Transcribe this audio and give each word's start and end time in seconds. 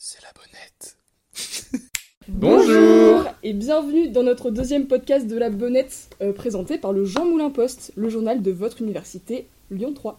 C'est 0.00 0.22
la 0.22 0.32
bonnette. 0.34 0.96
Bonjour 2.28 3.24
et 3.42 3.52
bienvenue 3.52 4.08
dans 4.08 4.22
notre 4.22 4.50
deuxième 4.50 4.86
podcast 4.86 5.26
de 5.26 5.36
la 5.36 5.50
Bonnette 5.50 6.08
euh, 6.22 6.32
présenté 6.32 6.78
par 6.78 6.92
le 6.94 7.04
Jean 7.04 7.26
Moulin 7.26 7.50
Post, 7.50 7.92
le 7.96 8.08
journal 8.08 8.40
de 8.40 8.50
votre 8.50 8.80
université 8.80 9.46
Lyon 9.70 9.92
3. 9.92 10.18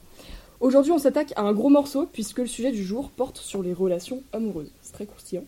Aujourd'hui 0.60 0.92
on 0.92 1.00
s'attaque 1.00 1.34
à 1.36 1.42
un 1.42 1.54
gros 1.54 1.70
morceau 1.70 2.06
puisque 2.06 2.40
le 2.40 2.48
sujet 2.48 2.72
du 2.72 2.84
jour 2.84 3.10
porte 3.10 3.38
sur 3.38 3.64
les 3.64 3.74
relations 3.74 4.22
amoureuses. 4.34 4.72
C'est 4.84 4.94
très 4.94 5.08
croustillant. 5.08 5.46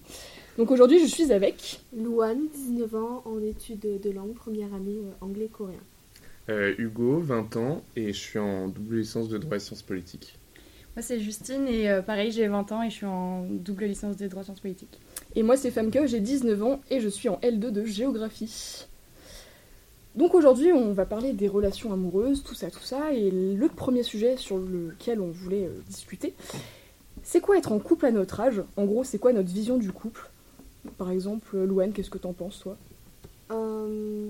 Donc 0.58 0.72
aujourd'hui 0.72 1.00
je 1.00 1.06
suis 1.06 1.32
avec... 1.32 1.82
Louane, 1.96 2.48
19 2.54 2.96
ans, 2.96 3.24
en 3.26 3.42
études 3.42 4.02
de 4.02 4.12
langue, 4.12 4.34
première 4.34 4.74
année 4.74 5.02
euh, 5.04 5.26
anglais-coréen. 5.26 5.80
Euh, 6.50 6.73
Hugo, 6.77 7.20
20 7.20 7.58
ans, 7.58 7.84
et 7.96 8.13
je 8.13 8.20
suis 8.20 8.40
en 8.40 8.68
double 8.68 8.98
licence 8.98 9.30
de 9.30 9.38
droit 9.38 9.58
et 9.58 9.60
sciences 9.60 9.82
politiques. 9.82 10.38
Moi, 10.96 11.02
c'est 11.02 11.20
Justine 11.20 11.68
et 11.68 11.90
euh, 11.90 12.02
pareil, 12.02 12.32
j'ai 12.32 12.48
20 12.48 12.72
ans 12.72 12.84
et 12.84 12.90
je 12.90 12.96
suis 12.96 13.05
en 13.05 13.44
double 13.44 13.86
licence 13.86 14.16
de 14.16 14.27
droit 14.27 14.44
sciences 14.44 14.62
politiques. 14.62 14.99
Et 15.36 15.44
moi 15.44 15.58
c'est 15.58 15.72
Famke, 15.72 16.05
j'ai 16.05 16.22
19 16.22 16.63
ans 16.63 16.82
et 16.90 17.02
je 17.02 17.10
suis 17.10 17.27
en 17.27 17.38
L2 17.44 17.72
de 17.72 17.84
géographie. 17.84 18.85
Donc 20.16 20.34
aujourd'hui 20.34 20.72
on 20.72 20.94
va 20.94 21.05
parler 21.05 21.34
des 21.34 21.49
relations 21.49 21.91
amoureuses, 21.91 22.44
tout 22.44 22.55
ça, 22.55 22.72
tout 22.72 22.84
ça, 22.84 23.12
et 23.12 23.30
le 23.32 23.68
premier 23.68 24.04
sujet 24.04 24.38
sur 24.38 24.58
lequel 24.58 25.20
on 25.20 25.32
voulait 25.32 25.66
euh, 25.66 25.82
discuter, 25.90 26.34
c'est 27.24 27.41
quoi 27.41 27.58
être 27.58 27.74
en 27.74 27.80
couple 27.80 28.05
à 28.05 28.12
notre 28.12 28.40
âge? 28.40 28.63
En 28.77 28.85
gros 28.85 29.04
c'est 29.04 29.20
quoi 29.20 29.34
notre 29.34 29.52
vision 29.52 29.77
du 29.77 29.91
couple? 29.91 30.30
Par 30.98 31.09
exemple, 31.12 31.57
Louane, 31.57 31.94
qu'est-ce 31.94 32.09
que 32.09 32.17
t'en 32.17 32.34
penses 32.34 32.59
toi? 32.59 32.77
Euh, 33.52 34.30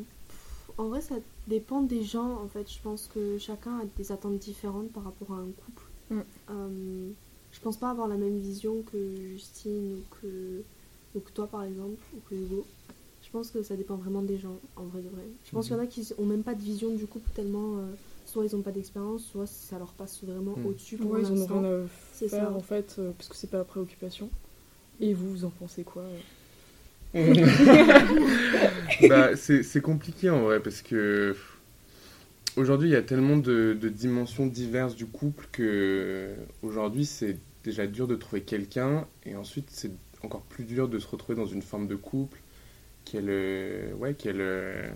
en 0.77 0.87
vrai, 0.89 1.01
ça 1.01 1.15
dépend 1.47 1.81
des 1.81 2.03
gens. 2.03 2.41
En 2.41 2.47
fait, 2.47 2.69
je 2.71 2.79
pense 2.81 3.09
que 3.13 3.37
chacun 3.37 3.79
a 3.79 3.83
des 3.97 4.11
attentes 4.11 4.39
différentes 4.39 4.91
par 4.91 5.03
rapport 5.03 5.31
à 5.35 5.39
un 5.39 5.47
couple. 5.65 5.83
Mm. 6.09 6.19
Euh, 6.51 7.09
je 7.51 7.59
pense 7.61 7.77
pas 7.77 7.89
avoir 7.89 8.07
la 8.07 8.15
même 8.17 8.37
vision 8.37 8.83
que 8.91 9.15
Justine 9.33 9.97
ou 9.99 10.15
que, 10.21 10.61
ou 11.15 11.19
que 11.21 11.31
toi, 11.31 11.47
par 11.47 11.63
exemple, 11.63 12.01
ou 12.15 12.19
que 12.29 12.35
Hugo. 12.35 12.65
Je 13.23 13.29
pense 13.31 13.49
que 13.51 13.63
ça 13.63 13.75
dépend 13.75 13.95
vraiment 13.95 14.21
des 14.21 14.37
gens, 14.37 14.55
en 14.75 14.83
vrai 14.83 15.01
de 15.01 15.09
vrai. 15.09 15.23
Je 15.45 15.51
pense 15.51 15.65
qu'il 15.67 15.75
y 15.75 15.79
en 15.79 15.83
a 15.83 15.87
qui 15.87 16.07
ont 16.17 16.25
même 16.25 16.43
pas 16.43 16.53
de 16.53 16.61
vision 16.61 16.93
du 16.93 17.05
couple 17.07 17.29
tellement. 17.33 17.77
euh, 17.77 17.85
soit 18.25 18.43
ils 18.43 18.55
ont 18.55 18.61
pas 18.61 18.71
d'expérience, 18.71 19.23
soit 19.23 19.45
ça 19.45 19.77
leur 19.77 19.91
passe 19.93 20.23
vraiment 20.23 20.55
Mm. 20.57 20.65
au-dessus 20.65 20.97
pour 20.97 21.11
Ouais, 21.11 21.21
ils 21.21 21.25
en 21.27 21.29
ont 21.31 21.35
l'instant. 21.39 21.59
rien 21.61 21.83
à 21.83 21.87
faire 21.87 22.29
ça. 22.29 22.51
en 22.51 22.59
fait, 22.59 22.95
euh, 22.99 23.11
parce 23.17 23.29
que 23.29 23.35
c'est 23.35 23.49
pas 23.49 23.59
la 23.59 23.63
préoccupation. 23.63 24.29
Et 24.99 25.13
vous, 25.13 25.29
vous 25.29 25.45
en 25.45 25.49
pensez 25.51 25.83
quoi 25.83 26.01
euh? 26.03 26.19
bah, 29.09 29.35
c'est 29.35 29.63
c'est 29.63 29.81
compliqué 29.81 30.29
en 30.29 30.41
vrai 30.41 30.59
parce 30.59 30.81
que 30.81 31.35
aujourd'hui 32.55 32.89
il 32.89 32.93
y 32.93 32.95
a 32.95 33.01
tellement 33.01 33.37
de, 33.37 33.77
de 33.79 33.89
dimensions 33.89 34.47
diverses 34.47 34.95
du 34.95 35.05
couple 35.05 35.47
que 35.51 36.35
aujourd'hui 36.61 37.05
c'est 37.05 37.37
déjà 37.63 37.87
dur 37.87 38.07
de 38.07 38.15
trouver 38.15 38.41
quelqu'un 38.41 39.07
et 39.25 39.35
ensuite 39.35 39.67
c'est 39.71 39.91
encore 40.23 40.41
plus 40.43 40.63
dur 40.65 40.87
de 40.87 40.99
se 40.99 41.07
retrouver 41.07 41.35
dans 41.37 41.45
une 41.45 41.61
forme 41.61 41.87
de 41.87 41.95
couple. 41.95 42.39
Quelle, 43.05 43.29
euh, 43.29 43.93
ouais, 43.95 44.15
quelle, 44.15 44.41
euh, 44.41 44.89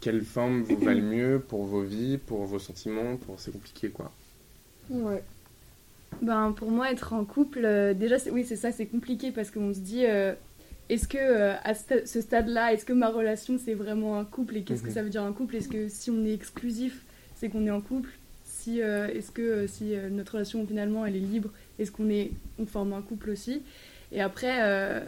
quelle 0.00 0.22
forme 0.22 0.62
vous 0.62 0.78
va 0.80 0.94
le 0.94 1.02
mieux 1.02 1.40
pour 1.46 1.64
vos 1.66 1.82
vies, 1.82 2.18
pour 2.18 2.44
vos 2.46 2.58
sentiments, 2.60 3.16
pour 3.18 3.40
c'est 3.40 3.52
compliqué 3.52 3.90
quoi. 3.90 4.12
Ouais. 4.90 5.22
Ben, 6.22 6.52
pour 6.52 6.70
moi, 6.70 6.90
être 6.90 7.12
en 7.12 7.24
couple, 7.24 7.64
euh, 7.64 7.94
déjà, 7.94 8.18
c'est- 8.18 8.30
oui, 8.30 8.44
c'est 8.44 8.56
ça, 8.56 8.72
c'est 8.72 8.86
compliqué 8.86 9.30
parce 9.32 9.50
qu'on 9.50 9.72
se 9.74 9.80
dit, 9.80 10.06
euh, 10.06 10.34
est-ce 10.88 11.06
que 11.08 11.18
euh, 11.18 11.54
à 11.64 11.74
ce 11.74 12.20
stade-là, 12.20 12.72
est-ce 12.72 12.84
que 12.84 12.92
ma 12.92 13.08
relation 13.08 13.58
c'est 13.62 13.74
vraiment 13.74 14.18
un 14.18 14.24
couple 14.24 14.56
et 14.56 14.62
qu'est-ce 14.62 14.82
que 14.82 14.88
Mhm. 14.88 14.94
ça 14.94 15.02
veut 15.02 15.10
dire 15.10 15.22
un 15.22 15.32
couple? 15.32 15.56
Est-ce 15.56 15.68
que 15.68 15.88
si 15.88 16.10
on 16.10 16.24
est 16.24 16.32
exclusif, 16.34 17.02
c'est 17.36 17.48
qu'on 17.48 17.66
est 17.66 17.70
en 17.70 17.80
couple? 17.80 18.10
Si, 18.44 18.82
euh, 18.82 19.06
Est-ce 19.08 19.30
que 19.30 19.42
euh, 19.42 19.66
si 19.66 19.94
euh, 19.94 20.08
notre 20.10 20.32
relation 20.32 20.66
finalement 20.66 21.06
elle 21.06 21.16
est 21.16 21.20
libre, 21.20 21.50
est-ce 21.78 21.90
qu'on 21.92 22.08
est, 22.10 22.30
on 22.58 22.66
forme 22.66 22.92
un 22.92 23.02
couple 23.02 23.30
aussi? 23.30 23.62
Et 24.12 24.20
après, 24.20 24.56
euh, 24.62 25.00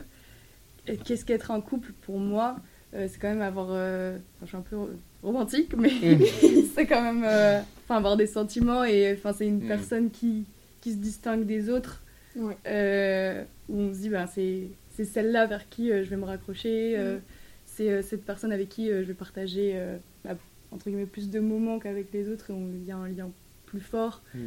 qu'est-ce 1.05 1.25
qu'être 1.25 1.51
un 1.51 1.61
couple 1.61 1.93
pour 2.03 2.19
moi? 2.19 2.57
Euh, 2.95 3.07
C'est 3.11 3.19
quand 3.19 3.29
même 3.29 3.43
avoir. 3.43 3.69
euh, 3.71 4.17
enfin, 4.37 4.43
je 4.45 4.47
suis 4.49 4.57
un 4.57 4.61
peu 4.63 4.77
romantique, 5.23 5.75
mais 5.77 5.91
c'est 6.75 6.87
quand 6.87 7.03
même 7.03 7.23
euh, 7.25 7.61
enfin, 7.85 7.97
avoir 7.97 8.17
des 8.17 8.27
sentiments 8.27 8.85
et 8.85 9.13
enfin, 9.15 9.33
c'est 9.33 9.47
une 9.47 9.59
Mm. 9.65 9.69
personne 9.69 10.11
qui, 10.11 10.45
qui 10.81 10.93
se 10.93 10.97
distingue 10.99 11.45
des 11.45 11.71
autres. 11.71 12.03
Ouais. 12.37 12.57
euh, 12.67 13.43
où 13.69 13.81
on 13.81 13.93
se 13.93 13.99
dit, 14.01 14.09
ben, 14.09 14.27
c'est 14.33 14.69
c'est 14.91 15.05
celle-là 15.05 15.47
vers 15.47 15.69
qui 15.69 15.91
euh, 15.93 16.05
je 16.05 16.11
vais 16.11 16.17
me 16.17 16.25
raccrocher. 16.25 16.99
euh, 16.99 17.19
c'est 17.67 17.91
euh, 17.91 18.03
cette 18.03 18.25
personne 18.25 18.53
avec 18.53 18.69
qui 18.69 18.91
euh, 18.91 19.03
je 19.03 19.09
vais 19.09 19.15
partager 19.15 19.73
euh, 19.75 19.97
bah, 20.25 20.37
entre 20.73 20.87
guillemets 20.91 21.07
plus 21.07 21.31
de 21.31 21.41
moments 21.41 21.79
qu'avec 21.79 22.13
les 22.13 22.29
autres 22.29 22.51
et 22.51 22.53
on 22.53 22.69
il 22.75 22.85
y 22.85 22.91
a 22.93 22.97
un 22.97 23.09
lien 23.09 23.31
plus 23.67 23.81
fort 23.81 24.23
Mm. 24.35 24.39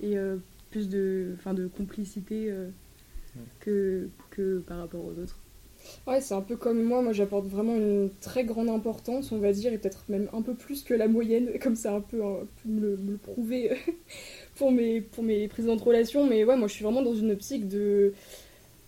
et 0.00 0.16
euh, 0.18 0.36
plus 0.70 0.88
de, 0.88 1.32
enfin, 1.38 1.54
de 1.54 1.66
complicité 1.68 2.46
euh, 2.50 2.68
que, 3.60 4.08
que 4.30 4.58
par 4.60 4.78
rapport 4.78 5.04
aux 5.04 5.18
autres. 5.20 5.38
Ouais, 6.06 6.20
c'est 6.20 6.34
un 6.34 6.40
peu 6.42 6.56
comme 6.56 6.82
moi, 6.82 7.02
moi 7.02 7.12
j'apporte 7.12 7.46
vraiment 7.46 7.74
une 7.76 8.08
très 8.20 8.44
grande 8.44 8.68
importance, 8.68 9.32
on 9.32 9.38
va 9.38 9.52
dire, 9.52 9.72
et 9.72 9.78
peut-être 9.78 10.04
même 10.08 10.28
un 10.32 10.40
peu 10.42 10.54
plus 10.54 10.82
que 10.84 10.94
la 10.94 11.08
moyenne, 11.08 11.50
comme 11.62 11.74
ça 11.76 11.94
un 11.94 12.00
peu 12.00 12.24
hein, 12.24 12.36
pu 12.62 12.68
me 12.68 12.80
le, 12.80 12.96
me 12.96 13.12
le 13.12 13.16
prouver 13.18 13.72
pour 14.56 14.70
mes, 14.72 15.00
pour 15.00 15.24
mes 15.24 15.48
précédentes 15.48 15.80
relations, 15.82 16.26
mais 16.26 16.44
ouais, 16.44 16.56
moi 16.56 16.68
je 16.68 16.74
suis 16.74 16.84
vraiment 16.84 17.02
dans 17.02 17.14
une 17.14 17.32
optique 17.32 17.68
de... 17.68 18.12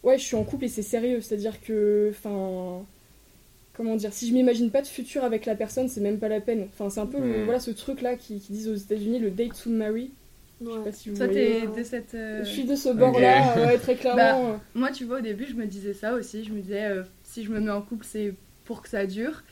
Ouais, 0.05 0.19
je 0.19 0.23
suis 0.25 0.37
en 0.37 0.45
couple 0.45 0.67
et 0.67 0.69
c'est 0.69 0.83
sérieux, 0.83 1.21
c'est-à-dire 1.21 1.61
que, 1.61 2.11
enfin... 2.11 2.85
Comment 3.77 3.97
dire, 3.97 4.13
si 4.13 4.29
je 4.29 4.35
m'imagine 4.35 4.71
pas 4.71 4.83
de 4.83 4.87
futur 4.87 5.25
avec 5.25 5.47
la 5.47 5.57
personne, 5.57 5.89
c'est 5.89 6.01
même 6.01 6.21
pas 6.21 6.29
la 6.29 6.41
peine. 6.41 6.69
Enfin, 6.73 6.91
c'est 6.91 7.01
un 7.01 7.07
peu 7.07 7.19
le- 7.19 7.41
Mm. 7.41 7.45
voilà, 7.45 7.59
ce 7.59 7.73
truc-là 7.73 8.15
qui, 8.15 8.39
qui 8.39 8.53
disent 8.53 8.69
aux 8.69 8.77
États-Unis 8.77 9.19
le 9.19 9.33
date 9.33 9.61
to 9.61 9.69
marry. 9.69 10.13
Je 10.61 10.67
sais 10.67 10.73
Ouais. 10.77 10.85
pas 10.85 10.93
si 10.93 11.09
vous 11.11 11.17
Toi, 11.17 11.27
t'es 11.27 11.63
de 11.67 11.83
cette. 11.83 12.15
euh, 12.15 12.45
Je 12.45 12.49
suis 12.49 12.63
de 12.65 12.77
ce 12.77 12.91
bord-là, 12.91 13.57
ouais, 13.67 13.79
très 13.79 13.97
clairement. 13.97 14.61
Moi, 14.77 14.93
tu 14.93 15.05
vois, 15.05 15.19
au 15.19 15.23
début, 15.23 15.47
je 15.51 15.55
me 15.55 15.67
disais 15.67 15.93
ça 15.93 16.15
aussi. 16.15 16.45
Je 16.45 16.53
me 16.53 16.61
disais, 16.61 16.85
euh, 16.85 17.03
si 17.25 17.43
je 17.43 17.51
me 17.51 17.59
mets 17.59 17.73
en 17.73 17.83
couple, 17.83 18.07
c'est 18.09 18.35
pour 18.65 18.81
que 18.81 18.89
ça 18.89 19.07
dure. 19.07 19.43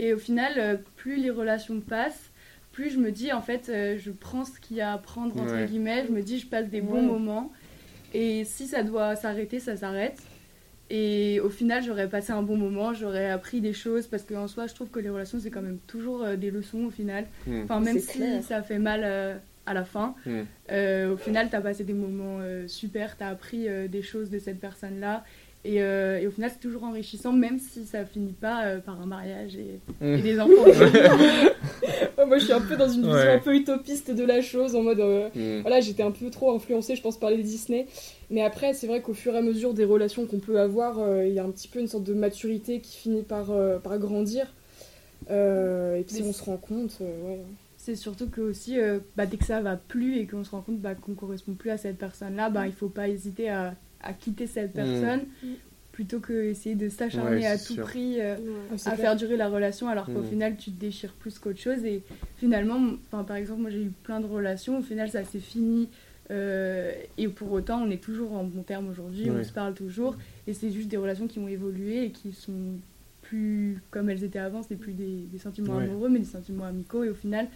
Et 0.00 0.14
au 0.14 0.18
final, 0.18 0.54
euh, 0.56 0.76
plus 0.96 1.14
les 1.18 1.30
relations 1.30 1.78
passent, 1.80 2.30
plus 2.72 2.90
je 2.90 2.98
me 2.98 3.12
dis, 3.12 3.32
en 3.32 3.40
fait, 3.40 3.68
euh, 3.68 3.96
je 3.98 4.10
prends 4.10 4.44
ce 4.44 4.58
qu'il 4.58 4.78
y 4.78 4.80
a 4.80 4.92
à 4.92 4.98
prendre, 4.98 5.40
entre 5.40 5.54
Ouais. 5.54 5.66
guillemets. 5.66 6.06
Je 6.08 6.12
me 6.12 6.22
dis, 6.22 6.40
je 6.40 6.46
passe 6.48 6.68
des 6.68 6.80
bons 6.80 6.94
Ouais. 6.94 7.02
moments. 7.02 7.52
Et 8.14 8.44
si 8.44 8.66
ça 8.66 8.82
doit 8.82 9.16
s'arrêter, 9.16 9.60
ça 9.60 9.76
s'arrête. 9.76 10.18
Et 10.92 11.38
au 11.40 11.50
final, 11.50 11.84
j'aurais 11.84 12.08
passé 12.08 12.32
un 12.32 12.42
bon 12.42 12.56
moment, 12.56 12.92
j'aurais 12.92 13.30
appris 13.30 13.60
des 13.60 13.72
choses. 13.72 14.06
Parce 14.08 14.24
qu'en 14.24 14.48
soi, 14.48 14.66
je 14.66 14.74
trouve 14.74 14.88
que 14.90 14.98
les 14.98 15.08
relations, 15.10 15.38
c'est 15.40 15.50
quand 15.50 15.62
même 15.62 15.78
toujours 15.86 16.22
euh, 16.24 16.36
des 16.36 16.50
leçons 16.50 16.84
au 16.86 16.90
final. 16.90 17.26
Mm. 17.46 17.62
Enfin, 17.64 17.80
même 17.80 17.98
si 18.00 18.18
clair. 18.18 18.42
ça 18.42 18.62
fait 18.62 18.80
mal 18.80 19.02
euh, 19.04 19.36
à 19.66 19.74
la 19.74 19.84
fin, 19.84 20.16
Mm. 20.26 20.40
euh, 20.72 21.12
au 21.14 21.16
final, 21.16 21.48
t'as 21.48 21.60
passé 21.60 21.84
des 21.84 21.92
moments 21.92 22.38
euh, 22.40 22.66
super, 22.66 23.16
t'as 23.16 23.28
appris 23.28 23.68
euh, 23.68 23.86
des 23.86 24.02
choses 24.02 24.30
de 24.30 24.38
cette 24.40 24.58
personne-là. 24.58 25.22
Et, 25.64 25.82
euh, 25.82 26.18
et 26.18 26.26
au 26.26 26.30
final, 26.30 26.50
c'est 26.50 26.60
toujours 26.60 26.84
enrichissant, 26.84 27.32
même 27.32 27.58
si 27.58 27.84
ça 27.84 28.04
finit 28.06 28.32
pas 28.32 28.64
euh, 28.64 28.78
par 28.78 28.98
un 29.00 29.04
mariage 29.06 29.56
et, 29.56 29.78
et 30.00 30.16
Mm. 30.18 30.20
des 30.22 30.40
enfants. 30.40 30.52
Ouais, 32.18 32.26
moi 32.26 32.38
je 32.38 32.44
suis 32.44 32.52
un 32.52 32.60
peu 32.60 32.76
dans 32.76 32.88
une 32.88 33.00
vision 33.02 33.12
Ouais. 33.14 33.28
un 33.32 33.38
peu 33.38 33.54
utopiste 33.54 34.10
de 34.10 34.24
la 34.24 34.40
chose, 34.42 34.74
en 34.74 34.82
mode... 34.82 35.00
euh, 35.00 35.28
Mm. 35.34 35.60
Voilà, 35.62 35.80
j'étais 35.80 36.02
un 36.02 36.10
peu 36.10 36.28
trop 36.30 36.54
influencée, 36.54 36.94
je 36.96 37.02
pense, 37.02 37.18
par 37.18 37.30
les 37.30 37.42
Disney. 37.42 37.86
Mais 38.30 38.42
après, 38.42 38.72
c'est 38.74 38.86
vrai 38.86 39.00
qu'au 39.00 39.14
fur 39.14 39.34
et 39.34 39.38
à 39.38 39.42
mesure 39.42 39.72
des 39.74 39.84
relations 39.84 40.26
qu'on 40.26 40.38
peut 40.38 40.60
avoir, 40.60 40.98
euh, 40.98 41.26
il 41.26 41.32
y 41.34 41.38
a 41.38 41.44
un 41.44 41.50
petit 41.50 41.68
peu 41.68 41.78
une 41.80 41.88
sorte 41.88 42.04
de 42.04 42.14
maturité 42.14 42.80
qui 42.80 42.96
finit 42.96 43.22
par, 43.22 43.50
euh, 43.50 43.78
par 43.78 43.98
grandir. 43.98 44.46
Euh, 45.30 45.96
et 45.96 46.02
puis 46.04 46.22
on 46.24 46.32
se 46.32 46.42
rend 46.42 46.56
compte, 46.56 46.98
euh, 47.02 47.28
ouais. 47.28 47.40
c'est 47.76 47.94
surtout 47.96 48.28
que 48.28 48.40
aussi, 48.40 48.78
euh, 48.80 48.98
bah, 49.16 49.26
dès 49.26 49.36
que 49.36 49.44
ça 49.44 49.60
va 49.60 49.76
plus 49.76 50.18
et 50.18 50.26
qu'on 50.26 50.44
se 50.44 50.50
rend 50.50 50.62
compte 50.62 50.78
bah, 50.80 50.94
qu'on 50.94 51.14
correspond 51.14 51.52
plus 51.52 51.70
à 51.70 51.76
cette 51.76 51.98
personne-là, 51.98 52.48
bah, 52.50 52.66
il 52.66 52.72
faut 52.72 52.88
pas 52.88 53.08
hésiter 53.08 53.50
à, 53.50 53.74
à 54.02 54.12
quitter 54.12 54.46
cette 54.46 54.72
personne 54.72 55.20
Mm. 55.42 55.48
plutôt 55.92 56.20
que 56.20 56.32
essayer 56.44 56.74
de 56.76 56.88
s'acharner 56.88 57.38
Ouais, 57.40 57.46
à 57.46 57.58
tout 57.58 57.74
sûr. 57.74 57.84
prix. 57.84 58.20
euh, 58.20 58.36
Ouais. 58.36 58.76
À 58.86 58.90
clair. 58.92 58.96
faire 58.96 59.16
durer 59.16 59.36
la 59.36 59.48
relation 59.48 59.88
alors 59.88 60.06
qu'au 60.06 60.20
Mm. 60.22 60.28
final 60.28 60.56
tu 60.56 60.70
te 60.70 60.80
déchires 60.80 61.12
plus 61.12 61.38
qu'autre 61.38 61.58
chose 61.60 61.84
et 61.84 62.02
finalement 62.38 62.80
par 63.10 63.36
exemple 63.36 63.60
moi 63.62 63.70
j'ai 63.70 63.82
eu 63.82 63.92
plein 64.02 64.20
de 64.20 64.26
relations 64.26 64.78
au 64.78 64.82
final 64.82 65.10
ça 65.10 65.24
s'est 65.24 65.38
fini 65.40 65.88
euh, 66.30 66.92
et 67.18 67.28
pour 67.28 67.50
autant 67.52 67.82
on 67.82 67.90
est 67.90 68.00
toujours 68.02 68.32
en 68.32 68.44
bon 68.44 68.62
terme 68.62 68.88
aujourd'hui 68.88 69.28
on 69.30 69.42
se 69.42 69.52
parle 69.52 69.74
toujours 69.74 70.14
et 70.46 70.54
c'est 70.54 70.70
juste 70.70 70.88
des 70.88 70.96
relations 70.96 71.26
qui 71.26 71.38
ont 71.40 71.48
évolué 71.48 72.04
et 72.04 72.10
qui 72.12 72.32
sont 72.32 72.78
plus 73.22 73.80
comme 73.90 74.08
elles 74.10 74.24
étaient 74.24 74.38
avant 74.38 74.62
c'est 74.62 74.76
plus 74.76 74.92
des, 74.92 75.26
des 75.30 75.38
sentiments 75.38 75.76
Ouais. 75.76 75.84
amoureux 75.84 76.08
mais 76.08 76.20
des 76.20 76.24
sentiments 76.24 76.64
amicaux 76.64 77.02
et 77.04 77.10
au 77.10 77.14
final 77.14 77.46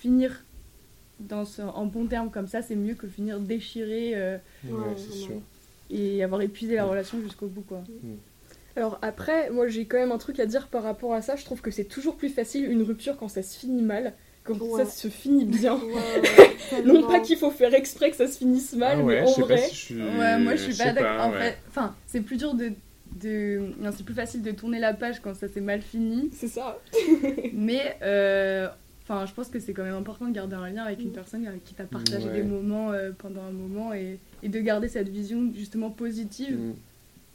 finir 0.00 0.44
dans 1.20 1.44
ce- 1.44 1.62
en 1.62 1.86
bon 1.86 2.06
terme 2.06 2.28
comme 2.30 2.48
ça 2.48 2.60
c'est 2.60 2.74
mieux 2.76 2.94
que 2.94 3.06
finir 3.06 3.38
déchiré 3.40 4.12
euh, 4.16 4.36
Ouais, 4.68 4.94
c'est 4.96 5.12
sûr. 5.12 5.40
Et 5.90 6.22
avoir 6.24 6.40
épuisé 6.42 6.76
la 6.76 6.84
relation 6.84 7.20
jusqu'au 7.20 7.46
bout 7.46 7.62
quoi 7.62 7.82
Alors 8.76 8.98
après, 9.02 9.50
moi 9.50 9.68
j'ai 9.68 9.84
quand 9.86 9.98
même 9.98 10.12
un 10.12 10.18
truc 10.18 10.40
à 10.40 10.46
dire 10.46 10.68
par 10.68 10.82
rapport 10.82 11.12
à 11.14 11.22
ça. 11.22 11.36
Je 11.36 11.44
trouve 11.44 11.60
que 11.60 11.70
c'est 11.70 11.84
toujours 11.84 12.16
plus 12.16 12.28
facile 12.30 12.70
une 12.70 12.82
rupture 12.82 13.16
quand 13.16 13.28
ça 13.28 13.42
se 13.42 13.58
finit 13.58 13.82
mal, 13.82 14.14
quand 14.42 14.60
Ouais. 14.60 14.84
ça 14.84 14.90
se 14.90 15.08
finit 15.08 15.44
bien. 15.44 15.76
Ouais, 15.76 16.82
Non 16.84 17.06
pas 17.06 17.20
qu'il 17.20 17.36
faut 17.36 17.50
faire 17.50 17.72
exprès 17.74 18.10
que 18.10 18.16
ça 18.16 18.26
se 18.26 18.38
finisse 18.38 18.72
mal, 18.74 18.98
Ah 19.00 19.04
ouais, 19.04 19.22
mais 19.22 19.28
en 19.28 19.32
vrai. 19.40 19.54
pas 19.56 19.60
si 19.62 19.74
je 19.74 19.80
suis. 19.80 19.94
Ouais, 20.02 20.38
moi 20.38 20.56
je 20.56 20.62
suis 20.70 20.76
pas 20.76 20.92
d'accord. 20.92 21.26
En 21.26 21.32
ouais. 21.32 21.38
fait, 21.38 21.58
enfin, 21.68 21.94
c'est 22.06 22.20
plus 22.20 22.36
dur 22.36 22.54
de. 22.54 22.72
de... 23.20 23.60
Non, 23.78 23.90
c'est 23.96 24.04
plus 24.04 24.14
facile 24.14 24.42
de 24.42 24.50
tourner 24.50 24.80
la 24.80 24.92
page 24.94 25.20
quand 25.20 25.34
ça 25.34 25.48
s'est 25.48 25.60
mal 25.60 25.80
fini. 25.82 26.30
C'est 26.34 26.48
ça. 26.48 26.78
mais 27.52 27.96
euh, 28.02 28.68
Enfin, 29.06 29.26
je 29.26 29.32
pense 29.34 29.48
que 29.48 29.60
c'est 29.60 29.74
quand 29.74 29.82
même 29.84 29.94
important 29.96 30.26
de 30.26 30.32
garder 30.32 30.56
un 30.56 30.70
lien 30.70 30.84
avec 30.84 31.00
une 31.00 31.10
Mm. 31.10 31.12
personne 31.12 31.46
avec 31.46 31.62
qui 31.64 31.74
t'as 31.74 31.84
partagé 31.84 32.26
Ouais. 32.26 32.36
des 32.36 32.42
moments 32.42 32.90
euh, 32.92 33.12
pendant 33.16 33.42
un 33.42 33.50
moment 33.52 33.92
et, 33.92 34.18
et 34.42 34.48
de 34.48 34.60
garder 34.60 34.88
cette 34.88 35.08
vision 35.10 35.52
justement 35.54 35.90
positive, 35.90 36.56
Mm. 36.58 36.72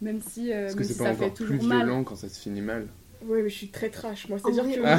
même 0.01 0.19
si, 0.21 0.51
euh, 0.51 0.63
Parce 0.63 0.73
que 0.73 0.79
même 0.79 0.87
c'est 0.87 0.93
si 0.93 0.99
pas 0.99 1.05
ça 1.05 1.11
encore 1.11 1.25
fait 1.27 1.33
plus 1.33 1.45
toujours 1.45 1.63
mal. 1.67 1.77
violent 1.85 2.03
quand 2.03 2.15
ça 2.15 2.27
se 2.27 2.39
finit 2.39 2.61
mal. 2.61 2.87
Ouais, 3.25 3.43
mais 3.43 3.49
je 3.49 3.55
suis 3.55 3.67
très 3.67 3.89
trash, 3.89 4.29
moi. 4.29 4.37
En 4.41 4.51
C'est-à-dire 4.51 4.75
que 4.75 4.81
Ah. 4.83 4.95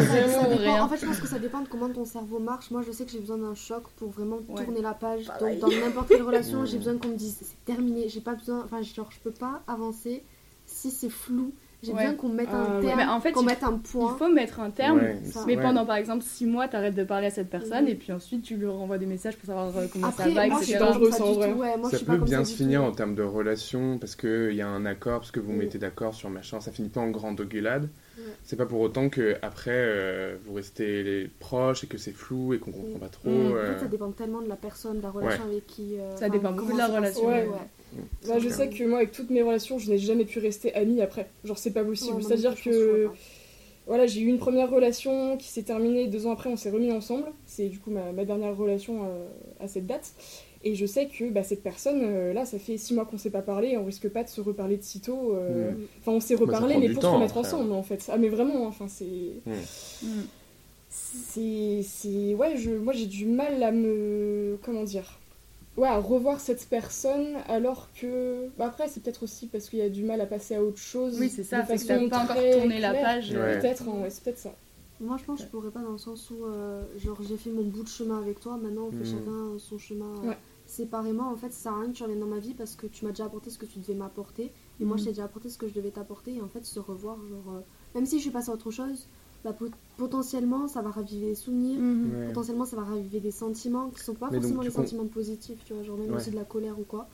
dépend. 0.59 0.81
En 0.83 0.89
fait, 0.91 0.99
je 0.99 1.07
pense 1.07 1.19
que 1.21 1.27
ça 1.27 1.39
dépend 1.39 1.63
de 1.63 1.69
comment 1.69 1.89
ton 1.89 2.05
cerveau 2.05 2.39
marche. 2.39 2.71
Moi, 2.71 2.83
je 2.87 2.93
sais 2.93 3.05
que 3.07 3.11
j'ai 3.11 3.19
besoin 3.19 3.39
d'un 3.39 3.55
choc 3.55 3.83
pour 3.97 4.11
vraiment 4.11 4.39
Ouais. 4.49 4.63
tourner 4.63 4.83
la 4.83 4.93
page. 4.93 5.25
Pareil. 5.27 5.59
Donc, 5.59 5.71
dans 5.73 5.81
n'importe 5.81 6.09
quelle 6.09 6.23
relation, 6.23 6.63
Mm. 6.63 6.67
j'ai 6.67 6.77
besoin 6.77 6.99
qu'on 6.99 7.09
me 7.09 7.17
dise 7.17 7.37
c'est 7.41 7.65
terminé. 7.65 8.09
J'ai 8.11 8.21
pas 8.21 8.35
besoin. 8.35 8.63
Enfin, 8.63 8.83
genre, 8.83 9.11
je 9.11 9.19
peux 9.25 9.31
pas 9.35 9.63
avancer 9.67 10.23
si 10.67 10.91
c'est 10.91 11.09
flou. 11.11 11.53
J'ai 11.83 11.93
Ouais. 11.93 11.99
besoin 12.03 12.15
qu'on 12.15 12.29
mette 12.29 12.49
Ah, 12.53 12.57
un 12.77 12.81
terme, 12.83 12.97
Mais 12.99 13.07
en 13.07 13.21
fait, 13.23 13.33
qu'on 13.33 13.41
il- 13.41 13.47
mette 13.47 13.63
un 13.65 13.73
Il 13.73 13.79
point. 13.91 14.15
faut 14.19 14.29
mettre 14.29 14.61
un 14.61 14.71
terme. 14.71 14.99
Ouais. 14.99 15.17
Mais 15.47 15.57
ouais. 15.57 15.63
pendant 15.63 15.87
par 15.87 15.97
exemple 15.97 16.23
6 16.23 16.45
mois, 16.45 16.69
t'arrêtes 16.69 16.95
de 16.95 17.05
parler 17.05 17.29
à 17.29 17.31
cette 17.31 17.49
personne 17.49 17.85
Mhm. 17.85 17.91
et 17.91 17.95
puis 17.95 18.13
ensuite 18.13 18.43
tu 18.43 18.57
lui 18.57 18.67
renvoies 18.67 18.99
des 18.99 19.07
messages 19.07 19.37
pour 19.37 19.47
savoir 19.47 19.69
euh, 19.77 19.87
comment 19.91 20.09
Après, 20.09 20.25
ça 20.25 20.29
va, 20.31 20.47
moi, 20.47 20.57
je 20.57 20.59
c'est 20.59 20.65
suis 20.67 20.75
etc. 20.75 20.85
ça, 21.91 21.99
peut 22.05 22.17
comme 22.19 22.25
bien 22.25 22.39
ça 22.45 22.51
se 22.51 22.57
finir 22.57 22.81
tout. 22.83 22.87
en 22.89 22.93
termes 22.93 23.15
de 23.15 23.23
relation 23.23 23.97
parce 23.99 24.15
qu'il 24.15 24.53
y 24.55 24.61
a 24.61 24.69
un 24.69 24.85
accord, 24.85 25.21
parce 25.21 25.31
que 25.31 25.41
vous 25.41 25.53
Mm. 25.53 25.57
mettez 25.57 25.79
d'accord 25.79 26.13
sur 26.15 26.29
machin, 26.29 26.61
ça 26.61 26.71
finit 26.71 26.91
pas 26.91 27.01
en 27.01 27.09
grande 27.11 27.41
engueulade. 27.41 27.89
Ouais. 28.27 28.33
C'est 28.45 28.57
pas 28.57 28.67
pour 28.67 28.81
autant 28.81 29.09
que 29.09 29.37
après 29.43 29.71
euh, 29.75 30.37
vous 30.47 30.55
restez 30.55 31.03
les 31.03 31.29
proches 31.41 31.85
et 31.85 31.87
que 31.87 31.99
c'est 31.99 32.13
flou 32.13 32.55
et 32.55 32.59
qu'on 32.59 32.73
comprend 32.73 32.99
pas 32.99 33.09
trop. 33.09 33.31
Mm. 33.31 33.47
En 33.53 33.55
euh, 33.55 33.75
fait, 33.75 33.81
ça 33.81 33.87
dépend 33.87 34.11
tellement 34.13 34.43
de 34.43 34.49
la 34.49 34.57
personne, 34.57 34.99
de 34.99 35.03
la 35.03 35.11
relation 35.11 35.45
avec 35.45 35.67
qui. 35.67 35.97
euh, 35.99 36.17
Ça 36.17 36.29
dépend 36.29 36.53
beaucoup 36.53 36.73
de 36.73 36.79
la 36.79 36.89
relation, 36.89 37.27
Ouais, 37.27 37.43
ouais. 37.43 37.49
ouais. 37.49 38.03
Bah, 38.29 38.39
je 38.39 38.49
sais 38.49 38.69
que 38.69 38.85
moi, 38.85 38.99
avec 38.99 39.13
toutes 39.13 39.31
mes 39.31 39.43
relations, 39.43 39.79
je 39.79 39.91
n'ai 39.91 39.99
jamais 39.99 40.25
pu 40.25 40.39
rester 40.39 40.75
amie 40.75 41.03
après. 41.03 41.29
Genre, 41.45 41.59
c'est 41.59 41.73
pas 41.73 41.85
possible. 41.85 42.23
C'est-à-dire 42.23 42.53
pense 42.55 42.63
que. 42.63 43.09
Voilà, 43.87 44.07
j'ai 44.07 44.21
eu 44.21 44.27
une 44.29 44.39
première 44.39 44.71
relation 44.71 45.37
qui 45.37 45.49
s'est 45.49 45.65
terminée 45.65 46.07
deux 46.07 46.27
ans 46.27 46.31
après, 46.31 46.49
on 46.49 46.57
s'est 46.57 46.71
remis 46.71 46.93
ensemble. 46.93 47.25
C'est 47.47 47.67
du 47.67 47.81
coup 47.81 47.91
ma, 47.91 48.13
ma 48.13 48.25
dernière 48.25 48.57
relation 48.57 49.03
euh, 49.03 49.27
à 49.59 49.67
cette 49.67 49.87
date. 49.87 50.13
Et 50.63 50.75
je 50.75 50.85
sais 50.85 51.07
que 51.07 51.31
bah, 51.31 51.43
cette 51.43 51.63
personne, 51.63 52.01
euh, 52.03 52.33
là, 52.35 52.45
ça 52.45 52.59
fait 52.59 52.77
six 52.77 52.93
mois 52.93 53.07
qu'on 53.07 53.17
s'est 53.17 53.31
pas 53.31 53.41
parlé, 53.41 53.79
on 53.79 53.85
risque 53.87 54.09
pas 54.11 54.23
de 54.25 54.29
se 54.29 54.43
reparler 54.43 54.77
de 54.77 54.83
sitôt. 54.83 55.35
euh, 55.35 55.71
Mm. 55.73 55.77
Enfin, 56.01 56.13
on 56.13 56.21
s'est 56.21 56.35
Bah, 56.37 56.43
reparlé, 56.43 56.77
mais 56.77 56.91
pour 56.91 57.03
temps, 57.03 57.11
se 57.13 57.15
remettre 57.17 57.39
après. 57.39 57.49
ensemble, 57.49 57.73
en 57.73 57.83
fait. 57.83 58.05
Ah, 58.13 58.19
mais 58.19 58.29
vraiment, 58.29 58.67
enfin, 58.67 58.87
c'est. 58.87 59.07
Mm. 59.47 59.53
C'est. 60.89 61.83
c'est- 61.85 62.35
Ouais, 62.35 62.57
je... 62.57 62.71
moi 62.73 62.93
j'ai 62.93 63.07
du 63.07 63.27
mal 63.27 63.63
à 63.63 63.71
me. 63.73 64.59
Comment 64.63 64.85
dire 64.85 65.19
Ouais, 65.77 65.89
à 65.89 65.99
revoir 65.99 66.41
cette 66.41 66.67
personne 66.69 67.37
alors 67.49 67.89
que. 67.95 68.49
Bah, 68.59 68.67
après, 68.67 68.89
c'est 68.89 69.03
peut-être 69.03 69.23
aussi 69.23 69.47
parce 69.47 69.69
qu'il 69.69 69.79
y 69.79 69.83
a 69.83 69.89
du 69.89 70.03
mal 70.03 70.21
à 70.21 70.27
passer 70.27 70.57
à 70.57 70.63
autre 70.63 70.79
chose. 70.79 71.17
Oui, 71.21 71.29
c'est 71.31 71.45
ça, 71.45 71.63
de 71.63 71.69
c'est 71.69 71.87
que 71.87 72.09
pas 72.09 72.19
encore 72.19 72.37
tourné 72.37 72.81
la 72.81 72.93
page. 72.93 73.31
Ouais. 73.31 73.59
Peut-être, 73.59 73.85
hein, 73.89 74.03
ouais, 74.03 74.11
c'est 74.11 74.23
peut-être 74.25 74.39
ça. 74.39 74.53
Moi, 75.01 75.17
je 75.19 75.25
pense 75.25 75.39
que 75.39 75.45
je 75.47 75.51
pourrais 75.51 75.71
pas 75.71 75.81
dans 75.81 75.93
le 75.93 75.99
sens 75.99 76.29
où, 76.31 76.45
euh, 76.45 76.83
genre, 76.99 77.17
j'ai 77.27 77.39
fait 77.39 77.49
mon 77.51 77.63
bout 77.63 77.83
de 77.85 77.89
chemin 77.89 78.19
avec 78.21 78.39
toi, 78.41 78.59
maintenant 78.63 78.89
on 78.89 78.91
fait 78.91 78.99
Mm. 78.99 79.05
chacun 79.19 79.59
son 79.59 79.79
chemin 79.79 80.13
euh, 80.25 80.29
Ouais. 80.29 80.37
Séparément. 80.71 81.31
En 81.31 81.37
fait, 81.37 81.53
ça 81.53 81.59
sert 81.65 81.73
à 81.73 81.81
rien 81.81 81.91
que 81.91 81.97
tu 81.97 82.03
reviennes 82.03 82.21
dans 82.21 82.27
ma 82.27 82.39
vie 82.39 82.55
parce 82.55 82.77
que 82.77 82.87
tu 82.87 83.05
m'as 83.05 83.11
déjà 83.11 83.25
apporté 83.27 83.51
ce 83.51 83.59
que 83.59 83.67
tu 83.67 83.79
devais 83.79 83.95
m'apporter, 83.95 84.53
et 84.81 84.85
moi 84.85 84.97
Mm. 84.97 84.99
je 84.99 85.05
t'ai 85.05 85.11
déjà 85.11 85.25
apporté 85.25 85.49
ce 85.51 85.59
que 85.59 85.69
je 85.69 85.75
devais 85.75 85.91
t'apporter, 85.91 86.35
et 86.37 86.41
en 86.41 86.49
fait, 86.49 86.65
se 86.65 86.79
revoir, 86.81 87.17
genre, 87.29 87.55
euh, 87.57 87.61
même 87.95 88.07
si 88.07 88.17
je 88.17 88.23
suis 88.23 88.31
passée 88.31 88.51
à 88.51 88.55
autre 88.55 88.71
chose, 88.71 89.07
bah, 89.45 89.53
pot- 89.53 89.73
potentiellement 89.97 90.69
ça 90.69 90.83
va 90.83 90.91
raviver 90.91 91.29
des 91.29 91.35
souvenirs, 91.35 91.81
Mhm. 91.81 92.15
Ouais. 92.21 92.27
potentiellement 92.29 92.65
ça 92.67 92.77
va 92.77 92.85
raviver 92.85 93.21
des 93.21 93.31
sentiments 93.31 93.89
qui 93.91 94.03
sont 94.03 94.15
pas 94.15 94.29
Mais 94.31 94.39
forcément 94.41 94.63
des 94.63 94.71
sentiments 94.71 95.07
positifs, 95.07 95.59
tu 95.65 95.73
vois, 95.75 95.83
genre 95.83 95.97
même 95.99 96.11
Ouais. 96.11 96.17
aussi 96.17 96.31
de 96.31 96.37
la 96.37 96.45
colère 96.45 96.79
ou 96.79 96.85
quoi. 96.85 97.09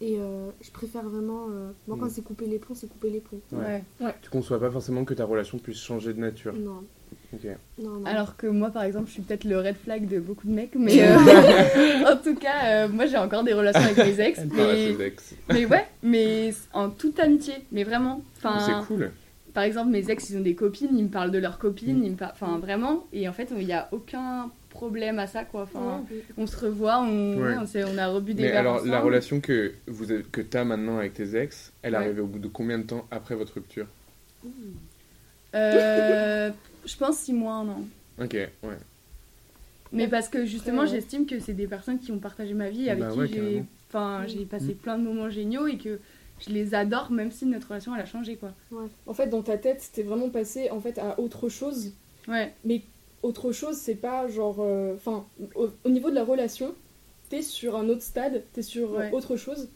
Et 0.00 0.16
euh, 0.18 0.50
je 0.60 0.70
préfère 0.72 1.08
vraiment, 1.08 1.46
euh, 1.50 1.70
moi 1.86 1.96
quand 1.98 2.06
Mm. 2.06 2.10
c'est 2.10 2.22
couper 2.22 2.46
les 2.46 2.58
ponts, 2.58 2.74
c'est 2.74 2.88
couper 2.88 3.08
les 3.10 3.20
ponts. 3.20 3.40
Ouais. 3.52 3.84
Tu 4.20 4.30
conçois 4.30 4.58
pas 4.58 4.70
forcément 4.70 5.04
que 5.04 5.14
ta 5.14 5.24
relation 5.24 5.58
puisse 5.58 5.78
changer 5.78 6.12
de 6.12 6.18
nature. 6.18 6.52
Non, 6.54 6.82
Ok. 7.34 7.40
non, 7.78 7.90
non. 8.00 8.04
Alors 8.06 8.36
que 8.36 8.46
moi, 8.46 8.70
par 8.70 8.82
exemple, 8.84 9.06
je 9.08 9.12
suis 9.12 9.22
peut-être 9.22 9.44
le 9.44 9.58
red 9.58 9.76
flag 9.76 10.06
de 10.06 10.20
beaucoup 10.20 10.46
de 10.46 10.52
mecs, 10.52 10.74
mais 10.74 10.92
euh, 11.02 11.16
en 12.12 12.16
tout 12.16 12.34
cas, 12.34 12.64
euh, 12.84 12.88
moi 12.88 13.06
j'ai 13.06 13.16
encore 13.16 13.42
des 13.44 13.54
relations 13.54 13.80
avec 13.82 13.96
mes 13.96 14.20
ex. 14.20 14.40
Mais, 14.54 14.92
ex. 15.06 15.34
mais 15.48 15.64
ouais, 15.66 15.86
mais 16.02 16.52
en 16.72 16.90
toute 16.90 17.18
amitié, 17.20 17.54
mais 17.72 17.84
vraiment. 17.84 18.22
Enfin, 18.36 18.58
C'est 18.60 18.86
cool. 18.86 19.10
par 19.54 19.64
exemple, 19.64 19.90
mes 19.90 20.10
ex, 20.10 20.28
ils 20.30 20.36
ont 20.36 20.42
des 20.42 20.54
copines, 20.54 20.90
ils 20.96 21.04
me 21.04 21.08
parlent 21.10 21.30
de 21.30 21.38
leurs 21.38 21.58
copines, 21.58 22.00
Mm. 22.00 22.04
ils 22.04 22.10
me 22.12 22.16
par- 22.16 22.32
enfin 22.32 22.58
vraiment. 22.58 23.06
Et 23.12 23.28
en 23.28 23.32
fait, 23.32 23.48
il 23.56 23.64
n'y 23.66 23.72
a 23.72 23.88
aucun 23.92 24.50
problème 24.68 25.18
à 25.18 25.26
ça, 25.26 25.44
quoi. 25.44 25.62
Enfin, 25.62 26.02
Ouais. 26.10 26.22
on 26.38 26.46
se 26.46 26.56
revoit, 26.56 26.98
on, 27.00 27.36
Ouais. 27.36 27.56
ouais, 27.56 27.84
on, 27.84 27.98
a 27.98 28.06
rebu 28.08 28.32
des 28.34 28.42
Mais 28.44 28.52
alors, 28.52 28.84
la 28.86 29.00
relation 29.00 29.40
que, 29.40 29.72
vous 29.86 30.10
avez- 30.12 30.22
que 30.22 30.40
tu 30.42 30.56
as 30.56 30.64
maintenant 30.64 30.98
avec 30.98 31.14
tes 31.14 31.34
ex, 31.36 31.72
elle 31.82 31.94
est 31.94 31.96
Ouais. 31.98 32.04
arrivée 32.04 32.20
au 32.22 32.26
bout 32.26 32.38
de 32.38 32.48
combien 32.48 32.78
de 32.78 32.84
temps 32.84 33.06
après 33.10 33.34
votre 33.34 33.54
rupture? 33.54 33.86
Euh, 35.54 36.50
je 36.84 36.96
pense 36.96 37.18
six 37.18 37.32
mois, 37.32 37.54
un 37.54 37.68
an. 37.68 37.82
Ok, 38.20 38.34
ouais. 38.34 38.50
Mais 39.92 40.08
parce 40.08 40.28
que 40.28 40.46
justement, 40.46 40.82
Ouais. 40.82 40.86
j'estime 40.88 41.26
que 41.26 41.38
c'est 41.38 41.52
des 41.52 41.66
personnes 41.66 41.98
qui 41.98 42.12
ont 42.12 42.18
partagé 42.18 42.54
ma 42.54 42.70
vie, 42.70 42.88
avec 42.88 43.04
Bah 43.04 43.10
qui 43.12 43.18
ouais, 43.18 43.26
j'ai 43.28 43.64
enfin, 43.88 44.24
j'ai 44.26 44.46
passé 44.46 44.72
Mm. 44.72 44.76
plein 44.76 44.98
de 44.98 45.04
moments 45.04 45.28
géniaux 45.28 45.66
et 45.66 45.76
que 45.76 46.00
je 46.40 46.50
les 46.50 46.74
adore, 46.74 47.10
même 47.10 47.30
si 47.30 47.44
notre 47.44 47.68
relation 47.68 47.94
elle 47.94 48.00
a 48.00 48.06
changé, 48.06 48.36
quoi. 48.36 48.52
En 49.06 49.12
fait, 49.12 49.26
dans 49.26 49.42
ta 49.42 49.58
tête, 49.58 49.90
t'es 49.92 50.02
vraiment 50.02 50.30
passé 50.30 50.70
en 50.70 50.80
fait 50.80 50.98
à 50.98 51.20
autre 51.20 51.48
chose. 51.50 51.92
Ouais, 52.26 52.54
Mais 52.64 52.82
autre 53.22 53.52
chose, 53.52 53.76
c'est 53.76 53.94
pas 53.96 54.26
genre. 54.28 54.56
euh, 54.60 54.94
Enfin, 54.94 55.26
au, 55.54 55.68
au 55.84 55.88
niveau 55.90 56.08
de 56.08 56.14
la 56.14 56.24
relation, 56.24 56.74
t'es 57.28 57.42
sur 57.42 57.76
un 57.76 57.88
autre 57.90 58.02
stade, 58.02 58.42
t'es 58.54 58.62
sur 58.62 58.94
euh, 58.94 58.98
Ouais. 59.00 59.10
autre 59.12 59.36
chose. 59.36 59.68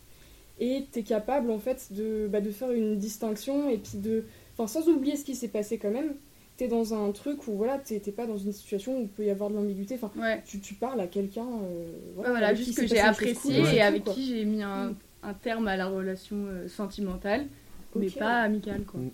Et 0.58 0.86
t'es 0.92 1.02
capable 1.02 1.50
en 1.50 1.58
fait 1.58 1.88
de, 1.92 2.26
bah, 2.32 2.40
de 2.40 2.50
faire 2.50 2.72
une 2.72 2.96
distinction 2.98 3.68
et 3.68 3.76
puis 3.76 3.98
de. 3.98 4.24
Enfin, 4.56 4.66
sans 4.66 4.88
oublier 4.88 5.16
ce 5.16 5.24
qui 5.26 5.34
s'est 5.34 5.48
passé 5.48 5.76
quand 5.76 5.90
même, 5.90 6.14
t'es 6.56 6.68
dans 6.68 6.94
un 6.94 7.12
truc 7.12 7.46
où 7.48 7.52
voilà, 7.56 7.78
t'es 7.78 7.98
pas 8.12 8.26
dans 8.26 8.38
une 8.38 8.52
situation 8.52 8.98
où 8.98 9.02
il 9.02 9.08
peut 9.08 9.24
y 9.24 9.30
avoir 9.30 9.50
de 9.50 9.54
l'ambiguïté. 9.56 9.98
Enfin, 10.00 10.10
ouais. 10.18 10.42
tu, 10.46 10.60
tu 10.60 10.74
parles 10.74 11.00
à 11.00 11.06
quelqu'un. 11.06 11.46
euh, 11.46 11.92
voilà, 12.14 12.48
avec 12.48 12.58
qui 12.60 12.64
juste 12.66 12.78
que 12.78 12.86
j'ai 12.86 12.98
apprécié 13.00 13.60
cool, 13.62 13.74
et 13.74 13.80
avec 13.80 14.04
quoi. 14.04 14.14
qui 14.14 14.26
j'ai 14.26 14.44
mis 14.44 14.62
un, 14.62 14.90
Mm. 14.90 14.96
un 15.22 15.34
terme 15.34 15.68
à 15.68 15.76
la 15.76 15.86
relation 15.86 16.36
euh, 16.46 16.68
sentimentale, 16.68 17.46
mais 17.94 18.08
pas 18.10 18.40
amicale, 18.42 18.84
quoi. 18.84 19.00
Mm. 19.00 19.10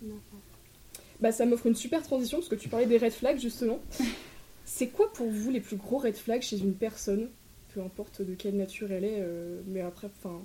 Bah, 1.20 1.32
ça 1.32 1.46
m'offre 1.46 1.66
une 1.66 1.74
super 1.76 2.02
transition 2.02 2.38
parce 2.38 2.48
que 2.48 2.54
tu 2.56 2.68
parlais 2.68 2.86
des 2.86 2.98
red 2.98 3.12
flags 3.12 3.38
justement. 3.38 3.78
c'est 4.64 4.88
quoi 4.88 5.12
pour 5.12 5.28
vous 5.28 5.50
les 5.50 5.60
plus 5.60 5.76
gros 5.76 5.98
red 5.98 6.16
flags 6.16 6.42
chez 6.42 6.58
une 6.58 6.74
personne 6.74 7.28
Peu 7.74 7.80
importe 7.80 8.22
de 8.22 8.34
quelle 8.34 8.56
nature 8.56 8.90
elle 8.92 9.04
est, 9.04 9.18
euh, 9.20 9.60
mais 9.66 9.80
après, 9.80 10.08
enfin. 10.22 10.40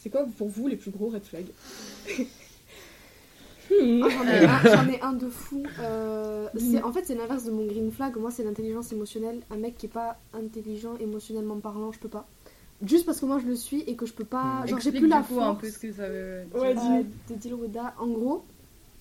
C'est 0.00 0.10
quoi 0.10 0.26
pour 0.38 0.48
vous 0.48 0.68
les 0.68 0.76
plus 0.76 0.90
gros 0.92 1.08
red 1.08 1.24
flags? 1.24 1.48
Ah, 3.70 4.08
j'en, 4.08 4.26
ai 4.26 4.44
un, 4.46 4.62
j'en 4.76 4.88
ai 4.88 5.00
un 5.00 5.12
de 5.12 5.28
fou. 5.28 5.62
Euh, 5.80 6.48
c'est, 6.56 6.82
en 6.82 6.92
fait, 6.92 7.04
c'est 7.04 7.14
l'inverse 7.14 7.44
de 7.44 7.50
mon 7.50 7.66
green 7.66 7.90
flag. 7.90 8.16
Moi, 8.16 8.30
c'est 8.30 8.44
l'intelligence 8.44 8.92
émotionnelle. 8.92 9.40
Un 9.50 9.56
mec 9.56 9.76
qui 9.76 9.86
est 9.86 9.90
pas 9.90 10.18
intelligent 10.32 10.96
émotionnellement 10.98 11.58
parlant, 11.60 11.92
je 11.92 11.98
peux 11.98 12.08
pas. 12.08 12.26
Juste 12.84 13.06
parce 13.06 13.20
que 13.20 13.26
moi, 13.26 13.38
je 13.40 13.46
le 13.46 13.56
suis 13.56 13.80
et 13.82 13.96
que 13.96 14.06
je 14.06 14.12
peux 14.12 14.24
pas. 14.24 14.64
Genre, 14.66 14.78
j'ai 14.78 14.88
Explique 14.88 15.00
plus 15.02 15.08
la 15.08 15.22
force. 15.22 15.46
un 15.46 15.54
peu 15.56 15.68
ce 15.68 15.78
que 15.78 15.92
ça 15.92 16.08
veut 16.08 16.44
dire. 16.44 16.60
Ouais, 16.60 16.68
euh, 16.70 16.74
dis-nous. 16.74 17.06
de 17.36 17.40
deal 17.40 17.54
with 17.54 17.72
that. 17.72 17.94
En 17.98 18.06
gros, 18.08 18.44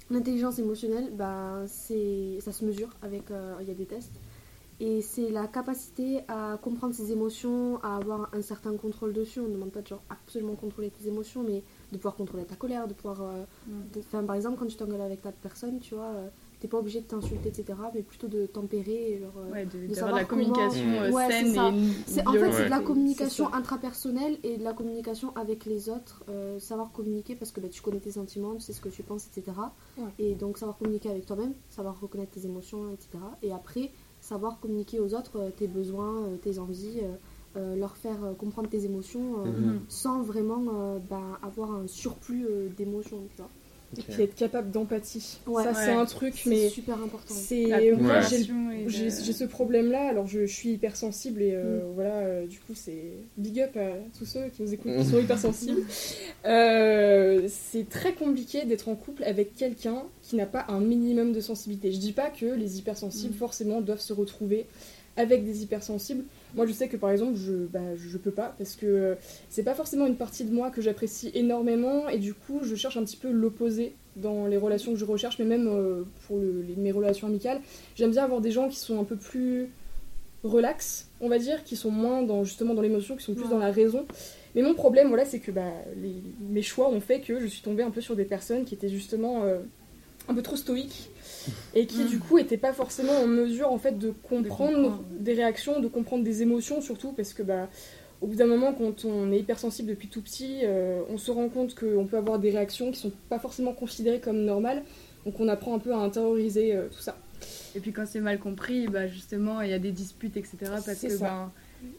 l'intelligence 0.10 0.58
émotionnelle, 0.60 1.12
bah, 1.14 1.64
c'est, 1.68 2.40
ça 2.42 2.52
se 2.52 2.66
mesure 2.66 2.90
avec. 3.04 3.30
euh, 3.32 3.56
Il 3.62 3.68
y 3.68 3.72
a 3.72 3.76
des 3.76 3.86
tests. 3.86 4.12
Et 4.80 5.02
c'est 5.02 5.30
la 5.32 5.48
capacité 5.48 6.20
à 6.28 6.58
comprendre 6.62 6.94
ses 6.94 7.12
émotions, 7.12 7.80
à 7.82 7.96
avoir 7.98 8.30
un 8.34 8.42
certain 8.44 8.76
contrôle 8.78 9.12
dessus. 9.14 9.40
On 9.40 9.48
ne 9.48 9.54
demande 9.54 9.72
pas 9.72 9.82
de 9.82 9.88
genre 9.88 10.04
absolument 10.10 10.54
contrôler 10.56 10.92
tes 10.92 11.08
émotions, 11.08 11.44
mais 11.44 11.64
de 11.92 11.98
pouvoir 11.98 12.16
contrôler 12.16 12.44
ta 12.46 12.56
colère, 12.56 12.88
de 12.88 12.94
pouvoir. 12.94 13.22
euh, 13.22 13.44
Mm. 13.68 14.00
Enfin, 14.00 14.24
par 14.24 14.36
exemple, 14.36 14.58
quand 14.60 14.66
tu 14.68 14.76
t'engueules 14.76 15.02
avec 15.02 15.22
ta 15.22 15.32
personne, 15.32 15.80
tu 15.80 15.96
vois, 15.96 16.06
euh, 16.16 16.28
t'es 16.60 16.68
pas 16.68 16.78
obligé 16.80 17.00
de 17.02 17.06
t'insulter, 17.06 17.50
etc., 17.50 17.78
mais 17.94 18.02
plutôt 18.02 18.28
de 18.28 18.46
tempérer. 18.46 19.14
et 19.14 19.20
Genre, 19.20 19.32
euh, 19.38 19.52
Ouais, 19.52 19.66
de, 19.66 19.94
savoir 19.94 20.16
la 20.16 20.26
communication 20.26 20.84
comment- 20.84 21.02
euh, 21.04 21.12
Ouais, 21.12 21.28
c'est 21.30 21.54
saine 21.54 21.74
et 21.86 21.94
c'est, 22.06 22.28
en 22.28 22.34
fait, 22.34 22.52
c'est 22.52 22.66
de 22.66 22.70
la 22.70 22.80
communication 22.82 23.54
intrapersonnelle 23.54 24.38
et 24.44 24.58
de 24.58 24.64
la 24.64 24.74
communication 24.74 25.36
avec 25.36 25.66
les 25.66 25.90
autres. 25.90 26.24
euh, 26.30 26.60
savoir 26.60 26.92
communiquer 26.92 27.36
parce 27.36 27.52
que 27.52 27.60
bah, 27.62 27.68
tu 27.70 27.82
connais 27.82 28.00
tes 28.00 28.12
sentiments, 28.12 28.56
tu 28.56 28.62
sais 28.62 28.74
ce 28.74 28.82
que 28.82 28.90
tu 28.90 29.04
penses, 29.04 29.28
etc. 29.28 29.56
Ouais. 29.98 30.04
Et 30.20 30.36
donc, 30.36 30.58
savoir 30.58 30.78
communiquer 30.78 31.10
avec 31.10 31.26
toi-même, 31.26 31.54
savoir 31.70 32.00
reconnaître 32.00 32.32
tes 32.32 32.46
émotions, 32.46 32.92
etc. 32.92 33.10
Et 33.44 33.52
après, 33.52 33.92
savoir 34.20 34.60
communiquer 34.60 35.00
aux 35.00 35.14
autres 35.14 35.38
euh, 35.40 35.50
tes 35.52 35.68
besoins, 35.68 36.24
euh, 36.26 36.38
tes 36.38 36.60
envies, 36.60 37.00
euh, 37.02 37.06
euh, 37.06 37.16
leur 37.76 37.98
faire 37.98 38.24
euh, 38.24 38.34
comprendre 38.34 38.70
tes 38.70 38.86
émotions 38.86 39.44
euh, 39.46 39.50
Mhm. 39.50 39.80
sans 39.90 40.22
vraiment 40.22 40.64
euh, 40.74 41.00
bah, 41.10 41.22
avoir 41.44 41.72
un 41.72 41.88
surplus 41.88 42.46
euh, 42.46 42.68
d'émotions, 42.78 43.20
tu 43.36 43.38
vois. 43.38 43.50
Et 43.98 44.02
puis 44.02 44.22
être 44.24 44.36
capable 44.36 44.70
d'empathie. 44.70 45.40
Ouais. 45.48 45.64
ça, 45.64 45.74
c'est 45.74 45.94
un 45.94 46.04
truc, 46.06 46.34
C'est 46.44 46.50
mais 46.50 46.68
super 46.68 46.96
important. 47.02 47.34
c'est. 47.34 47.68
Moi, 47.98 48.20
j'ai 48.20 49.10
ce 49.12 49.46
problème-là, 49.46 50.10
alors 50.10 50.28
je, 50.28 50.46
je 50.46 50.54
suis 50.54 50.72
hypersensible 50.74 51.42
et 51.42 51.54
euh, 51.54 51.78
Mm. 51.90 51.94
voilà, 51.96 52.16
euh, 52.16 52.46
du 52.48 52.60
coup 52.60 52.74
c'est 52.76 53.14
big 53.38 53.62
up 53.62 53.78
à 53.78 53.92
tous 54.20 54.26
ceux 54.26 54.50
qui 54.50 54.64
nous 54.64 54.74
écoutent 54.74 54.92
qui 54.98 55.06
sont 55.06 55.20
hypersensibles. 55.20 55.82
Euh, 56.46 57.48
c'est 57.50 57.90
très 57.90 58.14
compliqué 58.14 58.64
d'être 58.66 58.88
en 58.90 58.96
couple 58.96 59.24
avec 59.24 59.56
quelqu'un 59.56 60.04
qui 60.22 60.36
n'a 60.36 60.46
pas 60.46 60.66
un 60.70 60.80
minimum 60.80 61.34
de 61.34 61.40
sensibilité. 61.42 61.92
Je 61.92 61.98
dis 62.00 62.14
pas 62.14 62.30
que 62.30 62.46
les 62.46 62.78
hypersensibles 62.80 63.34
Mm. 63.34 63.38
forcément 63.38 63.82
doivent 63.82 64.00
se 64.02 64.14
retrouver 64.14 64.66
avec 65.18 65.46
des 65.46 65.64
hypersensibles. 65.64 66.24
Moi 66.58 66.66
je 66.66 66.74
sais 66.74 66.90
que 66.90 66.98
par 66.98 67.12
exemple 67.12 67.38
je, 67.38 67.54
bah, 67.54 67.96
je 67.96 68.18
peux 68.18 68.32
pas 68.32 68.56
parce 68.58 68.76
que 68.76 68.86
euh, 68.86 69.16
c'est 69.50 69.64
pas 69.64 69.76
forcément 69.76 70.08
une 70.08 70.18
partie 70.18 70.44
de 70.44 70.54
moi 70.54 70.72
que 70.72 70.82
j'apprécie 70.82 71.32
énormément 71.34 72.10
et 72.10 72.18
du 72.18 72.34
coup 72.34 72.60
je 72.64 72.76
cherche 72.76 72.98
un 72.98 73.04
petit 73.04 73.16
peu 73.16 73.32
l'opposé 73.32 73.94
dans 74.18 74.48
les 74.48 74.58
relations 74.58 74.94
que 74.94 75.00
je 75.00 75.06
recherche, 75.06 75.38
mais 75.40 75.46
même 75.46 75.68
euh, 75.68 76.04
pour 76.26 76.38
mes 76.38 76.92
relations 76.92 77.28
amicales. 77.28 77.62
J'aime 77.96 78.12
bien 78.12 78.24
avoir 78.24 78.42
des 78.42 78.52
gens 78.52 78.68
qui 78.68 78.78
sont 78.78 79.00
un 79.00 79.04
peu 79.04 79.16
plus 79.16 79.70
relax, 80.44 81.10
on 81.22 81.30
va 81.30 81.40
dire, 81.40 81.64
qui 81.64 81.76
sont 81.76 81.92
moins 81.92 82.24
dans 82.24 82.44
justement 82.44 82.74
dans 82.74 82.82
l'émotion, 82.82 83.16
qui 83.16 83.24
sont 83.24 83.34
plus 83.34 83.50
dans 83.50 83.60
la 83.60 83.72
raison. 83.72 84.06
Mais 84.56 84.62
mon 84.62 84.74
problème, 84.74 85.10
voilà, 85.10 85.26
c'est 85.26 85.40
que 85.40 85.52
bah, 85.52 85.72
mes 86.50 86.62
choix 86.62 86.90
ont 86.90 87.00
fait 87.00 87.22
que 87.22 87.40
je 87.40 87.46
suis 87.46 87.62
tombée 87.62 87.84
un 87.84 87.92
peu 87.92 88.02
sur 88.02 88.16
des 88.16 88.26
personnes 88.26 88.66
qui 88.66 88.74
étaient 88.74 88.90
justement 88.90 89.44
euh, 89.44 89.60
un 90.28 90.34
peu 90.34 90.42
trop 90.42 90.56
stoïques 90.56 91.12
et 91.74 91.86
qui 91.86 92.06
du 92.06 92.20
coup 92.20 92.38
étaient 92.38 92.58
pas 92.58 92.74
forcément 92.74 93.14
en 93.14 93.28
mesure 93.28 93.72
en 93.72 93.78
fait 93.78 93.98
de 93.98 94.12
comprendre, 94.24 94.76
comprendre. 94.76 95.04
des 95.20 95.34
réactions, 95.34 95.80
de 95.80 95.88
comprendre 95.88 96.24
des 96.24 96.42
émotions 96.42 96.82
surtout 96.82 97.12
parce 97.12 97.34
que 97.34 97.44
bah 97.44 97.70
au 98.22 98.28
bout 98.28 98.36
d'un 98.36 98.48
moment 98.48 98.74
quand 98.74 99.06
on 99.06 99.32
est 99.32 99.40
hypersensible 99.40 99.90
depuis 99.90 100.08
tout 100.08 100.22
petit, 100.22 100.62
euh, 100.64 101.02
on 101.10 101.18
se 101.18 101.32
rend 101.32 101.50
compte 101.50 101.76
qu'on 101.76 102.06
peut 102.06 102.18
avoir 102.18 102.40
des 102.40 102.52
réactions 102.52 102.92
qui 102.92 103.00
sont 103.00 103.12
pas 103.30 103.40
forcément 103.40 103.74
considérées 103.74 104.20
comme 104.20 104.44
normales. 104.44 104.84
Donc 105.26 105.40
on 105.40 105.48
apprend 105.48 105.76
un 105.76 105.80
peu 105.80 105.94
à 105.94 105.98
intérioriser 105.98 106.76
euh, 106.76 106.88
tout 106.90 107.02
ça. 107.02 107.18
Et 107.76 107.80
puis 107.80 107.92
quand 107.92 108.06
c'est 108.08 108.20
mal 108.20 108.40
compris, 108.40 108.88
bah 108.88 109.08
justement, 109.08 109.62
il 109.62 109.70
y 109.70 109.74
a 109.74 109.80
des 109.80 109.92
disputes, 109.92 110.38
etc. 110.38 110.58
Parce 110.62 111.00
que, 111.00 111.20
ben, 111.20 111.52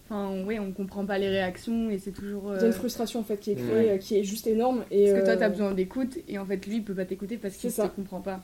enfin, 0.09 0.43
ouais, 0.45 0.59
on 0.59 0.73
comprend 0.73 1.05
pas 1.05 1.19
les 1.19 1.29
réactions 1.29 1.91
et 1.91 1.99
c'est 1.99 2.13
toujours. 2.13 2.45
Il 2.55 2.57
y 2.57 2.59
a 2.59 2.67
une 2.67 2.69
euh, 2.69 2.73
frustration 2.73 3.21
en 3.21 3.25
fait 3.25 3.37
qui 3.39 3.53
est 3.53 3.55
créée, 3.57 3.69
Ouais. 3.73 3.91
euh, 3.91 3.99
qui 3.99 4.17
est 4.19 4.25
juste 4.25 4.47
énorme. 4.47 4.85
Et, 4.91 5.07
Parce 5.11 5.21
que 5.21 5.25
toi, 5.25 5.35
euh, 5.35 5.39
t'as 5.39 5.49
besoin 5.49 5.73
d'écoute 5.73 6.19
et 6.29 6.39
en 6.39 6.45
fait, 6.47 6.65
lui, 6.67 6.77
il 6.77 6.85
peut 6.85 6.95
pas 6.95 7.05
t'écouter 7.05 7.37
parce 7.37 7.55
qu'il 7.57 7.71
C'est 7.71 7.77
te 7.83 7.87
ça. 7.87 7.93
comprend 7.95 8.21
pas. 8.21 8.41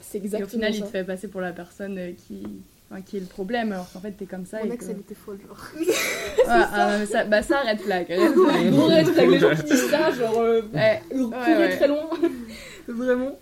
C'est 0.00 0.18
Et 0.18 0.22
exactement 0.22 0.46
au 0.46 0.50
final, 0.50 0.74
il 0.74 0.78
ça. 0.80 0.86
te 0.86 0.90
fait 0.90 1.04
passer 1.04 1.28
pour 1.28 1.40
la 1.40 1.52
personne 1.52 1.98
euh, 1.98 2.12
qui, 2.26 2.42
enfin, 2.90 3.02
qui 3.02 3.16
est 3.16 3.20
le 3.20 3.26
problème, 3.26 3.72
alors 3.72 3.90
qu'en 3.92 4.00
fait, 4.00 4.12
t'es 4.12 4.26
comme 4.26 4.46
ça. 4.46 4.58
Mon 4.64 4.70
et 4.70 4.74
ex, 4.74 4.86
que- 4.86 4.90
elle 4.92 4.98
était 5.00 5.14
folle, 5.14 5.38
genre. 5.46 5.66
Ah, 6.50 6.70
ah, 6.72 7.06
ça, 7.06 7.24
bah 7.24 7.42
ça, 7.42 7.60
red 7.60 7.78
flag. 7.80 8.06
red 8.08 8.32
flag. 8.32 8.70
Gros 8.70 8.86
red 8.86 9.06
flag, 9.06 9.28
les 9.30 9.38
gens 9.38 9.54
qui 9.54 9.64
disent 9.64 9.90
ça, 9.90 10.10
genre, 10.12 10.38
euh, 10.40 10.62
Ouais. 10.72 11.02
ouais. 11.12 11.76
très 11.76 11.88
loin. 11.88 12.08
vraiment. 12.88 13.32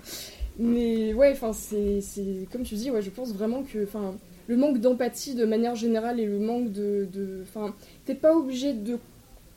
Mais 0.58 1.12
ouais, 1.12 1.32
enfin, 1.32 1.52
c'est, 1.52 2.00
c'est- 2.00 2.48
Comme 2.50 2.62
tu 2.62 2.74
dis, 2.74 2.90
ouais, 2.90 3.02
je 3.02 3.10
pense 3.10 3.32
vraiment 3.32 3.62
que. 3.62 3.84
Enfin, 3.84 4.14
le 4.48 4.56
manque 4.56 4.78
d'empathie 4.78 5.34
de 5.34 5.44
manière 5.44 5.74
générale 5.74 6.20
et 6.20 6.26
le 6.26 6.38
manque 6.38 6.72
de. 6.72 7.08
Enfin, 7.42 7.74
t'es 8.04 8.14
pas 8.14 8.34
obligé 8.36 8.72
de 8.72 8.98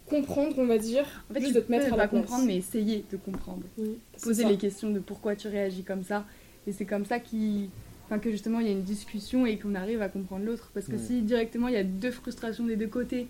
comprendre, 0.08 0.56
on 0.58 0.66
va 0.66 0.78
dire. 0.78 1.06
En 1.30 1.34
fait, 1.36 1.42
juste 1.42 1.54
tu 1.54 1.60
de 1.60 1.64
te 1.66 1.72
mettre 1.72 1.86
peux 1.88 1.94
à 1.94 1.96
pas 1.98 2.04
la 2.04 2.08
place. 2.08 2.22
comprendre, 2.22 2.46
mais 2.46 2.58
essayer 2.58 3.04
de 3.12 3.18
comprendre. 3.18 3.62
C'est 4.16 4.24
Poser 4.24 4.44
ça. 4.44 4.50
les 4.50 4.58
questions 4.58 4.90
de 4.90 5.00
pourquoi 5.00 5.36
tu 5.36 5.48
réagis 5.48 5.84
comme 5.84 6.04
ça. 6.04 6.26
Et 6.68 6.72
c'est 6.72 6.86
comme 6.86 7.06
ça 7.06 7.20
qui, 7.20 7.70
enfin, 8.06 8.20
que 8.20 8.32
justement 8.32 8.60
il 8.60 8.66
y 8.68 8.70
a 8.70 8.74
une 8.74 8.84
discussion 8.84 9.46
et 9.46 9.58
qu'on 9.58 9.76
arrive 9.76 10.02
à 10.02 10.10
comprendre 10.10 10.46
l'autre. 10.46 10.72
Parce 10.74 10.88
que 10.88 10.98
si 10.98 11.22
directement 11.22 11.68
il 11.68 11.76
y 11.76 11.78
a 11.78 11.84
deux 11.84 12.12
frustrations 12.12 12.66
des 12.66 12.76
deux 12.76 12.88
côtés 12.88 13.28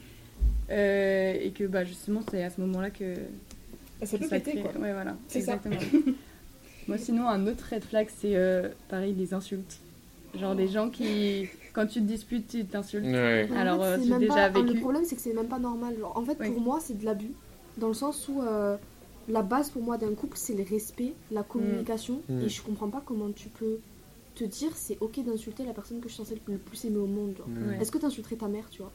euh, 0.72 1.34
et 1.42 1.52
que 1.52 1.66
bah, 1.66 1.84
justement 1.84 2.22
c'est 2.32 2.44
à 2.44 2.50
ce 2.50 2.62
moment-là 2.62 2.90
que 2.90 3.14
Ah, 4.02 4.06
Ça 4.06 4.18
peut 4.18 4.26
ça 4.28 4.40
péter, 4.40 4.52
crée- 4.52 4.62
quoi. 4.62 4.82
Ouais, 4.82 4.94
voilà. 4.94 5.18
C'est 5.28 5.42
ça. 5.42 5.56
Exactement. 5.64 6.16
Moi, 6.88 6.98
sinon, 6.98 7.28
un 7.28 7.46
autre 7.46 7.66
red 7.72 7.84
flag, 7.84 8.08
c'est 8.18 8.36
euh, 8.36 8.70
pareil, 8.88 9.14
les 9.14 9.34
insultes. 9.34 9.78
Genre 10.38 10.56
des 10.56 10.68
gens 10.68 10.90
qui, 10.90 11.48
quand 11.74 11.86
tu 11.88 12.00
te 12.02 12.06
disputes, 12.06 12.48
tu 12.48 12.66
t'insultes. 12.66 13.06
Ouais. 13.06 13.48
En 13.52 13.56
Alors, 13.56 13.82
euh, 13.84 13.98
déjà 13.98 14.50
pas- 14.50 14.62
vécu. 14.62 14.74
Le 14.76 14.80
problème, 14.80 15.04
c'est 15.06 15.16
que 15.16 15.22
c'est 15.22 15.34
même 15.34 15.48
pas 15.48 15.60
normal. 15.60 15.98
Genre, 15.98 16.16
en 16.16 16.22
fait, 16.24 16.38
Oui. 16.40 16.52
pour 16.52 16.62
moi, 16.62 16.80
c'est 16.82 16.98
de 16.98 17.06
l'abus. 17.06 17.34
Dans 17.78 17.88
le 17.88 17.94
sens 17.94 18.28
où 18.28 18.42
euh, 18.42 18.78
la 19.28 19.42
base 19.42 19.70
pour 19.70 19.82
moi 19.82 19.98
d'un 19.98 20.14
couple, 20.14 20.38
c'est 20.38 20.54
le 20.56 20.64
respect, 20.64 21.14
la 21.32 21.44
communication. 21.44 22.22
Mm. 22.30 22.42
Et 22.42 22.50
je 22.50 22.62
comprends 22.62 22.90
pas 22.90 23.02
comment 23.06 23.32
tu 23.32 23.50
peux 23.50 23.80
te 24.36 24.44
dire 24.44 24.72
c'est 24.76 24.98
ok 25.02 25.24
d'insulter 25.26 25.66
la 25.66 25.74
personne 25.74 26.00
que 26.00 26.08
je 26.10 26.14
suis 26.14 26.24
censée 26.24 26.40
le 26.48 26.58
plus 26.58 26.86
aimer 26.86 26.98
au 26.98 27.08
monde. 27.08 27.36
genre. 27.38 27.48
Mm. 27.48 27.82
Est-ce 27.82 27.92
que 27.92 27.98
t'insulterais 27.98 28.36
ta 28.36 28.48
mère, 28.48 28.70
tu 28.70 28.82
vois? 28.82 28.92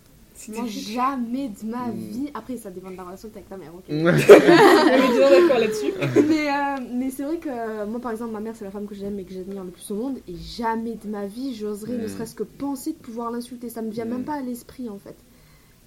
Moi, 0.48 0.66
jamais 0.66 1.48
de 1.48 1.64
ma 1.66 1.88
Mm. 1.88 1.94
vie. 1.96 2.30
Après, 2.34 2.56
ça 2.56 2.70
dépend 2.70 2.90
de 2.90 2.96
la 2.96 3.04
relation 3.04 3.28
que 3.28 3.34
t'as 3.34 3.38
avec 3.40 3.48
ta 3.48 3.56
mère, 3.56 3.72
ok. 3.74 3.84
On 3.88 3.92
est 4.08 5.08
bien 5.08 5.30
d'accord 5.30 5.58
là-dessus. 5.58 5.92
mais 6.28 6.48
euh, 6.50 6.84
mais 6.92 7.10
c'est 7.10 7.22
vrai 7.22 7.38
que 7.38 7.48
euh, 7.48 7.86
moi, 7.86 8.00
par 8.00 8.10
exemple, 8.10 8.32
ma 8.32 8.40
mère, 8.40 8.54
c'est 8.56 8.64
la 8.64 8.70
femme 8.70 8.86
que 8.86 8.94
j'aime 8.94 9.18
et 9.18 9.24
que 9.24 9.32
j'admire 9.32 9.62
le 9.64 9.70
plus 9.70 9.90
au 9.90 9.94
monde. 9.94 10.18
Et 10.28 10.34
jamais 10.34 10.94
de 11.02 11.08
ma 11.08 11.26
vie, 11.26 11.54
j'oserais 11.54 11.96
ne 11.96 12.04
Mm. 12.04 12.08
serait-ce 12.08 12.34
que 12.34 12.42
penser 12.42 12.92
de 12.92 12.98
pouvoir 12.98 13.30
l'insulter. 13.30 13.68
Ça 13.70 13.80
me 13.82 13.90
vient 13.90 14.04
Mm. 14.04 14.08
même 14.10 14.24
pas 14.24 14.34
à 14.34 14.40
l'esprit, 14.42 14.88
en 14.88 14.98
fait. 14.98 15.16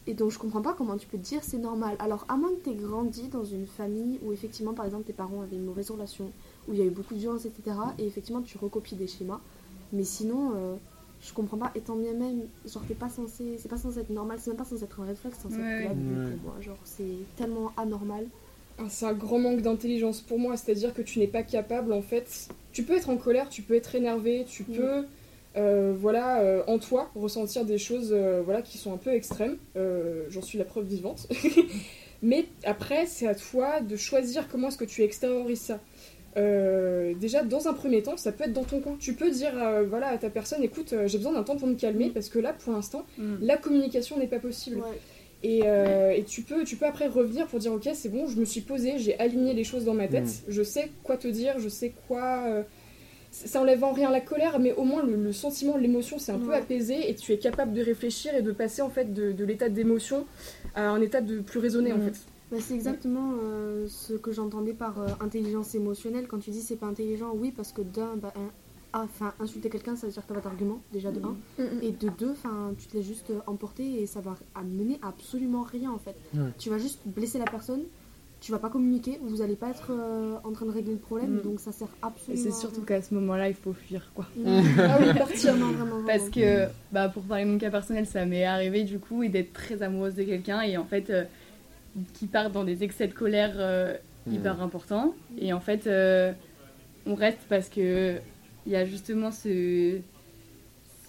Et 0.09 0.13
donc, 0.13 0.31
je 0.31 0.39
comprends 0.39 0.61
pas 0.61 0.73
comment 0.73 0.95
tu 0.95 1.05
peux 1.07 1.17
te 1.17 1.23
dire 1.23 1.41
c'est 1.43 1.57
normal. 1.57 1.97
Alors, 1.99 2.23
à 2.29 2.37
moins 2.37 2.51
que 2.51 2.63
t'aies 2.63 2.73
grandi 2.75 3.27
dans 3.27 3.43
une 3.43 3.67
famille 3.67 4.17
où, 4.23 4.31
effectivement, 4.31 4.73
par 4.73 4.85
exemple, 4.85 5.03
tes 5.03 5.11
parents 5.13 5.41
avaient 5.41 5.57
une 5.57 5.65
mauvaise 5.65 5.91
relation, 5.91 6.31
où 6.69 6.73
il 6.73 6.79
y 6.79 6.81
a 6.81 6.85
eu 6.85 6.89
beaucoup 6.89 7.13
de 7.13 7.19
violence, 7.19 7.45
etc. 7.45 7.75
Et 7.97 8.07
effectivement, 8.07 8.41
tu 8.41 8.57
recopies 8.57 8.95
des 8.95 9.07
schémas. 9.07 9.41
Mais 9.91 10.03
sinon. 10.05 10.53
euh, 10.55 10.75
je 11.27 11.33
comprends 11.33 11.57
pas, 11.57 11.71
étant 11.75 11.95
bien 11.95 12.13
même, 12.13 12.41
genre 12.65 12.83
t'es 12.87 12.93
pas 12.95 13.09
censé, 13.09 13.57
c'est 13.59 13.67
pas 13.69 13.77
censé 13.77 13.99
être 13.99 14.09
normal, 14.09 14.39
c'est 14.41 14.49
même 14.49 14.57
pas 14.57 14.63
censé 14.65 14.83
être 14.83 14.99
un 15.01 15.05
réflexe, 15.05 15.35
c'est 15.37 15.43
censé 15.43 15.57
Ouais. 15.59 15.83
être 15.85 15.89
Ouais. 15.89 16.31
pour 16.41 16.51
moi, 16.53 16.61
genre 16.61 16.77
c'est 16.85 17.17
tellement 17.35 17.71
anormal. 17.77 18.25
Ah, 18.79 18.83
C'est 18.89 19.05
un 19.05 19.13
grand 19.13 19.39
manque 19.39 19.61
d'intelligence 19.61 20.21
pour 20.21 20.39
moi, 20.39 20.55
c'est-à-dire 20.55 20.93
que 20.93 21.01
tu 21.01 21.19
n'es 21.19 21.27
pas 21.27 21.43
capable 21.43 21.91
en 21.93 22.01
fait. 22.01 22.47
Tu 22.71 22.83
peux 22.83 22.95
être 22.95 23.09
en 23.09 23.17
colère, 23.17 23.49
tu 23.49 23.61
peux 23.63 23.73
être 23.75 23.95
énervé, 23.95 24.45
tu 24.47 24.63
Mm. 24.63 24.65
peux, 24.75 25.05
euh, 25.57 25.95
voilà, 25.99 26.41
euh, 26.41 26.63
en 26.67 26.77
toi 26.77 27.09
ressentir 27.15 27.65
des 27.65 27.79
choses, 27.79 28.09
euh, 28.13 28.41
voilà, 28.45 28.61
qui 28.61 28.77
sont 28.77 28.93
un 28.93 28.97
peu 28.97 29.09
extrêmes. 29.13 29.57
Euh, 29.75 30.25
J'en 30.29 30.41
suis 30.43 30.57
la 30.59 30.65
preuve 30.65 30.85
vivante. 30.85 31.27
Mais 32.21 32.45
après, 32.63 33.05
c'est 33.05 33.27
à 33.27 33.35
toi 33.35 33.79
de 33.81 33.95
choisir 33.95 34.47
comment 34.47 34.69
est-ce 34.69 34.77
que 34.77 34.85
tu 34.85 35.03
extériorises 35.03 35.61
ça. 35.61 35.79
Euh, 36.35 37.13
déjà, 37.19 37.43
dans 37.43 37.67
un 37.67 37.73
premier 37.73 38.03
temps, 38.03 38.17
ça 38.17 38.31
peut 38.31 38.43
être 38.43 38.53
dans 38.53 38.63
ton 38.63 38.79
coin. 38.79 38.95
Tu 38.99 39.13
peux 39.13 39.31
dire, 39.31 39.51
euh, 39.55 39.83
voilà, 39.89 40.07
à 40.09 40.17
ta 40.17 40.29
personne, 40.29 40.61
écoute, 40.63 40.93
euh, 40.93 41.07
j'ai 41.07 41.17
besoin 41.17 41.33
d'un 41.33 41.43
temps 41.43 41.55
pour 41.55 41.67
me 41.67 41.75
calmer 41.75 42.09
parce 42.13 42.29
que 42.29 42.37
là, 42.39 42.53
pour 42.53 42.73
l'instant, 42.73 43.05
Mm. 43.17 43.35
la 43.41 43.57
communication 43.57 44.17
n'est 44.17 44.27
pas 44.27 44.39
possible. 44.39 44.77
Ouais. 44.77 44.99
Et, 45.43 45.61
euh, 45.65 46.11
et 46.11 46.23
tu, 46.23 46.41
peux, 46.41 46.63
tu 46.63 46.75
peux 46.75 46.85
après 46.85 47.07
revenir 47.07 47.45
pour 47.47 47.59
dire 47.59 47.71
ok 47.71 47.87
c'est 47.93 48.09
bon 48.09 48.25
je 48.25 48.39
me 48.39 48.45
suis 48.45 48.61
posée, 48.61 48.97
j'ai 48.97 49.19
aligné 49.19 49.53
les 49.53 49.63
choses 49.63 49.85
dans 49.85 49.93
ma 49.93 50.07
tête, 50.07 50.23
Mm. 50.25 50.49
je 50.49 50.63
sais 50.63 50.89
quoi 51.03 51.15
te 51.15 51.27
dire, 51.27 51.59
je 51.59 51.69
sais 51.69 51.93
quoi... 52.07 52.43
euh, 52.47 52.63
ça 53.29 53.61
enlève 53.61 53.83
en 53.83 53.91
rien 53.91 54.09
la 54.09 54.19
colère 54.21 54.57
mais 54.57 54.71
au 54.73 54.83
moins 54.83 55.03
le, 55.05 55.15
le 55.15 55.31
sentiment, 55.33 55.77
l'émotion 55.77 56.17
c'est 56.17 56.31
un 56.31 56.39
peu 56.39 56.53
apaisé 56.55 57.07
et 57.07 57.13
tu 57.13 57.33
es 57.33 57.37
capable 57.37 57.73
de 57.73 57.83
réfléchir 57.83 58.33
et 58.33 58.41
de 58.41 58.51
passer 58.51 58.81
en 58.81 58.89
fait 58.89 59.13
de, 59.13 59.31
de 59.31 59.45
l'état 59.45 59.69
d'émotion 59.69 60.25
à 60.73 60.89
un 60.89 60.99
état 61.01 61.21
de 61.21 61.39
plus 61.39 61.59
raisonné 61.59 61.93
en 61.93 61.97
Mm. 61.97 62.05
fait. 62.05 62.17
Bah, 62.51 62.57
c'est 62.61 62.73
exactement 62.75 63.31
euh, 63.41 63.87
ce 63.89 64.13
que 64.13 64.31
j'entendais 64.31 64.73
par 64.73 64.99
euh, 65.01 65.07
intelligence 65.19 65.75
émotionnelle. 65.75 66.27
Quand 66.27 66.39
tu 66.39 66.51
dis 66.51 66.61
c'est 66.61 66.75
pas 66.77 66.85
intelligent, 66.87 67.31
oui, 67.35 67.51
parce 67.55 67.71
que 67.73 67.81
d'un, 67.81 68.15
bah, 68.15 68.31
un- 68.37 68.51
ah, 68.93 69.01
enfin, 69.03 69.33
insulter 69.41 69.69
quelqu'un, 69.69 69.95
ça 69.97 70.07
veut 70.07 70.13
dire 70.13 70.23
que 70.23 70.29
t'as 70.29 70.35
pas 70.39 70.49
d'argument, 70.49 70.79
déjà 70.93 71.11
de 71.11 71.19
un. 71.21 71.35
Et 71.81 71.91
de 71.91 72.09
deux, 72.17 72.31
enfin, 72.31 72.73
tu 72.77 72.87
te 72.87 72.95
laisses 72.95 73.05
juste 73.05 73.29
euh, 73.31 73.39
emporter 73.47 74.01
et 74.01 74.05
ça 74.05 74.21
va 74.21 74.35
amener 74.55 74.97
absolument 75.01 75.63
rien 75.63 75.91
en 75.91 75.97
fait. 75.99 76.15
Ouais. 76.33 76.49
Tu 76.57 76.69
vas 76.69 76.77
juste 76.77 76.99
blesser 77.05 77.37
la 77.37 77.43
personne, 77.45 77.81
tu 78.39 78.53
vas 78.53 78.59
pas 78.59 78.69
communiquer, 78.69 79.19
vous 79.21 79.41
allez 79.41 79.55
pas 79.57 79.69
être 79.69 79.87
euh, 79.91 80.35
en 80.45 80.51
train 80.53 80.65
de 80.67 80.71
régler 80.71 80.93
le 80.93 80.99
problème, 80.99 81.39
Mm. 81.39 81.41
donc 81.41 81.59
ça 81.59 81.73
sert 81.73 81.89
Et 81.89 81.91
absolument. 82.05 82.43
c'est 82.45 82.51
surtout 82.57 82.81
qu'à 82.81 83.01
ce 83.01 83.13
moment-là, 83.15 83.49
il 83.49 83.55
faut 83.55 83.73
fuir, 83.73 84.09
quoi. 84.15 84.25
Ah 84.45 84.97
oui, 85.01 85.13
partir. 85.17 85.53
Vraiment, 85.57 85.73
vraiment, 85.73 86.05
Parce 86.07 86.29
que, 86.29 86.67
bah, 86.93 87.09
pour 87.09 87.23
parler 87.23 87.43
de 87.43 87.49
mon 87.51 87.57
cas 87.57 87.69
personnel, 87.71 88.05
ça 88.07 88.25
m'est 88.25 88.45
arrivé 88.45 88.83
du 88.85 88.99
coup 88.99 89.21
et 89.21 89.27
d'être 89.29 89.51
très 89.51 89.81
amoureuse 89.81 90.15
de 90.15 90.23
quelqu'un 90.23 90.61
et 90.61 90.77
en 90.77 90.85
fait, 90.85 91.09
euh, 91.09 91.25
qui 92.13 92.27
part 92.27 92.49
dans 92.51 92.63
des 92.63 92.83
excès 92.83 93.07
de 93.07 93.13
colère 93.13 93.53
euh, 93.57 93.95
hyper 94.31 94.61
importants. 94.61 95.13
Et 95.39 95.53
en 95.53 95.59
fait, 95.59 95.87
euh, 95.87 96.31
on 97.05 97.15
reste 97.15 97.39
parce 97.49 97.69
que 97.69 98.17
il 98.65 98.71
y 98.71 98.75
a 98.75 98.85
justement 98.85 99.31
ce. 99.31 99.99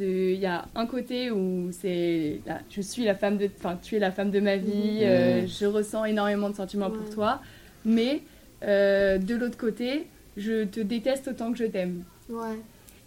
Il 0.00 0.35
y 0.38 0.47
a 0.47 0.66
un 0.76 0.87
côté 0.87 1.33
où 1.33 1.71
c'est. 1.73 2.40
Je 2.71 2.80
suis 2.80 3.04
la 3.04 3.16
femme 3.16 3.37
de. 3.37 3.50
Enfin, 3.59 3.76
tu 3.83 3.97
es 3.97 3.99
la 3.99 4.12
femme 4.12 4.30
de 4.30 4.38
ma 4.38 4.57
vie, 4.57 4.99
Mhm. 5.00 5.02
euh, 5.02 5.47
je 5.49 5.66
ressens 5.66 6.04
énormément 6.04 6.50
de 6.50 6.54
sentiments 6.54 6.90
pour 6.90 7.11
toi. 7.11 7.40
Mais 7.85 8.23
euh, 8.62 9.18
de 9.18 9.35
l'autre 9.35 9.59
côté, 9.59 10.07
je 10.37 10.64
te 10.64 10.78
déteste 10.78 11.26
autant 11.28 11.50
que 11.50 11.59
je 11.59 11.64
t'aime. 11.64 12.04
Ouais. 12.28 12.59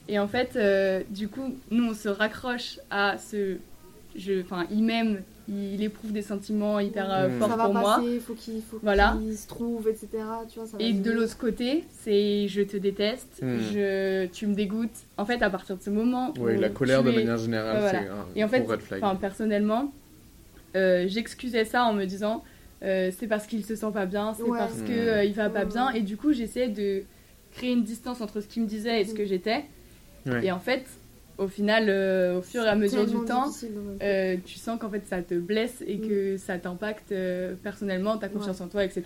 Et 0.10 0.20
en 0.20 0.28
fait, 0.28 0.58
euh, 0.58 1.02
du 1.10 1.30
coup, 1.30 1.56
nous, 1.70 1.92
on 1.92 1.94
se 1.94 2.10
raccroche 2.10 2.78
à 2.90 3.18
ce. 3.18 3.56
Je, 4.18 4.42
enfin, 4.42 4.66
il 4.70 4.84
m'aime, 4.84 5.22
il 5.50 5.82
éprouve 5.84 6.12
des 6.12 6.22
sentiments 6.22 6.80
hyper 6.80 7.12
euh, 7.12 7.28
Mm. 7.30 7.40
forts 7.40 7.50
ça 7.50 7.56
va 7.56 7.66
pour 7.66 7.74
moi. 7.74 7.96
passer, 7.98 8.20
faut 8.20 8.34
qu'il 8.36 8.62
faut 8.62 8.80
Voilà. 8.84 9.18
qu'il 9.22 9.36
se 9.38 9.48
trouve, 9.48 9.88
etc. 9.88 10.08
Tu 10.50 10.60
vois, 10.60 10.68
ça 10.68 10.78
va 10.78 10.84
Et 10.84 10.94
de 10.94 11.12
l'autre 11.12 11.38
côté, 11.38 11.84
c'est 12.02 12.48
je 12.48 12.62
te 12.62 12.78
déteste, 12.78 13.42
Mm. 13.42 13.58
je, 13.74 14.26
tu 14.28 14.48
me 14.48 14.54
dégoûtes. 14.54 14.90
En 15.18 15.26
fait, 15.26 15.42
à 15.42 15.50
partir 15.50 15.78
de 15.78 15.82
ce 15.82 15.90
moment. 15.90 16.34
Oui, 16.40 16.58
la 16.58 16.70
colère 16.70 17.04
de 17.04 17.12
es- 17.12 17.16
manière 17.16 17.38
générale, 17.38 17.80
voilà. 17.80 17.90
c'est 18.02 18.08
un 18.08 18.26
Et 18.36 18.44
en 18.44 18.48
fait, 18.48 18.66
red 18.68 18.80
flag. 18.82 19.02
Personnellement, 19.20 19.92
euh, 20.76 21.06
j'excusais 21.08 21.66
ça 21.66 21.84
en 21.84 21.94
me 21.94 22.06
disant 22.06 22.44
euh, 22.84 23.12
c'est 23.20 23.28
parce 23.28 23.46
qu'il 23.46 23.64
se 23.64 23.76
sent 23.76 23.92
pas 23.94 24.06
bien, 24.08 24.34
c'est 24.36 24.42
Ouais. 24.44 24.58
parce 24.58 24.78
Mm. 24.80 24.86
que 24.86 24.92
euh, 24.92 25.24
il 25.24 25.34
va 25.34 25.50
pas 25.50 25.60
Ouais. 25.60 25.66
bien. 25.66 25.90
Et 25.92 26.02
du 26.02 26.18
coup, 26.18 26.34
j'essayais 26.34 26.68
de 26.70 27.04
créer 27.52 27.74
une 27.74 27.84
distance 27.84 28.22
entre 28.22 28.42
ce 28.42 28.48
qu'il 28.48 28.64
me 28.64 28.68
disait 28.68 29.02
et 29.02 29.06
ce 29.06 29.14
que 29.14 29.26
j'étais. 29.26 29.66
Ouais. 30.26 30.46
Et 30.46 30.52
en 30.52 30.60
fait, 30.60 30.86
au 31.42 31.48
final, 31.48 31.86
euh, 31.90 32.38
au 32.38 32.42
fur 32.42 32.64
et 32.64 32.68
à 32.68 32.76
mesure 32.76 33.06
du 33.06 33.26
temps, 33.26 33.50
euh, 34.02 34.38
tu 34.46 34.58
sens 34.60 34.80
qu'en 34.80 34.90
fait 34.90 35.04
ça 35.08 35.22
te 35.22 35.34
blesse 35.34 35.84
et 35.88 35.98
que 35.98 36.38
ça 36.38 36.58
t'impacte 36.58 37.12
euh, 37.12 37.54
personnellement, 37.64 38.18
ta 38.18 38.30
confiance 38.30 38.62
en 38.62 38.68
toi, 38.68 38.84
etc. 38.84 39.04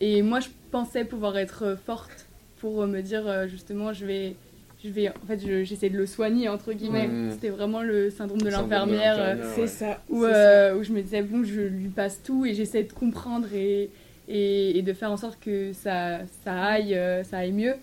Et 0.00 0.22
moi 0.22 0.40
je 0.40 0.48
pensais 0.70 1.04
pouvoir 1.04 1.36
être 1.38 1.76
forte 1.86 2.26
pour 2.60 2.82
euh, 2.82 2.86
me 2.86 3.00
dire 3.00 3.26
euh, 3.26 3.46
justement 3.48 3.92
je 3.92 4.04
vais, 4.04 4.36
je 4.84 4.90
vais, 4.90 5.08
en 5.08 5.26
fait 5.26 5.38
je- 5.46 5.64
j'essaie 5.64 5.88
de 5.88 5.96
le 5.96 6.06
soigner 6.06 6.48
entre 6.48 6.72
guillemets. 6.72 7.06
Mm. 7.08 7.30
C'était 7.32 7.48
vraiment 7.50 7.80
le 7.82 8.10
syndrome 8.10 8.42
de 8.42 8.48
l'infirmière 8.50 9.16
euh, 9.18 9.34
C'est 9.54 9.60
ouais. 9.62 9.66
ça. 9.66 10.00
où, 10.10 10.24
c'est 10.24 10.32
ça. 10.32 10.76
où 10.76 10.82
je 10.82 10.92
me 10.92 11.00
disais 11.00 11.22
bon 11.22 11.44
je 11.44 11.60
lui 11.62 11.88
passe 11.88 12.20
tout 12.22 12.44
et 12.44 12.52
j'essaie 12.54 12.82
de 12.82 12.92
comprendre 12.92 13.46
et, 13.54 13.88
et, 14.28 14.76
et 14.78 14.82
de 14.82 14.92
faire 14.92 15.10
en 15.10 15.16
sorte 15.16 15.38
que 15.40 15.72
ça, 15.72 16.18
ça, 16.44 16.54
aille, 16.62 16.94
euh, 16.94 17.22
ça 17.24 17.38
aille 17.38 17.52
mieux. 17.52 17.74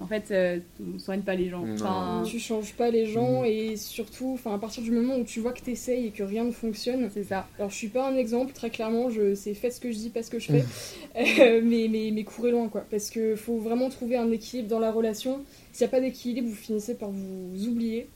En 0.00 0.08
fait, 0.08 0.32
euh, 0.32 0.58
on 0.94 0.98
soigne 0.98 1.22
pas 1.22 1.36
les 1.36 1.48
gens. 1.48 1.64
Enfin, 1.74 2.24
Tu 2.26 2.40
changes 2.40 2.72
pas 2.74 2.90
les 2.90 3.06
gens 3.06 3.40
Mhm. 3.42 3.46
et 3.46 3.76
surtout, 3.76 4.32
enfin 4.34 4.52
à 4.54 4.58
partir 4.58 4.82
du 4.82 4.90
moment 4.90 5.16
où 5.16 5.24
tu 5.24 5.38
vois 5.40 5.52
que 5.52 5.60
t'essayes 5.62 6.08
et 6.08 6.10
que 6.10 6.24
rien 6.24 6.42
ne 6.44 6.50
fonctionne. 6.50 7.08
c'est 7.14 7.22
ça. 7.24 7.46
Alors 7.58 7.70
je 7.70 7.76
suis 7.76 7.88
pas 7.88 8.08
un 8.08 8.16
exemple, 8.16 8.52
très 8.52 8.70
clairement, 8.70 9.08
je 9.10 9.34
c'est 9.36 9.54
faites 9.54 9.72
ce 9.74 9.80
que 9.80 9.92
je 9.92 9.96
dis, 9.98 10.10
pas 10.10 10.22
ce 10.24 10.30
que 10.30 10.38
je 10.40 10.50
fais, 10.50 10.64
Euh, 11.16 11.60
mais, 11.62 11.86
mais, 11.88 12.10
mais 12.12 12.24
courez 12.24 12.50
loin 12.50 12.68
quoi, 12.68 12.84
parce 12.90 13.08
que 13.10 13.36
faut 13.36 13.58
vraiment 13.58 13.88
trouver 13.88 14.16
un 14.16 14.30
équilibre 14.32 14.68
dans 14.68 14.80
la 14.80 14.90
relation. 14.90 15.40
S'il 15.72 15.84
n'y 15.86 15.88
a 15.88 15.90
pas 15.92 16.00
d'équilibre, 16.00 16.48
vous 16.48 16.54
finissez 16.56 16.94
par 16.96 17.10
vous 17.10 17.66
oublier. 17.68 18.08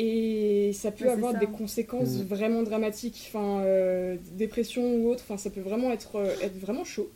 Et 0.00 0.70
ça 0.74 0.92
peut 0.92 1.06
Ouais, 1.06 1.10
avoir 1.10 1.32
ça. 1.32 1.38
des 1.38 1.46
conséquences 1.48 2.18
Mhm. 2.18 2.24
vraiment 2.26 2.62
dramatiques, 2.62 3.26
enfin 3.28 3.60
euh, 3.62 4.16
dépression 4.36 4.94
ou 4.96 5.08
autre, 5.10 5.24
enfin 5.28 5.36
ça 5.36 5.50
peut 5.50 5.60
vraiment 5.60 5.90
être, 5.90 6.16
euh, 6.16 6.32
être 6.40 6.56
vraiment 6.58 6.84
chaud. 6.84 7.10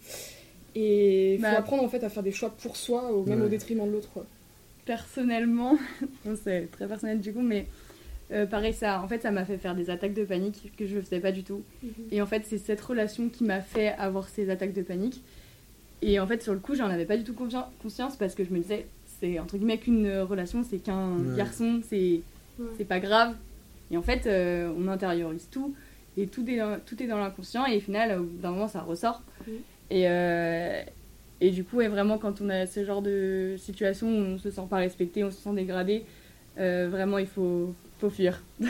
Et 0.74 1.36
faut 1.36 1.42
Bah, 1.42 1.58
apprendre 1.58 1.82
en 1.82 1.88
fait 1.88 2.02
à 2.04 2.08
faire 2.08 2.22
des 2.22 2.32
choix 2.32 2.50
pour 2.50 2.76
soi, 2.76 3.12
au- 3.12 3.24
même 3.24 3.40
Ouais. 3.40 3.46
au 3.46 3.48
détriment 3.48 3.86
de 3.86 3.92
l'autre. 3.92 4.08
personnellement, 4.84 5.78
bon, 6.24 6.36
c'est 6.42 6.68
très 6.72 6.86
personnel 6.88 7.20
du 7.20 7.32
coup, 7.32 7.40
mais 7.42 7.66
euh, 8.32 8.46
pareil, 8.46 8.72
ça, 8.74 9.00
en 9.02 9.06
fait, 9.08 9.22
ça 9.22 9.30
m'a 9.30 9.44
fait 9.44 9.58
faire 9.58 9.74
des 9.74 9.90
attaques 9.90 10.14
de 10.14 10.24
panique 10.24 10.72
que 10.76 10.86
je 10.86 10.96
ne 10.96 11.00
faisais 11.02 11.20
pas 11.20 11.32
du 11.32 11.44
tout. 11.44 11.62
Mhm. 11.82 11.90
Et 12.10 12.22
en 12.22 12.26
fait, 12.26 12.42
c'est 12.46 12.58
cette 12.58 12.80
relation 12.80 13.28
qui 13.28 13.44
m'a 13.44 13.60
fait 13.60 13.88
avoir 13.98 14.28
ces 14.28 14.50
attaques 14.50 14.72
de 14.72 14.82
panique. 14.82 15.22
Et 16.00 16.18
en 16.18 16.26
fait, 16.26 16.42
sur 16.42 16.52
le 16.52 16.58
coup, 16.58 16.74
j'en 16.74 16.86
avais 16.88 17.04
pas 17.04 17.16
du 17.16 17.22
tout 17.24 17.34
conscience 17.34 18.16
parce 18.18 18.34
que 18.34 18.42
je 18.44 18.50
me 18.50 18.58
disais, 18.58 18.86
c'est 19.20 19.38
entre 19.38 19.56
guillemets 19.56 19.78
qu'une 19.78 20.10
relation, 20.20 20.64
c'est 20.68 20.78
qu'un 20.78 21.16
Ouais. 21.18 21.36
garçon, 21.36 21.80
c'est 21.88 22.22
Ouais. 22.58 22.66
c'est 22.76 22.84
pas 22.84 22.98
grave. 22.98 23.36
Et 23.92 23.96
en 23.96 24.02
fait, 24.02 24.26
euh, 24.26 24.72
on 24.76 24.88
intériorise 24.88 25.46
tout 25.50 25.74
et 26.16 26.26
tout 26.26 26.48
est 26.50 26.56
dans, 26.56 26.78
tout 26.84 27.00
est 27.02 27.06
dans 27.06 27.18
l'inconscient 27.18 27.66
et 27.66 27.76
au 27.76 27.80
final, 27.80 28.18
au 28.18 28.24
bout 28.24 28.38
d'un 28.42 28.50
moment, 28.50 28.68
ça 28.68 28.80
ressort. 28.80 29.22
Mhm. 29.46 29.54
Et, 29.90 30.08
euh, 30.08 30.82
et 31.40 31.50
du 31.50 31.64
coup, 31.64 31.76
ouais, 31.76 31.88
vraiment, 31.88 32.18
quand 32.18 32.40
on 32.40 32.48
a 32.48 32.66
ce 32.66 32.84
genre 32.84 33.02
de 33.02 33.56
situation 33.58 34.06
où 34.06 34.20
on 34.34 34.38
se 34.38 34.50
sent 34.50 34.66
pas 34.68 34.76
respecté, 34.76 35.24
on 35.24 35.30
se 35.30 35.40
sent 35.40 35.52
dégradé, 35.54 36.04
euh, 36.58 36.88
vraiment, 36.90 37.18
il 37.18 37.26
faut, 37.26 37.74
faut 37.98 38.10
fuir. 38.10 38.42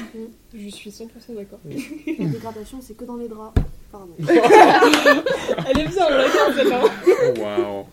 Je 0.54 0.68
suis 0.68 0.90
100% 0.90 1.06
d'accord. 1.36 1.60
La 2.18 2.24
dégradation, 2.26 2.80
c'est 2.80 2.94
que 2.94 3.04
dans 3.04 3.16
les 3.16 3.28
draps. 3.28 3.54
Pardon. 3.90 4.14
Elle 4.18 5.78
est 5.80 5.88
bien, 5.88 6.06
on 6.06 6.10
la 6.10 6.28
garde 6.28 6.54
celle-là. 6.56 6.82
Oh, 7.06 7.40
Waouh. 7.40 7.86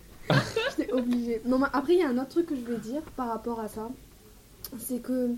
J'étais 0.77 0.91
obligée. 0.93 1.41
Non, 1.45 1.59
mais 1.59 1.67
après, 1.73 1.93
il 1.93 1.99
y 1.99 2.03
a 2.03 2.09
un 2.09 2.17
autre 2.17 2.29
truc 2.29 2.45
que 2.47 2.55
je 2.55 2.61
voulais 2.61 2.77
dire 2.77 3.01
par 3.17 3.27
rapport 3.27 3.59
à 3.59 3.67
ça. 3.67 3.89
C'est 4.77 5.01
que 5.01 5.31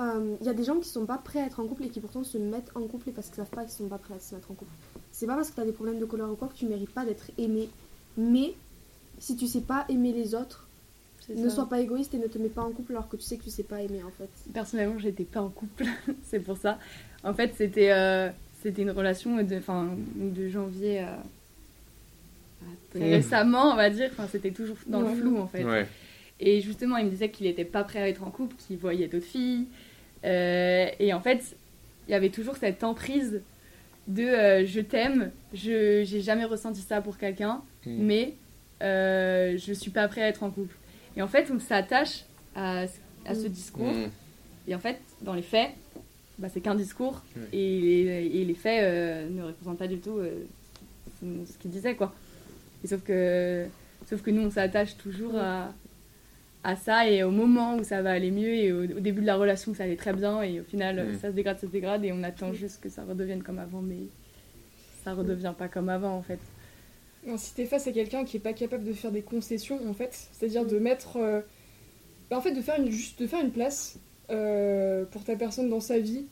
euh, 0.00 0.36
il 0.40 0.46
y 0.46 0.50
a 0.50 0.54
des 0.54 0.64
gens 0.64 0.78
qui 0.78 0.88
sont 0.88 1.06
pas 1.06 1.18
prêts 1.18 1.40
à 1.40 1.46
être 1.46 1.60
en 1.60 1.66
couple 1.66 1.84
et 1.84 1.88
qui 1.88 2.00
pourtant 2.00 2.24
se 2.24 2.36
mettent 2.36 2.70
en 2.74 2.82
couple 2.82 3.08
et 3.08 3.12
parce 3.12 3.28
qu'ils 3.28 3.36
savent 3.36 3.46
pas 3.50 3.62
qu'ils 3.62 3.72
sont 3.72 3.88
pas 3.88 3.98
prêts 3.98 4.14
à 4.14 4.20
se 4.20 4.34
mettre 4.34 4.50
en 4.50 4.54
couple. 4.54 4.72
C'est 5.18 5.26
pas 5.26 5.34
parce 5.34 5.48
que 5.48 5.54
tu 5.54 5.60
as 5.62 5.64
des 5.64 5.72
problèmes 5.72 5.98
de 5.98 6.04
couleur 6.04 6.30
ou 6.30 6.34
quoi 6.36 6.48
que 6.48 6.54
tu 6.58 6.66
mérites 6.66 6.90
pas 6.90 7.06
d'être 7.06 7.30
aimé. 7.38 7.70
Mais 8.18 8.52
si 9.18 9.34
tu 9.34 9.46
sais 9.46 9.62
pas 9.62 9.86
aimer 9.88 10.12
les 10.12 10.34
autres, 10.34 10.68
ne 11.34 11.48
ça. 11.48 11.54
sois 11.54 11.68
pas 11.70 11.80
égoïste 11.80 12.12
et 12.12 12.18
ne 12.18 12.26
te 12.26 12.36
mets 12.36 12.50
pas 12.50 12.60
en 12.62 12.70
couple 12.70 12.92
alors 12.92 13.08
que 13.08 13.16
tu 13.16 13.22
sais 13.22 13.38
que 13.38 13.44
tu 13.44 13.48
sais 13.50 13.62
pas 13.62 13.80
aimer 13.80 14.02
en 14.02 14.10
fait. 14.10 14.28
Personnellement, 14.52 14.98
j'étais 14.98 15.24
pas 15.24 15.40
en 15.40 15.48
couple, 15.48 15.84
c'est 16.24 16.40
pour 16.40 16.58
ça. 16.58 16.78
En 17.24 17.32
fait, 17.32 17.54
c'était 17.56 17.90
euh, 17.92 18.28
c'était 18.62 18.82
une 18.82 18.90
relation 18.90 19.42
de, 19.42 19.56
enfin, 19.56 19.88
de 20.16 20.48
janvier 20.50 20.98
à, 21.00 21.14
à 21.14 21.18
très 22.90 23.00
Mmh. 23.00 23.02
récemment, 23.14 23.72
on 23.72 23.76
va 23.76 23.88
dire. 23.88 24.10
Enfin, 24.12 24.28
c'était 24.30 24.50
toujours 24.50 24.76
dans 24.86 25.02
Ouais. 25.02 25.14
le 25.14 25.20
flou 25.20 25.38
en 25.38 25.46
fait. 25.46 25.64
Ouais. 25.64 25.86
Et 26.40 26.60
justement, 26.60 26.98
il 26.98 27.06
me 27.06 27.10
disait 27.10 27.30
qu'il 27.30 27.46
était 27.46 27.64
pas 27.64 27.84
prêt 27.84 28.00
à 28.00 28.08
être 28.10 28.22
en 28.22 28.30
couple, 28.30 28.54
qu'il 28.58 28.76
voyait 28.76 29.08
d'autres 29.08 29.24
filles. 29.24 29.64
Euh, 30.24 30.86
et 30.98 31.14
en 31.14 31.20
fait, 31.20 31.56
il 32.06 32.12
y 32.12 32.14
avait 32.14 32.28
toujours 32.30 32.56
cette 32.56 32.84
emprise 32.84 33.40
de 34.08 34.22
euh, 34.22 34.66
je 34.66 34.80
t'aime, 34.80 35.30
je 35.52 36.02
j'ai 36.04 36.20
jamais 36.20 36.44
ressenti 36.44 36.80
ça 36.80 37.00
pour 37.00 37.18
quelqu'un, 37.18 37.62
Mm. 37.86 37.96
mais 38.04 38.34
euh, 38.82 39.56
je 39.58 39.72
suis 39.72 39.90
pas 39.90 40.06
prêt 40.08 40.22
à 40.22 40.28
être 40.28 40.42
en 40.42 40.50
couple. 40.50 40.74
Et 41.16 41.22
en 41.22 41.28
fait, 41.28 41.50
on 41.54 41.58
s'attache 41.60 42.24
à, 42.54 42.82
à 43.24 43.34
ce 43.34 43.46
Mm. 43.46 43.48
discours. 43.48 43.92
Mm. 43.92 44.10
Et 44.68 44.74
en 44.74 44.78
fait, 44.80 44.98
dans 45.22 45.34
les 45.34 45.42
faits, 45.42 45.70
bah, 46.38 46.48
c'est 46.52 46.60
qu'un 46.60 46.74
discours. 46.74 47.22
Et, 47.52 47.80
les, 47.80 48.40
et 48.40 48.44
les 48.44 48.54
faits 48.54 48.82
euh, 48.82 49.28
ne 49.30 49.42
représentent 49.44 49.78
pas 49.78 49.86
du 49.86 49.98
tout 49.98 50.18
euh, 50.18 50.44
ce, 51.20 51.52
ce 51.52 51.58
qu'il 51.58 51.70
disait, 51.70 51.94
quoi. 51.94 52.12
Et 52.84 52.88
sauf 52.88 53.02
que, 53.02 53.66
sauf 54.08 54.20
que 54.22 54.30
nous, 54.30 54.42
on 54.42 54.50
s'attache 54.50 54.96
toujours 54.96 55.36
à, 55.36 55.72
à 56.66 56.76
ça. 56.76 57.08
Et 57.08 57.22
au 57.22 57.30
moment 57.30 57.76
où 57.76 57.84
ça 57.84 58.02
va 58.02 58.10
aller 58.12 58.30
mieux, 58.30 58.54
et 58.54 58.72
au, 58.72 58.82
au 58.84 59.00
début 59.00 59.20
de 59.22 59.26
la 59.26 59.36
relation, 59.36 59.74
ça 59.74 59.84
allait 59.84 59.96
très 59.96 60.12
bien. 60.12 60.42
Et 60.42 60.60
au 60.60 60.64
final, 60.64 61.12
Mm. 61.12 61.18
ça 61.20 61.28
se 61.30 61.34
dégrade, 61.34 61.58
ça 61.58 61.66
se 61.66 61.72
dégrade. 61.72 62.04
Et 62.04 62.12
on 62.12 62.22
attend 62.22 62.52
juste 62.52 62.80
que 62.82 62.88
ça 62.88 63.04
redevienne 63.04 63.42
comme 63.42 63.58
avant. 63.58 63.82
Mais 63.82 63.96
ça 65.04 65.14
redevient 65.14 65.54
pas 65.56 65.68
comme 65.68 65.88
avant, 65.88 66.14
en 66.16 66.22
fait. 66.22 66.40
Non, 67.26 67.36
si 67.38 67.54
t'es 67.54 67.64
face 67.66 67.86
à 67.88 67.92
quelqu'un 67.92 68.24
qui 68.24 68.36
est 68.36 68.40
pas 68.40 68.52
capable 68.52 68.84
de 68.84 68.92
faire 68.92 69.10
des 69.12 69.22
concessions, 69.22 69.80
en 69.88 69.94
fait, 69.94 70.28
c'est-à-dire 70.32 70.64
de 70.66 70.78
mettre. 70.78 71.16
euh, 71.16 71.40
bah, 72.30 72.36
en 72.38 72.40
fait, 72.40 72.52
de 72.52 72.60
faire 72.60 72.80
une, 72.80 72.90
juste 72.90 73.20
de 73.20 73.26
faire 73.26 73.40
une 73.44 73.50
place 73.52 73.98
euh, 74.30 75.04
pour 75.06 75.22
ta 75.24 75.36
personne 75.36 75.68
dans 75.68 75.80
sa 75.80 75.98
vie. 75.98 76.26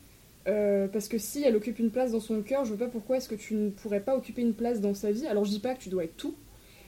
euh, 0.47 0.87
parce 0.87 1.07
que 1.07 1.17
si 1.17 1.41
elle 1.43 1.55
occupe 1.55 1.79
une 1.79 1.89
place 1.89 2.11
dans 2.11 2.19
son 2.19 2.41
cœur, 2.43 2.65
je 2.65 2.73
vois 2.73 2.85
pas 2.85 2.91
pourquoi 2.91 3.17
est-ce 3.17 3.27
que 3.29 3.35
tu 3.35 3.55
ne 3.55 3.69
pourrais 3.71 4.01
pas 4.01 4.15
occuper 4.15 4.41
une 4.41 4.53
place 4.53 4.79
dans 4.81 4.93
sa 4.93 5.11
vie. 5.11 5.25
Alors 5.27 5.43
je 5.45 5.49
dis 5.51 5.59
pas 5.59 5.73
que 5.73 5.79
tu 5.81 5.89
dois 5.89 6.03
être 6.03 6.15
tout, 6.17 6.35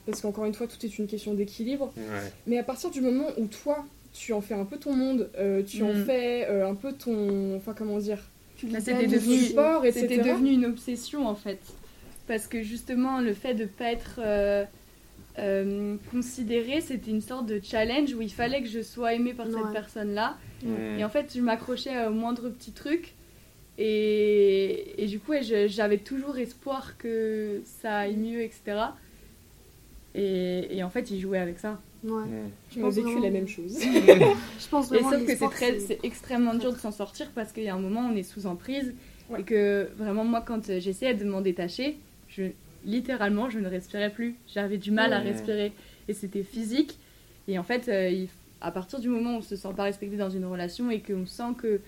parce 0.07 0.21
qu'encore 0.21 0.45
une 0.45 0.53
fois, 0.55 0.65
tout 0.67 0.83
est 0.85 0.97
une 0.97 1.05
question 1.05 1.35
d'équilibre. 1.35 1.91
Ouais. 1.95 2.31
Mais 2.47 2.57
à 2.57 2.63
partir 2.63 2.89
du 2.89 3.01
moment 3.01 3.27
où 3.37 3.45
toi, 3.45 3.85
tu 4.13 4.33
en 4.33 4.41
fais 4.41 4.55
un 4.55 4.65
peu 4.65 4.77
ton 4.77 4.93
monde, 4.93 5.29
euh, 5.37 5.61
tu 5.61 5.83
en 5.83 5.93
Mm. 5.93 6.05
fais 6.05 6.47
euh, 6.49 6.67
un 6.67 6.73
peu 6.73 6.93
ton. 6.93 7.55
Enfin, 7.57 7.73
comment 7.77 7.97
dire 7.99 8.19
c'était 8.79 9.05
devenu- 9.05 9.49
Sport, 9.49 9.85
etc. 9.85 10.17
Devenu 10.17 10.51
une 10.53 10.65
obsession 10.65 11.27
en 11.27 11.35
fait. 11.35 11.59
Parce 12.27 12.47
que 12.47 12.63
justement, 12.63 13.19
le 13.21 13.33
fait 13.35 13.53
de 13.53 13.65
pas 13.65 13.91
être 13.91 14.15
euh, 14.19 14.65
euh, 15.37 15.95
considéré, 16.11 16.81
c'était 16.81 17.11
une 17.11 17.21
sorte 17.21 17.45
de 17.45 17.61
challenge 17.63 18.13
où 18.15 18.21
il 18.23 18.31
fallait 18.33 18.61
que 18.63 18.67
je 18.69 18.81
sois 18.81 19.13
aimée 19.13 19.33
par 19.35 19.45
Ouais. 19.45 19.53
cette 19.53 19.71
personne-là. 19.73 20.37
Mm. 20.63 20.97
Et 20.99 21.03
en 21.05 21.09
fait, 21.09 21.31
je 21.35 21.41
m'accrochais 21.41 22.07
au 22.07 22.11
moindre 22.11 22.49
petit 22.49 22.71
truc. 22.71 23.13
Et, 23.77 25.03
et 25.03 25.05
du 25.05 25.19
coup, 25.19 25.31
ouais, 25.31 25.43
j'avais 25.67 25.99
toujours 25.99 26.37
espoir 26.39 26.97
que 26.97 27.61
ça 27.81 27.97
aille 27.99 28.17
mieux, 28.17 28.41
etc. 28.41 28.61
Et, 30.15 30.77
et 30.77 30.83
en 30.83 30.89
fait, 30.89 31.11
il 31.11 31.19
jouait 31.19 31.37
avec 31.39 31.59
ça. 31.59 31.79
Ouais. 32.03 32.23
Pense 32.79 32.95
vécu 32.95 33.07
vraiment- 33.07 33.21
la 33.23 33.29
même 33.31 33.47
chose. 33.47 33.77
Je 33.81 34.67
pense 34.69 34.91
Et 34.91 34.95
vraiment 34.99 35.11
sauf 35.11 35.19
que 35.19 35.25
c'est 35.25 35.27
l'espoir, 35.31 35.51
très, 35.51 35.79
c'est 35.79 35.99
extrêmement 36.03 36.53
dur 36.55 36.71
de 36.73 36.77
s'en 36.77 36.91
sortir 36.91 37.29
parce 37.35 37.51
qu'il 37.51 37.63
y 37.63 37.69
a 37.69 37.75
un 37.75 37.79
moment 37.79 38.01
où 38.07 38.11
on 38.13 38.15
est 38.15 38.23
sous 38.23 38.45
emprise 38.47 38.93
Ouais. 39.29 39.41
et 39.41 39.43
que 39.43 39.89
vraiment 39.97 40.23
moi 40.23 40.41
quand 40.45 40.71
j'essayais 40.79 41.13
de 41.13 41.25
m'en 41.25 41.41
détacher, 41.41 41.97
je 42.29 42.43
littéralement 42.85 43.49
je 43.49 43.59
ne 43.59 43.67
respirais 43.67 44.09
plus. 44.09 44.35
J'avais 44.47 44.77
du 44.77 44.89
mal 44.91 45.11
à 45.11 45.19
respirer 45.19 45.73
et 46.07 46.13
c'était 46.13 46.43
physique. 46.43 46.97
Et 47.49 47.59
en 47.59 47.63
fait, 47.63 47.89
euh, 47.89 48.09
il- 48.09 48.29
à 48.61 48.71
partir 48.71 48.99
du 49.01 49.09
moment 49.09 49.33
où 49.33 49.37
on 49.39 49.41
se 49.41 49.55
sent 49.57 49.67
pas 49.75 49.83
respecté 49.83 50.15
dans 50.15 50.29
une 50.29 50.45
relation 50.45 50.89
et 50.91 51.01
qu'on 51.01 51.25
sent 51.25 51.53
que, 51.61 51.81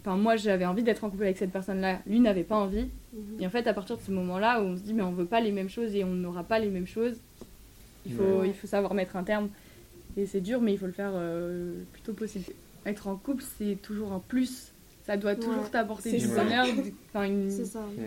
enfin 0.00 0.16
moi 0.16 0.36
j'avais 0.36 0.64
envie 0.64 0.82
d'être 0.82 1.04
en 1.04 1.10
couple 1.10 1.24
avec 1.24 1.36
cette 1.36 1.52
personne-là, 1.52 2.00
lui 2.06 2.20
n'avait 2.20 2.44
pas 2.44 2.56
envie. 2.56 2.86
Mhm. 3.12 3.40
Et 3.40 3.46
en 3.46 3.50
fait, 3.50 3.66
à 3.66 3.74
partir 3.74 3.98
de 3.98 4.02
ce 4.02 4.10
moment-là 4.12 4.62
où 4.62 4.64
on 4.64 4.76
se 4.76 4.82
dit 4.82 4.94
mais 4.94 5.02
on 5.02 5.12
veut 5.12 5.26
pas 5.26 5.40
les 5.40 5.52
mêmes 5.52 5.68
choses 5.68 5.94
et 5.94 6.02
on 6.04 6.14
n'aura 6.14 6.44
pas 6.44 6.58
les 6.60 6.68
mêmes 6.70 6.86
choses, 6.86 7.20
il 8.06 8.12
faut, 8.12 8.22
Ouais. 8.40 8.48
il 8.48 8.54
faut 8.54 8.66
savoir 8.66 8.94
mettre 8.94 9.16
un 9.16 9.24
terme. 9.24 9.48
Et 10.16 10.26
c'est 10.26 10.40
dur, 10.40 10.60
mais 10.60 10.72
il 10.72 10.78
faut 10.78 10.86
le 10.86 10.92
faire 10.92 11.12
euh, 11.14 11.78
le 11.78 11.84
plus 11.92 12.02
tôt 12.02 12.12
possible. 12.12 12.44
Être 12.86 13.08
en 13.08 13.16
couple, 13.16 13.42
c'est 13.58 13.76
toujours 13.82 14.12
un 14.12 14.20
plus. 14.20 14.70
Ça 15.06 15.16
doit 15.16 15.34
toujours 15.34 15.64
Ouais. 15.64 15.70
t'apporter 15.70 16.16
du 16.18 16.28
bonheur, 16.28 16.66
enfin 17.12 17.28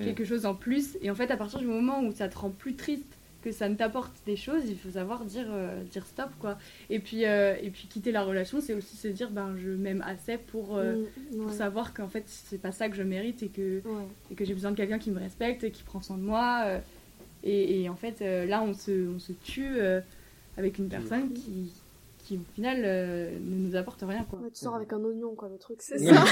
quelque 0.03 0.23
chose 0.25 0.45
en 0.45 0.55
plus. 0.55 0.97
Et 1.01 1.11
en 1.11 1.15
fait, 1.15 1.29
à 1.31 1.37
partir 1.37 1.59
du 1.59 1.65
moment 1.67 2.01
où 2.03 2.11
ça 2.11 2.27
te 2.27 2.37
rend 2.37 2.49
plus 2.49 2.75
triste, 2.75 3.03
que 3.43 3.51
ça 3.51 3.69
ne 3.69 3.75
t'apporte 3.75 4.11
des 4.25 4.35
choses, 4.35 4.63
il 4.67 4.75
faut 4.77 4.89
savoir 4.89 5.23
dire, 5.23 5.45
euh, 5.49 5.83
dire 5.91 6.05
stop, 6.07 6.29
quoi. 6.39 6.57
Et 6.89 6.99
puis, 6.99 7.25
euh, 7.25 7.55
et 7.61 7.69
puis 7.69 7.87
quitter 7.87 8.11
la 8.11 8.23
relation, 8.23 8.61
c'est 8.61 8.73
aussi 8.73 8.97
se 8.97 9.07
dire, 9.09 9.29
ben 9.29 9.55
je 9.57 9.69
m'aime 9.69 10.01
assez 10.07 10.37
pour, 10.37 10.75
euh, 10.75 11.03
Mm, 11.33 11.37
pour 11.43 11.51
savoir 11.51 11.93
qu'en 11.93 12.07
fait, 12.07 12.23
c'est 12.25 12.59
pas 12.59 12.71
ça 12.71 12.89
que 12.89 12.95
je 12.95 13.03
mérite 13.03 13.43
et 13.43 13.49
que 13.49 13.81
Ouais. 13.85 14.03
et 14.31 14.35
que 14.35 14.43
j'ai 14.43 14.53
besoin 14.55 14.71
de 14.71 14.75
quelqu'un 14.75 14.97
qui 14.97 15.11
me 15.11 15.19
respecte, 15.19 15.63
et 15.63 15.71
qui 15.71 15.83
prend 15.83 16.01
soin 16.01 16.17
de 16.17 16.23
moi. 16.23 16.63
Et, 17.47 17.81
et 17.83 17.89
en 17.89 17.95
fait, 17.95 18.21
euh, 18.21 18.45
là, 18.45 18.61
on 18.61 18.73
se, 18.73 19.07
on 19.15 19.19
se 19.19 19.31
tue 19.31 19.79
euh, 19.79 20.01
avec 20.57 20.77
une 20.77 20.89
personne 20.89 21.33
qui, 21.33 21.71
qui 22.19 22.37
au 22.37 22.53
final, 22.55 22.81
euh, 22.83 23.31
ne 23.39 23.67
nous 23.69 23.75
apporte 23.75 24.01
rien. 24.01 24.23
Quoi. 24.29 24.39
Ouais, 24.39 24.49
tu 24.51 24.59
sors 24.59 24.75
avec 24.75 24.91
un 24.91 25.03
oignon, 25.03 25.33
quoi, 25.35 25.47
le 25.49 25.57
truc. 25.57 25.81
C'est 25.81 25.97
ça. 25.99 26.13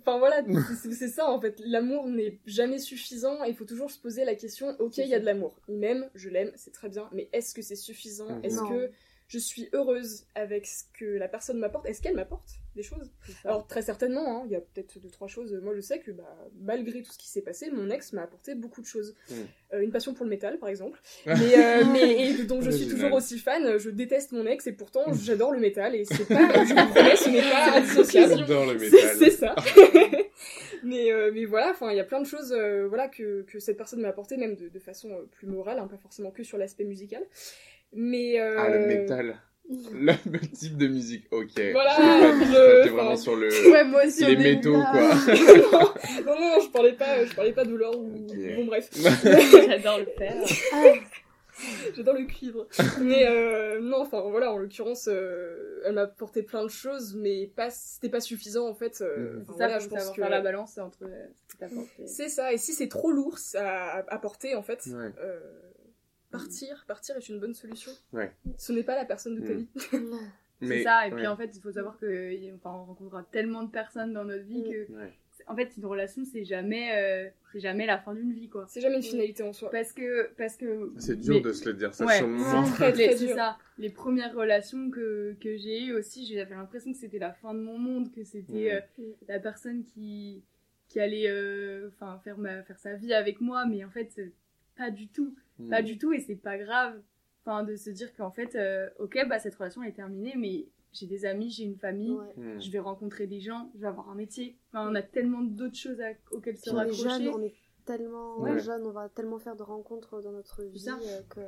Enfin 0.00 0.18
voilà, 0.18 0.42
c'est 0.74 1.08
ça 1.08 1.30
en 1.30 1.40
fait. 1.40 1.60
L'amour 1.64 2.06
n'est 2.08 2.38
jamais 2.46 2.78
suffisant 2.78 3.42
et 3.44 3.50
il 3.50 3.56
faut 3.56 3.64
toujours 3.64 3.90
se 3.90 3.98
poser 3.98 4.24
la 4.24 4.34
question 4.34 4.74
ok, 4.78 4.98
il 4.98 5.06
y 5.08 5.14
a 5.14 5.20
de 5.20 5.24
l'amour. 5.24 5.54
Il 5.68 5.76
m'aime, 5.78 6.06
je 6.14 6.28
l'aime, 6.28 6.50
c'est 6.54 6.72
très 6.72 6.88
bien, 6.88 7.08
mais 7.12 7.28
est-ce 7.32 7.54
que 7.54 7.62
c'est 7.62 7.76
suffisant? 7.76 8.28
Mhm. 8.28 8.44
Est-ce 8.44 8.56
Non. 8.60 8.68
que 8.68 8.90
je 9.28 9.38
suis 9.38 9.68
heureuse 9.72 10.26
avec 10.34 10.66
ce 10.66 10.84
que 10.92 11.04
la 11.04 11.28
personne 11.28 11.58
m'apporte. 11.58 11.86
Est-ce 11.86 12.00
qu'elle 12.00 12.14
m'apporte 12.14 12.48
des 12.74 12.82
choses? 12.82 13.10
Alors 13.44 13.66
très 13.66 13.82
certainement, 13.82 14.38
hein, 14.38 14.42
il 14.46 14.52
y 14.52 14.56
a 14.56 14.60
peut-être 14.60 14.98
deux 15.00 15.10
trois 15.10 15.28
choses. 15.28 15.52
Moi 15.62 15.74
je 15.74 15.80
sais 15.80 15.98
que 15.98 16.10
bah, 16.10 16.36
malgré 16.60 17.02
tout 17.02 17.12
ce 17.12 17.18
qui 17.18 17.28
s'est 17.28 17.42
passé, 17.42 17.70
mon 17.70 17.90
ex 17.90 18.12
m'a 18.12 18.22
apporté 18.22 18.54
beaucoup 18.54 18.80
de 18.80 18.86
choses. 18.86 19.14
Mm. 19.30 19.34
Euh, 19.72 19.80
une 19.80 19.90
passion 19.90 20.14
pour 20.14 20.24
le 20.24 20.30
métal 20.30 20.58
par 20.58 20.68
exemple, 20.68 21.00
mais, 21.26 21.58
euh, 21.58 21.84
mais 21.92 22.28
et 22.28 22.44
dont 22.44 22.60
je 22.60 22.70
suis 22.70 22.86
toujours 22.86 23.12
aussi 23.12 23.38
fan. 23.38 23.78
Je 23.78 23.90
déteste 23.90 24.32
mon 24.32 24.46
ex 24.46 24.66
et 24.66 24.72
pourtant 24.72 25.12
j'adore 25.12 25.52
le 25.52 25.58
métal 25.58 25.94
et 25.94 26.04
c'est 26.04 26.28
pas, 26.28 26.64
je 26.64 26.74
vous 26.74 26.92
promets, 26.92 27.16
ce 27.16 27.28
n'est 27.28 27.42
pas 27.42 27.72
indissociable. 27.78 28.36
J'adore 28.38 28.66
le 28.66 28.78
métal. 28.78 29.16
c'est 29.18 29.30
ça. 29.30 29.54
mais, 30.82 31.12
euh, 31.12 31.30
mais 31.32 31.44
voilà, 31.44 31.70
enfin, 31.70 31.90
il 31.90 31.96
y 31.96 32.00
a 32.00 32.04
plein 32.04 32.20
de 32.20 32.26
choses 32.26 32.52
euh, 32.52 32.86
voilà, 32.88 33.08
que, 33.08 33.42
que 33.42 33.58
cette 33.58 33.76
personne 33.76 34.00
m'a 34.00 34.08
apporté, 34.08 34.36
même 34.36 34.54
de, 34.54 34.68
de 34.68 34.78
façon 34.78 35.10
euh, 35.10 35.26
plus 35.30 35.46
morale, 35.46 35.78
hein, 35.78 35.88
pas 35.88 35.96
forcément 35.96 36.30
que 36.30 36.42
sur 36.42 36.58
l'aspect 36.58 36.84
musical. 36.84 37.22
Mais. 37.96 38.38
euh, 38.40 38.56
Ah, 38.58 38.68
le 38.70 38.86
métal. 38.86 39.36
Le, 39.92 40.12
type 40.54 40.76
de 40.76 40.86
musique, 40.86 41.26
ok. 41.32 41.50
Voilà, 41.72 41.96
Je- 41.98 42.82
T'es 42.84 42.88
vraiment 42.88 43.08
enfin, 43.10 43.16
sur 43.16 43.34
le... 43.34 43.48
Ouais, 43.72 43.82
moi 43.82 44.04
aussi, 44.06 44.24
les 44.24 44.36
métaux, 44.36 44.76
là. 44.76 44.92
quoi. 44.92 45.00
non, 46.24 46.34
non, 46.40 46.40
non, 46.40 46.60
je 46.60 46.70
parlais 46.70 46.92
pas, 46.92 47.24
je 47.24 47.34
parlais 47.34 47.52
pas 47.52 47.64
de 47.64 47.74
l'or 47.74 47.98
ou. 47.98 48.10
Bon, 48.56 48.64
bref. 48.66 48.88
J'adore 48.94 49.98
le 49.98 50.06
faire. 50.16 50.36
J'adore 51.96 52.14
le 52.14 52.26
cuivre. 52.26 52.66
mais 53.00 53.26
euh, 53.26 53.80
non, 53.80 54.02
enfin 54.02 54.20
voilà, 54.20 54.52
en 54.52 54.58
l'occurrence, 54.58 55.08
euh, 55.10 55.80
elle 55.86 55.94
m'a 55.94 56.02
apporté 56.02 56.42
plein 56.42 56.62
de 56.62 56.68
choses, 56.68 57.14
mais 57.16 57.50
pas, 57.56 57.70
c'était 57.70 58.10
pas 58.10 58.20
suffisant 58.20 58.68
en 58.68 58.74
fait. 58.74 59.00
euh, 59.00 59.38
enfin, 59.40 59.44
C'est 59.46 59.58
ça, 59.58 59.66
voilà, 59.66 59.78
je 59.78 59.88
pense 59.88 60.10
que. 60.10 60.16
faire 60.20 60.28
la 60.30 60.42
balance 60.42 60.76
entre 60.78 60.98
euh. 61.04 61.66
C'est 62.06 62.28
ça, 62.28 62.52
et 62.52 62.58
si 62.58 62.72
c'est 62.74 62.88
trop 62.88 63.10
lourd 63.10 63.38
à, 63.54 64.04
à 64.06 64.18
porter 64.18 64.54
en 64.54 64.62
fait, 64.62 64.84
Ouais. 64.86 65.10
Partir, 66.30 66.84
partir 66.86 67.16
est 67.16 67.28
une 67.28 67.40
bonne 67.40 67.54
solution. 67.54 67.92
Ouais. 68.12 68.32
Ce 68.56 68.72
n'est 68.72 68.82
pas 68.84 68.96
la 68.96 69.04
personne 69.04 69.36
de 69.40 69.46
ta 69.46 69.54
Mm. 69.54 69.56
vie. 69.58 69.68
Mais- 70.62 70.78
C'est 70.78 70.84
ça, 70.84 71.06
et 71.06 71.10
puis 71.10 71.20
ouais. 71.20 71.26
en 71.26 71.36
fait, 71.36 71.50
il 71.54 71.60
faut 71.60 71.72
savoir 71.72 71.98
que 71.98 72.54
enfin, 72.54 72.70
on 72.72 72.84
rencontrera 72.86 73.22
tellement 73.30 73.62
de 73.62 73.70
personnes 73.70 74.14
dans 74.14 74.24
notre 74.24 74.44
vie 74.44 74.60
Mm. 74.62 74.64
que, 74.64 74.92
Ouais. 74.92 75.12
en 75.48 75.54
fait, 75.54 75.70
une 75.76 75.84
relation, 75.84 76.24
c'est 76.24 76.44
jamais, 76.44 76.96
euh, 76.96 77.28
c'est 77.52 77.60
jamais 77.60 77.84
la 77.84 77.98
fin 77.98 78.14
d'une 78.14 78.32
vie, 78.32 78.48
quoi. 78.48 78.64
C'est 78.68 78.80
jamais 78.80 78.96
une 78.96 79.02
finalité 79.02 79.42
en 79.42 79.52
soi. 79.52 79.70
Parce 79.70 79.92
que, 79.92 80.30
parce 80.38 80.56
que. 80.56 80.92
C'est 80.96 81.20
dur 81.20 81.34
mais- 81.34 81.40
de 81.42 81.52
se 81.52 81.66
le 81.68 81.74
dire 81.74 81.92
ça 81.94 82.06
Ouais. 82.06 82.16
sur 82.16 82.26
le 82.26 82.32
moment. 82.32 82.64
C'est 82.64 83.18
dur. 83.26 83.34
ça. 83.36 83.58
Les 83.76 83.90
premières 83.90 84.34
relations 84.34 84.90
que, 84.90 85.36
que 85.40 85.56
j'ai 85.58 85.84
eues 85.84 85.92
aussi, 85.92 86.24
j'avais 86.26 86.54
l'impression 86.54 86.90
que 86.90 86.98
c'était 86.98 87.18
la 87.18 87.32
fin 87.34 87.52
de 87.52 87.60
mon 87.60 87.76
monde, 87.78 88.10
que 88.10 88.24
c'était 88.24 88.52
Ouais. 88.52 88.84
euh, 88.98 89.12
la 89.28 89.38
personne 89.38 89.84
qui, 89.84 90.42
qui 90.88 91.00
allait 91.00 91.28
euh, 91.28 91.88
enfin 91.88 92.18
faire, 92.24 92.38
ma, 92.38 92.62
faire 92.62 92.78
sa 92.78 92.94
vie 92.94 93.12
avec 93.12 93.42
moi, 93.42 93.66
mais 93.66 93.84
en 93.84 93.90
fait, 93.90 94.08
pas 94.74 94.90
du 94.90 95.06
tout. 95.08 95.34
Mm. 95.58 95.70
Pas 95.70 95.82
du 95.82 95.98
tout, 95.98 96.12
et 96.12 96.20
c'est 96.20 96.36
pas 96.36 96.58
grave. 96.58 97.00
Enfin, 97.44 97.62
de 97.64 97.76
se 97.76 97.90
dire 97.90 98.14
qu'en 98.16 98.30
fait, 98.30 98.54
euh, 98.56 98.88
ok, 98.98 99.18
bah 99.28 99.38
cette 99.38 99.54
relation 99.54 99.82
est 99.82 99.92
terminée, 99.92 100.34
mais 100.36 100.66
j'ai 100.92 101.06
des 101.06 101.24
amis, 101.26 101.50
j'ai 101.50 101.64
une 101.64 101.76
famille, 101.76 102.10
Ouais. 102.12 102.32
Mm. 102.36 102.60
je 102.60 102.70
vais 102.70 102.78
rencontrer 102.80 103.26
des 103.26 103.40
gens, 103.40 103.70
je 103.74 103.80
vais 103.80 103.86
avoir 103.86 104.08
un 104.10 104.14
métier. 104.14 104.56
Enfin, 104.72 104.90
on 104.90 104.94
a 104.94 105.02
tellement 105.02 105.42
d'autres 105.42 105.76
choses 105.76 106.00
à- 106.00 106.12
auxquelles 106.32 106.56
se 106.56 106.62
Puis 106.62 106.70
on 106.72 106.74
est 106.74 106.78
raccrocher. 106.84 107.02
jeune, 107.24 107.28
on 107.28 107.42
est 107.42 107.54
tellement 107.84 108.40
Ouais. 108.40 108.58
jeune, 108.58 108.82
on 108.84 108.90
va 108.90 109.08
tellement 109.08 109.38
faire 109.38 109.54
de 109.56 109.62
rencontres 109.62 110.20
dans 110.22 110.32
notre 110.32 110.64
vie 110.64 110.80
ça. 110.80 110.98
euh, 111.02 111.20
que. 111.28 111.40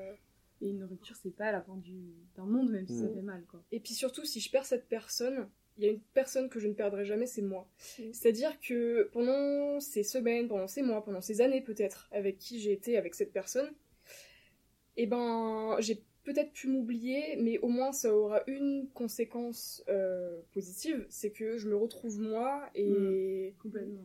Et 0.60 0.70
une 0.70 0.82
rupture, 0.84 1.14
c'est 1.16 1.30
pas 1.34 1.52
la 1.52 1.60
fin 1.62 1.76
du- 1.76 2.14
d'un 2.36 2.44
monde, 2.44 2.70
même 2.70 2.86
si 2.86 2.98
ça 2.98 3.04
Mm. 3.06 3.14
fait 3.14 3.22
mal, 3.22 3.44
quoi. 3.48 3.62
Et 3.72 3.78
puis 3.80 3.94
surtout, 3.94 4.24
si 4.24 4.40
je 4.40 4.50
perds 4.50 4.66
cette 4.66 4.88
personne, 4.88 5.48
il 5.76 5.84
y 5.84 5.88
a 5.88 5.92
une 5.92 6.00
personne 6.14 6.48
que 6.48 6.58
je 6.58 6.66
ne 6.66 6.72
perdrai 6.74 7.04
jamais, 7.04 7.26
c'est 7.26 7.42
moi. 7.42 7.68
C'est-à-dire 8.12 8.58
que 8.60 9.08
pendant 9.12 9.78
ces 9.80 10.02
semaines, 10.02 10.48
pendant 10.48 10.66
ces 10.66 10.82
mois, 10.82 11.04
pendant 11.04 11.20
ces 11.20 11.40
années 11.40 11.60
peut-être, 11.60 12.08
avec 12.10 12.38
qui 12.38 12.58
j'ai 12.58 12.72
été 12.72 12.96
avec 12.98 13.14
cette 13.14 13.32
personne, 13.32 13.70
eh 14.98 15.06
ben, 15.06 15.76
j'ai 15.78 16.02
peut-être 16.24 16.52
pu 16.52 16.68
m'oublier, 16.68 17.36
mais 17.36 17.58
au 17.58 17.68
moins 17.68 17.92
ça 17.92 18.14
aura 18.14 18.42
une 18.46 18.88
conséquence 18.92 19.82
euh, 19.88 20.40
positive, 20.52 21.06
c'est 21.08 21.30
que 21.30 21.56
je 21.56 21.68
me 21.68 21.76
retrouve 21.76 22.20
moi 22.20 22.68
et 22.74 23.54
Complètement. 23.62 24.04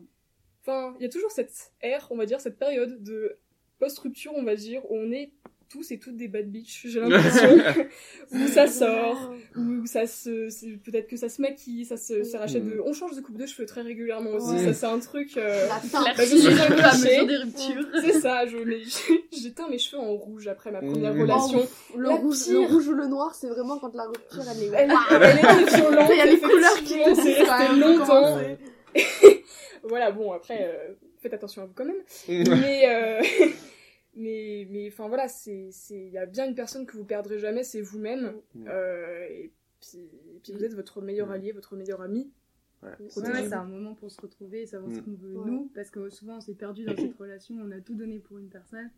Enfin, 0.62 0.94
il 0.98 1.02
y 1.02 1.06
a 1.06 1.10
toujours 1.10 1.30
cette 1.30 1.72
ère, 1.82 2.08
on 2.10 2.16
va 2.16 2.24
dire, 2.24 2.40
cette 2.40 2.58
période 2.58 3.02
de 3.02 3.36
post-rupture, 3.78 4.32
on 4.34 4.44
va 4.44 4.56
dire, 4.56 4.90
où 4.90 4.96
on 4.96 5.10
est 5.12 5.32
tous 5.68 5.90
et 5.90 5.98
toutes 5.98 6.16
des 6.16 6.28
bad 6.28 6.50
bitch, 6.50 6.86
j'ai 6.86 7.00
l'impression. 7.00 7.48
où 8.32 8.46
ça 8.48 8.66
sort, 8.66 9.32
où 9.56 9.86
ça 9.86 10.06
se... 10.06 10.48
Peut-être 10.84 11.08
que 11.08 11.16
ça 11.16 11.28
se 11.28 11.40
maquille, 11.42 11.84
ça 11.84 11.96
se 11.96 12.22
ça 12.24 12.38
rachète 12.38 12.64
de... 12.64 12.80
On 12.84 12.92
change 12.92 13.16
de 13.16 13.20
coupe 13.20 13.36
de 13.36 13.46
cheveux 13.46 13.66
très 13.66 13.82
régulièrement 13.82 14.30
aussi, 14.32 14.52
Ouais. 14.54 14.64
ça 14.66 14.72
c'est 14.74 14.86
un 14.86 14.98
truc... 14.98 15.36
euh, 15.36 15.66
La 15.68 15.74
Bah, 15.92 16.12
je 16.18 16.24
suis 16.36 16.46
un 16.46 16.60
à 16.60 16.90
cliché. 16.90 17.22
mesure 17.22 17.26
des 17.26 17.36
ruptures. 17.36 17.86
C'est 18.02 18.20
ça, 18.20 18.46
je 18.46 18.56
j'ai 19.42 19.52
teint 19.52 19.68
mes 19.68 19.78
cheveux 19.78 20.00
en 20.00 20.12
rouge 20.14 20.46
après 20.48 20.70
ma 20.70 20.80
première 20.80 21.14
Mmh. 21.14 21.20
relation. 21.22 21.66
Le 21.96 22.08
La 22.08 22.14
rouge, 22.14 22.44
pire. 22.44 22.52
le 22.60 22.66
rouge 22.66 22.88
ou 22.88 22.92
le 22.92 23.06
noir, 23.06 23.34
c'est 23.34 23.48
vraiment 23.48 23.78
quand 23.78 23.94
la 23.94 24.04
rupture 24.04 24.42
elle 24.50 24.62
est. 24.62 24.66
Elle, 24.74 24.92
elle 25.10 25.38
est 25.38 25.76
violente, 25.76 26.08
Il 26.10 26.16
y 26.16 26.20
a 26.20 26.26
les 26.26 26.38
couleurs 26.38 26.76
qui 26.78 26.94
c'est 26.94 27.02
resté 27.04 27.42
ouais, 27.42 27.76
longtemps. 27.78 28.06
comment 28.06 28.38
voilà, 29.86 30.10
bon, 30.10 30.32
après, 30.32 30.60
euh, 30.62 30.94
faites 31.22 31.34
attention 31.34 31.62
à 31.62 31.66
vous 31.66 31.72
quand 31.74 31.84
même. 31.84 31.96
mais 32.28 32.82
euh, 32.88 33.20
mais 34.16 34.66
mais 34.70 34.88
enfin 34.88 35.08
voilà 35.08 35.28
c'est 35.28 35.68
c'est 35.72 35.98
il 36.06 36.12
y 36.12 36.18
a 36.18 36.26
bien 36.26 36.46
une 36.48 36.54
personne 36.54 36.86
que 36.86 36.96
vous 36.96 37.04
perdrez 37.04 37.38
jamais 37.38 37.64
c'est 37.64 37.80
vous-même. 37.80 38.34
Euh, 38.66 39.26
et 39.30 39.52
puis 39.80 39.98
et 40.34 40.40
puis 40.42 40.52
vous 40.52 40.64
êtes 40.64 40.74
votre 40.74 41.00
meilleur 41.00 41.30
allié 41.30 41.52
votre 41.52 41.76
meilleur 41.76 42.00
ami. 42.00 42.32
Ouais. 42.82 42.90
Ouais, 43.00 43.42
c'est 43.48 43.54
un 43.54 43.64
moment 43.64 43.94
pour 43.94 44.10
se 44.10 44.20
retrouver 44.20 44.62
et 44.62 44.66
savoir 44.66 44.92
ce 44.92 44.98
Mm. 45.00 45.04
qu'on 45.04 45.14
veut 45.14 45.34
Ouais. 45.38 45.50
nous, 45.50 45.70
parce 45.74 45.90
que 45.90 46.10
souvent 46.10 46.36
on 46.36 46.40
s'est 46.40 46.54
perdu 46.54 46.84
dans 46.84 46.96
cette 46.96 47.14
relation, 47.14 47.54
on 47.56 47.70
a 47.70 47.80
tout 47.80 47.94
donné 47.94 48.18
pour 48.18 48.36
une 48.38 48.50
personne, 48.50 48.90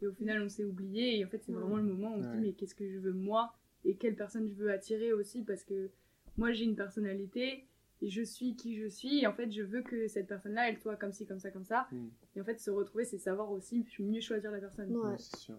et 0.00 0.06
au 0.06 0.12
final 0.12 0.40
on 0.42 0.48
s'est 0.48 0.64
oublié, 0.64 1.18
et 1.18 1.24
en 1.24 1.28
fait 1.28 1.42
c'est 1.44 1.52
Ouais. 1.52 1.58
vraiment 1.60 1.76
le 1.76 1.82
moment 1.82 2.14
où 2.14 2.20
on 2.20 2.22
se 2.22 2.28
dit 2.28 2.38
mais 2.40 2.52
qu'est-ce 2.54 2.74
que 2.74 2.88
je 2.88 2.98
veux 2.98 3.12
moi, 3.12 3.54
et 3.84 3.96
quelle 3.96 4.16
personne 4.16 4.48
je 4.48 4.54
veux 4.54 4.70
attirer 4.70 5.12
aussi, 5.12 5.42
parce 5.42 5.62
que 5.62 5.90
moi 6.38 6.52
j'ai 6.52 6.64
une 6.64 6.74
personnalité, 6.74 7.66
et 8.04 8.10
je 8.10 8.22
suis 8.22 8.54
qui 8.56 8.76
je 8.76 8.86
suis, 8.88 9.20
et 9.22 9.26
en 9.26 9.32
fait 9.32 9.50
je 9.50 9.62
veux 9.62 9.82
que 9.82 10.06
cette 10.08 10.26
personne-là 10.26 10.68
elle 10.68 10.78
soit 10.78 10.96
comme 10.96 11.12
ci, 11.12 11.26
comme 11.26 11.38
ça, 11.40 11.50
comme 11.50 11.64
ça, 11.64 11.86
Mm. 11.92 12.06
et 12.36 12.40
en 12.40 12.44
fait 12.44 12.58
se 12.60 12.70
retrouver 12.70 13.04
c'est 13.04 13.18
savoir 13.18 13.50
aussi 13.50 13.84
mieux 13.98 14.20
choisir 14.20 14.50
la 14.50 14.58
personne. 14.58 14.94
Ouais. 14.94 15.10
Ouais, 15.10 15.16
c'est 15.18 15.36
sûr. 15.38 15.54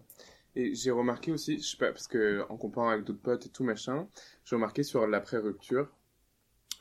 Et 0.54 0.74
j'ai 0.74 0.90
remarqué 0.90 1.32
aussi, 1.32 1.58
je 1.58 1.66
sais 1.66 1.76
pas, 1.76 1.92
parce 1.92 2.08
que 2.08 2.42
en 2.48 2.56
comparant 2.56 2.88
avec 2.90 3.04
d'autres 3.04 3.20
potes 3.20 3.44
et 3.46 3.50
tout 3.50 3.62
machin, 3.64 4.08
j'ai 4.44 4.56
remarqué 4.56 4.82
sur 4.82 5.06
l'après-rupture, 5.06 5.92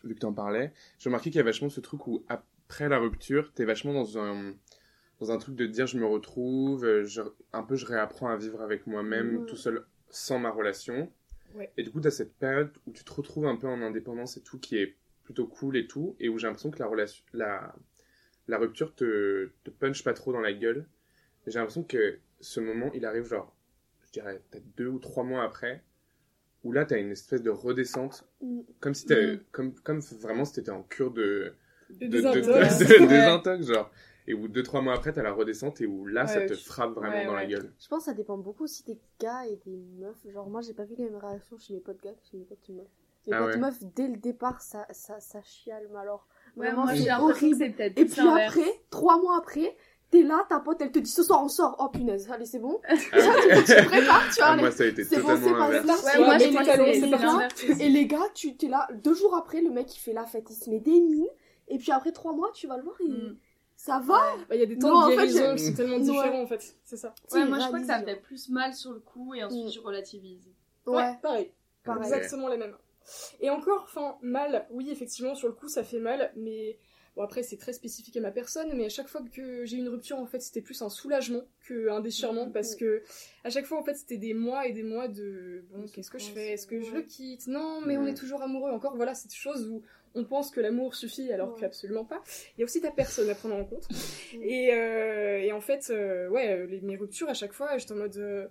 vu 0.05 0.13
que 0.15 0.19
t'en 0.19 0.33
parlais, 0.33 0.71
j'ai 0.97 1.09
remarqué 1.09 1.29
qu'il 1.29 1.37
y 1.39 1.41
a 1.41 1.43
vachement 1.43 1.69
ce 1.69 1.81
truc 1.81 2.07
où 2.07 2.23
après 2.29 2.87
la 2.87 2.99
rupture, 2.99 3.51
t'es 3.53 3.65
vachement 3.65 3.93
dans 3.93 4.17
un, 4.17 4.53
dans 5.19 5.31
un 5.31 5.37
truc 5.37 5.55
de 5.55 5.65
dire 5.65 5.87
je 5.87 5.97
me 5.97 6.05
retrouve, 6.05 6.85
euh, 6.85 7.03
je, 7.05 7.21
un 7.53 7.63
peu 7.63 7.75
je 7.75 7.85
réapprends 7.85 8.29
à 8.29 8.37
vivre 8.37 8.61
avec 8.61 8.87
moi-même 8.87 9.39
Ouais. 9.39 9.45
tout 9.45 9.55
seul 9.57 9.83
sans 10.09 10.39
ma 10.39 10.51
relation. 10.51 11.11
Ouais. 11.55 11.71
Et 11.77 11.83
du 11.83 11.91
coup, 11.91 11.99
t'as 12.01 12.11
cette 12.11 12.33
période 12.35 12.71
où 12.85 12.91
tu 12.91 13.03
te 13.03 13.13
retrouves 13.13 13.45
un 13.47 13.55
peu 13.57 13.67
en 13.67 13.81
indépendance 13.81 14.37
et 14.37 14.41
tout, 14.41 14.57
qui 14.59 14.77
est 14.77 14.95
plutôt 15.25 15.47
cool 15.47 15.75
et 15.75 15.87
tout, 15.87 16.15
et 16.21 16.29
où 16.29 16.37
j'ai 16.37 16.47
l'impression 16.47 16.71
que 16.71 16.79
la 16.79 16.87
relation, 16.87 17.23
la, 17.33 17.75
la 18.47 18.57
rupture 18.57 18.95
te, 18.95 19.49
te 19.63 19.69
punch 19.69 20.03
pas 20.03 20.13
trop 20.13 20.31
dans 20.31 20.39
la 20.39 20.53
gueule. 20.53 20.87
J'ai 21.47 21.59
l'impression 21.59 21.83
que 21.83 22.19
ce 22.39 22.59
moment, 22.59 22.89
il 22.93 23.05
arrive 23.05 23.25
genre, 23.25 23.53
je 24.07 24.11
dirais 24.13 24.41
peut-être 24.49 24.65
deux 24.77 24.87
ou 24.87 24.99
trois 24.99 25.23
mois 25.23 25.43
après, 25.43 25.83
où 26.63 26.71
là, 26.71 26.85
t'as 26.85 26.97
une 26.99 27.11
espèce 27.11 27.41
de 27.43 27.49
redescente, 27.51 28.25
Mm. 28.41 28.61
comme 28.79 28.93
si 28.93 29.05
t'avais, 29.05 29.35
Mm. 29.35 29.43
comme, 29.51 29.73
comme 29.75 29.99
vraiment 29.99 30.45
si 30.45 30.53
t'étais 30.53 30.71
en 30.71 30.83
cure 30.83 31.11
de, 31.11 31.53
de, 31.89 31.95
de, 31.95 32.05
de, 32.05 32.09
désintox. 32.09 32.79
de- 32.79 32.85
de 32.85 33.01
Ouais. 33.01 33.07
désintox, 33.07 33.67
genre. 33.67 33.91
Et 34.27 34.33
où 34.33 34.47
deux, 34.47 34.63
trois 34.63 34.81
mois 34.81 34.95
après, 34.95 35.13
t'as 35.13 35.21
la 35.21 35.31
redescente 35.33 35.81
et 35.81 35.85
où 35.85 36.07
là, 36.07 36.25
ça 36.25 36.41
te 36.47 36.55
frappe 36.55 36.95
vraiment 36.95 37.15
ouais, 37.17 37.25
dans 37.27 37.35
la 37.35 37.45
gueule. 37.45 37.71
Je 37.79 37.87
pense 37.87 37.99
que 37.99 38.05
ça 38.05 38.13
dépend 38.15 38.39
beaucoup 38.39 38.63
aussi 38.63 38.83
des 38.83 38.97
gars 39.19 39.45
et 39.45 39.55
des 39.65 39.77
meufs. 39.99 40.27
Genre, 40.31 40.49
moi, 40.49 40.61
j'ai 40.61 40.73
pas 40.73 40.83
vu 40.83 40.95
les 40.97 41.03
mêmes 41.03 41.17
réactions 41.17 41.59
chez 41.59 41.73
mes 41.75 41.79
potes 41.79 42.01
gars 42.01 42.11
que 42.13 42.25
chez 42.31 42.37
mes 42.37 42.43
potes 42.45 42.67
meufs. 42.69 42.87
Mes 43.27 43.33
Ah 43.35 43.45
ouais. 43.45 43.57
meufs, 43.57 43.81
dès 43.95 44.07
le 44.07 44.17
départ, 44.17 44.61
ça, 44.61 44.85
ça, 44.91 45.19
ça 45.19 45.41
chiale, 45.43 45.87
mais 45.91 45.99
alors. 45.99 46.27
Ouais, 46.57 46.67
Vraiment, 46.67 46.85
moi 46.85 46.95
c'est 46.95 47.11
horrible. 47.11 47.63
Et 47.97 48.05
puis 48.05 48.21
après, 48.21 48.81
trois 48.89 49.17
mois 49.19 49.37
après, 49.37 49.75
t'es 50.11 50.21
là, 50.23 50.45
ta 50.47 50.59
pote, 50.59 50.77
elle 50.81 50.91
te 50.91 50.99
dit 50.99 51.09
ce 51.11 51.23
soir 51.23 51.43
on 51.43 51.49
sort. 51.49 51.75
Oh 51.79 51.89
punaise, 51.89 52.29
allez, 52.31 52.45
c'est 52.45 52.59
bon. 52.59 52.79
Ah, 52.87 52.93
tu 52.97 53.09
te 53.09 53.85
prépares, 53.85 54.23
tu 54.29 54.35
vois. 54.39 54.45
Ah, 54.49 54.55
moi, 54.57 54.71
ça 54.71 54.83
a 54.83 54.87
été 54.87 55.03
c'est 55.03 55.17
bon, 55.17 55.27
totalement 55.35 55.45
c'est 55.47 55.51
pas 55.53 55.59
l'inverse. 55.59 55.85
là. 55.85 55.93
Ouais, 55.93 56.17
Ouais, 56.19 56.51
moi 56.51 56.63
pas. 56.75 57.83
Et 57.83 57.89
les 57.89 58.05
gars, 58.07 58.19
tu 58.33 58.55
t'es 58.55 58.67
là, 58.67 58.87
deux 59.03 59.13
jours 59.13 59.35
après, 59.35 59.61
le 59.61 59.69
mec 59.71 59.93
il 59.95 59.99
fait 59.99 60.13
la 60.13 60.25
fête, 60.25 60.45
il 60.49 60.55
se 60.55 60.69
met 60.69 60.79
des 60.79 61.01
mines. 61.01 61.27
Et 61.67 61.77
puis 61.79 61.91
après 61.91 62.11
trois 62.11 62.31
mois, 62.33 62.51
tu 62.53 62.67
vas 62.67 62.77
le 62.77 62.83
voir, 62.83 62.95
il... 63.01 63.11
Mm. 63.11 63.37
ça 63.75 63.99
va. 63.99 64.19
Bah, 64.47 64.53
il 64.55 64.59
y 64.59 64.63
a 64.63 64.67
des 64.67 64.75
Non, 64.77 64.89
temps 64.89 64.99
en 65.05 65.09
de 65.09 65.15
guérison 65.15 65.55
qui 65.55 65.65
sont 65.65 65.73
tellement 65.73 65.95
Ouais. 65.95 66.01
différents 66.03 66.43
en 66.43 66.47
fait 66.47 66.75
c'est 66.83 66.95
ça 66.97 67.13
Ouais, 67.33 67.43
moi 67.45 67.57
je 67.59 67.65
crois 67.67 67.79
que 67.79 67.85
ça 67.87 67.99
me 67.99 68.05
fait 68.05 68.15
plus 68.17 68.49
mal 68.49 68.73
sur 68.73 68.91
le 68.91 68.99
coup, 68.99 69.33
et 69.33 69.43
ensuite 69.43 69.65
Mm. 69.65 69.71
je 69.71 69.79
relativise. 69.81 70.47
Ouais, 70.85 71.15
pareil 71.21 71.51
pareil. 71.83 72.03
exactement 72.03 72.47
les 72.47 72.57
mêmes 72.57 72.75
et 73.39 73.49
encore 73.49 73.83
enfin 73.85 74.17
mal. 74.21 74.65
Oui 74.71 74.89
effectivement 74.91 75.35
sur 75.35 75.47
le 75.47 75.53
coup 75.53 75.67
ça 75.67 75.83
fait 75.83 75.99
mal 75.99 76.31
mais 76.35 76.77
bon 77.15 77.21
après 77.23 77.43
c'est 77.43 77.57
très 77.57 77.71
spécifique 77.73 78.17
à 78.17 78.21
ma 78.21 78.31
personne 78.31 78.73
mais 78.75 78.85
à 78.85 78.89
chaque 78.89 79.07
fois 79.07 79.21
que 79.31 79.63
j'ai 79.65 79.77
eu 79.77 79.79
une 79.79 79.89
rupture 79.89 80.17
en 80.17 80.25
fait 80.25 80.41
c'était 80.41 80.61
plus 80.61 80.81
un 80.81 80.89
soulagement 80.89 81.43
qu'un 81.67 82.01
déchirement 82.01 82.49
parce 82.49 82.75
que 82.75 83.03
à 83.43 83.49
chaque 83.49 83.65
fois 83.65 83.79
en 83.79 83.83
fait 83.83 83.95
c'était 83.95 84.17
des 84.17 84.33
mois 84.33 84.67
et 84.67 84.73
des 84.73 84.83
mois 84.83 85.07
de 85.07 85.63
bon 85.71 85.85
qu'est-ce 85.87 86.11
que 86.11 86.19
je 86.19 86.25
fais? 86.25 86.51
Est-ce 86.53 86.67
que 86.67 86.81
je 86.81 86.91
le 86.91 87.01
quitte? 87.03 87.47
Non 87.47 87.81
mais 87.85 87.97
on 87.97 88.05
est 88.05 88.15
toujours 88.15 88.41
amoureux. 88.41 88.71
Encore 88.71 88.95
voilà 88.95 89.13
c'est 89.13 89.29
des 89.29 89.35
choses 89.35 89.67
où 89.69 89.81
on 90.17 90.23
pense 90.23 90.49
que 90.49 90.61
l'amour 90.61 90.95
suffit 90.95 91.31
alors 91.33 91.53
Ouais. 91.53 91.59
qu'absolument 91.59 92.05
pas. 92.05 92.21
Il 92.57 92.61
y 92.61 92.63
a 92.63 92.65
aussi 92.65 92.79
ta 92.81 92.89
personne 92.91 93.29
à 93.29 93.35
prendre 93.35 93.55
en 93.55 93.65
compte. 93.65 93.87
Et, 94.41 94.73
euh, 94.73 95.39
et 95.39 95.51
en 95.53 95.61
fait 95.61 95.89
euh, 95.89 96.27
ouais 96.29 96.67
les, 96.67 96.81
mes 96.81 96.95
ruptures 96.97 97.29
à 97.29 97.33
chaque 97.33 97.53
fois 97.53 97.77
j'étais 97.77 97.93
en 97.93 97.97
mode 97.97 98.17
euh, 98.17 98.47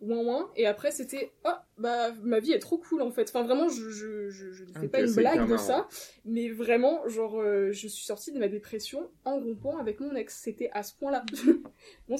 ouin 0.00 0.18
ouin, 0.24 0.50
et 0.56 0.66
après 0.66 0.90
c'était 0.90 1.30
oh 1.44 1.50
bah 1.78 2.12
ma 2.22 2.40
vie 2.40 2.52
est 2.52 2.58
trop 2.58 2.78
cool 2.78 3.02
en 3.02 3.10
fait. 3.10 3.28
Enfin 3.28 3.42
vraiment 3.42 3.68
je 3.68 3.90
je 3.90 4.30
je, 4.30 4.50
je 4.52 4.64
ne 4.64 4.72
fais 4.72 4.86
Ok, 4.86 4.90
pas 4.90 5.00
une 5.02 5.14
blague 5.14 5.40
de 5.40 5.44
marrant. 5.44 5.58
ça, 5.58 5.88
mais 6.24 6.48
vraiment 6.50 7.06
genre 7.08 7.40
euh, 7.40 7.70
je 7.72 7.86
suis 7.88 8.04
sortie 8.04 8.32
de 8.32 8.38
ma 8.38 8.48
dépression 8.48 9.10
en 9.24 9.38
rompant 9.38 9.76
avec 9.78 10.00
mon 10.00 10.14
ex. 10.14 10.40
C'était 10.42 10.70
à 10.72 10.82
ce 10.82 10.94
point-là. 10.94 11.24
bon, 12.08 12.14
on 12.14 12.16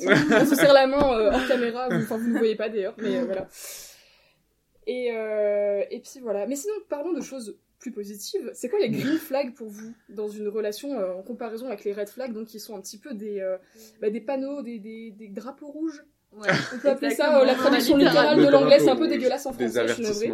se 0.47 0.55
serre 0.55 0.75
la 0.75 0.87
main 0.87 1.19
euh, 1.19 1.31
hors 1.33 1.47
caméra, 1.49 1.88
enfin 1.93 2.19
vous 2.19 2.29
ne 2.29 2.38
voyez 2.38 2.57
pas 2.57 2.69
d'ailleurs, 2.69 2.95
mais 2.99 3.16
euh, 3.19 3.25
voilà. 3.25 3.49
Et 4.87 5.12
euh, 5.12 5.83
et 5.90 6.01
puis 6.01 6.21
voilà. 6.21 6.47
Mais 6.47 6.57
sinon 6.57 6.75
parlons 6.88 7.12
de 7.12 7.21
choses 7.21 7.57
plus 7.79 7.93
positives. 7.93 8.51
C'est 8.53 8.69
quoi 8.69 8.79
les 8.79 8.90
green 8.90 9.16
flags 9.19 9.55
pour 9.55 9.69
vous 9.69 9.95
dans 10.11 10.29
une 10.29 10.49
relation 10.49 10.90
en 11.19 11.23
comparaison 11.23 11.66
avec 11.69 11.85
les 11.85 11.95
red 11.95 12.09
flags, 12.09 12.33
donc 12.35 12.49
qui 12.49 12.61
sont 12.61 12.77
un 12.77 12.81
petit 12.81 12.99
peu 12.99 13.14
des 13.14 13.40
bah, 14.03 14.11
des 14.11 14.21
panneaux, 14.21 14.62
des, 14.62 14.79
des, 14.79 15.12
des 15.12 15.29
drapeaux 15.29 15.69
rouges? 15.71 16.05
Ouais, 16.33 16.49
on 16.75 16.79
peut 16.79 16.88
appeler 16.90 17.11
ça 17.11 17.40
euh, 17.40 17.45
la 17.45 17.55
traduction 17.57 17.97
littérale 17.97 18.38
de 18.40 18.49
l'anglais, 18.49 18.79
c'est 18.79 18.88
un 18.88 18.95
peu 18.97 19.09
dégueulasse 19.09 19.47
en 19.47 19.53
français, 19.53 19.88
je 19.88 19.93
suis 19.95 20.03
navrée. 20.03 20.27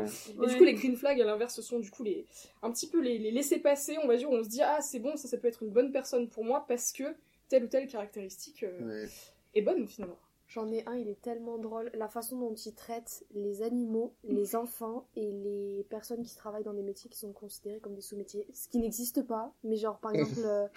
Et 0.43 0.47
du 0.47 0.57
coup, 0.57 0.65
les 0.65 0.75
green 0.75 0.95
flags, 0.97 1.21
à 1.21 1.25
l'inverse, 1.25 1.55
ce 1.55 1.63
sont 1.63 1.79
du 1.79 1.91
coup 1.91 2.03
les, 2.03 2.27
un 2.63 2.71
petit 2.71 2.87
peu 2.89 3.01
les, 3.01 3.17
les 3.19 3.31
laisser 3.31 3.59
passer, 3.59 3.97
on 4.03 4.07
va 4.07 4.17
dire, 4.17 4.31
où 4.31 4.35
on 4.35 4.45
se 4.45 4.49
dit, 4.49 4.61
ah, 4.63 4.79
c'est 4.83 4.99
bon, 4.99 5.17
ça, 5.17 5.27
ça 5.27 5.39
peut 5.39 5.49
être 5.49 5.63
une 5.63 5.71
bonne 5.71 5.93
personne 5.93 6.29
pour 6.29 6.45
moi 6.45 6.67
parce 6.69 6.93
que 6.93 7.05
telle 7.49 7.65
ou 7.65 7.69
telle 7.69 7.87
caractéristique 7.87 8.63
euh, 8.65 9.03
Ouais. 9.05 9.09
est 9.55 9.63
bonne 9.63 9.87
finalement. 9.89 10.19
J'en 10.49 10.71
ai 10.71 10.85
un, 10.87 10.95
il 10.95 11.09
est 11.09 11.21
tellement 11.21 11.59
drôle. 11.59 11.91
La 11.95 12.09
façon 12.09 12.39
dont 12.39 12.55
il 12.55 12.73
traite 12.75 13.25
les 13.33 13.63
animaux, 13.63 14.15
les 14.25 14.55
enfants 14.57 15.09
et 15.17 15.33
les 15.33 15.85
personnes 15.91 16.23
qui 16.23 16.37
travaillent 16.37 16.63
dans 16.63 16.73
des 16.73 16.85
métiers 16.85 17.11
qui 17.11 17.19
sont 17.19 17.33
considérés 17.33 17.81
comme 17.81 17.95
des 17.95 18.01
sous-métiers. 18.01 18.47
Ce 18.55 18.69
qui 18.69 18.79
n'existe 18.79 19.23
pas, 19.27 19.53
mais 19.65 19.77
genre 19.77 19.99
par 19.99 20.13
exemple 20.15 20.41
euh, 20.45 20.69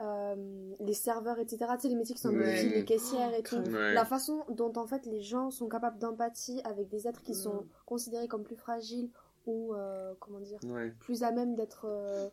euh, 0.00 0.74
les 0.80 0.94
serveurs, 0.94 1.38
etc. 1.38 1.58
Tu 1.76 1.82
sais, 1.82 1.88
les 1.88 1.94
métiers 1.94 2.14
qui 2.14 2.20
sont 2.20 2.28
un 2.30 2.32
peu 2.32 2.38
Ouais. 2.40 2.62
les 2.64 2.84
caissières 2.84 3.32
et 3.34 3.42
tout. 3.42 3.56
Ouais. 3.56 3.94
La 3.94 4.04
façon 4.04 4.44
dont 4.48 4.72
en 4.76 4.86
fait 4.86 5.06
les 5.06 5.20
gens 5.22 5.50
sont 5.50 5.68
capables 5.68 5.98
d'empathie 5.98 6.60
avec 6.64 6.88
des 6.88 7.06
êtres 7.06 7.22
qui 7.22 7.32
Mm. 7.32 7.34
sont 7.34 7.64
considérés 7.86 8.28
comme 8.28 8.42
plus 8.42 8.56
fragiles 8.56 9.10
ou 9.46 9.72
euh, 9.74 10.14
comment 10.18 10.40
dire 10.40 10.58
Ouais. 10.64 10.90
plus 10.98 11.22
à 11.22 11.30
même 11.30 11.54
d'être 11.54 11.86
euh, 11.88 12.28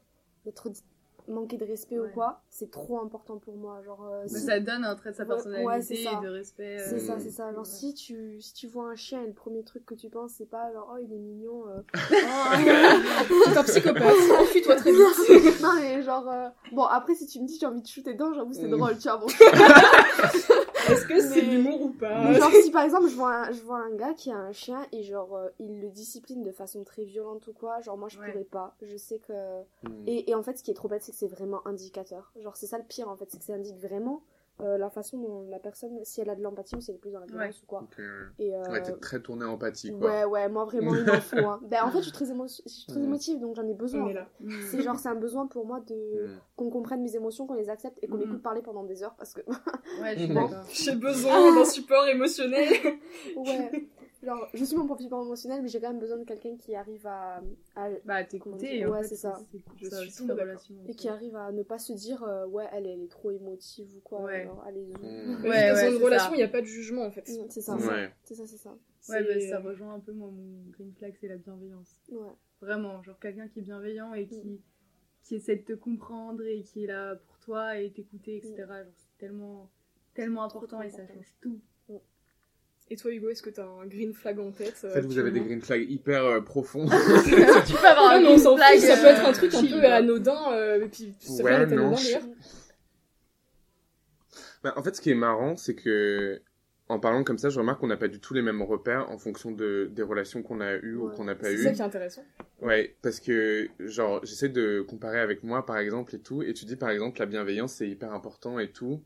d'être 0.45 0.69
manqué 1.27 1.57
de 1.57 1.65
respect 1.65 1.97
ou 1.99 2.07
quoi, 2.13 2.41
c'est 2.49 2.69
trop 2.71 2.99
important 3.01 3.37
pour 3.37 3.55
moi. 3.55 3.81
Genre 3.85 4.05
euh, 4.11 4.23
si- 4.27 4.41
ça 4.41 4.59
donne 4.59 4.83
un 4.83 4.95
trait 4.95 5.11
de 5.11 5.15
sa 5.15 5.25
personnalité 5.25 5.65
ouais, 5.67 5.81
c'est 5.81 5.95
ça. 6.03 6.19
et 6.21 6.23
de 6.25 6.29
respect. 6.29 6.79
euh, 6.79 6.85
c'est 6.89 6.99
ça, 6.99 7.15
Mm. 7.15 7.19
c'est 7.21 7.29
ça. 7.31 7.51
Genre, 7.53 7.59
Ouais. 7.61 7.65
si 7.65 7.93
tu, 7.93 8.41
si 8.41 8.53
tu 8.53 8.67
vois 8.67 8.85
un 8.89 8.95
chien 8.95 9.21
et 9.23 9.27
le 9.27 9.33
premier 9.33 9.63
truc 9.63 9.85
que 9.85 9.95
tu 9.95 10.09
penses, 10.09 10.33
c'est 10.37 10.49
pas 10.49 10.71
genre, 10.73 10.93
oh, 10.93 10.97
il 11.01 11.13
est 11.13 11.17
mignon. 11.19 11.63
euh, 11.67 11.81
C'est 13.53 13.57
un 13.57 13.63
psychopathe, 13.63 14.03
enfuis-toi 14.41 14.75
très 14.75 14.91
vite. 14.91 15.01
non, 15.61 15.73
mais 15.79 16.01
genre, 16.03 16.27
euh, 16.29 16.49
bon, 16.71 16.83
après, 16.83 17.15
si 17.15 17.25
tu 17.27 17.39
me 17.41 17.47
dis 17.47 17.57
j'ai 17.59 17.65
envie 17.65 17.81
de 17.81 17.87
shooter 17.87 18.13
dedans, 18.13 18.33
j'avoue, 18.33 18.53
c'est 18.53 18.67
Mm. 18.67 18.71
drôle, 18.71 18.97
tu 18.97 19.07
vois. 19.09 19.17
Bon. 19.17 19.27
Est-ce 20.89 21.05
que 21.05 21.19
c'est 21.21 21.41
l'humour 21.41 21.81
ou 21.81 21.89
pas 21.89 22.23
Mais 22.23 22.33
genre, 22.33 22.51
si 22.51 22.71
par 22.71 22.83
exemple, 22.85 23.07
je 23.07 23.15
vois, 23.15 23.33
un, 23.33 23.51
je 23.51 23.61
vois 23.61 23.79
un 23.79 23.91
gars 23.95 24.13
qui 24.13 24.31
a 24.31 24.37
un 24.37 24.51
chien 24.51 24.85
et 24.91 25.03
genre, 25.03 25.35
euh, 25.35 25.49
il 25.59 25.81
le 25.81 25.89
discipline 25.89 26.43
de 26.43 26.51
façon 26.51 26.83
très 26.83 27.03
violente 27.03 27.47
ou 27.47 27.53
quoi, 27.53 27.81
genre, 27.81 27.97
moi, 27.97 28.09
je 28.09 28.19
Ouais. 28.19 28.31
pourrais 28.31 28.43
pas. 28.43 28.75
Je 28.81 28.97
sais 28.97 29.19
que. 29.19 29.33
Mm. 29.83 30.07
Et, 30.07 30.29
et 30.31 30.35
en 30.35 30.43
fait, 30.43 30.57
ce 30.57 30.63
qui 30.63 30.71
est 30.71 30.75
trop 30.75 30.87
bête, 30.87 31.03
c'est 31.03 31.11
que 31.11 31.17
c'est 31.17 31.27
vraiment 31.27 31.65
indicateur. 31.67 32.31
Genre, 32.41 32.55
c'est 32.55 32.67
ça 32.67 32.77
le 32.77 32.83
pire, 32.83 33.09
en 33.09 33.15
fait, 33.15 33.25
c'est 33.29 33.39
que 33.39 33.45
ça 33.45 33.53
indique 33.53 33.77
vraiment 33.79 34.21
euh, 34.61 34.77
la 34.77 34.89
façon 34.89 35.17
dont 35.17 35.47
la 35.49 35.59
personne, 35.59 35.97
si 36.03 36.21
elle 36.21 36.29
a 36.29 36.35
de 36.35 36.41
l'empathie 36.41 36.75
ou 36.75 36.81
si 36.81 36.91
elle 36.91 36.97
est 36.97 36.99
plus 36.99 37.11
dans 37.11 37.19
la 37.19 37.25
violence 37.25 37.61
ou 37.63 37.65
quoi. 37.65 37.81
Ok, 37.81 37.97
ouais. 37.97 38.05
Et, 38.39 38.55
euh, 38.55 38.61
Ouais, 38.69 38.81
t'es 38.83 38.93
très 38.93 39.19
tourné 39.21 39.45
empathie, 39.45 39.91
quoi. 39.91 40.07
Ouais, 40.07 40.23
ouais, 40.25 40.49
moi 40.49 40.65
vraiment, 40.65 40.93
il 40.95 41.05
m'en 41.05 41.19
faut. 41.19 41.45
Hein. 41.47 41.59
Ben, 41.69 41.83
en 41.83 41.91
fait, 41.91 41.97
je 41.99 42.03
suis 42.03 42.11
très, 42.11 42.25
émo- 42.31 42.47
je 42.47 42.69
suis 42.71 42.87
très 42.87 43.01
émotive, 43.01 43.39
donc 43.39 43.55
j'en 43.55 43.67
ai 43.67 43.73
besoin. 43.73 44.11
C'est 44.61 44.81
genre, 44.81 44.99
c'est 44.99 45.09
un 45.09 45.15
besoin 45.15 45.47
pour 45.47 45.65
moi 45.65 45.79
de 45.81 46.27
qu'on 46.55 46.69
comprenne 46.69 47.01
mes 47.01 47.15
émotions, 47.15 47.47
qu'on 47.47 47.55
les 47.55 47.69
accepte 47.69 47.97
et 48.03 48.07
qu'on 48.07 48.17
Mm. 48.17 48.19
m'écoute 48.21 48.41
parler 48.43 48.61
pendant 48.61 48.83
des 48.83 49.01
heures 49.03 49.15
parce 49.15 49.33
que, 49.33 49.41
Ouais, 49.99 50.13
je 50.15 50.19
suis 50.25 50.33
d'accord. 50.33 50.65
J'ai 50.73 50.95
besoin 50.95 51.55
d'un 51.55 51.65
support 51.65 52.07
émotionnel. 52.07 52.69
ouais, 53.35 53.71
genre, 54.23 54.47
je 54.53 54.63
suis 54.63 54.75
mon 54.75 54.97
support 54.97 55.25
émotionnel, 55.25 55.61
mais 55.61 55.67
j'ai 55.67 55.79
quand 55.79 55.89
même 55.89 55.99
besoin 55.99 56.17
de 56.17 56.23
quelqu'un 56.23 56.55
qui 56.57 56.75
arrive 56.75 57.05
à, 57.07 57.41
à- 57.75 57.89
Bah, 58.05 58.23
t'écouter, 58.23 58.85
Ouais, 58.85 59.03
c'est 59.03 59.15
ça. 59.15 59.39
Je 59.77 59.87
suis 60.09 60.31
relation. 60.31 60.75
et 60.87 60.95
qui 60.95 61.07
arrive 61.09 61.35
à 61.35 61.51
ne 61.51 61.63
pas 61.63 61.77
se 61.79 61.93
dire, 61.93 62.23
euh, 62.23 62.45
ouais, 62.47 62.65
elle, 62.73 62.87
elle 62.87 63.01
est 63.01 63.11
trop 63.11 63.31
émotive 63.31 63.89
ou 63.97 63.99
quoi. 64.01 64.21
Ouais. 64.23 64.41
Alors, 64.41 64.63
allez-y. 64.65 64.91
Mm. 64.93 65.41
Ouais, 65.43 65.49
Ouais, 65.49 65.69
dans 65.69 65.75
ouais, 65.75 65.95
une 65.97 66.03
relation, 66.03 66.33
il 66.33 66.37
n'y 66.37 66.43
a 66.43 66.47
pas 66.47 66.61
de 66.61 66.65
jugement 66.65 67.05
en 67.05 67.11
fait. 67.11 67.27
Mm, 67.29 67.49
C'est 67.49 67.61
ça, 67.61 67.75
Ouais. 67.75 68.11
c'est 68.23 68.35
ça, 68.35 68.47
c'est 68.47 68.57
ça. 68.57 68.75
Ouais, 69.09 69.23
bah, 69.23 69.39
ça 69.41 69.59
rejoint 69.59 69.93
un 69.95 69.99
peu 69.99 70.13
moi, 70.13 70.29
mon 70.31 70.63
green 70.71 70.93
flag, 70.93 71.15
c'est 71.19 71.27
la 71.27 71.37
bienveillance. 71.37 72.01
Ouais. 72.11 72.31
Vraiment, 72.61 73.03
genre 73.03 73.19
quelqu'un 73.19 73.47
qui 73.49 73.59
est 73.59 73.63
bienveillant 73.63 74.13
et 74.13 74.25
qui, 74.27 74.61
qui 75.23 75.35
essaie 75.35 75.57
de 75.57 75.63
te 75.63 75.73
comprendre 75.73 76.43
et 76.45 76.61
qui 76.63 76.85
est 76.85 76.87
là 76.87 77.15
pour 77.17 77.37
toi 77.39 77.77
et 77.77 77.91
t'écouter, 77.91 78.37
etc. 78.37 78.55
Genre, 78.67 78.93
c'est 78.95 79.17
tellement, 79.17 79.69
tellement 80.13 80.43
important 80.43 80.81
et 80.81 80.89
ça 80.89 81.05
change 81.05 81.35
tout. 81.41 81.59
Et 82.93 82.95
toi, 82.95 83.11
Hugo, 83.11 83.29
est-ce 83.29 83.41
que 83.41 83.49
t'as 83.49 83.65
un 83.65 83.87
green 83.87 84.13
flag 84.13 84.39
en 84.39 84.51
tête 84.51 84.85
En 84.87 84.93
fait, 84.93 85.01
vous 85.01 85.17
avez 85.17 85.31
des 85.31 85.39
green 85.39 85.59
flags 85.63 85.89
hyper 85.89 86.23
euh, 86.25 86.41
profonds. 86.41 86.85
tu 87.25 87.73
peux 87.73 87.87
avoir 87.87 88.11
Ah 88.11 88.15
un 88.17 88.19
non, 88.21 88.27
on 88.27 88.31
green 88.33 88.39
s'en 88.39 88.55
flag, 88.55 88.77
fout, 88.77 88.87
ça 88.87 88.97
peut 88.97 89.07
euh, 89.07 89.09
être 89.09 89.25
un 89.25 89.31
truc 89.31 89.53
un 89.55 89.61
peu 89.65 89.83
anodin, 89.85 90.51
euh, 90.53 90.85
et 90.85 90.87
puis 90.89 91.11
c'est 91.19 91.41
Ouais, 91.41 91.57
d'être 91.57 91.71
non, 91.71 91.87
anodin 91.87 92.03
d'ailleurs. 92.03 92.21
Bah, 94.63 94.73
en 94.77 94.83
fait, 94.83 94.95
ce 94.95 95.01
qui 95.01 95.09
est 95.09 95.15
marrant, 95.15 95.55
c'est 95.57 95.73
que 95.73 96.39
en 96.87 96.99
parlant 96.99 97.23
comme 97.23 97.39
ça, 97.39 97.49
je 97.49 97.57
remarque 97.57 97.79
qu'on 97.79 97.87
n'a 97.87 97.97
pas 97.97 98.09
du 98.09 98.19
tout 98.19 98.35
les 98.35 98.43
mêmes 98.43 98.61
repères 98.61 99.09
en 99.09 99.17
fonction 99.17 99.49
de, 99.51 99.89
des 99.91 100.03
relations 100.03 100.43
qu'on 100.43 100.61
a 100.61 100.75
eues 100.75 100.95
ou 100.95 101.09
qu'on 101.09 101.23
n'a 101.23 101.33
pas 101.33 101.45
C'est 101.47 101.53
eues. 101.55 101.63
ça 101.63 101.71
qui 101.71 101.79
est 101.81 101.85
intéressant. 101.85 102.23
Ouais, 102.61 102.95
parce 103.01 103.19
que 103.19 103.69
genre 103.79 104.23
j'essaie 104.23 104.49
de 104.49 104.81
comparer 104.81 105.19
avec 105.19 105.41
moi 105.41 105.65
par 105.65 105.79
exemple 105.79 106.13
et 106.13 106.19
tout, 106.19 106.43
et 106.43 106.53
tu 106.53 106.65
dis 106.65 106.75
par 106.75 106.91
exemple 106.91 107.19
la 107.19 107.25
bienveillance 107.25 107.73
c'est 107.73 107.89
hyper 107.89 108.13
important 108.13 108.59
et 108.59 108.69
tout, 108.69 109.01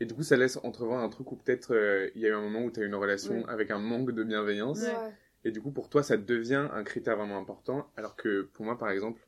et 0.00 0.06
du 0.06 0.14
coup 0.14 0.22
ça 0.22 0.36
laisse 0.36 0.58
entrevoir 0.62 1.02
un 1.02 1.08
truc 1.08 1.30
où 1.32 1.36
peut-être 1.36 1.74
euh, 1.74 2.10
il 2.14 2.20
y 2.22 2.26
a 2.26 2.30
eu 2.30 2.32
un 2.34 2.40
moment 2.40 2.64
où 2.64 2.70
tu 2.70 2.80
as 2.80 2.82
eu 2.82 2.86
une 2.86 2.94
relation 2.94 3.44
Ouais. 3.44 3.48
avec 3.48 3.70
un 3.70 3.78
manque 3.78 4.12
de 4.12 4.22
bienveillance, 4.24 4.80
Ouais. 4.80 5.12
Et 5.44 5.50
du 5.50 5.60
coup 5.60 5.70
pour 5.72 5.88
toi 5.90 6.02
ça 6.02 6.16
devient 6.16 6.68
un 6.72 6.84
critère 6.84 7.16
vraiment 7.16 7.38
important, 7.38 7.90
alors 7.96 8.16
que 8.16 8.42
pour 8.54 8.64
moi 8.64 8.78
par 8.78 8.90
exemple 8.90 9.20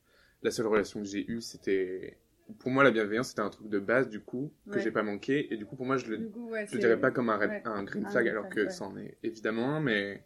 la 0.43 0.51
seule 0.51 0.67
relation 0.67 1.01
que 1.01 1.07
j'ai 1.07 1.31
eue 1.31 1.41
c'était, 1.41 2.19
pour 2.59 2.71
moi 2.71 2.85
la 2.85 2.91
bienveillance 2.91 3.29
c'était 3.29 3.43
un 3.43 3.51
truc 3.51 3.69
de 3.69 3.79
base 3.79 4.09
du 4.09 4.21
coup 4.21 4.53
que 4.71 4.77
Ouais. 4.77 4.83
j'ai 4.83 4.91
pas 4.91 5.03
manqué, 5.03 5.53
et 5.53 5.57
du 5.57 5.67
coup 5.67 5.77
pour 5.77 5.87
moi 5.87 5.97
je 5.99 6.07
le 6.11 6.17
Du 6.19 6.29
coup, 6.31 6.49
ouais, 6.51 6.67
je 6.67 6.75
le 6.75 6.81
dirais 6.81 7.01
pas 7.01 7.11
comme 7.11 7.31
un, 7.31 7.37
red- 7.37 7.51
ouais. 7.51 7.63
un 7.65 7.83
green 7.85 8.05
Un 8.05 8.11
flag, 8.11 8.25
green 8.25 8.33
alors 8.33 8.45
flag, 8.45 8.55
que 8.55 8.67
ouais. 8.67 8.71
c'en 8.71 8.97
est 8.97 9.17
évidemment 9.23 9.77
un, 9.77 9.81
mais, 9.81 10.23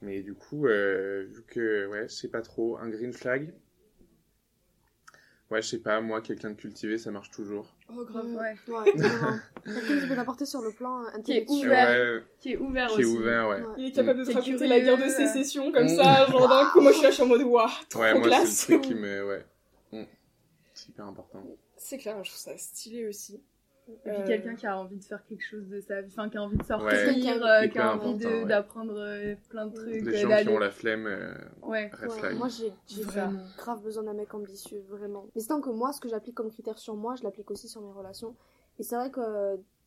mais 0.00 0.22
du 0.22 0.34
coup, 0.34 0.66
euh, 0.66 1.24
vu 1.28 1.42
que, 1.44 1.86
ouais, 1.86 2.08
je 2.08 2.14
sais 2.14 2.28
pas 2.28 2.42
trop, 2.42 2.78
un 2.78 2.88
green 2.88 3.12
flag, 3.12 3.54
ouais, 5.54 5.62
je 5.62 5.68
sais 5.68 5.78
pas, 5.78 6.00
moi, 6.00 6.20
quelqu'un 6.20 6.50
de 6.50 6.54
cultivé, 6.56 6.98
ça 6.98 7.10
marche 7.10 7.30
toujours. 7.30 7.66
Oh, 7.88 8.04
grave. 8.04 8.26
Ouais. 8.34 8.54
Ouais. 8.68 8.92
Quelqu'un 9.64 10.00
qui 10.00 10.08
peut 10.08 10.16
t'apporter 10.16 10.44
sur 10.46 10.60
le 10.60 10.72
plan 10.72 11.02
Qui 11.24 11.32
est 11.32 11.42
intellectuel. 11.42 11.66
Ouvert. 11.66 11.88
Ouais, 11.88 12.22
Qui 12.40 12.52
est 12.52 12.56
ouvert 12.58 12.88
qui 12.88 13.00
est 13.00 13.04
aussi. 13.04 13.16
ouvert, 13.16 13.48
ouais. 13.48 13.60
Ouais. 13.62 13.74
Il 13.78 13.86
est 13.86 13.92
capable 13.92 14.18
de 14.20 14.24
te 14.24 14.30
raconter 14.32 14.50
curieux, 14.52 14.68
la 14.68 14.80
guerre 14.80 14.98
de 14.98 15.02
euh. 15.04 15.08
sécession 15.08 15.72
comme 15.72 15.84
Mm. 15.84 15.96
ça, 15.96 16.26
genre 16.26 16.48
d'un 16.48 16.66
coup, 16.70 16.80
moi 16.80 16.92
je 16.92 16.98
suis 16.98 17.06
là, 17.18 17.24
en 17.24 17.26
mode 17.28 17.42
waouh, 17.42 17.68
trop 17.88 18.00
Ouais, 18.00 18.14
moi, 18.18 18.46
c'est 18.46 18.72
le 18.72 18.80
truc 18.80 18.92
qui 18.92 18.94
me, 19.00 19.26
ouais. 19.26 19.46
Mm. 19.92 20.02
C'est 20.74 20.88
hyper 20.88 21.06
important. 21.06 21.42
C'est 21.76 21.98
clair, 21.98 22.16
je 22.24 22.30
trouve 22.30 22.40
ça 22.40 22.56
stylé 22.58 23.06
aussi. 23.08 23.40
Et 23.86 23.96
puis 24.02 24.10
Euh, 24.12 24.26
quelqu'un 24.26 24.54
qui 24.54 24.66
a 24.66 24.78
envie 24.78 24.96
de 24.96 25.04
faire 25.04 25.22
quelque 25.26 25.42
chose 25.44 25.68
de 25.68 25.78
sa 25.80 26.00
vie, 26.00 26.10
enfin 26.10 26.30
qui 26.30 26.38
a 26.38 26.42
envie 26.42 26.56
de 26.56 26.62
sortir, 26.64 26.86
Ouais. 26.86 27.08
euh, 27.08 27.12
qui 27.20 27.28
a 27.28 27.64
Hyper 27.64 27.92
envie 27.92 28.14
de- 28.14 28.26
important, 28.26 28.28
ouais. 28.42 28.44
d'apprendre 28.46 28.94
euh, 28.96 29.34
plein 29.50 29.66
de 29.66 29.74
trucs, 29.74 30.02
Les 30.06 30.24
euh, 30.24 30.28
gens 30.28 30.42
qui 30.42 30.48
ont 30.48 30.58
la 30.58 30.70
flemme, 30.70 31.06
euh, 31.06 31.34
Ouais. 31.62 31.90
Ouais, 32.02 32.08
flag. 32.08 32.36
moi 32.38 32.48
j'ai 32.48 32.72
grave 33.58 33.82
besoin 33.82 34.04
d'un 34.04 34.14
mec 34.14 34.32
ambitieux, 34.34 34.82
vraiment. 34.88 35.26
Mais 35.34 35.40
c'est 35.42 35.48
tant 35.48 35.60
que 35.60 35.70
moi, 35.70 35.92
ce 35.92 36.00
que 36.00 36.08
j'applique 36.08 36.34
comme 36.34 36.50
critère 36.50 36.78
sur 36.78 36.96
moi, 36.96 37.14
je 37.16 37.24
l'applique 37.24 37.50
aussi 37.50 37.68
sur 37.68 37.80
mes 37.82 37.92
relations. 37.92 38.34
Et 38.78 38.82
c'est 38.82 38.96
vrai 38.96 39.10
que, 39.10 39.20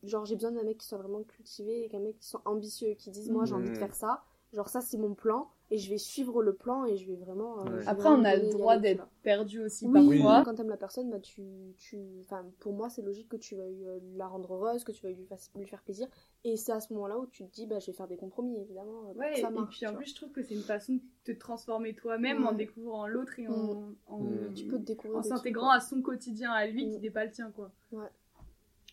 genre, 0.04 0.26
j'ai 0.26 0.36
besoin 0.36 0.52
d'un 0.52 0.64
mec 0.64 0.78
qui 0.78 0.88
soit 0.88 0.98
vraiment 1.00 1.24
cultivé 1.24 1.84
et 1.86 1.90
qu'un 1.90 2.00
mec 2.00 2.18
qui 2.20 2.28
soit 2.28 2.42
ambitieux, 2.46 2.94
qui 2.98 3.10
dise, 3.10 3.30
moi 3.32 3.46
j'ai 3.46 3.54
envie 3.56 3.66
de 3.70 3.74
Mhm. 3.74 3.80
faire 3.80 3.96
ça. 3.96 4.24
Genre, 4.54 4.70
ça 4.70 4.80
c'est 4.82 4.98
mon 4.98 5.14
plan 5.14 5.50
et 5.70 5.78
je 5.78 5.90
vais 5.90 5.98
suivre 5.98 6.42
le 6.42 6.54
plan 6.54 6.86
et 6.86 6.96
je 6.96 7.06
vais 7.08 7.16
vraiment. 7.18 7.60
euh, 7.60 7.64
Ouais. 7.64 7.70
je 7.72 7.76
vais 7.78 7.88
Après, 7.88 8.04
vraiment 8.10 8.22
on 8.22 8.26
a 8.26 8.36
le 8.38 8.50
droit 8.50 8.78
d'être 8.78 9.08
perdu 9.24 9.62
aussi 9.62 9.86
Oui, 9.86 10.20
parfois. 10.20 10.44
quand 10.46 10.56
t'aimes 10.56 10.70
la 10.70 10.78
personne, 10.78 11.10
bah 11.10 11.20
tu, 11.20 11.42
tu, 11.78 11.98
enfin, 12.22 12.46
pour 12.60 12.74
moi 12.74 12.90
c'est 12.90 13.02
logique 13.02 13.28
que 13.30 13.36
tu 13.36 13.56
veuilles 13.56 13.86
euh, 13.86 14.00
la 14.16 14.28
rendre 14.28 14.54
heureuse, 14.54 14.84
que 14.84 14.92
tu 14.94 15.04
veuilles 15.04 15.16
lui, 15.56 15.66
faire 15.66 15.82
plaisir. 15.84 16.08
Et 16.46 16.56
c'est 16.56 16.72
à 16.72 16.80
ce 16.80 16.94
moment-là 16.94 17.18
où 17.20 17.26
tu 17.28 17.44
te 17.46 17.52
dis, 17.54 17.66
bah 17.68 17.80
je 17.80 17.88
vais 17.88 17.94
faire 17.94 18.08
des 18.08 18.16
compromis, 18.18 18.58
évidemment. 18.62 19.12
Ouais, 19.16 19.42
et 19.42 19.46
puis 19.70 19.86
en 19.88 19.94
plus, 19.96 20.10
je 20.12 20.16
trouve 20.16 20.32
que 20.32 20.42
c'est 20.42 20.54
une 20.56 20.62
façon 20.62 20.94
de 20.94 21.02
te 21.34 21.38
transformer 21.38 21.94
toi-même 21.94 22.46
en 22.46 22.54
découvrant 22.54 23.08
l'autre 23.08 23.38
et 23.40 23.48
en, 23.48 23.92
en, 24.08 24.20
Mm. 24.20 24.38
vois. 24.46 24.54
Tu 24.56 24.66
peux 24.68 24.78
te 24.78 24.84
découvrir. 24.86 25.20
en 25.20 25.24
s'intégrant 25.24 25.70
à 25.72 25.80
son 25.82 26.02
quotidien 26.02 26.52
à 26.52 26.66
lui 26.66 26.90
qui 26.90 26.98
Mm. 26.98 27.02
n'est 27.02 27.12
pas 27.12 27.26
le 27.26 27.32
tien, 27.32 27.52
quoi. 27.52 27.72
Ouais. 27.92 28.08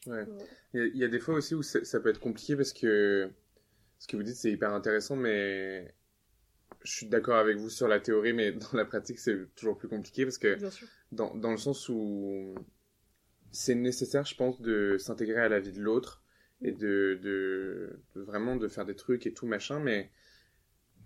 Il 0.07 0.13
y, 0.75 0.81
a, 0.81 0.87
il 0.87 0.97
y 0.97 1.05
a 1.05 1.09
des 1.09 1.19
fois 1.21 1.35
aussi 1.37 1.55
où 1.55 1.63
ça, 1.63 1.83
ça 1.85 1.99
peut 2.01 2.11
être 2.11 2.21
compliqué 2.21 2.57
parce 2.57 2.73
que 2.75 3.31
ce 3.99 4.07
que 4.07 4.17
vous 4.17 4.23
dites 4.23 4.37
c'est 4.37 4.51
hyper 4.53 4.73
intéressant, 4.75 5.17
mais 5.17 5.95
je 6.85 6.93
suis 6.93 7.07
d'accord 7.07 7.37
avec 7.37 7.57
vous 7.57 7.71
sur 7.71 7.89
la 7.89 7.99
théorie, 8.01 8.33
mais 8.33 8.53
dans 8.53 8.73
la 8.75 8.85
pratique 8.85 9.19
c'est 9.19 9.55
toujours 9.57 9.77
plus 9.79 9.89
compliqué 9.89 10.25
parce 10.25 10.39
que 10.39 10.55
Bien 10.57 10.71
sûr. 10.71 10.87
dans, 11.13 11.35
dans 11.35 11.51
le 11.51 11.57
sens 11.59 11.89
où 11.89 12.55
c'est 13.51 13.75
nécessaire, 13.75 14.25
je 14.25 14.35
pense, 14.35 14.61
de 14.61 14.97
s'intégrer 14.99 15.41
à 15.41 15.49
la 15.49 15.61
vie 15.61 15.73
de 15.73 15.81
l'autre 15.81 16.23
et 16.63 16.73
de, 16.73 17.19
de, 17.23 18.01
de 18.15 18.21
vraiment 18.23 18.57
de 18.57 18.69
faire 18.69 18.85
des 18.85 18.97
trucs 18.97 19.27
et 19.27 19.33
tout 19.35 19.47
machin, 19.47 19.79
mais 19.81 20.11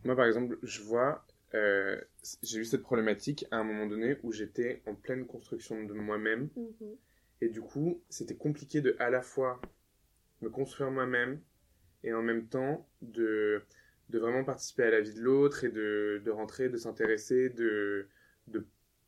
moi 0.04 0.14
par 0.16 0.26
exemple, 0.26 0.58
je 0.62 0.80
vois, 0.82 1.26
euh, 1.54 2.00
j'ai 2.42 2.58
eu 2.60 2.64
cette 2.64 2.82
problématique 2.82 3.46
à 3.50 3.58
un 3.58 3.64
moment 3.64 3.86
donné 3.86 4.16
où 4.22 4.32
j'étais 4.32 4.82
en 4.86 4.94
pleine 4.94 5.26
construction 5.26 5.84
de 5.84 5.92
moi-même 5.94 6.48
Mhm. 6.56 6.96
et 7.40 7.48
du 7.48 7.60
coup, 7.60 8.02
c'était 8.08 8.36
compliqué 8.36 8.80
de 8.80 8.96
à 8.98 9.10
la 9.10 9.22
fois 9.22 9.60
me 10.40 10.48
construire 10.50 10.90
moi-même 10.90 11.40
et 12.04 12.12
en 12.12 12.22
même 12.22 12.46
temps 12.48 12.88
de, 13.02 13.62
de 14.10 14.18
vraiment 14.18 14.44
participer 14.44 14.84
à 14.84 14.90
la 14.90 15.00
vie 15.00 15.14
de 15.14 15.20
l'autre 15.20 15.64
et 15.64 15.68
de, 15.70 16.20
de 16.24 16.30
rentrer, 16.30 16.68
de 16.68 16.76
s'intéresser, 16.76 17.50
de, 17.50 18.06
de, 18.48 18.66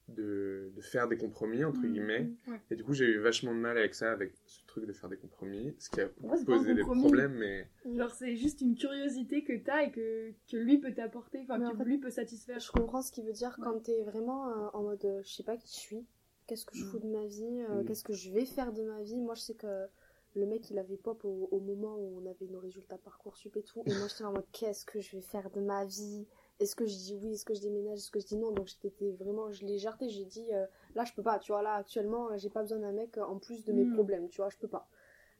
de, 0.09 0.71
de 0.77 0.81
faire 0.81 1.09
des 1.09 1.17
compromis, 1.17 1.65
entre 1.65 1.81
Mhm. 1.81 1.93
guillemets. 1.93 2.31
Ouais. 2.49 2.61
Et 2.71 2.77
du 2.77 2.85
coup, 2.85 2.93
j'ai 2.95 3.07
eu 3.07 3.19
vachement 3.19 3.55
de 3.55 3.61
mal 3.61 3.79
avec 3.79 3.95
ça, 3.95 4.13
avec 4.13 4.33
ce 4.47 4.65
truc 4.67 4.87
de 4.87 4.93
faire 4.93 5.09
des 5.09 5.17
compromis, 5.17 5.75
ce 5.79 5.91
qui 5.91 6.01
a 6.01 6.09
Ouais, 6.23 6.39
posé 6.45 6.75
des 6.75 6.85
problèmes, 6.85 7.33
mais 7.35 7.67
Genre, 7.97 8.11
c'est 8.11 8.37
juste 8.37 8.61
une 8.61 8.75
curiosité 8.77 9.43
que 9.43 9.57
t'as 9.57 9.85
et 9.85 9.91
que, 9.91 10.33
que 10.51 10.57
lui 10.57 10.79
peut 10.79 10.93
t'apporter, 10.93 11.41
enfin, 11.43 11.61
en 11.65 11.73
que 11.73 11.79
fait, 11.79 11.85
lui 11.85 11.99
peut 11.99 12.11
satisfaire. 12.11 12.61
Je 12.61 12.71
comprends 12.71 13.01
ce 13.03 13.11
qu'il 13.11 13.25
veut 13.25 13.33
dire 13.33 13.57
Ouais. 13.59 13.65
quand 13.65 13.81
t'es 13.81 14.03
vraiment 14.03 14.49
euh, 14.51 14.69
en 14.75 14.83
mode 14.83 15.05
euh, 15.05 15.23
je 15.25 15.31
sais 15.33 15.43
pas 15.43 15.57
qui 15.57 15.67
je 15.69 15.81
suis, 15.81 16.07
qu'est-ce 16.47 16.67
que 16.67 16.77
je 16.77 16.85
fous 16.85 16.99
de 16.99 17.07
ma 17.09 17.25
vie, 17.27 17.63
euh, 17.63 17.83
Mm. 17.83 17.87
qu'est-ce 17.87 18.05
que 18.05 18.13
je 18.13 18.31
vais 18.31 18.45
faire 18.45 18.73
de 18.73 18.83
ma 18.83 19.03
vie. 19.03 19.17
Moi 19.17 19.35
je 19.35 19.41
sais 19.41 19.55
que 19.55 19.87
le 20.35 20.47
mec 20.47 20.71
il 20.71 20.79
avait 20.79 20.97
pop 20.97 21.25
au, 21.25 21.49
au 21.51 21.61
moment 21.61 21.97
où 21.97 22.21
on 22.23 22.27
avait 22.31 22.47
nos 22.47 22.61
résultats 22.61 22.99
Parcoursup 22.99 23.57
et 23.57 23.63
tout, 23.63 23.83
et 23.87 23.95
moi 23.95 24.07
j'étais 24.09 24.25
en 24.25 24.33
mode 24.33 24.47
qu'est-ce 24.53 24.85
que 24.85 25.01
je 25.01 25.17
vais 25.17 25.23
faire 25.23 25.51
de 25.51 25.61
ma 25.61 25.85
vie? 25.85 26.27
Est-ce 26.61 26.77
que 26.77 26.85
je 26.87 26.95
dis 26.95 27.17
oui? 27.17 27.33
Est-ce 27.33 27.45
que 27.45 27.55
je 27.55 27.61
déménage? 27.63 27.99
Est-ce 27.99 28.11
que 28.11 28.21
je 28.21 28.27
dis 28.27 28.37
non? 28.37 28.51
Donc 28.53 28.69
j'étais 28.69 28.93
vraiment, 29.13 29.51
je 29.51 29.65
l'ai 29.65 29.79
jarté, 29.79 30.09
j'ai 30.09 30.25
dit 30.25 30.53
euh, 30.53 30.67
là 30.95 31.05
je 31.05 31.13
peux 31.15 31.23
pas, 31.23 31.39
tu 31.39 31.53
vois, 31.53 31.63
là 31.63 31.75
actuellement 31.75 32.31
euh, 32.31 32.37
j'ai 32.37 32.51
pas 32.51 32.61
besoin 32.63 32.79
d'un 32.79 32.93
mec 32.93 33.17
euh, 33.19 33.25
en 33.25 33.39
plus 33.39 33.65
de 33.65 33.73
mes 33.73 33.85
Mm. 33.85 33.93
problèmes, 33.95 34.29
tu 34.29 34.41
vois, 34.41 34.51
je 34.51 34.59
peux 34.59 34.69
pas. 34.69 34.89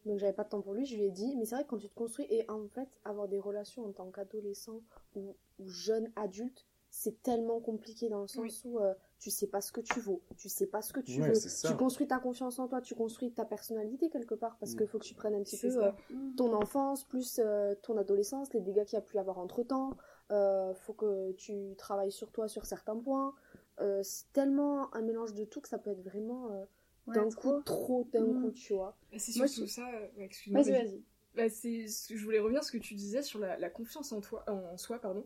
Donc 0.07 0.19
j'avais 0.19 0.33
pas 0.33 0.45
de 0.45 0.49
temps 0.49 0.63
pour 0.63 0.73
lui, 0.75 0.87
je 0.87 0.97
lui 0.97 1.05
ai 1.05 1.11
dit, 1.11 1.37
mais 1.37 1.45
c'est 1.45 1.55
vrai 1.57 1.65
que 1.65 1.69
quand 1.71 1.79
tu 1.79 1.89
te 1.89 1.95
construis 1.95 2.27
et 2.31 2.49
en 2.51 2.67
fait 2.69 2.89
avoir 3.05 3.29
des 3.29 3.39
relations 3.39 3.85
en 3.85 3.93
tant 3.93 4.11
qu'adolescent 4.11 4.81
ou, 5.15 5.37
ou 5.59 5.69
jeune 5.69 6.11
adulte, 6.17 6.67
c'est 6.91 7.23
tellement 7.23 7.61
compliqué 7.61 8.09
dans 8.09 8.21
le 8.23 8.27
sens 8.29 8.65
où 8.65 8.79
euh, 8.81 8.95
tu 9.19 9.31
sais 9.31 9.47
pas 9.47 9.61
ce 9.61 9.73
que 9.73 9.81
tu 9.81 10.01
vaux, 10.01 10.23
tu 10.37 10.49
sais 10.49 10.67
pas 10.67 10.83
ce 10.83 10.93
que 10.93 11.01
tu 11.01 11.21
Ouais, 11.21 11.31
veux, 11.33 11.39
tu 11.63 11.75
construis 11.77 12.07
ta 12.09 12.19
confiance 12.19 12.59
en 12.59 12.69
toi, 12.69 12.81
tu 12.81 12.95
construis 12.95 13.33
ta 13.33 13.45
personnalité 13.45 14.11
quelque 14.11 14.35
part 14.35 14.57
parce 14.59 14.73
Mm. 14.73 14.79
qu'il 14.79 14.87
faut 14.89 14.99
que 14.99 15.05
tu 15.05 15.15
prennes 15.15 15.35
un 15.35 15.43
petit 15.43 15.59
peu 15.59 15.85
euh, 15.85 15.91
ton 16.37 16.53
enfance 16.53 17.05
plus 17.05 17.39
euh, 17.39 17.75
ton 17.83 17.97
adolescence, 17.97 18.53
les 18.55 18.61
dégâts 18.61 18.85
qu'il 18.85 18.97
y 18.97 18.99
a 18.99 19.03
pu 19.03 19.17
y 19.17 19.19
avoir 19.19 19.39
entre 19.39 19.63
temps, 19.63 19.97
euh, 20.33 20.75
faut 20.75 20.93
que 20.95 21.33
tu 21.33 21.75
travailles 21.77 22.13
sur 22.13 22.31
toi 22.33 22.49
sur 22.49 22.67
certains 22.67 22.97
points. 22.97 23.35
Euh, 23.81 24.03
c'est 24.03 24.31
tellement 24.33 24.95
un 24.95 25.03
mélange 25.03 25.35
de 25.35 25.45
tout 25.45 25.61
que 25.61 25.69
ça 25.69 25.79
peut 25.79 25.91
être 25.91 26.03
vraiment 26.03 26.51
euh, 26.53 26.65
Ouais, 27.07 27.15
d'un 27.15 27.31
trop. 27.31 27.53
coup 27.53 27.63
trop 27.63 28.05
d'un 28.13 28.27
Mm. 28.27 28.41
coup, 28.41 28.51
tu 28.53 28.73
vois. 28.75 28.97
Bah, 29.13 29.19
c'est 29.19 29.33
Moi, 29.39 29.47
surtout 29.49 29.71
ça. 29.71 29.89
euh, 29.91 30.09
excuse-moi. 30.19 30.63
Vas-y, 30.63 30.73
vas-y. 30.73 31.05
Bah, 31.37 31.49
c'est 31.49 31.87
ce 31.87 32.09
que 32.09 32.17
je 32.17 32.25
voulais 32.25 32.41
revenir 32.41 32.65
ce 32.65 32.73
que 32.73 32.79
tu 32.79 32.95
disais 32.95 33.23
sur 33.23 33.39
la, 33.39 33.57
la 33.57 33.71
confiance 33.71 34.13
en 34.13 34.21
toi, 34.21 34.45
en 34.49 34.77
soi, 34.77 34.99
pardon. 35.01 35.25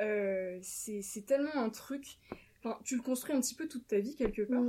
Euh, 0.00 0.58
c'est 0.62 1.26
tellement 1.26 1.54
un 1.54 1.70
truc. 1.70 2.18
Enfin, 2.58 2.78
tu 2.84 2.96
le 2.96 3.02
construis 3.02 3.34
un 3.36 3.40
petit 3.40 3.54
peu 3.54 3.68
toute 3.68 3.86
ta 3.86 3.98
vie 3.98 4.16
quelque 4.16 4.40
part, 4.42 4.64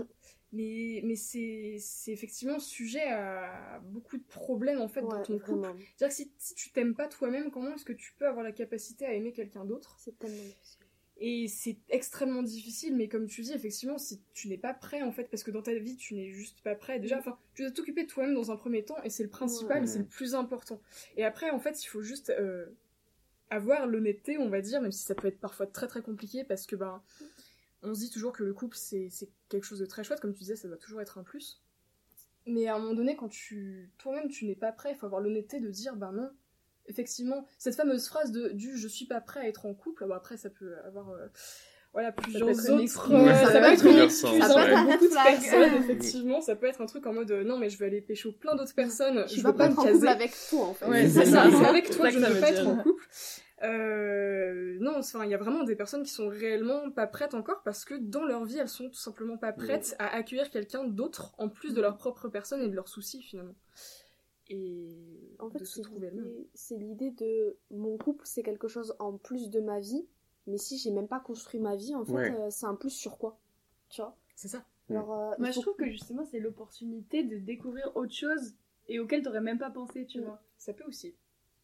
mais 0.51 1.01
mais 1.03 1.15
c'est 1.15 1.79
effectivement 2.07 2.59
sujet 2.59 3.03
à 3.09 3.79
beaucoup 3.85 4.17
de 4.17 4.23
problèmes 4.23 4.81
en 4.81 4.89
fait 4.89 5.07
dans 5.07 5.21
ton 5.21 5.39
couple. 5.39 5.69
C'est-à-dire 5.95 6.09
que 6.09 6.23
si, 6.23 6.31
si 6.37 6.55
tu 6.55 6.71
t'aimes 6.71 6.93
pas 6.95 7.07
toi-même, 7.07 7.51
comment 7.51 7.73
est-ce 7.73 7.85
que 7.85 7.93
tu 7.93 8.13
peux 8.17 8.27
avoir 8.27 8.43
la 8.43 8.51
capacité 8.51 9.05
à 9.05 9.13
aimer 9.13 9.31
quelqu'un 9.31 9.63
d'autre? 9.65 9.95
C'est 9.99 10.17
tellement 10.19 10.43
difficile. 10.43 10.84
Et 11.17 11.47
c'est 11.47 11.77
extrêmement 11.89 12.43
difficile, 12.43 12.95
mais 12.95 13.07
comme 13.07 13.27
tu 13.27 13.41
dis, 13.41 13.53
effectivement, 13.53 13.97
si 13.97 14.19
tu 14.33 14.49
n'es 14.49 14.57
pas 14.57 14.73
prêt, 14.73 15.01
en 15.01 15.13
fait, 15.13 15.25
parce 15.31 15.43
que 15.43 15.51
dans 15.51 15.61
ta 15.61 15.73
vie, 15.73 15.95
tu 15.95 16.13
n'es 16.13 16.29
juste 16.31 16.59
pas 16.61 16.75
prêt, 16.75 16.99
déjà, 16.99 17.17
enfin, 17.19 17.37
tu 17.53 17.61
dois 17.61 17.71
t'occuper 17.71 18.03
de 18.03 18.09
toi-même 18.09 18.35
dans 18.35 18.51
un 18.51 18.57
premier 18.57 18.83
temps, 18.83 19.01
et 19.03 19.09
c'est 19.09 19.23
le 19.23 19.29
principal, 19.29 19.77
Ouais. 19.77 19.83
et 19.85 19.87
c'est 19.87 19.99
le 19.99 20.05
plus 20.05 20.35
important. 20.35 20.81
Et 21.15 21.23
après, 21.23 21.51
en 21.51 21.59
fait, 21.59 21.81
il 21.83 21.87
faut 21.87 22.01
juste 22.01 22.31
euh, 22.31 22.65
avoir 23.49 23.87
l'honnêteté, 23.87 24.37
on 24.37 24.49
va 24.49 24.59
dire, 24.59 24.81
même 24.81 24.91
si 24.91 25.03
ça 25.05 25.15
peut 25.15 25.27
être 25.29 25.39
parfois 25.39 25.67
très 25.67 25.87
très 25.87 26.01
compliqué, 26.01 26.43
parce 26.43 26.65
que, 26.65 26.75
ben, 26.75 27.01
on 27.81 27.93
se 27.93 27.99
dit 28.01 28.09
toujours 28.09 28.33
que 28.33 28.43
le 28.43 28.53
couple, 28.53 28.75
c'est 28.75 29.07
c'est 29.09 29.29
quelque 29.47 29.63
chose 29.63 29.79
de 29.79 29.85
très 29.85 30.03
chouette, 30.03 30.19
comme 30.19 30.33
tu 30.33 30.39
disais, 30.39 30.55
ça 30.57 30.67
doit 30.67 30.77
toujours 30.77 30.99
être 31.01 31.17
un 31.17 31.23
plus. 31.23 31.61
Mais 32.47 32.67
à 32.67 32.75
un 32.75 32.79
moment 32.79 32.93
donné, 32.93 33.15
quand 33.15 33.29
tu 33.29 33.89
toi-même, 33.99 34.27
tu 34.27 34.45
n'es 34.45 34.55
pas 34.55 34.71
prêt, 34.73 34.91
il 34.91 34.97
faut 34.97 35.05
avoir 35.05 35.21
l'honnêteté 35.21 35.59
de 35.61 35.69
dire, 35.69 35.95
ben 35.95 36.11
non, 36.11 36.29
effectivement, 36.87 37.45
cette 37.57 37.75
fameuse 37.75 38.07
phrase 38.07 38.31
de 38.31 38.49
du 38.49 38.77
je 38.77 38.87
suis 38.87 39.05
pas 39.05 39.21
prêt 39.21 39.41
à 39.41 39.47
être 39.47 39.65
en 39.65 39.73
couple, 39.73 40.05
bon, 40.05 40.13
après 40.13 40.37
ça 40.37 40.49
peut 40.49 40.75
avoir 40.85 41.09
euh, 41.11 41.27
voilà 41.93 42.11
plusieurs 42.11 42.45
peut 42.47 42.51
être 42.51 42.65
une 42.67 42.73
autres 42.73 42.83
excuse. 42.83 43.11
euh, 43.13 43.23
Ouais, 43.25 43.33
ça, 43.35 43.51
ça 43.51 43.59
peut 43.59 43.65
être 43.73 43.85
une 43.85 43.97
excuse 43.99 44.21
pour 44.29 44.83
beaucoup 44.85 45.07
de 45.07 45.13
Ça 45.13 45.23
personnes 45.23 45.73
effectivement 45.75 46.41
ça 46.41 46.55
peut 46.55 46.67
être 46.67 46.81
un 46.81 46.85
truc 46.87 47.05
en 47.07 47.13
mode 47.13 47.31
non 47.31 47.57
mais 47.57 47.69
je 47.69 47.77
vais 47.77 47.85
aller 47.85 48.01
pécho 48.01 48.31
plein 48.33 48.55
d'autres 48.55 48.75
personnes 48.75 49.23
Je 49.27 49.35
je 49.35 49.41
vais 49.41 49.49
veux 49.49 49.55
pas 49.55 49.67
me 49.69 49.73
en 49.73 49.75
couple 49.75 49.91
caser 49.93 50.07
avec 50.09 50.33
toi 50.49 50.65
en 50.65 50.73
fait. 50.73 50.85
ouais 50.87 51.07
c'est 51.09 51.25
ça 51.25 51.49
ça. 51.49 51.49
c'est 51.57 51.65
avec 51.65 51.89
toi 51.89 52.05
ça 52.05 52.11
que 52.11 52.13
je 52.15 52.19
ne 52.19 52.23
ça 52.25 52.29
veux 52.31 52.41
pas 52.41 52.51
dire. 52.51 52.59
être 52.61 52.67
en 52.67 52.75
couple 52.77 53.07
euh, 53.63 54.77
non 54.81 54.97
enfin 54.97 55.23
il 55.23 55.31
y 55.31 55.33
a 55.33 55.37
vraiment 55.37 55.63
des 55.63 55.75
personnes 55.77 56.03
qui 56.03 56.11
sont 56.11 56.27
réellement 56.27 56.91
pas 56.91 57.07
prêtes 57.07 57.33
encore 57.33 57.63
parce 57.63 57.85
que 57.85 57.95
dans 57.95 58.25
leur 58.25 58.43
vie 58.43 58.57
elles 58.59 58.67
sont 58.67 58.89
tout 58.89 58.99
simplement 58.99 59.37
pas 59.37 59.53
prêtes 59.53 59.95
à 59.97 60.13
accueillir 60.13 60.49
quelqu'un 60.49 60.83
d'autre 60.83 61.33
en 61.37 61.47
plus 61.47 61.73
de 61.73 61.79
leur 61.81 61.97
propre 61.97 62.27
personne 62.27 62.61
et 62.61 62.67
de 62.67 62.75
leurs 62.75 62.89
soucis 62.89 63.21
finalement 63.23 63.55
et 64.49 64.95
En 65.39 65.49
fait, 65.49 65.59
de 65.59 65.65
se 65.65 65.75
c'est 65.75 65.81
trouver 65.81 66.07
elle-même 66.07 66.25
l'idée- 66.25 66.49
c'est 66.53 66.77
l'idée 66.77 67.11
de 67.11 67.57
mon 67.71 67.97
couple, 67.97 68.25
c'est 68.25 68.43
quelque 68.43 68.67
chose 68.67 68.95
en 68.99 69.17
plus 69.17 69.49
de 69.49 69.59
ma 69.59 69.79
vie. 69.79 70.05
Mais 70.47 70.57
si 70.57 70.77
j'ai 70.77 70.91
même 70.91 71.07
pas 71.07 71.19
construit 71.19 71.59
ma 71.59 71.75
vie, 71.75 71.95
en 71.95 72.05
fait, 72.05 72.13
Ouais. 72.13 72.31
euh, 72.31 72.49
c'est 72.51 72.67
un 72.67 72.75
plus 72.75 72.91
sur 72.91 73.17
quoi 73.17 73.39
Tu 73.89 74.01
vois? 74.01 74.15
C'est 74.35 74.47
ça. 74.47 74.63
Alors, 74.89 75.11
euh, 75.13 75.31
Moi, 75.39 75.49
je 75.51 75.59
trouve 75.59 75.75
que 75.75 75.89
justement, 75.89 76.23
c'est 76.25 76.39
l'opportunité 76.39 77.23
de 77.23 77.37
découvrir 77.37 77.91
autre 77.95 78.13
chose 78.13 78.53
et 78.87 78.99
auquel 78.99 79.23
t'aurais 79.23 79.41
même 79.41 79.57
pas 79.57 79.71
pensé, 79.71 80.05
tu 80.05 80.21
vois. 80.21 80.39
ça 80.57 80.73
peut 80.73 80.83
aussi 80.85 81.15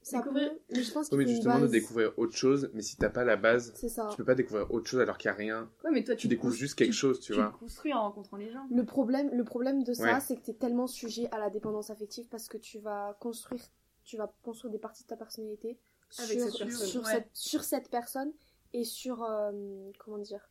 ça 0.01 0.21
peut- 0.21 0.31
mais 0.33 0.81
je 0.83 0.91
pense 0.91 1.09
Oui, 1.11 1.25
mais 1.25 1.27
justement, 1.27 1.55
de 1.57 1.61
base. 1.61 1.71
découvrir 1.71 2.13
autre 2.17 2.35
chose, 2.35 2.69
mais 2.73 2.81
si 2.81 2.97
t'as 2.97 3.09
pas 3.09 3.23
la 3.23 3.35
base, 3.37 3.71
C'est 3.75 3.89
ça. 3.89 4.07
tu 4.11 4.17
peux 4.17 4.25
pas 4.25 4.35
découvrir 4.35 4.71
autre 4.71 4.87
chose 4.89 4.99
alors 4.99 5.17
qu'il 5.17 5.29
y 5.29 5.31
a 5.31 5.35
rien. 5.35 5.69
Ouais, 5.83 5.91
mais 5.91 6.03
toi, 6.03 6.15
Tu 6.15 6.21
tu 6.21 6.27
découvres 6.27 6.53
juste 6.53 6.75
quelque 6.75 6.91
tu- 6.91 6.97
chose, 6.97 7.19
tu 7.19 7.33
vois. 7.33 7.45
le 7.53 7.57
construis 7.59 7.93
en 7.93 8.01
rencontrant 8.01 8.37
les 8.37 8.51
gens. 8.51 8.65
Le 8.71 8.83
problème, 8.85 9.29
le 9.33 9.43
problème 9.43 9.83
de 9.83 9.93
ça, 9.93 10.03
Ouais. 10.15 10.19
c'est 10.19 10.35
que 10.37 10.41
t'es 10.41 10.53
tellement 10.53 10.87
sujet 10.87 11.29
à 11.31 11.39
la 11.39 11.49
dépendance 11.49 11.89
affective 11.89 12.27
parce 12.29 12.47
que 12.47 12.57
tu 12.57 12.79
vas 12.79 13.15
construire, 13.19 13.63
tu 14.03 14.17
vas 14.17 14.33
construire 14.43 14.71
des 14.71 14.79
parties 14.79 15.03
de 15.03 15.07
ta 15.07 15.17
personnalité 15.17 15.77
Avec 16.19 16.39
sur, 16.39 16.49
cette 16.49 16.57
personne, 16.59 16.87
sur, 16.87 17.03
ouais. 17.03 17.11
cette, 17.11 17.29
sur 17.33 17.63
cette 17.63 17.89
personne 17.89 18.31
et 18.73 18.83
sur, 18.83 19.23
euh, 19.23 19.51
comment 19.99 20.17
dire, 20.17 20.49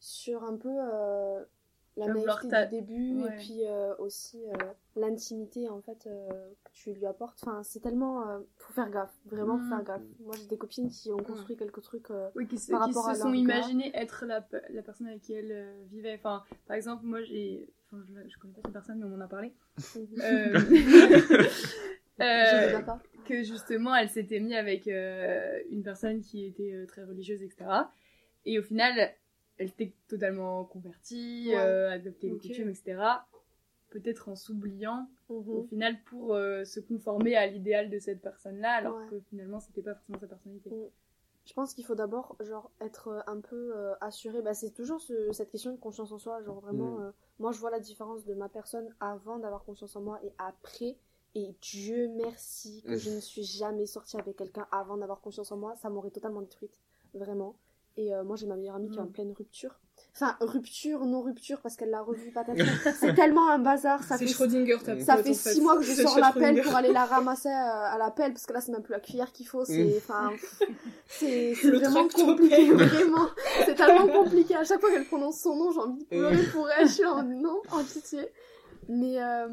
sur 0.00 0.44
un 0.44 0.56
peu 0.56 0.68
euh, 0.70 1.42
la 1.96 2.06
naïveté 2.08 2.48
du 2.48 2.70
début 2.70 3.22
Ouais. 3.22 3.28
et 3.28 3.38
puis 3.38 3.60
euh, 3.66 3.94
aussi 3.98 4.42
euh, 4.48 4.56
l'intimité 4.96 5.68
en 5.68 5.80
fait 5.80 6.06
euh, 6.06 6.28
que 6.64 6.70
tu 6.72 6.92
lui 6.92 7.06
apportes. 7.06 7.38
Enfin, 7.42 7.62
c'est 7.62 7.80
tellement, 7.80 8.28
euh, 8.28 8.40
faut 8.56 8.72
faire 8.72 8.90
gaffe, 8.90 9.14
vraiment 9.26 9.58
Mm. 9.58 9.68
faire 9.68 9.84
gaffe. 9.84 10.02
Moi, 10.20 10.34
j'ai 10.36 10.46
des 10.46 10.58
copines 10.58 10.88
qui 10.90 11.12
ont 11.12 11.18
construit 11.18 11.56
quelques 11.56 11.82
trucs. 11.82 12.10
euh, 12.10 12.28
Oui, 12.34 12.46
qui 12.48 12.58
se, 12.58 12.70
Par 12.72 12.82
qui 12.84 12.90
rapport 12.90 13.04
se 13.04 13.10
à 13.10 13.14
sont 13.14 13.26
leur 13.28 13.34
imaginés 13.36 13.92
être 13.94 14.26
la, 14.26 14.44
la 14.70 14.82
personne 14.82 15.06
avec 15.06 15.20
qui 15.22 15.34
elles 15.34 15.52
euh, 15.52 15.82
vivaient. 15.90 16.14
Enfin, 16.14 16.42
par 16.66 16.76
exemple, 16.76 17.04
moi, 17.04 17.22
j'ai. 17.22 17.70
Enfin, 17.92 18.02
je, 18.08 18.28
je 18.28 18.38
connais 18.38 18.54
pas 18.54 18.60
cette 18.64 18.72
personne, 18.72 18.98
mais 18.98 19.04
on 19.04 19.14
en 19.14 19.20
a 19.20 19.28
parlé. 19.28 19.52
Euh, 20.20 20.52
euh, 22.20 22.80
que 23.26 23.42
justement, 23.42 23.94
elle 23.94 24.08
s'était 24.08 24.40
mise 24.40 24.54
avec 24.54 24.88
euh, 24.88 25.58
une 25.70 25.82
personne 25.82 26.20
qui 26.20 26.46
était 26.46 26.84
très 26.86 27.04
religieuse, 27.04 27.42
etc. 27.42 27.64
Et 28.46 28.58
au 28.58 28.62
final, 28.62 29.10
elle 29.58 29.68
était 29.68 29.92
totalement 30.08 30.64
convertie, 30.64 31.46
Ouais. 31.48 31.56
euh, 31.56 31.90
adopté 31.90 32.28
les 32.28 32.34
Ok. 32.34 32.42
coutumes, 32.42 32.70
etc. 32.70 33.02
Peut-être 33.90 34.28
en 34.28 34.34
s'oubliant, 34.34 35.08
Mhm. 35.30 35.48
au 35.50 35.62
final, 35.64 36.02
pour 36.04 36.34
euh, 36.34 36.64
se 36.64 36.80
conformer 36.80 37.36
à 37.36 37.46
l'idéal 37.46 37.90
de 37.90 37.98
cette 38.00 38.20
personne-là, 38.20 38.72
alors 38.72 38.96
Ouais. 38.96 39.06
que 39.10 39.20
finalement, 39.30 39.60
c'était 39.60 39.82
pas 39.82 39.94
forcément 39.94 40.18
sa 40.18 40.26
personnalité. 40.26 40.70
Mm. 40.70 40.88
Je 41.46 41.52
pense 41.52 41.74
qu'il 41.74 41.84
faut 41.84 41.94
d'abord 41.94 42.36
genre 42.40 42.70
être 42.80 43.08
euh, 43.08 43.20
un 43.26 43.38
peu 43.40 43.76
euh, 43.76 43.94
assuré. 44.00 44.40
Bah, 44.42 44.54
c'est 44.54 44.70
toujours 44.70 45.00
ce- 45.00 45.30
cette 45.32 45.50
question 45.50 45.72
de 45.72 45.76
confiance 45.78 46.10
en 46.10 46.18
soi. 46.18 46.42
Genre 46.42 46.58
vraiment, 46.60 46.98
Mm. 46.98 47.02
euh, 47.02 47.10
moi 47.38 47.52
je 47.52 47.58
vois 47.60 47.70
la 47.70 47.80
différence 47.80 48.24
de 48.24 48.34
ma 48.34 48.48
personne 48.48 48.88
avant 48.98 49.38
d'avoir 49.38 49.62
confiance 49.64 49.94
en 49.94 50.00
moi 50.00 50.18
et 50.24 50.32
après. 50.38 50.96
Et 51.36 51.54
Dieu 51.60 52.08
merci 52.16 52.82
que 52.82 52.92
Mm. 52.94 52.96
je 52.96 53.10
ne 53.10 53.20
suis 53.20 53.42
jamais 53.44 53.86
sortie 53.86 54.16
avec 54.16 54.36
quelqu'un 54.36 54.66
avant 54.72 54.96
d'avoir 54.96 55.20
confiance 55.20 55.52
en 55.52 55.56
moi. 55.58 55.76
Ça 55.76 55.90
m'aurait 55.90 56.10
totalement 56.10 56.40
détruite, 56.40 56.80
vraiment. 57.12 57.54
Et 57.96 58.14
euh, 58.14 58.24
moi 58.24 58.36
j'ai 58.36 58.46
ma 58.46 58.56
meilleure 58.56 58.74
amie 58.76 58.90
qui 58.90 58.98
est 58.98 59.00
en 59.02 59.06
Mm. 59.06 59.12
pleine 59.12 59.32
rupture. 59.32 59.78
Enfin 60.12 60.36
rupture, 60.40 61.04
non 61.06 61.22
rupture 61.22 61.60
parce 61.60 61.76
qu'elle 61.76 61.90
l'a 61.90 62.02
revu 62.02 62.30
patate. 62.32 62.56
c'est 63.00 63.14
tellement 63.14 63.48
un 63.50 63.58
bazar. 63.60 64.02
Ça 64.02 64.16
c'est 64.18 64.26
fait 64.26 64.32
Schrödinger 64.32 64.76
ta 64.84 64.98
ça 65.00 65.16
fait 65.16 65.30
en 65.30 65.34
fait. 65.34 65.52
six 65.54 65.60
mois 65.60 65.76
que 65.76 65.82
je 65.82 65.92
sors 65.92 66.18
la 66.18 66.32
pelle 66.32 66.60
pour 66.62 66.74
aller 66.74 66.92
la 66.92 67.04
ramasser 67.14 67.48
euh, 67.48 67.52
à 67.52 67.96
la 67.98 68.10
pelle 68.10 68.32
parce 68.32 68.46
que 68.46 68.52
là 68.52 68.60
c'est 68.60 68.72
même 68.72 68.82
plus 68.82 68.92
la 68.92 69.00
cuillère 69.00 69.30
qu'il 69.32 69.46
faut. 69.46 69.64
C'est 69.64 69.84
Mm. 69.84 69.96
enfin 69.98 70.32
c'est 71.08 71.52
vraiment 71.54 72.08
compliqué 72.08 72.72
vraiment. 72.72 73.28
C'est 73.64 73.74
tellement 73.74 74.08
compliqué. 74.24 74.54
À 74.56 74.64
chaque 74.64 74.80
fois 74.80 74.90
qu'elle 74.90 75.04
prononce 75.06 75.40
son 75.40 75.56
nom, 75.56 75.70
j'ai 75.72 75.78
envie 75.80 75.98
de 76.02 76.08
pleurer 76.08 76.42
pour 76.52 76.68
elle. 76.70 76.88
Je 76.88 76.92
suis 76.92 77.04
en 77.06 77.22
non, 77.22 77.60
en 77.70 77.82
pitié. 77.84 78.28
Mais 78.88 79.22
euh, 79.22 79.48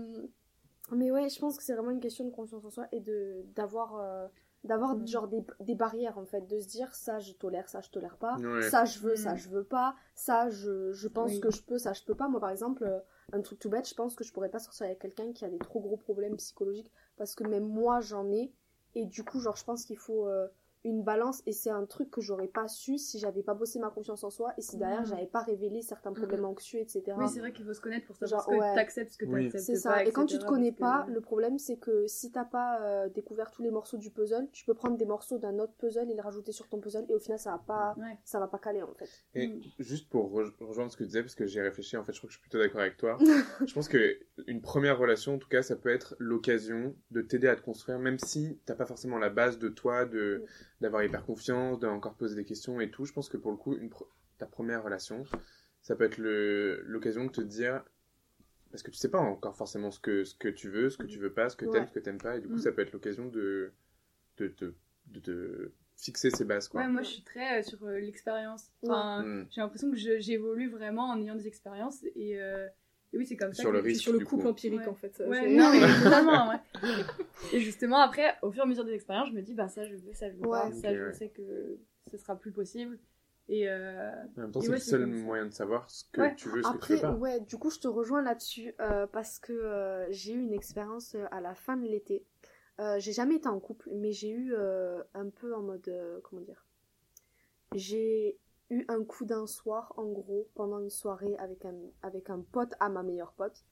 mais 0.91 1.12
ouais, 1.12 1.30
je 1.30 1.39
pense 1.39 1.58
que 1.58 1.63
c'est 1.63 1.73
vraiment 1.73 1.91
une 1.91 2.01
question 2.01 2.25
de 2.25 2.32
confiance 2.32 2.65
en 2.65 2.69
soi 2.71 2.86
et 2.91 2.99
de 2.99 3.45
d'avoir 3.56 3.95
euh, 3.99 4.27
d'avoir 4.63 4.95
Mm. 4.95 5.08
genre 5.08 5.28
des, 5.28 5.43
des 5.60 5.76
barrières 5.76 6.17
en 6.17 6.26
fait, 6.26 6.47
de 6.47 6.60
se 6.60 6.67
dire 6.67 6.93
ça 6.93 7.19
je 7.19 7.34
tolère, 7.34 7.67
ça 7.69 7.82
je 7.82 7.89
tolère 7.89 8.17
pas, 8.17 8.38
Ouais. 8.38 8.62
ça 8.62 8.86
je 8.86 9.00
veux, 9.00 9.15
ça 9.15 9.34
Mm. 9.34 9.38
je 9.38 9.50
veux 9.50 9.63
pas, 9.63 9.95
ça 10.15 10.50
je, 10.50 10.91
je 10.91 11.08
pense 11.08 11.32
Oui. 11.32 11.39
que 11.39 11.50
je 11.52 11.62
peux, 11.63 11.78
ça 11.78 11.93
je 11.93 12.04
peux 12.04 12.15
pas. 12.15 12.28
Moi 12.28 12.39
par 12.39 12.50
exemple, 12.52 12.84
euh, 12.84 13.00
un 13.34 13.41
truc 13.41 13.60
tout 13.60 13.69
bête, 13.69 13.88
je 13.89 13.95
pense 13.95 14.13
que 14.15 14.24
je 14.24 14.32
pourrais 14.34 14.50
pas 14.50 14.60
sortir 14.60 14.86
avec 14.86 15.00
quelqu'un 15.00 15.32
qui 15.34 15.45
a 15.45 15.50
des 15.50 15.58
trop 15.58 15.80
gros 15.80 15.97
problèmes 15.97 16.36
psychologiques 16.38 16.91
parce 17.17 17.34
que 17.36 17.43
même 17.43 17.65
moi 17.67 18.01
j'en 18.01 18.30
ai 18.32 18.51
et 18.93 19.05
du 19.05 19.24
coup 19.24 19.39
genre 19.39 19.55
je 19.55 19.64
pense 19.64 19.86
qu'il 19.86 19.97
faut 19.97 20.28
euh, 20.28 20.47
une 20.84 21.03
balance 21.03 21.43
et 21.45 21.51
c'est 21.51 21.69
un 21.69 21.86
truc 21.86 22.09
que 22.09 22.21
j'aurais 22.21 22.47
pas 22.47 22.67
su 22.67 22.97
si 22.97 23.19
j'avais 23.19 23.43
pas 23.43 23.53
bossé 23.53 23.77
ma 23.79 23.89
confiance 23.89 24.23
en 24.23 24.29
soi 24.29 24.53
et 24.57 24.61
si 24.61 24.77
derrière 24.77 25.01
Mhm. 25.01 25.05
j'avais 25.07 25.25
pas 25.27 25.41
révélé 25.41 25.82
certains 25.82 26.11
problèmes 26.13 26.45
anxieux, 26.45 26.79
etc. 26.79 27.03
Oui, 27.17 27.29
c'est 27.29 27.39
vrai 27.39 27.51
qu'il 27.51 27.65
faut 27.65 27.73
se 27.73 27.82
connaître 27.82 28.07
pour 28.07 28.15
savoir 28.15 28.41
Genre, 28.41 28.49
ce 28.49 28.55
que 28.55 28.59
ouais. 28.59 28.75
t'acceptes, 28.75 29.11
ce 29.11 29.17
que 29.19 29.25
Oui. 29.25 29.43
t'acceptes 29.51 29.63
C'est 29.63 29.73
pas, 29.88 29.97
ça. 29.97 30.05
Et 30.05 30.11
quand 30.11 30.25
tu 30.25 30.39
te 30.39 30.45
connais 30.45 30.71
pas, 30.71 31.03
que- 31.07 31.11
le 31.11 31.21
problème 31.21 31.59
c'est 31.59 31.77
que 31.77 32.07
si 32.07 32.32
t'as 32.32 32.45
pas 32.45 32.82
euh, 32.82 33.09
découvert 33.09 33.51
tous 33.51 33.61
les 33.61 33.71
morceaux 33.71 33.97
du 33.97 34.09
puzzle, 34.09 34.47
tu 34.51 34.65
peux 34.65 34.73
prendre 34.73 34.97
des 34.97 35.05
morceaux 35.05 35.38
d'un 35.38 35.59
autre 35.59 35.73
puzzle 35.73 36.09
et 36.09 36.13
les 36.15 36.21
rajouter 36.21 36.51
sur 36.51 36.67
ton 36.67 36.79
puzzle 36.79 37.05
et 37.09 37.13
au 37.15 37.19
final 37.19 37.38
ça 37.39 37.51
va 37.51 37.57
pas, 37.59 37.95
Ouais. 37.97 38.17
ça 38.23 38.39
va 38.39 38.47
pas 38.47 38.57
caler 38.59 38.82
en 38.82 38.93
fait. 38.95 39.09
Et 39.36 39.47
Mm. 39.47 39.61
juste 39.79 40.09
pour 40.09 40.32
re- 40.32 40.51
rejoindre 40.61 40.91
ce 40.91 40.97
que 40.97 41.03
tu 41.03 41.07
disais, 41.07 41.21
parce 41.21 41.36
que 41.36 41.45
j'ai 41.45 41.61
réfléchi, 41.61 41.95
en 41.97 42.03
fait, 42.03 42.13
je 42.13 42.17
crois 42.19 42.27
que 42.27 42.34
je 42.34 42.38
suis 42.39 42.41
plutôt 42.49 42.57
d'accord 42.59 42.82
avec 42.82 42.97
toi. 42.97 43.17
je 43.69 43.73
pense 43.73 43.88
que 43.88 44.17
une 44.47 44.61
première 44.61 44.97
relation, 44.97 45.36
en 45.36 45.38
tout 45.38 45.47
cas, 45.49 45.61
ça 45.61 45.75
peut 45.75 45.89
être 45.89 46.15
l'occasion 46.17 46.95
de 47.11 47.21
t'aider 47.21 47.47
à 47.47 47.55
te 47.55 47.61
construire, 47.61 47.99
même 47.99 48.17
si 48.19 48.59
t'as 48.65 48.75
pas 48.75 48.86
forcément 48.86 49.17
la 49.19 49.29
base 49.29 49.59
de 49.59 49.69
toi, 49.69 50.05
de 50.05 50.43
d'avoir 50.82 51.03
hyper 51.03 51.23
confiance, 51.25 51.79
d'encore 51.79 52.15
poser 52.15 52.36
des 52.36 52.45
questions 52.45 52.82
et 52.82 52.89
tout. 52.91 53.05
Je 53.05 53.13
pense 53.13 53.29
que 53.29 53.38
pour 53.38 53.51
le 53.51 53.57
coup, 53.57 53.75
une 53.77 53.89
ta 54.38 54.45
première 54.47 54.84
relation, 54.84 55.23
ça 55.82 55.95
peut 55.95 56.03
être 56.03 56.17
le- 56.17 56.82
l'occasion 56.86 57.25
de 57.25 57.32
te 57.32 57.41
dire, 57.41 57.84
parce 58.71 58.84
que 58.84 58.91
tu 58.91 58.97
sais 58.97 59.09
pas 59.09 59.19
encore 59.19 59.55
forcément 59.55 59.91
ce 59.91 59.99
que 59.99 60.23
ce 60.23 60.36
que 60.36 60.47
tu 60.47 60.69
veux, 60.69 60.89
ce 60.89 60.97
que 60.97 61.05
tu 61.07 61.19
veux 61.19 61.32
pas, 61.34 61.49
ce 61.49 61.55
que 61.55 61.65
Ouais. 61.65 61.71
t'aimes, 61.71 61.88
ce 61.88 61.93
que 61.93 61.99
t'aimes 61.99 62.17
pas, 62.17 62.38
et 62.38 62.41
du 62.41 62.47
coup, 62.47 62.55
Mm. 62.55 62.59
ça 62.61 62.71
peut 62.71 62.82
être 62.82 62.91
l'occasion 62.93 63.27
de 63.27 63.71
de 64.38 64.47
te 64.47 64.73
de, 65.07 65.19
te 65.19 65.71
fixer 65.97 66.29
ses 66.32 66.45
bases, 66.45 66.67
quoi. 66.67 66.82
Ouais, 66.82 66.88
moi 66.88 67.01
je 67.03 67.09
suis 67.09 67.23
très 67.23 67.59
euh, 67.59 67.63
sur 67.63 67.84
euh, 67.84 67.99
l'expérience. 67.99 68.71
Enfin, 68.84 69.23
Mm. 69.23 69.47
j'ai 69.51 69.61
l'impression 69.61 69.91
que 69.91 69.97
j'évolue 69.97 70.69
vraiment 70.69 71.09
en 71.09 71.21
ayant 71.21 71.36
des 71.36 71.47
expériences 71.47 72.03
et, 72.15 72.41
euh, 72.41 72.67
et 73.14 73.18
oui, 73.18 73.26
c'est 73.26 73.36
comme 73.36 73.53
ça 73.53 73.62
Sur 73.62 73.72
que 73.72 73.76
le 73.78 73.82
risque, 73.82 74.01
sur 74.01 74.14
le 74.14 74.20
couple 74.20 74.43
coup. 74.43 74.49
empirique 74.49 74.80
Ouais. 74.82 74.88
en 74.88 74.95
fait. 74.95 75.22
Ouais, 75.28 75.49
non, 75.55 75.70
mais 75.74 75.80
totalement, 76.03 76.49
ouais. 76.49 76.59
Et 77.53 77.59
justement, 77.59 77.99
après, 77.99 78.36
au 78.41 78.51
fur 78.51 78.62
et 78.62 78.66
à 78.66 78.68
mesure 78.68 78.86
des 78.86 78.93
expériences, 78.93 79.30
je 79.30 79.34
me 79.34 79.41
dis, 79.41 79.53
bah 79.53 79.68
ça 79.68 79.86
je 79.86 79.95
veux, 79.95 80.14
ça 80.14 80.30
je 80.30 80.36
veux 80.36 80.41
pas, 80.41 80.68
Ouais. 80.68 80.74
ça 80.74 80.93
je 80.95 81.01
ouais. 81.03 81.14
sais 81.14 81.30
que 81.30 81.78
ce 82.09 82.18
sera 82.18 82.36
plus 82.36 82.51
possible. 82.51 82.97
Et 83.49 83.68
euh, 83.70 84.12
En 84.38 84.41
même 84.41 84.51
temps, 84.51 84.62
c'est 84.62 84.70
ouais, 84.70 84.76
le 84.76 84.80
seul 84.82 85.05
moyen 85.07 85.45
de 85.47 85.51
savoir 85.51 85.89
ce 85.91 86.05
que 86.12 86.22
Ouais. 86.22 86.36
tu 86.36 86.47
veux, 86.47 86.64
ce 86.64 86.68
que 86.70 86.74
tu 86.74 86.76
Après, 86.78 86.95
veux 86.95 87.01
pas. 87.01 87.12
ouais, 87.16 87.39
du 87.41 87.57
coup, 87.57 87.70
je 87.70 87.80
te 87.80 87.88
rejoins 87.89 88.22
là-dessus 88.22 88.74
euh, 88.80 89.07
parce 89.07 89.39
que 89.39 89.51
euh, 89.51 90.07
j'ai 90.12 90.32
eu 90.34 90.39
une 90.39 90.53
expérience 90.53 91.18
à 91.32 91.41
la 91.41 91.53
fin 91.53 91.76
de 91.76 91.86
l'été. 91.88 92.24
Euh, 92.80 92.97
j'ai 92.99 93.12
jamais 93.12 93.36
été 93.36 93.49
en 93.49 93.59
couple, 93.59 93.89
mais 93.93 94.14
j'ai 94.14 94.30
eu 94.30 94.53
euh, 94.55 95.03
un 95.14 95.30
peu 95.30 95.53
en 95.53 95.62
mode. 95.64 95.86
euh, 95.89 96.20
comment 96.24 96.41
dire? 96.41 96.66
J'ai 97.76 98.38
eu 98.72 98.86
un 98.88 99.03
coup 99.03 99.26
d'un 99.26 99.45
soir, 99.45 99.93
en 99.97 100.05
gros, 100.05 100.47
pendant 100.55 100.80
une 100.80 100.89
soirée 100.89 101.36
avec 101.38 101.65
un, 101.65 101.76
avec 102.01 102.30
un 102.30 102.43
pote 102.51 102.74
à 102.80 102.89
ma 102.89 103.03
meilleure 103.03 103.34
pote. 103.34 103.63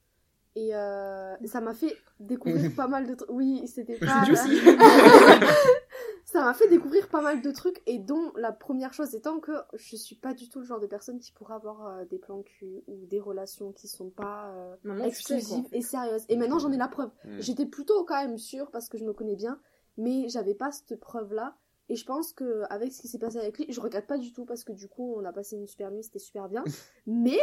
Et 0.56 0.74
euh, 0.74 1.36
ça 1.44 1.60
m'a 1.60 1.74
fait 1.74 1.96
découvrir 2.18 2.72
pas 2.76 2.88
mal 2.88 3.06
de 3.06 3.14
trucs. 3.14 3.30
Oui, 3.30 3.66
c'était 3.66 3.98
pas. 3.98 4.24
ça 6.24 6.44
m'a 6.44 6.54
fait 6.54 6.68
découvrir 6.68 7.08
pas 7.08 7.22
mal 7.22 7.42
de 7.42 7.50
trucs 7.50 7.82
et 7.86 7.98
dont 7.98 8.32
la 8.36 8.52
première 8.52 8.92
chose 8.92 9.14
étant 9.14 9.40
que 9.40 9.52
je 9.74 9.96
suis 9.96 10.16
pas 10.16 10.34
du 10.34 10.48
tout 10.48 10.60
le 10.60 10.64
genre 10.64 10.80
de 10.80 10.86
personne 10.86 11.18
qui 11.18 11.32
pourra 11.32 11.56
avoir 11.56 11.86
euh, 11.86 12.04
des 12.04 12.18
plans 12.18 12.42
cul 12.42 12.82
ou 12.86 13.06
des 13.06 13.20
relations 13.20 13.72
qui 13.72 13.88
sont 13.88 14.10
pas 14.10 14.52
euh, 14.54 14.76
Maintenant, 14.84 15.04
exclusives 15.04 15.66
et 15.72 15.82
sérieuses. 15.82 16.24
Et 16.28 16.36
maintenant 16.36 16.58
j'en 16.58 16.72
ai 16.72 16.76
la 16.76 16.88
preuve. 16.88 17.10
Mm. 17.24 17.40
J'étais 17.40 17.66
plutôt 17.66 18.04
quand 18.04 18.20
même 18.20 18.38
sûre 18.38 18.70
parce 18.70 18.88
que 18.88 18.98
je 18.98 19.04
me 19.04 19.12
connais 19.12 19.36
bien, 19.36 19.60
mais 19.96 20.28
j'avais 20.28 20.54
pas 20.54 20.72
cette 20.72 20.98
preuve 21.00 21.32
là. 21.32 21.56
Et 21.90 21.96
je 21.96 22.06
pense 22.06 22.32
que 22.32 22.62
avec 22.70 22.92
ce 22.92 23.00
qui 23.02 23.08
s'est 23.08 23.18
passé 23.18 23.36
avec 23.38 23.58
lui, 23.58 23.66
je 23.68 23.80
regrette 23.80 24.06
pas 24.06 24.16
du 24.16 24.32
tout 24.32 24.44
parce 24.46 24.64
que 24.64 24.72
du 24.72 24.88
coup 24.88 25.14
on 25.16 25.24
a 25.24 25.32
passé 25.32 25.56
une 25.56 25.66
super 25.66 25.90
nuit, 25.90 26.02
c'était 26.04 26.18
super 26.20 26.48
bien. 26.48 26.62
mais 27.06 27.38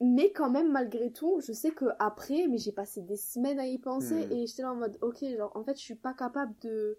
mais 0.00 0.32
quand 0.32 0.50
même 0.50 0.70
malgré 0.72 1.12
tout, 1.12 1.40
je 1.40 1.52
sais 1.52 1.70
que 1.70 1.86
après, 1.98 2.46
mais 2.48 2.58
j'ai 2.58 2.72
passé 2.72 3.02
des 3.02 3.16
semaines 3.16 3.60
à 3.60 3.66
y 3.66 3.78
penser 3.78 4.26
Mm. 4.26 4.32
et 4.32 4.46
j'étais 4.46 4.62
là 4.62 4.72
en 4.72 4.76
mode 4.76 4.98
ok, 5.00 5.24
genre 5.36 5.52
en 5.56 5.62
fait 5.64 5.76
je 5.76 5.82
suis 5.82 5.94
pas 5.94 6.14
capable 6.14 6.54
de 6.60 6.98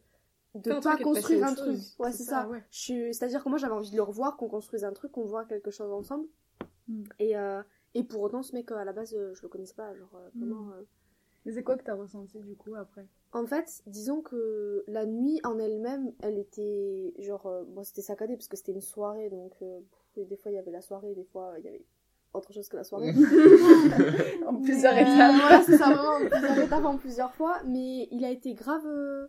de 0.55 0.69
Faire 0.69 0.81
pas 0.81 0.97
construire 0.97 1.45
un 1.45 1.55
truc. 1.55 1.73
chose. 1.77 1.95
Ouais, 1.97 2.11
c'est 2.11 2.23
ça. 2.25 2.47
ouais. 2.47 2.63
Je 2.69 2.77
suis- 2.79 3.13
C'est-à-dire 3.15 3.43
que 3.43 3.49
moi 3.49 3.57
j'avais 3.57 3.73
envie 3.73 3.89
de 3.89 3.95
le 3.95 4.03
revoir, 4.03 4.37
qu'on 4.37 4.47
construise 4.47 4.83
un 4.83 4.93
truc, 4.93 5.11
qu'on 5.11 5.25
voit 5.25 5.45
quelque 5.45 5.71
chose 5.71 5.91
ensemble. 5.91 6.27
Mm. 6.87 7.03
Et, 7.19 7.35
euh, 7.35 7.63
et 7.95 8.03
pour 8.03 8.21
autant, 8.21 8.43
ce 8.43 8.53
mec, 8.53 8.71
euh, 8.71 8.75
à 8.75 8.85
la 8.85 8.93
base, 8.93 9.15
euh, 9.15 9.33
je 9.33 9.41
le 9.41 9.47
connaissais 9.47 9.73
pas. 9.73 9.95
Genre, 9.95 10.13
euh, 10.15 10.29
Mm. 10.35 10.51
euh. 10.73 10.83
mais 11.45 11.53
c'est 11.53 11.63
quoi 11.63 11.75
que 11.75 11.83
t'as 11.83 11.95
ressenti 11.95 12.39
du 12.39 12.55
coup 12.55 12.75
après? 12.75 13.07
En 13.33 13.45
fait, 13.47 13.81
disons 13.87 14.21
que 14.21 14.83
la 14.87 15.05
nuit 15.05 15.39
en 15.43 15.57
elle-même, 15.59 16.11
elle 16.21 16.37
était 16.37 17.13
genre. 17.19 17.47
euh, 17.47 17.63
bon, 17.67 17.83
c'était 17.83 18.01
saccadé 18.03 18.35
parce 18.35 18.47
que 18.47 18.55
c'était 18.57 18.71
une 18.73 18.81
soirée, 18.81 19.29
donc 19.29 19.53
euh, 19.63 19.79
des 20.17 20.37
fois 20.37 20.51
il 20.51 20.55
y 20.55 20.57
avait 20.59 20.71
la 20.71 20.81
soirée, 20.81 21.13
des 21.15 21.23
fois 21.25 21.53
il 21.57 21.65
y 21.65 21.67
avait 21.67 21.83
autre 22.33 22.53
chose 22.53 22.67
que 22.69 22.77
la 22.77 22.83
soirée. 22.83 23.11
En 24.47 24.55
plusieurs 24.55 24.93
Mais, 24.93 25.01
étapes. 25.01 25.35
voilà, 25.39 25.61
c'est 25.63 25.77
ça, 25.77 25.85
vraiment, 25.93 26.15
en 26.25 26.29
plusieurs 26.29 26.59
étapes, 26.59 26.85
en 26.85 26.97
plusieurs 26.97 27.33
fois. 27.33 27.57
Mais 27.65 28.07
il 28.11 28.23
a 28.25 28.29
été 28.29 28.53
grave, 28.53 28.85
euh, 28.85 29.27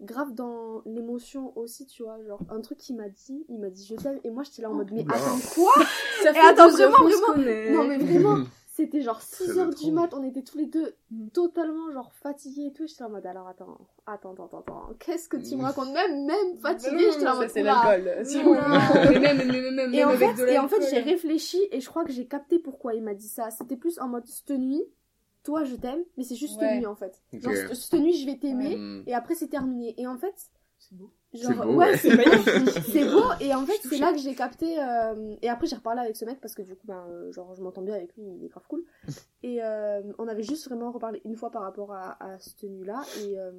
grave 0.00 0.34
dans 0.34 0.82
l'émotion 0.86 1.56
aussi, 1.56 1.86
tu 1.86 2.02
vois. 2.04 2.22
Genre, 2.24 2.40
un 2.50 2.60
truc 2.60 2.78
qu'il 2.78 2.96
m'a 2.96 3.08
dit, 3.08 3.44
il 3.48 3.58
m'a 3.60 3.70
dit 3.70 3.84
je 3.86 3.94
t'aime. 3.96 4.20
Et 4.24 4.30
moi, 4.30 4.42
j'étais 4.44 4.62
là 4.62 4.70
en 4.70 4.74
mode, 4.74 4.90
mais 4.92 5.04
attends, 5.08 5.38
quoi? 5.54 5.72
Ça 6.22 6.32
Et 6.32 6.38
attends, 6.38 6.68
vraiment, 6.68 7.02
vraiment. 7.02 7.36
Non, 7.82 7.84
mais 7.88 7.98
vraiment, 7.98 8.44
c'était 8.74 9.02
genre 9.02 9.20
Ça 9.20 9.44
6 9.44 9.52
doit 9.54 9.62
heures 9.64 9.74
trop. 9.74 9.84
du 9.84 9.92
mat, 9.92 10.14
on 10.14 10.22
était 10.24 10.42
tous 10.42 10.56
les 10.56 10.64
deux 10.66 10.94
totalement 11.34 11.90
genre 11.92 12.10
fatigués 12.14 12.68
et 12.68 12.72
tout. 12.72 12.86
J'étais 12.86 13.04
en 13.04 13.10
mode, 13.10 13.26
alors 13.26 13.46
attends, 13.46 13.76
attends, 14.06 14.32
attends, 14.32 14.58
attends, 14.60 14.88
qu'est-ce 14.98 15.28
que 15.28 15.36
tu 15.36 15.56
me 15.56 15.60
Mm. 15.60 15.64
racontes? 15.64 15.92
Même, 15.92 16.24
même 16.24 16.56
fatiguée, 16.60 17.10
j'étais 17.12 17.28
en 17.28 17.36
mode, 17.36 17.50
c'est 17.50 17.62
l'alcool. 17.62 18.24
si 18.24 18.38
Et 19.92 20.04
en, 20.04 20.10
fait, 20.16 20.52
et 20.52 20.58
en 20.58 20.68
fait, 20.68 20.88
j'ai 20.90 21.00
réfléchi 21.00 21.58
et 21.70 21.80
je 21.80 21.88
crois 21.88 22.04
que 22.04 22.12
j'ai 22.12 22.26
capté 22.26 22.58
pourquoi 22.58 22.94
il 22.94 23.02
m'a 23.02 23.14
dit 23.14 23.28
ça. 23.28 23.50
C'était 23.50 23.76
plus 23.76 23.98
en 23.98 24.08
mode 24.08 24.26
cette 24.26 24.50
nuit, 24.50 24.82
toi 25.44 25.64
je 25.64 25.74
t'aime, 25.76 26.02
mais 26.16 26.24
c'est 26.24 26.34
juste 26.36 26.58
cette 26.58 26.76
nuit 26.78 26.86
en 26.86 26.94
fait. 26.96 27.20
Genre, 27.32 27.52
cette- 27.54 27.74
cette 27.74 28.00
nuit 28.00 28.14
je 28.14 28.26
vais 28.26 28.38
t'aimer 28.38 28.76
Mm. 28.76 29.02
et 29.06 29.14
après 29.14 29.34
c'est 29.34 29.48
terminé. 29.48 29.94
Et 30.00 30.06
en 30.06 30.16
fait, 30.16 30.34
C'est 30.88 30.96
beau. 30.96 31.10
genre, 31.32 31.52
C'est 31.52 31.54
beau, 31.54 31.74
ouais, 31.74 31.90
ouais. 31.90 31.96
c'est 31.96 32.16
magnifique. 32.16 32.82
c'est 32.92 33.04
beau. 33.08 33.22
Et 33.40 33.54
en 33.54 33.64
fait, 33.64 33.78
c'est 33.88 33.98
là 33.98 34.12
que 34.12 34.18
j'ai 34.18 34.34
capté. 34.34 34.78
euh, 34.82 35.36
Et 35.40 35.48
après, 35.48 35.66
j'ai 35.68 35.76
reparlé 35.76 36.00
avec 36.00 36.16
ce 36.16 36.24
mec 36.24 36.40
parce 36.40 36.54
que 36.54 36.62
du 36.62 36.74
coup, 36.74 36.86
ben, 36.86 37.06
euh, 37.08 37.30
genre, 37.32 37.54
je 37.54 37.62
m'entends 37.62 37.82
bien 37.82 37.94
avec 37.94 38.14
lui, 38.16 38.24
il 38.26 38.44
est 38.44 38.48
grave 38.48 38.66
cool. 38.68 38.84
Et 39.44 39.62
euh, 39.62 40.02
on 40.18 40.26
avait 40.26 40.42
juste 40.42 40.66
vraiment 40.68 40.90
reparlé 40.90 41.20
une 41.24 41.36
fois 41.36 41.50
par 41.50 41.62
rapport 41.62 41.92
à, 41.92 42.16
à 42.22 42.38
cette 42.40 42.62
nuit-là. 42.64 43.02
Et, 43.22 43.38
euh, 43.38 43.52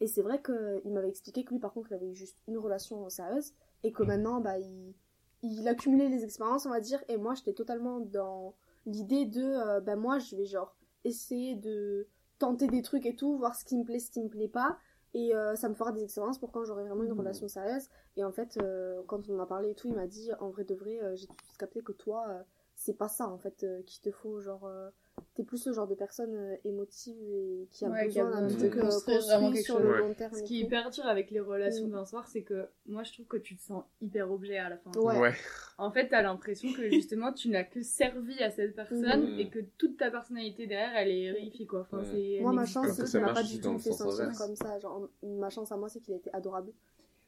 et 0.00 0.06
c'est 0.08 0.22
vrai 0.22 0.42
qu'il 0.42 0.92
m'avait 0.92 1.08
expliqué 1.08 1.44
que 1.44 1.50
lui, 1.54 1.60
par 1.60 1.72
contre, 1.72 1.88
il 1.90 1.94
avait 1.94 2.08
eu 2.10 2.14
juste 2.14 2.38
une 2.48 2.58
relation 2.58 3.08
sérieuse 3.08 3.52
et 3.84 3.92
que 3.92 4.02
maintenant, 4.02 4.40
bah, 4.40 4.58
il, 4.58 4.94
il 5.42 5.66
accumulait 5.68 6.08
les 6.08 6.24
expériences, 6.24 6.66
on 6.66 6.70
va 6.70 6.80
dire. 6.80 7.02
Et 7.08 7.16
moi, 7.16 7.34
j'étais 7.34 7.52
totalement 7.54 8.00
dans 8.00 8.54
l'idée 8.86 9.24
de, 9.24 9.42
euh, 9.42 9.80
ben, 9.80 9.96
moi, 9.96 10.18
je 10.18 10.34
vais 10.36 10.46
genre 10.46 10.76
essayer 11.04 11.54
de 11.54 12.08
tenter 12.38 12.66
des 12.68 12.82
trucs 12.82 13.06
et 13.06 13.14
tout, 13.16 13.36
voir 13.36 13.54
ce 13.54 13.64
qui 13.64 13.76
me 13.76 13.84
plaît, 13.84 13.98
ce 14.00 14.10
qui 14.10 14.20
me 14.22 14.28
plaît 14.28 14.48
pas. 14.48 14.78
Et 15.14 15.34
euh, 15.34 15.56
ça 15.56 15.68
me 15.68 15.74
fera 15.74 15.92
des 15.92 16.02
expériences 16.04 16.38
pour 16.38 16.52
quand 16.52 16.64
j'aurai 16.64 16.84
vraiment 16.84 17.02
une 17.04 17.12
Mhm. 17.12 17.18
relation 17.18 17.48
sérieuse. 17.48 17.88
Et 18.16 18.24
en 18.24 18.32
fait, 18.32 18.56
euh, 18.58 19.02
quand 19.06 19.28
on 19.28 19.36
en 19.38 19.42
a 19.42 19.46
parlé 19.46 19.70
et 19.70 19.74
tout, 19.74 19.88
il 19.88 19.94
m'a 19.94 20.06
dit, 20.06 20.30
en 20.40 20.50
vrai 20.50 20.64
de 20.64 20.74
vrai, 20.74 21.00
euh, 21.02 21.16
j'ai 21.16 21.26
tout 21.26 21.34
de 21.34 21.42
suite 21.42 21.56
capté 21.58 21.82
que 21.82 21.92
toi, 21.92 22.26
euh, 22.28 22.42
c'est 22.80 22.96
pas 22.96 23.08
ça 23.08 23.26
en 23.28 23.38
fait 23.38 23.64
euh, 23.64 23.82
qu'il 23.82 24.00
te 24.00 24.10
faut. 24.16 24.40
Genre, 24.40 24.64
euh, 24.64 24.88
t'es 25.34 25.42
plus 25.42 25.66
le 25.66 25.72
genre 25.72 25.88
de 25.88 25.96
personne 25.96 26.32
euh, 26.32 26.54
émotive 26.64 27.16
et 27.28 27.66
qui 27.72 27.84
a 27.84 27.88
Ouais, 27.90 28.04
besoin 28.04 28.30
d'un 28.30 28.46
truc 28.46 28.78
construire 28.78 29.20
vraiment 29.22 29.50
construit 29.50 29.52
quelque 29.54 29.64
sur 29.64 29.74
chose. 29.78 29.84
le 29.84 29.90
Ouais. 29.92 29.98
long 29.98 30.14
terme. 30.14 30.32
Ce 30.32 30.38
et 30.38 30.44
qui 30.44 30.60
est 30.60 30.64
hyper 30.64 30.90
dur 30.90 31.04
avec 31.06 31.32
les 31.32 31.40
relations 31.40 31.88
Mm. 31.88 31.90
d'un 31.90 32.04
soir, 32.04 32.28
c'est 32.28 32.42
que 32.42 32.68
moi 32.86 33.02
je 33.02 33.12
trouve 33.12 33.26
que 33.26 33.36
tu 33.36 33.56
te 33.56 33.62
sens 33.62 33.82
hyper 34.00 34.30
objet 34.30 34.58
à 34.58 34.68
la 34.68 34.76
fin. 34.78 34.92
Ouais. 34.92 35.18
Ouais. 35.18 35.32
En 35.76 35.90
fait, 35.90 36.06
t'as 36.08 36.22
l'impression 36.22 36.72
que 36.72 36.88
justement 36.88 37.32
tu 37.32 37.48
n'as 37.48 37.64
que 37.64 37.82
servi 37.82 38.40
à 38.42 38.50
cette 38.52 38.76
personne 38.76 39.32
Mhm. 39.32 39.38
et 39.40 39.50
que 39.50 39.58
toute 39.76 39.96
ta 39.96 40.12
personnalité 40.12 40.68
derrière 40.68 40.94
elle 40.96 41.10
est 41.10 41.32
réifiée 41.32 41.66
quoi. 41.66 41.80
Enfin, 41.80 41.98
Ouais. 41.98 42.04
c'est, 42.12 42.30
elle 42.34 42.42
Moi, 42.42 42.52
ma 42.52 42.64
chance, 42.64 42.84
Alors 42.84 42.94
c'est 42.94 43.02
que 43.02 43.06
qu'il 43.06 43.12
ça 43.12 43.20
m'a 43.20 43.26
pas 43.26 43.32
marche 43.34 43.48
du 43.50 43.60
tout 43.60 43.78
fait 43.80 43.92
sentir 43.92 44.30
comme 44.38 44.54
ça. 44.54 44.78
Genre, 44.78 45.08
ma 45.24 45.50
chance 45.50 45.72
à 45.72 45.76
moi, 45.76 45.88
c'est 45.88 45.98
qu'il 45.98 46.14
a 46.14 46.18
été 46.18 46.30
adorable. 46.32 46.70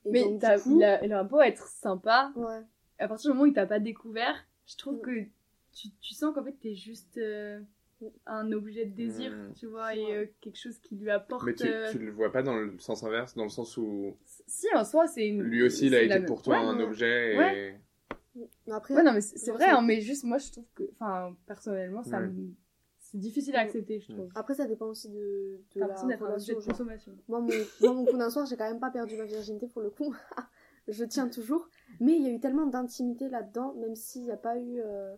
Et 0.04 0.10
Mais 0.12 0.22
donc, 0.22 0.40
coup, 0.62 0.76
il, 0.78 0.84
a, 0.84 1.04
il 1.04 1.12
a 1.12 1.24
beau 1.24 1.40
être 1.40 1.66
sympa, 1.66 2.32
ouais. 2.36 2.60
à 3.00 3.08
partir 3.08 3.30
du 3.30 3.34
moment 3.34 3.42
où 3.42 3.46
il 3.46 3.52
t'a 3.52 3.66
pas 3.66 3.80
découvert, 3.80 4.34
je 4.64 4.76
trouve 4.76 4.98
Mm. 4.98 5.00
que 5.00 5.10
tu, 5.72 5.88
tu 6.00 6.14
sens 6.14 6.34
qu'en 6.34 6.44
fait 6.44 6.56
t'es 6.60 6.74
juste 6.74 7.16
euh, 7.18 7.60
un 8.26 8.50
objet 8.52 8.86
de 8.86 8.94
désir, 8.94 9.30
Mm. 9.32 9.52
tu 9.54 9.66
vois, 9.66 9.94
et 9.94 10.16
euh, 10.16 10.26
quelque 10.40 10.56
chose 10.58 10.78
qui 10.78 10.96
lui 10.96 11.10
apporte. 11.10 11.44
Mais 11.44 11.54
tu, 11.54 11.66
euh, 11.66 11.90
tu 11.90 11.98
le 11.98 12.10
vois 12.12 12.32
pas 12.32 12.42
dans 12.42 12.56
le 12.56 12.78
sens 12.78 13.02
inverse, 13.04 13.34
dans 13.34 13.44
le 13.44 13.50
sens 13.50 13.76
où 13.76 14.16
Si 14.46 14.66
en 14.74 14.84
soi 14.84 15.06
c'est 15.06 15.26
une. 15.28 15.42
lui 15.42 15.62
aussi 15.62 15.86
il 15.86 15.94
a 15.94 16.02
été 16.02 16.20
pour 16.24 16.42
toi 16.42 16.58
Ouais. 16.60 16.66
un 16.66 16.76
ouais. 16.78 16.84
objet 16.84 17.34
et... 17.34 17.38
Ouais. 17.38 17.80
Après, 18.70 18.94
Ouais, 18.94 19.02
non, 19.02 19.12
mais 19.12 19.20
c'est 19.20 19.50
vrai, 19.50 19.66
hein, 19.66 19.82
mais 19.82 20.00
juste 20.00 20.24
moi 20.24 20.38
je 20.38 20.50
trouve 20.52 20.64
que, 20.74 20.84
enfin, 20.94 21.36
personnellement, 21.46 22.02
ça 22.04 22.20
Ouais. 22.20 22.28
me- 22.28 22.54
c'est 23.00 23.18
difficile 23.18 23.56
à 23.56 23.60
accepter, 23.60 23.98
je 23.98 24.12
trouve. 24.12 24.28
après, 24.36 24.54
ça 24.54 24.66
dépend 24.66 24.86
aussi 24.86 25.08
de, 25.10 25.58
de 25.74 25.80
la 25.80 25.86
l'impression 25.88 26.06
d'être 26.06 26.22
un 26.22 26.34
objet 26.34 26.52
relation. 26.52 26.54
de 26.54 26.72
consommation. 26.72 27.12
Moi, 27.28 27.40
mon, 27.40 27.48
moi, 27.80 27.92
mon 27.92 28.04
coup 28.06 28.16
d'un 28.16 28.30
soir, 28.30 28.46
j'ai 28.46 28.56
quand 28.56 28.70
même 28.70 28.78
pas 28.78 28.90
perdu 28.90 29.16
ma 29.16 29.24
virginité 29.24 29.66
pour 29.66 29.82
le 29.82 29.90
coup. 29.90 30.14
je 30.88 31.04
tiens 31.04 31.28
toujours. 31.28 31.68
Mais 31.98 32.14
il 32.14 32.22
y 32.22 32.26
a 32.28 32.30
eu 32.30 32.38
tellement 32.38 32.66
d'intimité 32.66 33.28
là-dedans, 33.28 33.74
même 33.74 33.96
s'il 33.96 34.22
n'y 34.22 34.30
a 34.30 34.36
pas 34.36 34.56
eu 34.56 34.80
euh, 34.80 35.16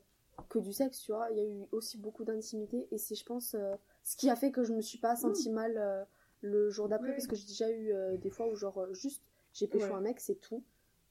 que 0.48 0.58
du 0.58 0.72
sexe, 0.72 1.00
tu 1.00 1.12
vois. 1.12 1.30
Il 1.30 1.36
y 1.38 1.40
a 1.40 1.44
eu 1.44 1.66
aussi 1.72 1.98
beaucoup 1.98 2.24
d'intimité. 2.24 2.88
Et 2.90 2.98
c'est, 2.98 3.14
je 3.14 3.24
pense, 3.24 3.54
euh, 3.54 3.74
ce 4.02 4.16
qui 4.16 4.30
a 4.30 4.36
fait 4.36 4.50
que 4.50 4.64
je 4.64 4.72
me 4.72 4.80
suis 4.80 4.98
pas 4.98 5.16
sentie 5.16 5.50
mal 5.50 5.76
euh, 5.78 6.04
le 6.40 6.70
jour 6.70 6.88
d'après. 6.88 7.08
Ouais. 7.08 7.14
Parce 7.14 7.26
que 7.26 7.36
j'ai 7.36 7.46
déjà 7.46 7.70
eu 7.70 7.92
euh, 7.92 8.16
des 8.16 8.30
fois 8.30 8.46
où, 8.48 8.56
genre, 8.56 8.86
juste, 8.94 9.22
j'ai 9.52 9.66
pécho 9.66 9.92
Ouais. 9.92 9.98
un 9.98 10.00
mec, 10.00 10.20
c'est 10.20 10.36
tout. 10.36 10.62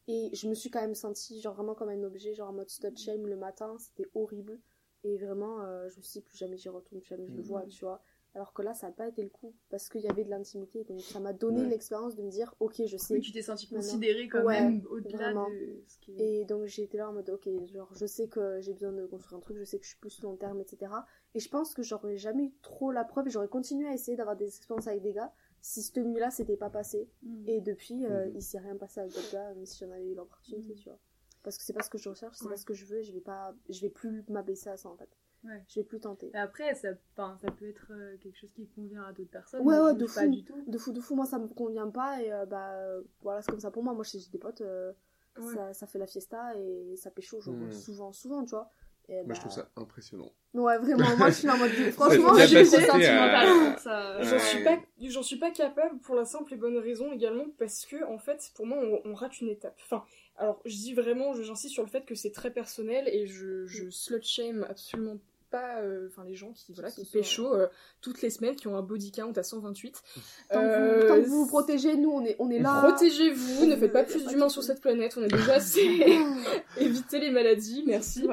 Et 0.08 0.30
je 0.34 0.48
me 0.50 0.54
suis 0.56 0.70
quand 0.70 0.82
même 0.82 0.96
sentie, 0.96 1.40
genre, 1.42 1.54
vraiment 1.54 1.76
comme 1.76 1.90
un 1.90 2.04
objet, 2.04 2.34
genre 2.34 2.50
en 2.50 2.54
mode 2.54 2.70
stud 2.70 2.98
shame 2.98 3.28
le 3.28 3.36
matin. 3.36 3.76
C'était 3.80 4.10
horrible. 4.16 4.60
Et 5.04 5.18
vraiment, 5.18 5.62
euh, 5.62 5.90
je 5.90 5.98
me 5.98 6.02
suis 6.04 6.20
dit, 6.20 6.26
plus 6.26 6.38
jamais 6.38 6.58
j'y 6.58 6.70
retourne, 6.70 7.02
plus 7.02 7.10
jamais 7.10 7.28
je 7.28 7.34
le 7.36 7.42
Mhm. 7.42 7.48
vois, 7.48 7.66
tu 7.66 7.86
vois. 7.86 8.02
Alors 8.34 8.54
que 8.54 8.62
là, 8.62 8.74
ça 8.74 8.88
n'a 8.88 8.94
pas 8.94 9.08
été 9.10 9.22
le 9.24 9.30
coup 9.30 9.54
parce 9.70 9.90
qu'il 9.90 10.02
y 10.02 10.08
avait 10.08 10.24
de 10.24 10.30
l'intimité. 10.30 10.86
Donc 10.86 11.02
ça 11.02 11.20
m'a 11.20 11.34
donné 11.34 11.64
Ouais. 11.64 11.68
l'expérience 11.68 12.16
de 12.16 12.24
me 12.24 12.30
dire, 12.30 12.56
ok, 12.62 12.82
je 12.86 12.96
sais. 12.96 13.16
Oui, 13.16 13.22
tu 13.22 13.34
t'es 13.34 13.42
senti 13.42 13.68
considérée 13.68 14.30
quand 14.30 14.44
Ouais, 14.46 14.62
même 14.62 14.86
au-delà 14.90 15.34
de 15.34 15.84
ce 15.86 15.98
qui 16.00 16.14
est. 16.18 16.42
Et 16.42 16.46
donc 16.46 16.66
j'ai 16.66 16.84
été 16.84 16.98
là 16.98 17.10
en 17.10 17.14
mode, 17.14 17.30
ok, 17.30 17.50
genre 17.68 17.94
je 17.94 18.06
sais 18.06 18.30
que 18.30 18.62
j'ai 18.62 18.74
besoin 18.74 18.94
de 18.94 19.06
construire 19.06 19.38
un 19.38 19.42
truc, 19.42 19.58
je 19.58 19.66
sais 19.66 19.78
que 19.80 19.84
je 19.84 19.90
suis 19.90 20.00
plus 20.00 20.22
long 20.22 20.38
terme, 20.38 20.62
etc. 20.62 20.94
Et 21.36 21.40
je 21.42 21.50
pense 21.50 21.74
que 21.74 21.84
j'aurais 21.84 22.16
jamais 22.18 22.46
eu 22.46 22.54
trop 22.62 22.92
la 22.94 23.04
preuve 23.04 23.28
et 23.28 23.32
j'aurais 23.32 23.50
continué 23.50 23.88
à 23.90 23.94
essayer 23.94 24.16
d'avoir 24.16 24.38
des 24.38 24.48
expériences 24.48 24.88
avec 24.88 25.02
des 25.02 25.12
gars 25.14 25.34
si 25.62 25.82
cette 25.84 25.98
nuit-là 25.98 26.32
s'était 26.32 26.58
pas 26.58 26.70
passé. 26.70 27.10
Mm. 27.24 27.44
Et 27.50 27.60
depuis, 27.62 28.06
euh, 28.06 28.28
Mhm. 28.28 28.36
il 28.36 28.42
s'est 28.42 28.60
rien 28.60 28.78
passé 28.78 29.02
avec 29.02 29.14
d'autres 29.14 29.32
gars, 29.34 29.54
même 29.54 29.66
si 29.66 29.78
j'en 29.86 29.92
avais 29.92 30.08
eu 30.08 30.16
l'opportunité, 30.16 30.70
Mhm. 30.74 30.76
tu 30.80 30.86
vois. 30.90 30.98
Parce 31.44 31.58
que 31.58 31.64
c'est 31.64 31.74
pas 31.74 31.84
ce 31.84 31.90
que 31.90 31.98
je 31.98 32.08
recherche, 32.08 32.38
c'est 32.38 32.46
Ouais. 32.46 32.52
pas 32.52 32.58
ce 32.58 32.66
que 32.66 32.74
je 32.74 32.86
veux 32.86 33.00
et 33.00 33.04
je 33.04 33.12
vais 33.12 33.20
pas, 33.20 33.54
je 33.68 33.82
vais 33.82 33.90
plus 33.90 34.24
m'abaisser 34.30 34.70
à 34.70 34.78
ça 34.78 34.90
en 34.90 34.96
fait. 34.96 35.10
Ouais. 35.44 35.64
Je 35.70 35.80
vais 35.80 35.84
plus 35.86 36.00
tenter. 36.00 36.30
Et 36.34 36.38
après, 36.38 36.76
ça, 36.76 36.90
ça 37.16 37.52
peut 37.58 37.68
être 37.68 37.88
euh, 37.92 38.16
quelque 38.18 38.38
chose 38.38 38.52
qui 38.54 38.68
convient 38.68 39.04
à 39.04 39.12
d'autres 39.12 39.32
personnes. 39.32 39.62
Ouais, 39.66 39.80
ouais, 39.80 39.94
de 39.96 40.06
juge 40.06 40.16
pas 40.16 40.22
fou. 40.26 40.30
du 40.30 40.44
tout. 40.44 40.64
De 40.68 40.78
fou, 40.78 40.92
de 40.92 41.00
fou, 41.02 41.16
moi 41.16 41.26
ça 41.26 41.40
me 41.40 41.48
convient 41.48 41.90
pas 41.90 42.22
et 42.22 42.32
euh, 42.32 42.46
bah 42.46 42.74
euh, 42.76 43.02
voilà, 43.22 43.42
c'est 43.42 43.50
comme 43.52 43.60
ça 43.60 43.72
pour 43.72 43.84
moi. 43.84 43.94
Moi 43.94 44.04
j'ai 44.04 44.20
des 44.32 44.38
potes, 44.38 44.62
euh, 44.62 44.92
Ouais. 45.40 45.54
ça, 45.56 45.74
ça 45.74 45.88
fait 45.88 45.98
la 45.98 46.08
fiesta 46.08 46.54
et 46.58 46.96
ça 46.98 47.10
pécho 47.10 47.40
genre, 47.42 47.56
Mhm. 47.56 47.72
souvent, 47.72 48.12
souvent, 48.12 48.44
tu 48.44 48.50
vois. 48.52 48.70
Et, 49.10 49.16
Moi, 49.16 49.24
bah, 49.28 49.34
je 49.34 49.40
trouve 49.40 49.52
ça 49.54 49.68
impressionnant. 49.78 50.32
Ouais, 50.54 50.78
vraiment, 50.78 51.18
moi 51.18 51.30
je 51.30 51.36
suis 51.36 51.50
en 51.50 51.58
mode. 51.58 51.72
Franchement, 51.94 52.34
je 52.38 52.46
suis 52.46 52.66
sentimentale 52.66 53.72
pour 53.72 53.80
ça. 53.80 54.22
J'en 54.22 54.32
Ouais. 54.34 54.40
suis 54.40 54.64
pas, 54.64 54.78
j'en 55.02 55.24
suis 55.24 55.38
pas 55.38 55.50
capable 55.52 55.98
pour 56.02 56.16
la 56.16 56.26
simple 56.26 56.54
et 56.54 56.58
bonne 56.58 56.78
raison 56.78 57.12
également 57.14 57.46
parce 57.58 57.86
que 57.86 58.04
en 58.06 58.20
fait, 58.20 58.52
pour 58.56 58.68
moi, 58.68 58.78
on, 58.78 59.02
on 59.10 59.14
rate 59.16 59.40
une 59.42 59.50
étape. 59.50 59.80
Enfin, 59.84 60.04
alors 60.38 60.62
je 60.66 60.76
dis 60.76 60.94
vraiment, 60.94 61.34
j'insiste 61.34 61.74
sur 61.74 61.84
le 61.84 61.90
fait 61.90 62.06
que 62.06 62.14
c'est 62.16 62.32
très 62.32 62.52
personnel 62.52 63.08
et 63.08 63.26
je, 63.28 63.66
je 63.66 63.90
slut 63.90 64.22
shame 64.24 64.66
absolument 64.70 65.18
pas, 65.52 65.82
euh, 65.82 66.08
enfin 66.08 66.24
les 66.24 66.34
gens 66.36 66.52
qui 66.54 66.74
voilà 66.74 66.90
qui 66.90 67.06
pécho 67.06 67.54
euh, 67.54 67.68
toutes 68.02 68.22
les 68.22 68.30
semaines, 68.30 68.56
qui 68.56 68.68
ont 68.68 68.76
un 68.76 68.82
body 68.82 69.12
count 69.12 69.34
à 69.36 69.44
128. 69.44 70.02
Tant, 70.50 70.60
que 70.60 70.66
Euh, 70.66 71.02
vous, 71.02 71.08
tant 71.08 71.16
que 71.22 71.28
vous 71.28 71.44
vous 71.44 71.48
protégez, 71.48 71.96
nous 71.96 72.10
on 72.10 72.26
est, 72.26 72.36
on 72.40 72.50
est 72.50 72.60
là. 72.60 72.82
Protégez-vous, 72.88 73.66
ne 73.68 73.76
faites 73.76 73.94
pas 73.94 74.04
plus 74.04 74.26
d'humains 74.26 74.50
sur 74.50 74.64
cette 74.64 74.82
planète, 74.82 75.16
on 75.18 75.24
est 75.24 75.32
déjà 75.32 75.56
assez. 75.56 75.82
Évitez 76.78 77.20
les 77.20 77.32
maladies, 77.32 77.84
merci. 77.86 78.28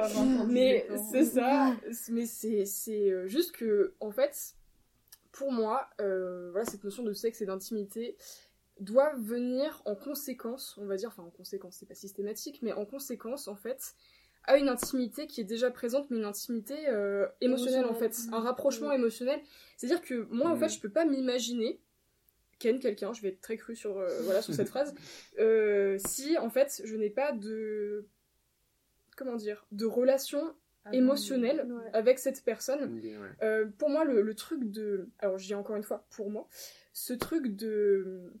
Mais 0.47 0.87
c'est 1.11 1.25
ça, 1.25 1.75
mais 2.09 2.25
c'est 2.25 2.65
c'est, 2.65 3.27
juste 3.27 3.51
que, 3.51 3.93
en 3.99 4.11
fait, 4.11 4.55
pour 5.31 5.51
moi, 5.51 5.89
euh, 6.01 6.49
voilà, 6.51 6.65
cette 6.65 6.83
notion 6.83 7.03
de 7.03 7.13
sexe 7.13 7.41
et 7.41 7.45
d'intimité 7.45 8.17
doit 8.79 9.13
venir 9.15 9.81
en 9.85 9.95
conséquence, 9.95 10.77
on 10.77 10.85
va 10.85 10.95
dire, 10.95 11.09
enfin 11.09 11.23
en 11.23 11.29
conséquence, 11.29 11.77
c'est 11.79 11.85
pas 11.85 11.95
systématique, 11.95 12.59
mais 12.61 12.71
en 12.73 12.85
conséquence, 12.85 13.47
en 13.47 13.55
fait, 13.55 13.95
à 14.45 14.57
une 14.57 14.69
intimité 14.69 15.27
qui 15.27 15.41
est 15.41 15.45
déjà 15.45 15.69
présente, 15.71 16.09
mais 16.09 16.17
une 16.17 16.25
intimité 16.25 16.75
euh, 16.87 17.27
émotionnelle, 17.41 17.85
en 17.85 17.93
fait, 17.93 18.17
un 18.31 18.39
rapprochement 18.39 18.89
Mm. 18.89 18.93
émotionnel. 18.99 19.39
C'est-à-dire 19.77 20.01
que 20.01 20.27
moi, 20.31 20.49
en 20.51 20.55
Mm. 20.55 20.59
fait, 20.59 20.69
je 20.69 20.79
peux 20.79 20.89
pas 20.89 21.05
m'imaginer 21.05 21.79
ken 22.57 22.79
quelqu'un, 22.79 23.13
je 23.13 23.21
vais 23.21 23.29
être 23.29 23.41
très 23.41 23.55
cru 23.57 23.75
sur, 23.75 23.97
euh, 23.97 24.07
voilà, 24.23 24.41
sur 24.41 24.53
cette 24.53 24.67
phrase, 24.69 24.93
euh, 25.39 25.97
si, 26.05 26.37
en 26.37 26.49
fait, 26.49 26.81
je 26.83 26.95
n'ai 26.95 27.09
pas 27.09 27.31
de... 27.31 28.05
Comment 29.15 29.35
dire 29.35 29.65
De 29.71 29.85
relation 29.85 30.55
Ah 30.85 30.89
émotionnelle 30.93 31.65
Ouais. 31.69 31.89
avec 31.93 32.19
cette 32.19 32.43
personne. 32.43 32.99
Ouais. 33.41 33.65
Pour 33.77 33.89
moi, 33.89 34.03
le, 34.05 34.21
le 34.21 34.33
truc 34.33 34.71
de. 34.71 35.09
Alors, 35.19 35.37
je 35.37 35.45
dis 35.45 35.53
encore 35.55 35.75
une 35.75 35.83
fois, 35.83 36.05
pour 36.09 36.29
moi, 36.31 36.47
ce 36.93 37.13
truc 37.13 37.55
de 37.55 38.31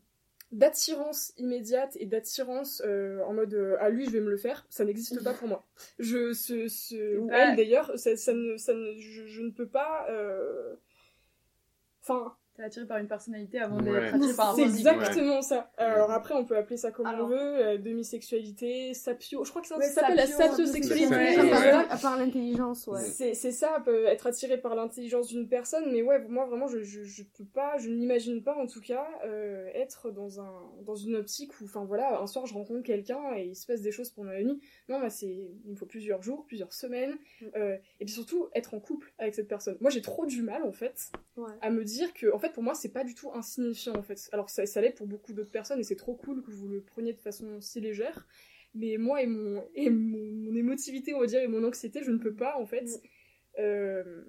d'attirance 0.51 1.33
immédiate 1.37 1.95
et 1.99 2.05
d'attirance 2.05 2.81
euh, 2.85 3.23
en 3.25 3.33
mode 3.33 3.53
euh, 3.53 3.77
à 3.79 3.89
lui 3.89 4.05
je 4.05 4.11
vais 4.11 4.19
me 4.19 4.31
le 4.31 4.37
faire 4.37 4.65
ça 4.69 4.83
n'existe 4.83 5.23
pas 5.23 5.33
pour 5.33 5.47
moi. 5.47 5.67
Je 5.99 6.33
ce, 6.33 6.67
ce 6.67 7.17
ou 7.17 7.29
elle 7.31 7.55
d'ailleurs 7.55 7.91
ça, 7.97 8.17
ça 8.17 8.33
ne 8.33 8.57
ça 8.57 8.73
ne 8.73 8.95
je, 8.97 9.27
je 9.27 9.41
ne 9.41 9.51
peux 9.51 9.67
pas 9.67 10.07
euh, 10.09 10.75
enfin 12.01 12.35
T'es 12.59 12.65
attiré 12.65 12.85
par 12.85 12.97
une 12.97 13.07
personnalité 13.07 13.57
avant 13.59 13.77
Ouais. 13.77 13.83
d'être 14.01 14.15
attiré 14.15 14.33
par 14.35 14.49
un 14.49 14.55
c'est 14.55 14.61
exactement 14.63 15.41
ça. 15.41 15.71
Alors 15.77 16.11
après, 16.11 16.33
on 16.33 16.43
peut 16.43 16.57
appeler 16.57 16.75
ça 16.75 16.91
comme 16.91 17.05
Alors. 17.05 17.27
on 17.27 17.29
veut, 17.29 17.37
euh, 17.39 17.77
demi-sexualité, 17.77 18.93
sapio. 18.93 19.45
Je 19.45 19.49
crois 19.49 19.61
que 19.61 19.67
ça, 19.69 19.77
Ouais, 19.77 19.85
ça 19.85 20.01
s'appelle 20.01 20.17
la 20.17 20.27
sapio, 20.27 20.65
sapiosexualité. 20.65 21.39
à 21.89 21.97
part 21.97 22.17
l'intelligence, 22.17 22.87
ouais. 22.87 22.99
C'est 22.99 23.33
ça, 23.51 23.81
être 24.07 24.27
attiré 24.27 24.57
par 24.57 24.75
l'intelligence 24.75 25.27
d'une 25.29 25.47
personne, 25.47 25.89
mais 25.91 26.01
ouais, 26.01 26.19
moi 26.27 26.45
vraiment, 26.47 26.67
je, 26.67 26.81
je, 26.83 27.03
je 27.05 27.23
peux 27.23 27.45
pas, 27.45 27.77
je 27.77 27.89
n'imagine 27.89 28.43
pas 28.43 28.55
en 28.55 28.67
tout 28.67 28.81
cas 28.81 29.07
euh, 29.25 29.69
être 29.73 30.11
dans 30.11 30.41
un 30.41 30.51
dans 30.83 30.95
une 30.95 31.15
optique 31.15 31.59
où, 31.61 31.65
enfin 31.65 31.85
voilà, 31.85 32.19
un 32.21 32.27
soir 32.27 32.45
je 32.45 32.53
rencontre 32.53 32.83
quelqu'un 32.83 33.35
et 33.37 33.45
il 33.45 33.55
se 33.55 33.65
passe 33.67 33.81
des 33.81 33.91
choses 33.91 34.09
pendant 34.09 34.31
la 34.31 34.43
nuit. 34.43 34.59
Non, 34.89 34.99
moi 34.99 35.09
c'est, 35.09 35.27
il 35.27 35.71
me 35.71 35.75
faut 35.75 35.85
plusieurs 35.85 36.21
jours, 36.23 36.45
plusieurs 36.45 36.73
semaines, 36.73 37.15
Mm. 37.41 37.45
euh, 37.55 37.77
et 38.01 38.05
puis 38.05 38.13
surtout 38.13 38.47
être 38.53 38.73
en 38.73 38.79
couple 38.81 39.13
avec 39.17 39.33
cette 39.33 39.47
personne. 39.47 39.77
Moi 39.79 39.89
j'ai 39.91 40.01
trop 40.01 40.25
du 40.25 40.41
mal 40.41 40.63
en 40.63 40.71
fait 40.73 41.11
Ouais. 41.37 41.51
à 41.61 41.69
me 41.69 41.85
dire 41.85 42.13
que, 42.13 42.33
en 42.33 42.39
fait, 42.39 42.48
pour 42.49 42.63
moi, 42.63 42.73
c'est 42.75 42.91
pas 42.93 43.03
du 43.03 43.15
tout 43.15 43.31
insignifiant, 43.33 43.95
en 43.95 44.01
fait. 44.03 44.29
Alors, 44.31 44.49
ça, 44.49 44.65
ça 44.65 44.81
l'est 44.81 44.91
pour 44.91 45.07
beaucoup 45.07 45.33
d'autres 45.33 45.51
personnes, 45.51 45.79
et 45.79 45.83
c'est 45.83 45.95
trop 45.95 46.15
cool 46.15 46.41
que 46.43 46.51
vous 46.51 46.67
le 46.67 46.81
preniez 46.81 47.13
de 47.13 47.19
façon 47.19 47.61
si 47.61 47.79
légère. 47.81 48.27
Mais 48.75 48.97
moi 48.97 49.21
et 49.23 49.25
mon, 49.27 49.63
et 49.73 49.89
mon, 49.89 50.31
mon 50.51 50.55
émotivité, 50.55 51.13
on 51.15 51.19
va 51.21 51.25
dire, 51.25 51.41
et 51.41 51.47
mon 51.47 51.63
anxiété, 51.63 52.01
je 52.03 52.11
ne 52.11 52.17
peux 52.19 52.35
pas, 52.35 52.57
en 52.59 52.65
fait. 52.65 52.83
Mm. 52.85 52.99
euh, 53.59 54.23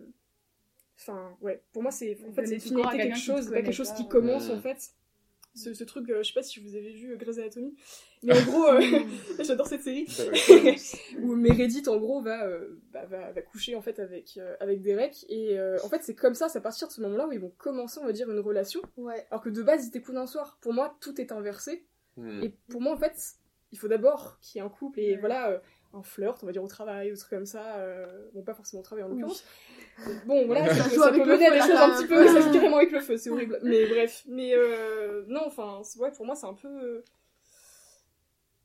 Enfin, 0.99 1.35
ouais, 1.41 1.63
pour 1.73 1.83
moi, 1.83 1.91
c'est 1.91 2.19
en 2.29 2.33
fait, 2.33 2.45
c'est 2.47 2.59
quelque 2.59 3.17
chose, 3.17 3.49
pas 3.51 3.63
quelque 3.63 3.73
chose 3.73 3.89
pas. 3.89 3.95
qui 3.95 4.07
commence, 4.09 4.49
Ouais. 4.49 4.55
en 4.55 4.61
fait. 4.61 4.91
Ce, 5.55 5.75
ce 5.75 5.83
truc, 5.85 6.09
euh, 6.11 6.23
je 6.23 6.29
sais 6.29 6.33
pas 6.35 6.43
si 6.45 6.61
vous 6.61 6.77
avez 6.77 6.93
vu 6.93 7.13
euh, 7.13 7.17
Grey's 7.17 7.39
Anatomy, 7.39 7.75
mais 8.23 8.39
en 8.39 8.45
gros, 8.45 8.67
euh, 8.69 8.81
j'adore 9.41 9.67
cette 9.67 9.83
série 9.83 10.07
où 11.23 11.35
Meredith 11.35 11.89
en 11.89 11.97
gros 11.97 12.21
va, 12.23 12.47
euh, 12.47 12.81
bah, 12.93 13.05
va, 13.07 13.33
va 13.33 13.43
coucher 13.43 13.75
en 13.75 13.83
fait 13.83 13.99
avec, 13.99 14.37
euh, 14.37 14.55
avec 14.61 14.81
Derek 14.81 15.27
et 15.29 15.59
euh, 15.59 15.77
en 15.83 15.89
fait 15.89 16.03
c'est 16.03 16.15
comme 16.15 16.35
ça, 16.35 16.49
c'est 16.49 16.59
à 16.59 16.61
partir 16.61 16.87
de 16.89 16.93
ce 16.93 17.01
moment-là 17.03 17.27
où 17.27 17.33
ils 17.33 17.41
vont 17.41 17.53
commencer 17.59 17.99
on 18.01 18.07
va 18.07 18.13
dire 18.13 18.31
une 18.31 18.39
relation 18.39 18.81
Ouais. 18.97 19.27
alors 19.31 19.43
que 19.43 19.49
de 19.51 19.63
base 19.63 19.87
ils 19.87 19.91
t'écoutent 19.91 20.17
un 20.17 20.27
soir. 20.27 20.59
Pour 20.61 20.73
moi 20.73 20.97
tout 21.01 21.21
est 21.21 21.33
inversé 21.33 21.85
Hmm. 22.17 22.43
et 22.43 22.53
pour 22.69 22.81
moi 22.81 22.93
en 22.93 22.97
fait 22.99 23.15
il 23.71 23.79
faut 23.79 23.87
d'abord 23.87 24.39
qu'il 24.41 24.59
y 24.59 24.63
ait 24.63 24.67
un 24.67 24.69
couple 24.69 24.99
et 24.99 25.13
Ouais. 25.13 25.21
voilà 25.21 25.51
euh, 25.51 25.59
un 25.93 26.03
flirt 26.03 26.39
on 26.43 26.47
va 26.47 26.53
dire 26.53 26.63
au 26.63 26.69
travail 26.69 27.13
ou 27.13 27.17
trucs 27.17 27.31
comme 27.31 27.47
ça 27.47 27.77
euh, 27.79 28.07
bon 28.35 28.43
pas 28.43 28.55
forcément 28.55 28.81
au 28.81 28.85
travail 28.85 29.05
en 29.05 29.09
Oui. 29.09 29.15
l'occurrence 29.21 29.45
bon 30.27 30.47
voilà 30.47 30.69
Ça 30.69 30.85
ça, 30.85 30.89
joue 30.89 31.01
ça 31.03 31.09
avec 31.09 31.23
peut 31.23 31.29
le 31.29 31.35
mener 31.37 31.47
à 31.47 31.51
feu, 31.51 31.55
des 31.55 31.59
là, 31.59 31.67
choses 31.67 31.77
un 31.77 31.91
petit 31.97 32.07
peu 32.07 32.27
ça 32.29 32.41
joue 32.41 32.53
carrément 32.53 32.77
avec 32.77 32.93
le 32.93 33.01
feu 33.01 33.17
c'est 33.17 33.31
horrible 33.31 33.59
mais 33.65 33.87
bref 33.87 34.23
mais 34.29 34.55
euh, 34.55 35.25
non 35.29 35.43
enfin 35.47 35.83
ouais 35.99 36.11
pour 36.13 36.25
moi 36.27 36.35
c'est 36.35 36.47
un 36.47 36.55
peu 36.55 37.03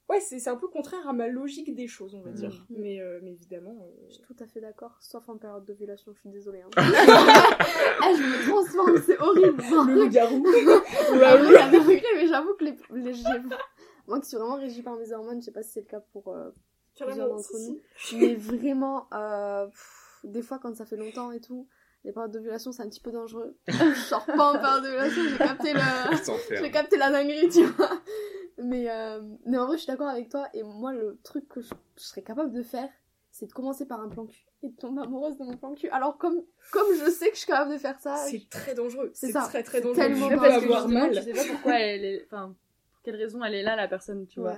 Ouais, 0.07 0.19
c'est 0.19 0.38
c'est 0.38 0.51
un 0.51 0.55
peu 0.55 0.67
contraire 0.67 1.09
à 1.09 1.13
ma 1.13 1.28
logique 1.28 1.73
des 1.73 1.88
choses, 1.88 2.13
on 2.13 2.21
va 2.21 2.30
Mhm. 2.30 2.36
dire. 2.36 2.65
Mais, 2.69 2.99
euh, 3.01 3.19
mais 3.23 3.32
évidemment. 3.32 3.76
euh, 3.89 4.05
Je 4.09 4.13
suis 4.13 4.21
tout 4.21 4.36
à 4.39 4.45
fait 4.45 4.61
d'accord, 4.61 4.95
sauf 5.01 5.28
en 5.30 5.38
période 5.38 5.65
d'ovulation, 5.65 6.13
je 6.13 6.19
suis 6.19 6.30
désolée. 6.30 6.61
Hein. 6.61 6.69
Ah, 8.01 8.11
je 8.15 8.21
me 8.21 8.47
transforme, 8.47 9.01
c'est 9.03 9.19
horrible. 9.19 9.63
Le 9.88 10.03
loup-garou. 10.03 10.45
J'avoue, 11.17 11.45
il 11.45 11.53
y 11.53 11.57
a 11.57 11.69
des 11.69 11.80
regrets, 11.80 12.03
mais 12.17 12.28
j'avoue 12.28 12.53
que 12.53 12.65
les, 12.65 12.78
les- 12.93 13.41
moi 14.05 14.19
qui 14.19 14.28
suis 14.28 14.38
vraiment 14.38 14.57
régie 14.57 14.84
par 14.84 14.95
mes 14.95 15.11
hormones, 15.11 15.41
je 15.41 15.45
sais 15.45 15.51
pas 15.51 15.63
si 15.63 15.71
c'est 15.71 15.80
le 15.82 15.88
cas 15.88 16.01
pour 16.13 16.28
euh, 16.28 16.51
plusieurs 16.95 17.29
d'entre 17.29 17.49
nous, 17.59 17.79
mais 18.13 18.35
vraiment, 18.35 19.07
euh, 19.13 19.65
pff, 19.67 20.19
des 20.23 20.41
fois 20.41 20.59
quand 20.59 20.75
ça 20.75 20.85
fait 20.85 20.97
longtemps 20.97 21.31
et 21.31 21.41
tout, 21.41 21.67
les 22.03 22.11
périodes 22.11 22.31
d'ovulation 22.31 22.71
c'est 22.71 22.83
un 22.83 22.89
petit 22.89 22.99
peu 23.01 23.11
dangereux. 23.11 23.55
je 23.67 23.93
sors 23.95 24.25
pas 24.25 24.51
en 24.53 24.59
période 24.59 24.83
d'ovulation, 24.83 25.21
j'ai 25.29 25.37
capté 25.37 25.73
le, 25.73 25.79
j'ai 26.63 26.71
capté 26.71 26.97
la 26.97 27.11
dinguerie, 27.11 27.49
tu 27.49 27.63
vois. 27.65 28.01
Mais, 28.57 28.89
euh, 28.89 29.21
mais 29.45 29.57
en 29.57 29.65
vrai, 29.67 29.75
je 29.75 29.81
suis 29.83 29.91
d'accord 29.91 30.07
avec 30.07 30.29
toi. 30.29 30.47
Et 30.53 30.63
moi, 30.63 30.93
le 30.93 31.19
truc 31.23 31.45
que 31.49 31.59
je, 31.61 31.73
je 31.97 32.03
serais 32.03 32.21
capable 32.21 32.53
de 32.53 32.63
faire, 32.63 32.87
c'est 33.29 33.47
de 33.47 33.51
commencer 33.51 33.85
par 33.85 33.99
un 33.99 34.07
plan 34.07 34.25
cul 34.25 34.45
et 34.63 34.69
de 34.69 34.75
tomber 34.77 35.01
amoureuse 35.01 35.37
de 35.37 35.43
mon 35.43 35.57
plan 35.57 35.73
cul. 35.73 35.89
Alors, 35.89 36.17
comme, 36.17 36.41
comme 36.71 36.87
je 36.97 37.09
sais 37.11 37.27
que 37.27 37.33
je 37.33 37.39
suis 37.39 37.47
capable 37.47 37.73
de 37.73 37.77
faire 37.77 37.99
ça, 37.99 38.15
C'est 38.15 38.47
très 38.49 38.73
dangereux. 38.73 39.11
C'est 39.13 39.27
C'est 39.27 39.33
ça. 39.33 39.41
très 39.41 39.61
très 39.61 39.79
C'est 39.79 39.83
dangereux. 39.83 40.01
tellement 40.07 40.29
Je 40.29 40.35
dangereux. 40.35 40.39
peux 40.41 40.47
Parce 40.47 40.59
que 40.61 40.65
avoir 40.67 40.81
justement, 40.87 40.99
mal. 41.07 41.15
tu 41.17 41.23
sais 41.23 41.33
pas 41.33 41.51
pourquoi 41.53 41.73
elle 41.79 42.05
est. 42.05 42.25
Enfin, 42.27 42.55
pour 42.93 43.01
quelle 43.03 43.15
raison 43.17 43.43
elle 43.43 43.55
est 43.55 43.63
là, 43.63 43.75
la 43.75 43.87
personne, 43.89 44.25
tu 44.25 44.39
vois. 44.39 44.57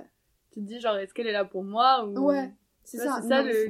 Tu 0.58 0.64
te 0.64 0.68
dis, 0.68 0.80
genre, 0.80 0.96
est-ce 0.96 1.14
qu'elle 1.14 1.28
est 1.28 1.32
là 1.32 1.44
pour 1.44 1.62
moi 1.62 2.04
ou. 2.04 2.18
ouais 2.26 2.50
c'est 2.82 2.96
ça. 2.96 3.20
c'est 3.22 3.28
ça, 3.28 3.42
le- 3.42 3.66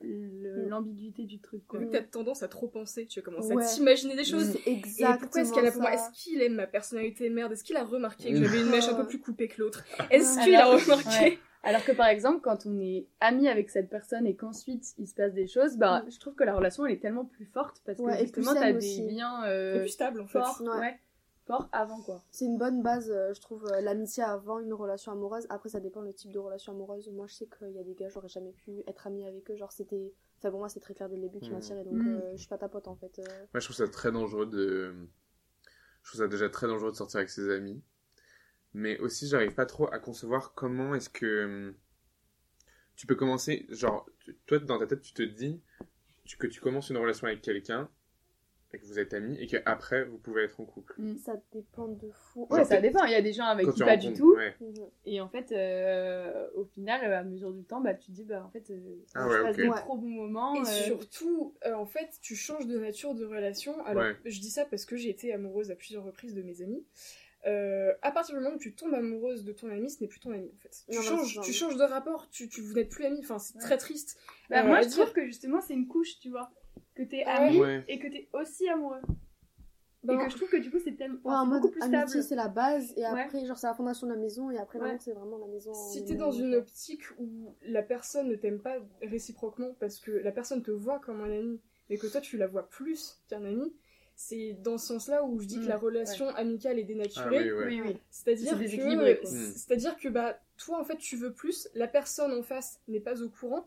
le- 0.00 0.68
L'ambiguïté 0.68 1.24
du 1.24 1.40
truc, 1.40 1.66
quoi. 1.66 1.80
Vu 1.80 1.86
que 1.86 1.92
t'as 1.92 2.02
tendance 2.02 2.42
à 2.42 2.48
trop 2.48 2.68
penser, 2.68 3.06
tu 3.06 3.18
vas 3.20 3.24
commencer 3.24 3.52
Ouais. 3.52 3.64
à 3.64 3.66
t'imaginer 3.66 4.14
des 4.16 4.24
choses. 4.24 4.44
C'est 4.52 4.70
Et 4.70 4.74
exactement 4.74 5.18
pourquoi 5.18 5.40
est-ce 5.42 5.52
qu'elle 5.52 5.66
a 5.66 5.72
pour 5.72 5.82
moi. 5.82 5.92
Est-ce 5.92 6.10
qu'il 6.12 6.40
aime 6.40 6.54
ma 6.54 6.66
personnalité 6.68 7.28
de 7.28 7.34
merde? 7.34 7.52
Est-ce 7.52 7.64
qu'il 7.64 7.76
a 7.76 7.82
remarqué 7.84 8.32
que 8.32 8.38
Mm. 8.38 8.44
j'avais 8.44 8.60
une 8.60 8.70
mèche 8.70 8.88
un 8.88 8.94
peu 8.94 9.06
plus 9.08 9.18
coupée 9.20 9.48
que 9.48 9.60
l'autre? 9.60 9.84
Est-ce 10.10 10.42
qu'il 10.44 10.54
a 10.54 10.66
remarqué? 10.66 11.08
ouais. 11.24 11.38
Alors 11.64 11.84
que 11.84 11.92
par 11.92 12.06
exemple, 12.08 12.40
quand 12.42 12.66
on 12.66 12.78
est 12.78 13.06
ami 13.20 13.48
avec 13.48 13.70
cette 13.70 13.88
personne 13.90 14.26
et 14.26 14.36
qu'ensuite 14.36 14.84
il 14.98 15.08
se 15.08 15.14
passe 15.14 15.32
des 15.32 15.46
choses, 15.48 15.76
bah, 15.78 16.04
je 16.08 16.18
trouve 16.20 16.34
que 16.34 16.44
la 16.44 16.54
relation 16.54 16.84
elle 16.86 16.92
est 16.92 16.98
tellement 17.00 17.24
plus 17.24 17.46
forte 17.46 17.80
parce 17.86 17.98
que 17.98 18.02
Ouais, 18.04 18.18
justement 18.20 18.52
t'as 18.54 18.72
des 18.72 18.98
liens 19.10 19.44
euh, 19.46 19.80
plus 19.80 19.88
stable 19.88 20.20
en 20.20 20.26
fait. 20.26 20.38
forts, 20.40 20.62
Ouais. 20.78 20.98
Avant 21.72 22.00
quoi. 22.02 22.22
C'est 22.30 22.44
une 22.46 22.58
bonne 22.58 22.82
base, 22.82 23.10
euh, 23.10 23.32
je 23.34 23.40
trouve, 23.40 23.66
euh, 23.72 23.80
l'amitié 23.80 24.22
avant 24.22 24.58
une 24.60 24.72
relation 24.72 25.12
amoureuse. 25.12 25.46
Après, 25.50 25.68
ça 25.68 25.80
dépend 25.80 26.00
le 26.00 26.12
type 26.12 26.32
de 26.32 26.38
relation 26.38 26.72
amoureuse. 26.72 27.08
Moi, 27.10 27.26
je 27.26 27.34
sais 27.34 27.46
qu'il 27.46 27.70
y 27.72 27.78
a 27.78 27.84
des 27.84 27.94
gars, 27.94 28.08
j'aurais 28.08 28.28
jamais 28.28 28.52
pu 28.52 28.82
être 28.86 29.06
amie 29.06 29.26
avec 29.26 29.50
eux. 29.50 29.56
Genre, 29.56 29.70
c'était. 29.72 30.12
Enfin, 30.38 30.50
pour 30.50 30.58
moi, 30.60 30.68
c'est 30.68 30.80
très 30.80 30.94
clair 30.94 31.08
dès 31.08 31.16
le 31.16 31.22
début 31.22 31.40
qui 31.40 31.50
m'attirait, 31.50 31.84
donc 31.84 31.94
Mhm. 31.94 32.16
euh, 32.16 32.32
je 32.32 32.38
suis 32.38 32.48
pas 32.48 32.58
ta 32.58 32.68
pote 32.68 32.88
en 32.88 32.96
fait. 32.96 33.18
euh. 33.18 33.24
Moi, 33.52 33.60
je 33.60 33.64
trouve 33.66 33.76
ça 33.76 33.88
très 33.88 34.10
dangereux 34.12 34.46
de. 34.46 34.94
Je 36.02 36.10
trouve 36.10 36.20
ça 36.20 36.28
déjà 36.28 36.48
très 36.50 36.66
dangereux 36.66 36.90
de 36.90 36.96
sortir 36.96 37.18
avec 37.18 37.30
ses 37.30 37.50
amis. 37.50 37.82
Mais 38.74 38.98
aussi, 38.98 39.28
j'arrive 39.28 39.54
pas 39.54 39.66
trop 39.66 39.86
à 39.92 39.98
concevoir 39.98 40.54
comment 40.54 40.94
est-ce 40.94 41.08
que. 41.08 41.74
Tu 42.96 43.06
peux 43.06 43.14
commencer. 43.16 43.66
Genre, 43.70 44.06
tu- 44.20 44.36
toi, 44.46 44.58
dans 44.60 44.78
ta 44.78 44.86
tête, 44.86 45.00
tu 45.02 45.12
te 45.14 45.22
dis 45.22 45.60
tu- 46.24 46.36
que 46.38 46.46
tu 46.46 46.60
commences 46.60 46.88
une 46.90 46.96
relation 46.96 47.26
avec 47.26 47.42
quelqu'un. 47.42 47.88
Et 48.74 48.78
que 48.78 48.84
vous 48.86 48.98
êtes 48.98 49.14
amis 49.14 49.36
et 49.40 49.46
qu'après 49.46 50.04
vous 50.04 50.18
pouvez 50.18 50.42
être 50.44 50.60
en 50.60 50.64
couple. 50.64 50.94
Ça 51.24 51.34
dépend 51.52 51.88
de 51.88 52.10
fou. 52.10 52.46
Ouais, 52.50 52.64
ça 52.64 52.80
dépend. 52.80 53.04
Il 53.04 53.12
y 53.12 53.14
a 53.16 53.22
des 53.22 53.32
gens 53.32 53.44
avec 53.46 53.70
qui 53.70 53.80
pas 53.82 53.96
du 53.96 54.12
tout. 54.12 54.34
ouais. 54.34 54.54
Mhm. 54.60 54.86
Et 55.06 55.20
en 55.20 55.28
fait, 55.28 55.52
euh, 55.52 56.46
au 56.54 56.64
final, 56.64 57.12
à 57.12 57.22
mesure 57.24 57.52
du 57.52 57.64
temps, 57.64 57.80
bah, 57.80 57.94
tu 57.94 58.06
te 58.08 58.12
dis, 58.12 58.24
bah, 58.24 58.44
en 58.44 58.50
fait, 58.50 58.70
euh, 58.70 58.96
Ah 59.14 59.26
on 59.26 59.30
ouais, 59.30 59.54
des 59.54 59.68
Ouais. 59.68 59.76
trop 59.76 59.96
bons 59.96 60.08
moments. 60.08 60.54
Et 60.56 60.60
euh, 60.60 60.64
surtout, 60.64 61.54
euh, 61.66 61.74
en 61.74 61.86
fait, 61.86 62.08
tu 62.20 62.34
changes 62.36 62.66
de 62.66 62.78
nature 62.78 63.14
de 63.14 63.24
relation. 63.24 63.84
Alors, 63.86 64.02
Ouais. 64.04 64.16
je 64.24 64.40
dis 64.40 64.50
ça 64.50 64.64
parce 64.64 64.84
que 64.84 64.96
j'ai 64.96 65.10
été 65.10 65.32
amoureuse 65.32 65.70
à 65.70 65.74
plusieurs 65.76 66.04
reprises 66.04 66.34
de 66.34 66.42
mes 66.42 66.60
amis. 66.62 66.84
Euh, 67.46 67.92
à 68.00 68.10
partir 68.10 68.34
du 68.34 68.40
moment 68.42 68.54
où 68.56 68.58
tu 68.58 68.74
tombes 68.74 68.94
amoureuse 68.94 69.44
de 69.44 69.52
ton 69.52 69.68
ami, 69.70 69.90
ce 69.90 70.00
n'est 70.00 70.08
plus 70.08 70.18
ton 70.18 70.30
ami 70.32 70.50
en 70.50 70.58
fait. 70.62 70.84
Tu, 70.88 70.96
Non, 70.96 71.02
changes, 71.02 71.40
tu 71.42 71.52
changes 71.52 71.76
de 71.76 71.82
rapport, 71.82 72.30
tu, 72.30 72.48
tu, 72.48 72.62
vous 72.62 72.72
n'êtes 72.72 72.88
plus 72.88 73.04
amis, 73.04 73.18
enfin 73.20 73.38
c'est 73.38 73.54
Ouais. 73.56 73.60
très 73.60 73.76
triste. 73.76 74.18
Bah, 74.48 74.62
Euh, 74.62 74.66
moi, 74.66 74.80
je 74.80 74.88
dire- 74.88 74.96
trouve 75.00 75.12
que 75.12 75.26
justement, 75.26 75.60
c'est 75.60 75.74
une 75.74 75.86
couche, 75.86 76.18
tu 76.20 76.30
vois. 76.30 76.50
Que 76.94 77.02
t'es 77.02 77.24
Ah 77.26 77.44
ami 77.44 77.58
Ouais. 77.60 77.84
et 77.88 77.98
que 77.98 78.08
t'es 78.08 78.28
aussi 78.32 78.68
amoureux. 78.68 79.00
Ben, 80.04 80.20
et 80.20 80.24
que 80.26 80.30
je 80.30 80.36
trouve 80.36 80.50
que 80.50 80.58
du 80.58 80.70
coup, 80.70 80.78
c'est 80.84 80.96
tellement. 80.96 81.18
Ouais, 81.24 81.34
en 81.34 81.46
mode 81.46 81.62
beaucoup 81.62 81.72
plus 81.72 81.82
amitié, 81.82 82.06
stable. 82.06 82.22
c'est 82.24 82.34
la 82.36 82.48
base, 82.48 82.92
et 82.96 83.00
Ouais. 83.00 83.22
après, 83.22 83.44
genre, 83.46 83.56
c'est 83.56 83.66
la 83.66 83.72
fondation 83.74 84.06
de 84.06 84.12
la 84.12 84.18
maison, 84.18 84.50
et 84.50 84.58
après, 84.58 84.78
Ouais. 84.78 84.98
c'est 85.00 85.12
vraiment 85.12 85.38
la 85.38 85.46
maison. 85.46 85.72
Si 85.72 86.04
t'es 86.04 86.14
dans 86.14 86.30
une 86.30 86.54
optique 86.54 87.04
où 87.18 87.54
la 87.62 87.82
personne 87.82 88.28
ne 88.28 88.34
t'aime 88.36 88.60
pas 88.60 88.76
réciproquement 89.02 89.74
parce 89.80 89.98
que 90.00 90.10
la 90.10 90.30
personne 90.30 90.62
te 90.62 90.70
voit 90.70 90.98
comme 90.98 91.20
un 91.22 91.30
ami 91.30 91.60
mais 91.90 91.98
que 91.98 92.06
toi 92.06 92.20
tu 92.22 92.36
la 92.38 92.46
vois 92.46 92.66
plus 92.68 93.20
qu'un 93.28 93.44
ami, 93.44 93.74
c'est 94.16 94.54
dans 94.62 94.78
ce 94.78 94.86
sens-là 94.88 95.22
où 95.24 95.38
je 95.40 95.46
dis 95.46 95.56
que 95.58 95.64
Mm, 95.66 95.68
la 95.68 95.76
relation 95.76 96.28
amicale 96.28 96.78
est 96.78 96.82
Ah 96.82 96.86
dénaturée. 96.86 97.52
oui, 97.52 97.52
ouais. 97.52 97.66
Oui, 97.66 97.80
oui. 97.84 97.96
C'est-à-dire 98.10 98.56
C'est 98.58 98.76
que. 98.78 99.22
Mm. 99.22 99.52
c'est-à-dire 99.54 99.96
que 99.98 100.08
bah 100.08 100.38
toi 100.56 100.78
en 100.80 100.84
fait 100.84 100.96
tu 100.96 101.16
veux 101.16 101.32
plus, 101.34 101.68
la 101.74 101.86
personne 101.88 102.32
en 102.32 102.42
face 102.42 102.80
n'est 102.88 103.00
pas 103.00 103.20
au 103.22 103.28
courant 103.28 103.66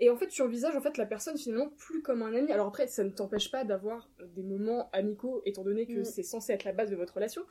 et 0.00 0.10
en 0.10 0.16
fait 0.16 0.28
tu 0.28 0.42
envisages 0.42 0.76
en 0.76 0.80
fait 0.80 0.96
la 0.96 1.06
personne 1.06 1.36
finalement 1.36 1.70
plus 1.76 2.02
comme 2.02 2.22
un 2.22 2.34
ami. 2.34 2.52
Alors 2.52 2.66
après 2.68 2.86
ça 2.86 3.04
ne 3.04 3.10
t'empêche 3.10 3.50
pas 3.50 3.64
d'avoir 3.64 4.08
des 4.34 4.42
moments 4.42 4.88
amicaux 4.92 5.42
étant 5.44 5.64
donné 5.64 5.86
que 5.86 6.00
Mm. 6.00 6.04
c'est 6.04 6.22
censé 6.22 6.52
être 6.52 6.64
la 6.64 6.72
base 6.72 6.90
de 6.90 6.96
votre 6.96 7.14
relation, 7.14 7.42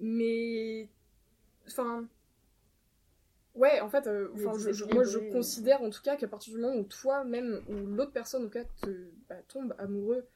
mais 0.00 0.88
enfin 1.66 2.06
ouais 3.54 3.80
en 3.80 3.88
fait 3.88 4.06
euh, 4.06 4.28
je- 4.34 4.72
je- 4.72 4.84
moi 4.86 5.04
je 5.04 5.10
déséquilibré. 5.10 5.30
considère 5.30 5.82
en 5.82 5.90
tout 5.90 6.02
cas 6.02 6.16
qu'à 6.16 6.26
partir 6.28 6.52
du 6.54 6.60
moment 6.60 6.74
où 6.74 6.82
toi 6.84 7.24
même 7.24 7.62
ou 7.68 7.74
l'autre 7.86 8.12
personne 8.12 8.42
en 8.42 8.46
tout 8.46 8.50
cas 8.52 8.64
te 8.82 9.10
bah, 9.28 9.36
tombe 9.48 9.74
amoureux 9.78 10.26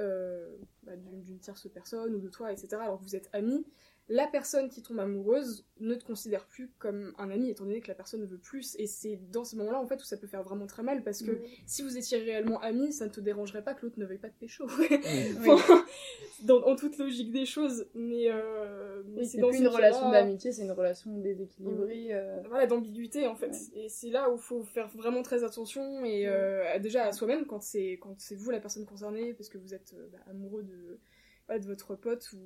euh, 0.00 0.56
bah, 0.82 0.96
d'une 0.96 1.22
d'une 1.22 1.38
tierce 1.38 1.68
personne 1.68 2.16
ou 2.16 2.18
de 2.18 2.28
toi, 2.28 2.50
etc., 2.50 2.82
alors 2.82 2.98
que 2.98 3.04
vous 3.04 3.14
êtes 3.14 3.28
amis, 3.32 3.64
la 4.08 4.26
personne 4.26 4.68
qui 4.68 4.82
tombe 4.82 5.00
amoureuse 5.00 5.64
ne 5.80 5.94
te 5.94 6.04
considère 6.04 6.44
plus 6.46 6.68
comme 6.78 7.14
un 7.16 7.30
ami, 7.30 7.50
étant 7.50 7.64
donné 7.64 7.80
que 7.80 7.88
la 7.88 7.94
personne 7.94 8.20
ne 8.20 8.26
veut 8.26 8.38
plus. 8.38 8.76
Et 8.78 8.86
c'est 8.86 9.18
dans 9.30 9.44
ces 9.44 9.56
moments-là, 9.56 9.80
en 9.80 9.86
fait, 9.86 9.96
où 9.96 10.04
ça 10.04 10.18
peut 10.18 10.26
faire 10.26 10.42
vraiment 10.42 10.66
très 10.66 10.82
mal, 10.82 11.02
parce 11.02 11.22
que 11.22 11.40
si 11.66 11.82
vous 11.82 11.96
étiez 11.96 12.18
réellement 12.18 12.60
amis, 12.60 12.92
ça 12.92 13.06
ne 13.06 13.10
te 13.10 13.20
dérangerait 13.20 13.62
pas 13.62 13.72
que 13.72 13.86
l'autre 13.86 13.98
ne 13.98 14.04
veuille 14.04 14.18
pas 14.18 14.28
de 14.28 14.34
pécho. 14.38 14.66
Enfin, 15.38 15.84
dans, 16.42 16.62
en 16.64 16.76
toute 16.76 16.98
logique 16.98 17.32
des 17.32 17.46
choses. 17.46 17.86
Mais, 17.94 18.30
euh, 18.30 19.02
mais 19.06 19.22
Oui, 19.22 19.26
c'est 19.26 19.40
plus 19.40 19.58
une 19.58 19.68
relation 19.68 20.10
d'amitié, 20.10 20.52
c'est 20.52 20.62
une 20.62 20.72
relation 20.72 21.16
déséquilibrée. 21.18 22.08
euh, 22.12 22.42
voilà, 22.48 22.66
d'ambiguïté 22.66 23.26
en 23.26 23.34
fait. 23.34 23.56
Et 23.74 23.88
c'est 23.88 24.10
là 24.10 24.30
où 24.30 24.36
il 24.36 24.40
faut 24.40 24.62
faire 24.62 24.88
vraiment 24.88 25.22
très 25.22 25.44
attention 25.44 26.04
et 26.04 26.26
euh, 26.26 26.78
déjà 26.78 27.06
à 27.06 27.12
soi-même 27.12 27.46
quand 27.46 27.62
c'est 27.62 27.98
quand 28.00 28.14
c'est 28.18 28.34
vous 28.34 28.50
la 28.50 28.60
personne 28.60 28.84
concernée 28.84 29.32
parce 29.34 29.48
que 29.48 29.58
vous 29.58 29.74
êtes 29.74 29.94
bah, 30.12 30.18
amoureux 30.30 30.62
de 30.62 30.98
voilà, 31.46 31.60
de 31.60 31.66
votre 31.66 31.94
pote 31.96 32.32
ou, 32.32 32.38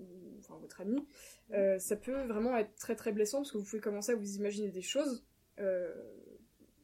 ou- 0.00 0.36
enfin 0.38 0.56
votre 0.60 0.80
ami, 0.80 1.06
euh, 1.52 1.78
ça 1.78 1.96
peut 1.96 2.22
vraiment 2.26 2.56
être 2.56 2.74
très 2.76 2.96
très 2.96 3.12
blessant 3.12 3.38
parce 3.38 3.52
que 3.52 3.58
vous 3.58 3.64
pouvez 3.64 3.80
commencer 3.80 4.12
à 4.12 4.16
vous 4.16 4.36
imaginer 4.36 4.70
des 4.70 4.82
choses. 4.82 5.24
euh, 5.58 5.92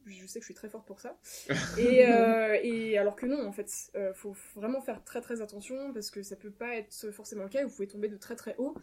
je 0.04 0.26
sais 0.26 0.40
que 0.40 0.42
je 0.42 0.46
suis 0.46 0.54
très 0.54 0.68
forte 0.68 0.84
pour 0.86 0.98
ça. 1.00 1.16
Et, 1.78 2.04
euh, 2.06 2.58
et 2.62 2.98
alors 2.98 3.14
que 3.14 3.24
non, 3.24 3.46
en 3.46 3.52
fait, 3.52 3.70
euh, 3.94 4.12
faut 4.14 4.34
vraiment 4.56 4.80
faire 4.80 5.04
très 5.04 5.20
très 5.20 5.40
attention 5.40 5.92
parce 5.92 6.10
que 6.10 6.22
ça 6.24 6.34
peut 6.34 6.50
pas 6.50 6.76
être 6.76 7.10
forcément 7.12 7.44
le 7.44 7.48
cas. 7.48 7.64
Vous 7.64 7.70
pouvez 7.72 7.86
tomber 7.86 8.08
de 8.08 8.16
très 8.16 8.34
très 8.34 8.56
haut. 8.58 8.74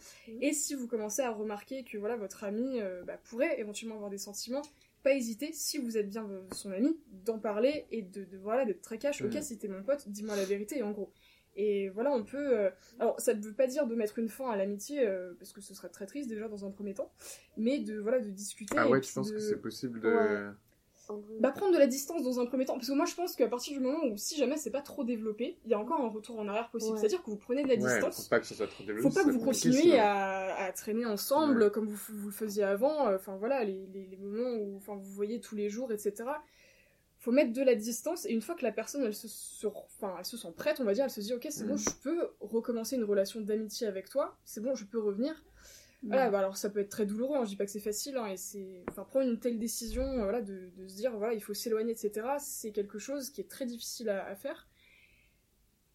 Et 0.41 0.53
si 0.53 0.75
vous 0.75 0.87
commencez 0.87 1.21
à 1.21 1.31
remarquer 1.31 1.83
que 1.83 1.97
voilà 1.97 2.15
votre 2.15 2.45
ami 2.45 2.79
euh, 2.79 3.03
bah, 3.03 3.17
pourrait 3.25 3.59
éventuellement 3.59 3.95
avoir 3.95 4.09
des 4.09 4.17
sentiments, 4.17 4.61
pas 5.03 5.13
hésiter, 5.13 5.51
si 5.53 5.77
vous 5.77 5.97
êtes 5.97 6.09
bien 6.09 6.27
son 6.53 6.71
ami, 6.71 6.97
d'en 7.11 7.37
parler 7.39 7.85
et 7.91 8.01
de, 8.01 8.23
de 8.23 8.37
voilà 8.37 8.63
d'être 8.65 8.81
très 8.81 8.97
cash. 8.97 9.21
Ok, 9.21 9.35
Mhm. 9.35 9.41
si 9.41 9.57
t'es 9.57 9.67
mon 9.67 9.83
pote, 9.83 10.07
dis-moi 10.07 10.37
la 10.37 10.45
vérité 10.45 10.81
en 10.83 10.91
gros. 10.91 11.11
Et 11.61 11.89
voilà, 11.89 12.11
on 12.11 12.23
peut. 12.23 12.57
euh, 12.57 12.69
Alors, 12.99 13.19
ça 13.19 13.33
ne 13.33 13.41
veut 13.41 13.53
pas 13.53 13.67
dire 13.67 13.85
de 13.85 13.93
mettre 13.95 14.17
une 14.17 14.29
fin 14.29 14.49
à 14.49 14.55
l'amitié 14.55 15.05
euh, 15.05 15.33
parce 15.39 15.51
que 15.51 15.59
ce 15.61 15.73
serait 15.73 15.89
très 15.89 16.05
triste 16.05 16.29
déjà 16.29 16.47
dans 16.47 16.65
un 16.65 16.71
premier 16.71 16.93
temps, 16.93 17.11
mais 17.57 17.79
de 17.79 17.99
voilà 17.99 18.19
de 18.19 18.29
discuter. 18.29 18.75
Ah 18.77 18.87
ouais, 18.89 19.01
tu 19.01 19.13
penses 19.13 19.29
de- 19.29 19.33
que 19.35 19.39
c'est 19.39 19.57
possible 19.61 19.99
de. 19.99 20.07
Ouais. 20.09 20.53
Bah, 21.39 21.49
prendre 21.51 21.73
de 21.73 21.79
la 21.79 21.87
distance 21.87 22.21
dans 22.23 22.39
un 22.39 22.45
premier 22.45 22.65
temps. 22.65 22.75
Parce 22.75 22.87
que 22.87 22.93
moi, 22.93 23.05
je 23.05 23.15
pense 23.15 23.35
qu'à 23.35 23.47
partir 23.47 23.73
du 23.75 23.79
moment 23.83 24.05
où, 24.05 24.15
si 24.15 24.37
jamais 24.37 24.57
c'est 24.57 24.69
pas 24.69 24.83
trop 24.83 25.03
développé, 25.03 25.57
il 25.65 25.71
y 25.71 25.73
a 25.73 25.79
encore 25.79 25.99
un 26.01 26.07
retour 26.09 26.37
en 26.39 26.47
arrière 26.47 26.69
possible. 26.69 26.93
Ouais. 26.93 26.99
C'est-à-dire 26.99 27.23
que 27.23 27.31
vous 27.31 27.35
prenez 27.37 27.63
de 27.63 27.67
la 27.67 27.73
Ouais, 27.73 27.79
distance. 27.93 28.23
faut 28.25 28.29
pas 28.29 28.39
que 28.39 28.45
ça 28.45 28.53
soit 28.53 28.67
trop 28.67 28.83
développé. 28.83 29.09
Faut 29.09 29.15
pas 29.15 29.23
que 29.25 29.31
vous 29.31 29.43
continuiez 29.43 29.97
à, 29.97 30.55
à 30.65 30.71
traîner 30.71 31.07
ensemble 31.07 31.63
Ouais. 31.63 31.71
comme 31.71 31.87
vous, 31.87 31.97
vous 32.15 32.27
le 32.27 32.33
faisiez 32.33 32.61
avant. 32.63 33.07
euh, 33.07 33.15
Enfin 33.15 33.35
voilà, 33.37 33.63
les, 33.63 33.87
les, 33.91 34.05
les 34.05 34.17
moments 34.17 34.51
où 34.55 34.77
enfin, 34.77 34.95
vous 34.97 35.11
voyez 35.11 35.39
tous 35.41 35.55
les 35.55 35.67
jours, 35.71 35.91
etc. 35.91 36.13
Faut 37.21 37.31
mettre 37.33 37.51
de 37.53 37.61
la 37.61 37.75
distance 37.75 38.25
et 38.25 38.31
une 38.31 38.41
fois 38.41 38.55
que 38.55 38.63
la 38.63 38.71
personne 38.71 39.03
elle 39.03 39.13
se, 39.13 39.27
se- 39.27 39.67
enfin, 39.67 40.15
elle 40.17 40.25
se 40.25 40.37
sent 40.37 40.53
prête, 40.55 40.79
on 40.79 40.85
va 40.85 40.93
dire, 40.93 41.03
elle 41.03 41.09
se 41.11 41.19
dit 41.19 41.33
ok 41.33 41.47
c'est 41.49 41.65
bon, 41.67 41.75
Mm. 41.75 41.77
je 41.77 41.89
peux 42.01 42.29
recommencer 42.39 42.95
une 42.95 43.03
relation 43.03 43.41
d'amitié 43.41 43.87
avec 43.87 44.09
toi, 44.09 44.37
c'est 44.45 44.61
bon, 44.61 44.73
je 44.75 44.85
peux 44.85 44.99
revenir. 44.99 45.43
Voilà, 46.01 46.29
bah 46.29 46.39
alors 46.39 46.55
ça 46.55 46.69
peut 46.69 46.79
être 46.79 46.87
très 46.89 47.05
douloureux, 47.05 47.35
hein, 47.37 47.43
je 47.43 47.49
dis 47.49 47.55
pas 47.57 47.65
que 47.65 47.71
c'est 47.71 47.81
facile, 47.81 48.15
hein, 48.15 48.27
et 48.27 48.37
c'est, 48.37 48.85
enfin 48.89 49.03
prendre 49.03 49.29
une 49.29 49.37
telle 49.37 49.59
décision, 49.59 50.03
euh, 50.03 50.23
voilà, 50.23 50.41
de, 50.41 50.69
de 50.77 50.87
se 50.87 50.95
dire 50.95 51.11
voilà 51.17 51.33
il 51.33 51.41
faut 51.43 51.53
s'éloigner, 51.53 51.91
etc. 51.91 52.25
C'est 52.39 52.71
quelque 52.71 52.99
chose 52.99 53.29
qui 53.31 53.41
est 53.41 53.49
très 53.49 53.65
difficile 53.65 54.07
à, 54.09 54.25
à 54.25 54.35
faire. 54.35 54.69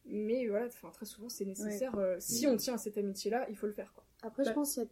Mais 0.05 0.47
voilà, 0.49 0.67
enfin 0.67 0.91
très 0.91 1.07
souvent 1.07 1.31
c'est 1.31 1.47
nécessaire. 1.47 1.97
euh, 1.97 2.17
si 2.19 2.47
on 2.47 2.57
tient 2.59 2.75
à 2.75 2.79
cette 2.79 2.99
amitié-là, 2.99 3.47
il 3.49 3.57
faut 3.57 3.67
le 3.67 3.73
faire 3.73 3.95
quoi. 3.95 4.05
Après, 4.23 4.43
Bah- 4.45 4.51
je 4.51 4.55
pense 4.55 4.75
qu'il 4.75 4.83
y 4.83 4.87
a. 4.87 4.89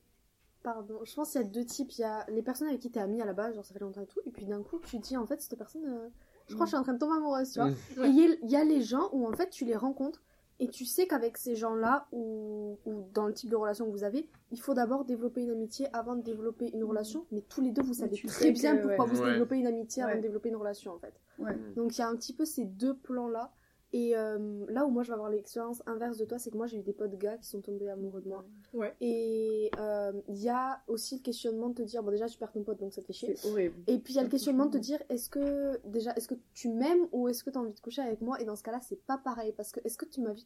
Pardon, 0.62 1.00
je 1.04 1.14
pense 1.14 1.30
qu'il 1.32 1.40
y 1.40 1.44
a 1.44 1.46
deux 1.46 1.64
types. 1.64 1.90
Il 1.98 2.02
y 2.02 2.04
a 2.04 2.24
les 2.28 2.42
personnes 2.42 2.68
avec 2.68 2.80
qui 2.80 2.90
t'es 2.90 3.00
ami 3.00 3.20
à 3.20 3.24
la 3.24 3.32
base, 3.32 3.54
genre 3.54 3.64
ça 3.64 3.72
fait 3.74 3.80
longtemps 3.80 4.00
et 4.00 4.06
tout, 4.06 4.20
et 4.26 4.30
puis 4.30 4.46
d'un 4.46 4.62
coup, 4.62 4.78
tu 4.78 4.98
te 5.00 5.02
dis 5.06 5.16
en 5.16 5.26
fait, 5.26 5.40
cette 5.40 5.56
personne, 5.58 5.84
euh, 5.86 6.08
je 6.46 6.54
crois 6.54 6.66
que 6.66 6.70
je 6.70 6.76
suis 6.76 6.80
en 6.80 6.84
train 6.84 6.92
de 6.94 6.98
tomber 6.98 7.16
amoureuse, 7.16 7.50
tu 7.52 7.58
vois. 7.60 7.70
Mm. 7.70 8.04
Et 8.04 8.08
il 8.08 8.14
y, 8.20 8.24
a- 8.32 8.36
il 8.42 8.50
y 8.50 8.56
a 8.56 8.64
les 8.64 8.80
gens 8.82 9.08
où 9.12 9.26
en 9.26 9.32
fait 9.32 9.50
tu 9.50 9.64
les 9.64 9.74
rencontres 9.76 10.22
et 10.60 10.68
tu 10.68 10.84
sais 10.84 11.08
qu'avec 11.08 11.36
ces 11.38 11.56
gens-là 11.56 12.06
ou, 12.12 12.78
ou 12.86 13.02
dans 13.12 13.26
le 13.26 13.32
type 13.32 13.50
de 13.50 13.56
relation 13.56 13.86
que 13.86 13.90
vous 13.90 14.04
avez, 14.04 14.28
il 14.52 14.60
faut 14.60 14.74
d'abord 14.74 15.04
développer 15.04 15.42
une 15.42 15.50
amitié 15.50 15.88
avant 15.92 16.14
de 16.14 16.22
développer 16.22 16.70
une 16.72 16.84
relation. 16.84 17.26
Mais 17.32 17.40
tous 17.40 17.60
les 17.60 17.72
deux, 17.72 17.82
vous 17.82 17.94
savez 17.94 18.16
très 18.28 18.52
bien 18.52 18.76
que, 18.76 18.86
pourquoi 18.86 19.06
ouais. 19.06 19.10
vous 19.12 19.20
Ouais. 19.22 19.30
développez 19.32 19.56
une 19.58 19.66
amitié 19.66 20.02
avant 20.04 20.12
Ouais. 20.12 20.18
de 20.18 20.22
développer 20.22 20.50
une 20.50 20.56
relation 20.56 20.92
en 20.92 20.98
fait. 20.98 21.14
Ouais. 21.40 21.56
Donc 21.74 21.96
il 21.96 22.00
y 22.00 22.04
a 22.04 22.08
un 22.08 22.14
petit 22.14 22.34
peu 22.34 22.44
ces 22.44 22.64
deux 22.64 22.94
plans-là. 22.94 23.50
Et 23.94 24.16
euh, 24.16 24.64
là 24.68 24.86
où 24.86 24.90
moi 24.90 25.02
je 25.02 25.08
vais 25.08 25.14
avoir 25.14 25.28
l'expérience 25.28 25.82
inverse 25.86 26.16
de 26.16 26.24
toi, 26.24 26.38
c'est 26.38 26.50
que 26.50 26.56
moi 26.56 26.66
j'ai 26.66 26.78
eu 26.78 26.82
des 26.82 26.94
potes 26.94 27.16
gars 27.18 27.36
qui 27.36 27.46
sont 27.46 27.60
tombés 27.60 27.90
amoureux 27.90 28.22
de 28.22 28.28
moi. 28.28 28.44
Ouais. 28.72 28.94
Et 29.02 29.70
euh, 29.78 30.12
il 30.28 30.38
y 30.42 30.48
a 30.48 30.80
aussi 30.88 31.16
le 31.16 31.20
questionnement 31.22 31.68
de 31.68 31.74
te 31.74 31.82
dire, 31.82 32.02
bon 32.02 32.10
déjà 32.10 32.26
tu 32.26 32.38
perds 32.38 32.52
ton 32.52 32.62
pote 32.62 32.78
donc 32.80 32.92
ça 32.94 33.02
te 33.02 33.06
fait 33.06 33.12
chier. 33.12 33.36
C'est 33.36 33.50
horrible. 33.50 33.74
Et 33.86 33.98
puis 33.98 34.14
il 34.14 34.16
y 34.16 34.20
a 34.20 34.22
le 34.22 34.30
questionnement 34.30 34.64
de 34.66 34.72
te 34.72 34.78
dire 34.78 35.02
est-ce 35.10 35.28
que 35.28 35.78
déjà 35.86 36.12
est-ce 36.14 36.26
que 36.28 36.36
tu 36.54 36.68
m'aimes 36.70 37.06
ou 37.12 37.28
est-ce 37.28 37.44
que 37.44 37.50
tu 37.50 37.58
as 37.58 37.60
envie 37.60 37.74
de 37.74 37.80
coucher 37.80 38.00
avec 38.02 38.20
moi? 38.22 38.40
Et 38.40 38.44
dans 38.44 38.56
ce 38.56 38.62
cas-là 38.62 38.80
c'est 38.80 39.00
pas 39.04 39.18
pareil 39.18 39.52
parce 39.56 39.72
que 39.72 39.80
est-ce 39.84 39.98
que 39.98 40.06
tu 40.06 40.22
m'as 40.22 40.32
vu 40.32 40.42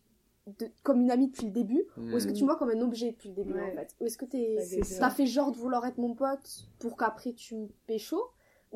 de- 0.59 0.69
comme 0.83 1.01
une 1.01 1.11
amie 1.11 1.29
depuis 1.29 1.47
le 1.47 1.53
début? 1.53 1.85
Ou 1.97 2.17
est-ce 2.17 2.27
que 2.27 2.33
tu 2.33 2.43
me 2.43 2.49
vois 2.49 2.57
comme 2.57 2.71
un 2.71 2.81
objet 2.81 3.13
depuis 3.13 3.29
le 3.29 3.35
début 3.37 3.53
Ouais. 3.55 3.73
en 3.73 3.75
fait? 3.77 3.95
Ou 4.01 4.07
est-ce 4.07 4.19
que 4.19 4.25
t'es 4.25 4.57
t'as 4.99 5.11
fait 5.11 5.27
genre 5.27 5.53
de 5.53 5.57
vouloir 5.57 5.85
être 5.87 5.99
mon 5.99 6.15
pote 6.15 6.69
pour 6.81 6.97
qu'après 6.97 7.33
tu 7.33 7.55
me 7.55 7.67
pécho 7.87 8.21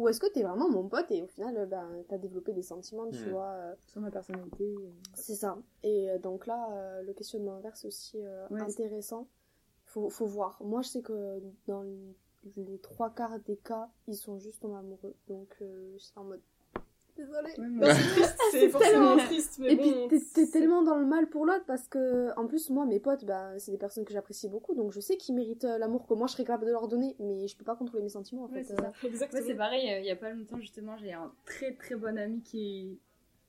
ou 0.01 0.09
est-ce 0.09 0.21
que 0.21 0.27
t'es 0.33 0.43
vraiment 0.43 0.69
mon 0.71 0.89
pote 0.89 1.11
et 1.11 1.23
au 1.23 1.27
final 1.27 1.57
euh, 1.57 1.67
ben 1.67 1.87
t'as 2.09 2.19
développé 2.19 2.53
des 2.53 2.63
sentiments 2.63 3.11
tu 3.11 3.29
vois 3.31 3.51
euh, 3.53 3.75
Sur 3.87 4.01
ma 4.01 4.11
personnalité. 4.11 4.65
euh, 4.65 4.91
c'est 5.15 5.35
ça. 5.35 5.59
Et 5.83 6.09
donc 6.23 6.47
là 6.47 6.69
euh, 6.73 7.03
le 7.03 7.13
questionnement 7.13 7.57
inverse 7.57 7.85
est 7.85 7.89
aussi 7.89 8.19
euh, 8.25 8.47
Ouais, 8.51 8.61
intéressant. 8.63 9.29
Faut, 9.85 10.09
faut 10.09 10.27
voir. 10.27 10.57
Moi 10.63 10.83
je 10.83 10.89
sais 10.89 11.03
que 11.03 11.41
dans 11.67 11.83
les 12.57 12.79
trois 12.79 13.11
quarts 13.11 13.39
des 13.41 13.57
cas 13.57 13.91
ils 14.09 14.17
sont 14.17 14.39
juste 14.39 14.63
tombés 14.63 14.77
amoureux. 14.79 15.15
Donc 15.29 15.55
euh, 15.63 15.97
c'est 15.99 16.17
en 16.17 16.25
mode 16.25 16.41
désolée 17.25 17.53
Ouais, 17.59 17.69
moi- 17.69 17.89
c'est 18.53 18.69
forcément 18.69 19.17
tellement- 19.17 19.25
triste, 19.27 19.57
mais 19.59 19.73
Et 19.73 19.77
puis 19.77 19.91
bon. 19.93 20.09
t'es- 20.09 20.21
t'es 20.35 20.47
tellement 20.47 20.83
dans 20.83 20.97
le 20.97 21.07
mal 21.07 21.29
pour 21.29 21.47
l'autre 21.47 21.65
parce 21.67 21.87
que 21.89 22.31
en 22.39 22.47
plus 22.47 22.71
moi 22.71 22.87
mes 22.87 23.01
potes 23.01 23.25
bah 23.25 23.59
c'est 23.59 23.71
des 23.73 23.79
personnes 23.79 24.05
que 24.05 24.13
j'apprécie 24.13 24.49
beaucoup 24.49 24.75
donc 24.75 24.93
je 24.93 25.01
sais 25.01 25.17
qu'ils 25.17 25.35
méritent 25.35 25.65
euh, 25.65 25.79
l'amour 25.79 26.07
que 26.07 26.15
moi 26.15 26.27
je 26.27 26.33
serais 26.33 26.45
capable 26.45 26.67
de 26.67 26.73
leur 26.73 26.89
donner 26.89 27.17
mais 27.19 27.47
je 27.47 27.57
peux 27.57 27.65
pas 27.65 27.77
contrôler 27.77 28.03
mes 28.03 28.09
sentiments 28.09 28.45
en 28.45 28.49
Ouais, 28.49 28.63
fait 28.63 28.75
c'est 28.75 29.53
euh. 29.53 29.57
pareil, 29.57 29.91
euh, 29.93 30.01
il 30.01 30.07
y 30.07 30.11
a 30.11 30.17
pas 30.17 30.31
longtemps, 30.31 30.59
justement, 30.59 30.97
j'ai 30.97 31.13
un 31.13 31.31
très 31.45 31.73
très 31.75 31.95
bon 31.95 32.17
ami 32.19 32.41
qui, 32.43 32.99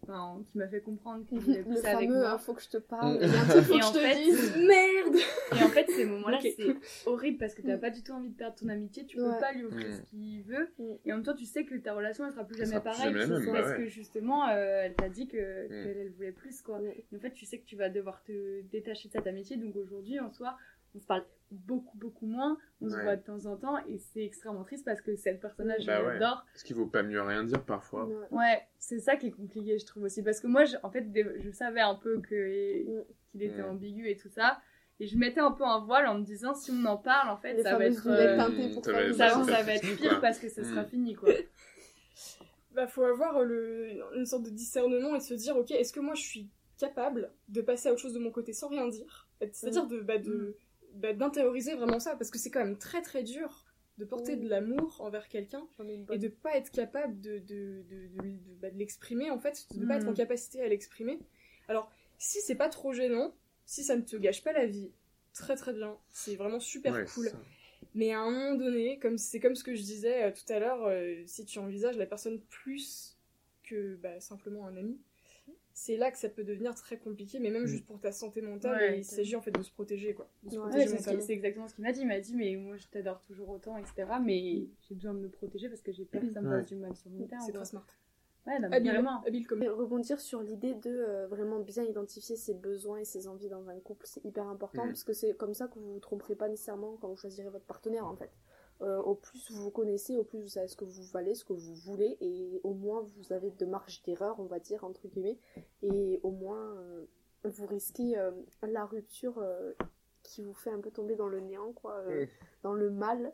enfin, 0.04 0.43
qui 0.52 0.58
m'a 0.58 0.68
fait 0.68 0.82
comprendre 0.82 1.26
qu'il 1.28 1.39
voulait 1.39 1.60
le 1.60 1.64
plus 1.66 1.78
avec 1.86 2.10
fameux 2.10 2.20
moi. 2.20 2.32
hein, 2.32 2.38
faut 2.38 2.54
que 2.54 2.62
je 2.62 2.70
te 2.70 2.78
parle 2.78 3.14
Mm. 3.16 3.20
il 3.22 3.30
y 3.32 3.36
a 3.36 3.41
un 3.41 3.45
truc 3.45 3.64
faut 3.64 3.74
Et 3.76 3.80
que 3.80 3.84
en 3.86 3.88
je 3.88 3.93
te 3.93 3.99
fait- 3.99 4.16
dise 4.24 4.56
merde 4.68 5.16
Et 5.60 5.64
en 5.64 5.68
fait, 5.70 5.89
ces 5.89 6.06
moments-là, 6.06 6.39
c'est 6.41 6.76
horrible 7.08 7.38
parce 7.38 7.54
que 7.54 7.62
t'as 7.62 7.78
pas 7.78 7.89
du 7.89 8.02
tout 8.04 8.12
envie 8.12 8.30
de 8.30 8.36
perdre 8.36 8.56
ton 8.56 8.70
amitié, 8.70 9.06
tu 9.06 9.18
peux 9.18 9.30
Ouais. 9.30 9.39
pas 9.39 9.52
lui 9.54 9.66
offrir 9.66 9.88
Mm. 9.89 9.93
ce 9.93 10.02
qu'il 10.10 10.43
veut, 10.43 10.70
Mm. 10.80 10.84
et 11.06 11.14
en 11.14 11.16
même 11.18 11.26
temps, 11.26 11.36
tu 11.36 11.45
sais 11.45 11.66
que 11.66 11.76
ta 11.76 11.93
relation 11.93 12.26
elle 12.26 12.32
sera 12.32 12.43
plus 12.45 12.58
jamais 12.58 12.80
pareille 12.80 13.14
parce 13.14 13.26
que- 13.28 13.45
bah 13.45 13.52
parce 13.54 13.70
ouais. 13.72 13.78
que 13.78 13.86
justement, 13.88 14.47
euh, 14.49 14.82
elle 14.84 14.93
t'a 14.95 15.10
dit 15.10 15.28
que 15.28 15.68
qu'elle 15.68 15.97
elle 15.97 16.12
voulait 16.12 16.32
plus 16.32 16.62
quoi. 16.62 16.80
Mm. 16.80 16.86
Et 17.14 17.16
en 17.18 17.20
fait, 17.20 17.32
tu 17.32 17.45
sais 17.45 17.58
que 17.60 17.66
tu 17.66 17.76
vas 17.76 17.89
devoir 17.89 18.24
te 18.24 18.62
détacher 18.72 19.08
de 19.10 19.14
cette 19.14 19.28
amitié, 19.28 19.58
donc 19.58 19.76
aujourd'hui, 19.76 20.20
en 20.20 20.32
soi, 20.32 20.58
on 20.95 20.99
se 20.99 21.05
parle 21.05 21.23
beaucoup, 21.51 21.97
beaucoup 21.97 22.25
moins, 22.27 22.57
on 22.81 22.89
se 22.89 22.95
Ouais. 22.95 23.03
voit 23.03 23.15
de 23.17 23.23
temps 23.23 23.45
en 23.45 23.57
temps, 23.57 23.77
et 23.85 23.97
c'est 23.97 24.23
extrêmement 24.23 24.63
triste 24.63 24.85
parce 24.85 25.01
que 25.01 25.15
cette 25.17 25.41
personnage, 25.41 25.81
je 25.81 25.87
Bah 25.87 26.01
ouais. 26.01 26.13
l'adore. 26.13 26.45
Parce 26.53 26.63
qu'il 26.63 26.75
vaut 26.77 26.85
pas 26.87 27.03
mieux 27.03 27.21
rien 27.21 27.43
dire 27.43 27.61
parfois. 27.63 28.05
Ouais. 28.05 28.27
Ouais, 28.31 28.61
c'est 28.79 28.99
ça 28.99 29.17
qui 29.17 29.27
est 29.27 29.31
compliqué, 29.31 29.77
je 29.77 29.85
trouve 29.85 30.03
aussi. 30.03 30.23
Parce 30.23 30.39
que 30.39 30.47
moi, 30.47 30.63
je- 30.65 30.77
en 30.83 30.89
fait, 30.89 31.05
je 31.43 31.51
savais 31.51 31.81
un 31.81 31.95
peu 31.95 32.19
que, 32.21 32.83
Mm. 32.83 33.03
qu'il 33.27 33.43
était 33.43 33.61
Mm. 33.63 33.69
ambigu 33.71 34.07
et 34.09 34.15
tout 34.17 34.29
ça. 34.29 34.61
Et 35.01 35.07
je 35.07 35.17
mettais 35.17 35.39
un 35.41 35.51
peu 35.51 35.63
un 35.65 35.79
voile 35.79 36.07
en 36.07 36.19
me 36.19 36.23
disant, 36.23 36.53
si 36.53 36.71
on 36.71 36.85
en 36.85 36.95
parle, 36.97 37.29
en 37.29 37.37
fait, 37.37 37.55
Les 37.55 37.63
ça 37.63 37.75
va 37.77 37.85
être, 37.85 38.07
euh, 38.07 38.37
pour 38.73 38.85
ça 38.85 38.91
va- 38.93 39.03
le 39.07 39.13
ça, 39.13 39.17
ça 39.29 39.33
genre. 39.35 39.43
va 39.45 39.55
ça 39.57 39.63
va 39.63 39.73
être 39.73 39.83
fini, 39.83 39.97
pire 39.97 40.09
quoi. 40.11 40.21
parce 40.21 40.39
que 40.39 40.47
ça 40.47 40.63
sera 40.63 40.83
Mm. 40.83 40.87
fini, 40.87 41.15
quoi. 41.15 41.29
Bah, 42.73 42.87
faut 42.87 43.03
avoir 43.03 43.41
le, 43.43 43.89
une 44.15 44.25
sorte 44.25 44.43
de 44.43 44.49
discernement 44.49 45.13
et 45.15 45.19
se 45.19 45.33
dire, 45.33 45.57
ok, 45.57 45.71
est-ce 45.71 45.91
que 45.91 45.99
moi 45.99 46.13
je 46.15 46.21
suis 46.21 46.47
capable 46.79 47.29
de 47.49 47.61
passer 47.61 47.89
à 47.89 47.91
autre 47.91 48.01
chose 48.01 48.13
de 48.13 48.19
mon 48.19 48.31
côté 48.31 48.53
sans 48.53 48.69
rien 48.69 48.87
dire? 48.87 49.27
C'est-à-dire 49.51 49.87
de, 49.87 49.99
bah, 49.99 50.17
de, 50.19 50.55
bah, 50.95 51.13
d'intérioriser 51.13 51.75
vraiment 51.75 51.99
ça, 51.99 52.15
parce 52.15 52.29
que 52.31 52.37
c'est 52.37 52.51
quand 52.51 52.63
même 52.63 52.77
très 52.77 53.01
très 53.01 53.23
dur 53.23 53.65
de 53.97 54.05
porter 54.05 54.35
Mm. 54.35 54.39
de 54.41 54.47
l'amour 54.49 55.01
envers 55.01 55.27
quelqu'un 55.27 55.67
et 56.09 56.17
de 56.17 56.27
pas 56.27 56.55
être 56.57 56.71
capable 56.71 57.19
de, 57.21 57.39
de, 57.39 57.83
de, 57.89 58.07
de, 58.07 58.21
de- 58.21 58.55
bah, 58.61 58.71
de 58.71 58.77
l'exprimer 58.77 59.29
en 59.29 59.39
fait, 59.39 59.67
de 59.75 59.85
pas 59.85 59.95
Mm. 59.95 59.97
être 59.97 60.07
en 60.09 60.13
capacité 60.13 60.61
à 60.61 60.67
l'exprimer. 60.67 61.19
Alors, 61.67 61.91
si 62.17 62.39
c'est 62.41 62.55
pas 62.55 62.69
trop 62.69 62.93
gênant, 62.93 63.35
si 63.65 63.83
ça 63.83 63.95
ne 63.95 64.01
te 64.01 64.15
gâche 64.15 64.43
pas 64.43 64.53
la 64.53 64.65
vie, 64.65 64.91
très 65.33 65.55
très 65.55 65.73
bien, 65.73 65.97
c'est 66.11 66.35
vraiment 66.35 66.59
super 66.59 66.93
Ouais, 66.93 67.05
cool. 67.13 67.27
ça. 67.29 67.39
Mais 67.93 68.11
à 68.13 68.21
un 68.21 68.31
moment 68.31 68.55
donné, 68.55 68.99
comme 68.99 69.17
c'est 69.17 69.39
comme 69.39 69.55
ce 69.55 69.63
que 69.63 69.75
je 69.75 69.81
disais 69.81 70.23
euh, 70.23 70.31
tout 70.31 70.51
à 70.53 70.59
l'heure, 70.59 70.85
euh, 70.85 71.21
si 71.25 71.45
tu 71.45 71.59
envisages 71.59 71.97
la 71.97 72.05
personne 72.05 72.39
plus 72.41 73.17
que 73.63 73.95
bah, 73.97 74.19
simplement 74.19 74.65
un 74.67 74.77
ami, 74.77 74.99
c'est 75.74 75.97
là 75.97 76.11
que 76.11 76.17
ça 76.17 76.30
peut 76.30 76.43
devenir 76.43 76.74
très 76.76 76.97
compliqué, 76.97 77.39
mais 77.39 77.49
même 77.49 77.63
Mm. 77.63 77.67
juste 77.67 77.86
pour 77.86 77.99
ta 77.99 78.11
santé 78.11 78.41
mentale, 78.41 78.78
Ouais, 78.78 78.97
il 78.99 79.05
s'agit 79.05 79.36
en 79.36 79.41
fait 79.41 79.51
de 79.51 79.61
se 79.61 79.72
protéger 79.72 80.13
quoi. 80.13 80.28
Ouais, 80.43 80.88
c'est 80.88 80.97
ce 81.22 81.32
exactement 81.32 81.67
ce 81.67 81.76
qu'il 81.76 81.84
m'a 81.84 81.91
dit. 81.91 82.01
Il 82.01 82.07
m'a 82.07 82.19
dit, 82.19 82.36
mais 82.36 82.55
moi, 82.55 82.78
je 82.78 82.88
t'adore 82.88 83.22
toujours 83.22 83.49
autant, 83.49 83.78
etc. 83.78 84.05
Mais 84.24 84.67
j'ai 84.82 84.95
besoin 84.95 85.13
de 85.13 85.19
me 85.19 85.30
protéger 85.30 85.69
parce 85.69 85.82
que 85.82 85.91
j'ai 85.91 86.05
peur 86.05 86.22
que 86.22 86.32
ça 86.32 86.41
me 86.41 86.49
fasse 86.49 86.67
du 86.67 86.76
mal 86.76 86.95
sur 86.95 87.09
mon 87.11 87.26
terme. 87.28 87.41
C'est 87.45 87.51
très 87.53 87.65
smart. 87.65 87.86
Ouais, 88.47 88.57
non, 88.59 88.72
Habile, 88.72 89.07
habile 89.28 89.45
comme 89.45 89.61
rebondir 89.63 90.19
sur 90.19 90.41
l'idée 90.41 90.74
de 90.74 90.89
euh, 90.89 91.28
vraiment 91.28 91.59
bien 91.59 91.84
identifier 91.84 92.36
ses 92.36 92.55
besoins 92.55 92.97
et 92.97 93.05
ses 93.05 93.28
envies 93.28 93.49
dans 93.49 93.69
un 93.69 93.80
couple, 93.80 94.07
c'est 94.07 94.26
hyper 94.26 94.47
important 94.47 94.84
Mm. 94.86 94.88
parce 94.89 95.03
que 95.03 95.13
c'est 95.13 95.36
comme 95.36 95.53
ça 95.53 95.67
que 95.67 95.78
vous 95.78 95.93
vous 95.93 95.99
tromperez 95.99 96.34
pas 96.36 96.49
nécessairement 96.49 96.97
quand 96.99 97.07
vous 97.07 97.15
choisirez 97.17 97.49
votre 97.49 97.65
partenaire 97.65 98.07
en 98.07 98.15
fait. 98.15 98.32
Euh, 98.82 98.99
au 99.01 99.13
plus 99.13 99.51
vous 99.51 99.63
vous 99.63 99.71
connaissez, 99.71 100.17
au 100.17 100.23
plus 100.23 100.39
vous 100.39 100.47
savez 100.47 100.67
ce 100.67 100.75
que 100.75 100.86
vous 100.86 101.03
valez, 101.03 101.36
ce 101.36 101.45
que 101.45 101.53
vous 101.53 101.75
voulez, 101.75 102.17
et 102.19 102.59
au 102.63 102.73
moins 102.73 103.01
vous 103.15 103.32
avez 103.32 103.51
de 103.51 103.65
marge 103.65 104.01
d'erreur, 104.03 104.39
on 104.39 104.45
va 104.45 104.59
dire, 104.59 104.84
entre 104.84 105.07
guillemets, 105.07 105.38
et 105.84 106.19
au 106.23 106.32
moins 106.32 106.75
euh, 106.77 107.05
vous 107.43 107.67
risquez 107.67 108.17
euh, 108.17 108.32
la 108.63 108.86
rupture 108.86 109.43
qui 110.23 110.41
vous 110.41 110.53
fait 110.53 110.71
un 110.71 110.79
peu 110.79 110.89
tomber 110.89 111.15
dans 111.15 111.27
le 111.27 111.41
néant, 111.41 111.73
quoi, 111.73 112.03
dans 112.63 112.73
le 112.73 112.89
mal. 112.89 113.34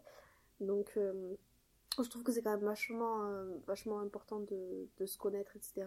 Donc 0.60 0.98
je 0.98 2.10
trouve 2.10 2.24
que 2.24 2.32
c'est 2.32 2.42
quand 2.42 2.52
même 2.52 2.66
vachement, 2.66 3.30
vachement 3.68 4.00
important 4.00 4.42
de, 4.42 4.90
de 4.98 5.06
se 5.06 5.18
connaître, 5.18 5.56
etc. 5.56 5.86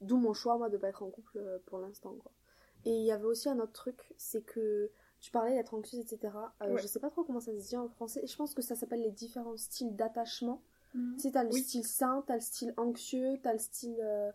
D'où 0.00 0.16
mon 0.16 0.32
choix, 0.32 0.58
moi, 0.58 0.68
de 0.68 0.76
pas 0.76 0.88
être 0.88 1.02
en 1.02 1.10
couple 1.10 1.40
pour 1.66 1.78
l'instant, 1.78 2.14
quoi. 2.14 2.32
Et 2.86 2.90
il 2.90 3.04
y 3.04 3.12
avait 3.12 3.24
aussi 3.24 3.48
un 3.48 3.58
autre 3.60 3.72
truc, 3.72 4.12
c'est 4.16 4.44
que 4.44 4.90
tu 5.24 5.30
parlais 5.30 5.54
d'être 5.54 5.72
anxieuse, 5.72 6.00
etc. 6.00 6.34
Euh, 6.62 6.74
Ouais. 6.74 6.82
Je 6.82 6.86
sais 6.86 7.00
pas 7.00 7.08
trop 7.08 7.24
comment 7.24 7.40
ça 7.40 7.50
se 7.52 7.66
dit 7.66 7.76
en 7.78 7.88
français. 7.88 8.26
Je 8.26 8.36
pense 8.36 8.52
que 8.52 8.60
ça 8.60 8.74
s'appelle 8.74 9.00
les 9.00 9.10
différents 9.10 9.56
styles 9.56 9.96
d'attachement. 9.96 10.60
Mhm. 10.92 11.14
Tu 11.16 11.22
sais, 11.22 11.30
t'as 11.30 11.44
le 11.44 11.50
Oui. 11.50 11.62
style 11.62 11.82
sain, 11.84 12.22
t'as 12.26 12.34
le 12.34 12.40
style 12.42 12.74
anxieux, 12.76 13.38
t'as 13.42 13.54
le 13.54 13.58
style 13.58 13.96
euh, 14.02 14.30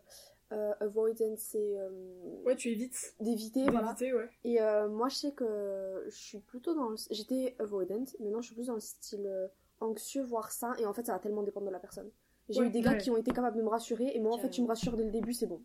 euh, 0.50 0.72
avoidance 0.80 1.54
et 1.54 1.78
euh, 1.78 2.42
Ouais, 2.44 2.56
tu 2.56 2.70
évites 2.70 3.14
d'éviter, 3.20 3.62
voilà. 3.70 3.94
ouais. 4.00 4.28
Et 4.42 4.58
moi, 4.88 5.08
je 5.08 5.14
sais 5.14 5.30
que 5.32 6.04
je 6.08 6.16
suis 6.16 6.40
plutôt 6.40 6.74
dans 6.74 6.88
le... 6.88 6.96
J'étais 7.12 7.54
avoidant, 7.60 8.04
maintenant 8.18 8.40
je 8.40 8.46
suis 8.46 8.56
plus 8.56 8.66
dans 8.66 8.74
le 8.74 8.80
style 8.80 9.30
anxieux, 9.78 10.22
voire 10.24 10.50
sain, 10.50 10.74
et 10.80 10.86
en 10.86 10.92
fait, 10.92 11.06
ça 11.06 11.12
va 11.12 11.20
tellement 11.20 11.44
dépendre 11.44 11.66
de 11.66 11.70
la 11.72 11.78
personne. 11.78 12.10
J'ai 12.48 12.60
Ouais, 12.62 12.66
eu 12.66 12.70
des 12.70 12.80
gars 12.82 12.96
qui 12.96 13.12
ont 13.12 13.16
été 13.16 13.30
capables 13.30 13.56
de 13.56 13.62
me 13.62 13.68
rassurer, 13.68 14.10
et 14.12 14.18
moi, 14.18 14.34
en 14.34 14.38
fait, 14.38 14.50
tu 14.50 14.60
me 14.60 14.66
rassures 14.66 14.96
dès 14.96 15.04
le 15.04 15.12
début, 15.12 15.32
c'est 15.32 15.46
bon. 15.46 15.62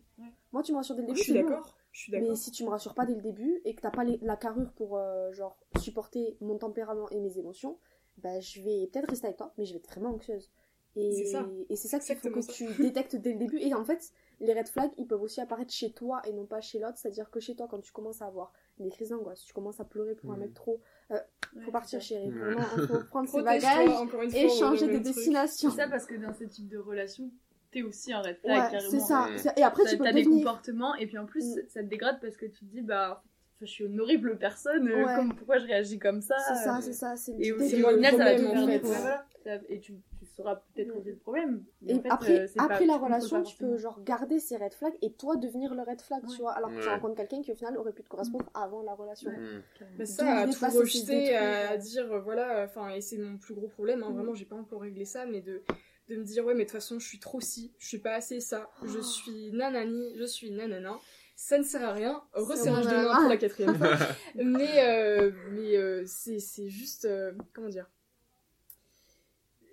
Moi, 0.52 0.62
tu 0.62 0.70
me 0.70 0.76
rassures 0.76 0.94
dès 0.94 1.02
le 1.02 1.08
Je 1.08 1.12
début, 1.14 1.24
suis 1.24 1.32
c'est 1.32 1.42
bon. 1.42 1.48
d'accord. 1.50 1.74
Je 1.96 2.02
suis 2.02 2.12
Mais 2.12 2.36
si 2.36 2.50
tu 2.50 2.62
me 2.62 2.68
rassures 2.68 2.92
pas 2.92 3.06
dès 3.06 3.14
le 3.14 3.22
début, 3.22 3.62
et 3.64 3.74
que 3.74 3.80
t'as 3.80 3.90
pas 3.90 4.04
les- 4.04 4.18
la 4.20 4.36
carrure 4.36 4.70
pour, 4.72 4.98
euh, 4.98 5.32
genre, 5.32 5.56
supporter 5.80 6.36
mon 6.42 6.58
tempérament 6.58 7.08
et 7.08 7.18
mes 7.20 7.38
émotions, 7.38 7.78
bah, 8.18 8.38
je 8.38 8.60
vais 8.60 8.86
peut-être 8.92 9.08
rester 9.08 9.26
avec 9.28 9.38
toi, 9.38 9.54
mais 9.56 9.64
je 9.64 9.72
vais 9.72 9.78
être 9.78 9.88
vraiment 9.88 10.10
anxieuse. 10.10 10.50
Et 10.94 11.12
C'est 11.12 11.24
ça. 11.32 11.46
et 11.70 11.76
c'est 11.76 11.88
ça 11.88 11.98
qu'il 11.98 12.16
faut 12.16 12.28
que 12.30 12.52
tu 12.52 12.66
détectes 12.82 13.16
dès 13.16 13.32
le 13.32 13.38
début. 13.38 13.58
Et 13.60 13.72
en 13.74 13.84
fait, 13.84 14.12
les 14.40 14.52
red 14.52 14.68
flags, 14.68 14.90
ils 14.98 15.06
peuvent 15.06 15.22
aussi 15.22 15.40
apparaître 15.40 15.72
chez 15.72 15.92
toi 15.92 16.20
et 16.26 16.32
non 16.34 16.44
pas 16.46 16.60
chez 16.60 16.78
l'autre. 16.78 16.96
C'est-à-dire 16.98 17.30
que 17.30 17.40
chez 17.40 17.54
toi, 17.54 17.66
quand 17.70 17.80
tu 17.80 17.92
commences 17.92 18.20
à 18.20 18.26
avoir 18.26 18.52
des 18.78 18.90
crises 18.90 19.08
d'angoisse, 19.10 19.42
tu 19.42 19.52
commences 19.54 19.80
à 19.80 19.84
pleurer 19.86 20.14
pour 20.14 20.30
un 20.32 20.36
Mhm. 20.36 20.40
mec 20.40 20.54
trop, 20.54 20.80
euh, 21.12 21.18
Ouais, 21.54 21.62
faut 21.62 21.70
partir 21.70 22.00
chérie. 22.02 22.28
Ouais. 22.28 22.38
Vraiment, 22.38 22.62
faut 22.86 23.04
prendre 23.10 23.28
ses 23.28 23.42
bagages 23.42 23.86
fois, 23.86 24.06
et 24.34 24.48
changer 24.50 24.86
de 24.88 24.98
destination. 24.98 25.70
C'est 25.70 25.76
ça 25.76 25.88
parce 25.88 26.04
que 26.06 26.14
dans 26.14 26.32
ce 26.34 26.44
type 26.44 26.68
de 26.68 26.76
relation, 26.78 27.30
t'es 27.76 27.82
aussi 27.82 28.12
un 28.12 28.22
red 28.22 28.36
flag, 28.38 28.56
Ouais, 28.64 28.70
carrément. 28.70 28.90
c'est 28.90 29.00
ça. 29.00 29.52
Et 29.56 29.62
après, 29.62 29.84
tu 29.84 29.98
peux 29.98 30.04
t'as 30.04 30.12
des 30.12 30.22
devenir. 30.24 30.44
comportements 30.46 30.94
et 30.94 31.06
puis 31.06 31.18
en 31.18 31.26
plus 31.26 31.44
Mm. 31.44 31.60
ça 31.68 31.82
te 31.82 31.88
dégrade 31.88 32.18
parce 32.20 32.36
que 32.36 32.46
tu 32.46 32.60
te 32.60 32.70
dis 32.70 32.80
bah 32.82 33.22
enfin, 33.56 33.66
je 33.66 33.66
suis 33.66 33.84
une 33.84 34.00
horrible 34.00 34.38
personne 34.38 34.88
euh, 34.88 35.04
Ouais. 35.04 35.14
comme 35.16 35.34
pourquoi 35.34 35.58
je 35.58 35.66
réagis 35.66 35.98
comme 35.98 36.20
ça 36.22 36.36
C'est 36.48 36.54
ça, 36.54 36.76
euh, 36.78 36.80
c'est 36.80 36.92
ça. 36.92 37.14
Et 37.38 37.52
au 37.52 37.58
final 37.58 38.04
ça 38.12 38.16
va 38.24 38.34
problème, 38.34 38.46
en 38.46 38.66
fait. 38.66 38.72
ouais, 38.72 38.78
voilà. 38.82 39.24
Et 39.68 39.78
tu, 39.78 39.94
tu 40.18 40.26
sauras 40.26 40.56
peut-être 40.74 40.88
Mm. 40.88 40.92
résoudre 40.92 41.10
le 41.10 41.16
problème 41.16 41.64
mais 41.82 41.92
Et 41.92 41.96
en 41.98 42.02
fait, 42.02 42.08
après, 42.10 42.38
euh, 42.40 42.46
pas- 42.56 42.64
après 42.64 42.78
tu 42.80 42.86
la 42.88 42.96
relation, 42.96 43.42
tu 43.44 43.56
peux 43.56 43.76
genre 43.78 44.02
garder 44.02 44.40
ces 44.40 44.56
red 44.56 44.74
flags 44.74 44.96
et 45.02 45.12
toi 45.12 45.36
devenir 45.36 45.72
le 45.74 45.82
red 45.82 46.00
flag, 46.00 46.22
Ouais. 46.24 46.34
tu 46.34 46.40
vois, 46.42 46.52
alors 46.52 46.70
que 46.70 46.82
tu 46.82 46.88
rencontres 46.88 47.14
quelqu'un 47.14 47.42
qui 47.42 47.52
au 47.52 47.54
final 47.54 47.76
aurait 47.78 47.92
pu 47.92 48.02
te 48.02 48.08
correspondre 48.08 48.46
avant 48.54 48.82
la 48.82 48.94
relation. 48.94 49.30
Ouais. 49.30 49.36
Mm. 49.36 49.62
Mais 49.98 50.04
ça, 50.06 50.38
à 50.38 50.46
tout 50.48 50.78
rejeter, 50.78 51.36
à 51.36 51.76
dire, 51.76 52.20
voilà, 52.22 52.64
enfin, 52.64 52.88
et 52.90 53.00
c'est 53.00 53.18
mon 53.18 53.36
plus 53.38 53.54
gros 53.54 53.68
problème, 53.68 54.02
hein, 54.02 54.10
vraiment, 54.10 54.34
j'ai 54.34 54.46
pas 54.46 54.56
encore 54.56 54.80
réglé 54.80 55.04
ça, 55.04 55.26
mais 55.26 55.40
de, 55.42 55.62
de 56.08 56.16
me 56.16 56.24
dire, 56.24 56.44
ouais, 56.44 56.54
mais 56.54 56.64
de 56.64 56.68
toute 56.70 56.78
façon, 56.78 56.98
je 56.98 57.06
suis 57.06 57.18
trop 57.18 57.40
ci, 57.40 57.72
je 57.78 57.86
suis 57.88 57.98
pas 57.98 58.14
assez 58.14 58.40
ça, 58.40 58.70
je 58.82 58.98
Oh. 58.98 59.02
suis 59.02 59.50
nanani, 59.52 60.14
je 60.16 60.24
suis 60.24 60.50
nanana, 60.50 60.98
ça 61.36 61.58
ne 61.58 61.64
sert 61.64 61.82
à 61.84 61.92
rien, 61.92 62.22
resserrage 62.32 62.88
de 62.88 62.96
main 62.96 63.16
pour 63.16 63.28
la 63.28 63.36
quatrième 63.36 63.74
fois, 63.74 63.92
mais, 64.34 64.84
euh, 64.84 65.32
mais 65.50 65.76
euh, 65.76 66.04
c'est 66.06 66.38
c'est 66.40 66.68
juste, 66.68 67.04
euh, 67.06 67.32
comment 67.54 67.68
dire, 67.68 67.86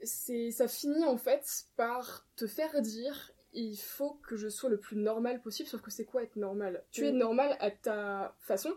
c'est 0.03 0.51
ça 0.51 0.67
finit 0.67 1.05
en 1.05 1.17
fait 1.17 1.65
par 1.75 2.27
te 2.35 2.47
faire 2.47 2.81
dire 2.81 3.31
il 3.53 3.77
faut 3.77 4.19
que 4.27 4.35
je 4.35 4.49
sois 4.49 4.69
le 4.69 4.77
plus 4.79 4.97
normal 4.97 5.41
possible 5.41 5.69
sauf 5.69 5.81
que 5.81 5.91
c'est 5.91 6.05
quoi 6.05 6.23
être 6.23 6.35
normal? 6.35 6.83
Tu 6.91 7.05
es 7.05 7.11
Mm. 7.11 7.17
normal 7.19 7.55
à 7.59 7.71
ta 7.71 8.35
façon 8.39 8.73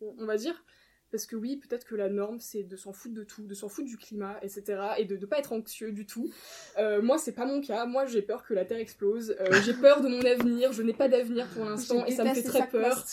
on 0.00 0.24
va 0.24 0.36
dire 0.36 0.64
parce 1.10 1.26
que 1.26 1.36
oui 1.36 1.56
peut-être 1.56 1.84
que 1.84 1.94
la 1.94 2.08
norme 2.08 2.40
c'est 2.40 2.62
de 2.62 2.76
s'en 2.76 2.92
foutre 2.92 3.14
de 3.14 3.24
tout 3.24 3.42
de 3.42 3.54
s'en 3.54 3.68
foutre 3.68 3.88
du 3.88 3.96
climat 3.96 4.38
etc 4.42 4.80
et 4.98 5.04
de 5.04 5.16
ne 5.16 5.26
pas 5.26 5.38
être 5.38 5.52
anxieux 5.52 5.92
du 5.92 6.06
tout. 6.06 6.30
Euh, 6.78 7.02
moi 7.02 7.18
c'est 7.18 7.32
pas 7.32 7.46
mon 7.46 7.60
cas. 7.60 7.86
Moi 7.86 8.06
j'ai 8.06 8.22
peur 8.22 8.44
que 8.44 8.54
la 8.54 8.64
terre 8.64 8.78
explose. 8.78 9.36
Euh, 9.40 9.60
j'ai 9.64 9.74
peur 9.74 10.00
de 10.00 10.08
mon 10.08 10.20
avenir. 10.22 10.72
Je 10.72 10.82
n'ai 10.82 10.94
pas 10.94 11.08
d'avenir 11.08 11.46
pour 11.48 11.64
l'instant 11.64 12.04
et 12.06 12.12
ça 12.12 12.24
me 12.24 12.34
fait 12.34 12.42
très 12.42 12.68
peur. 12.68 13.04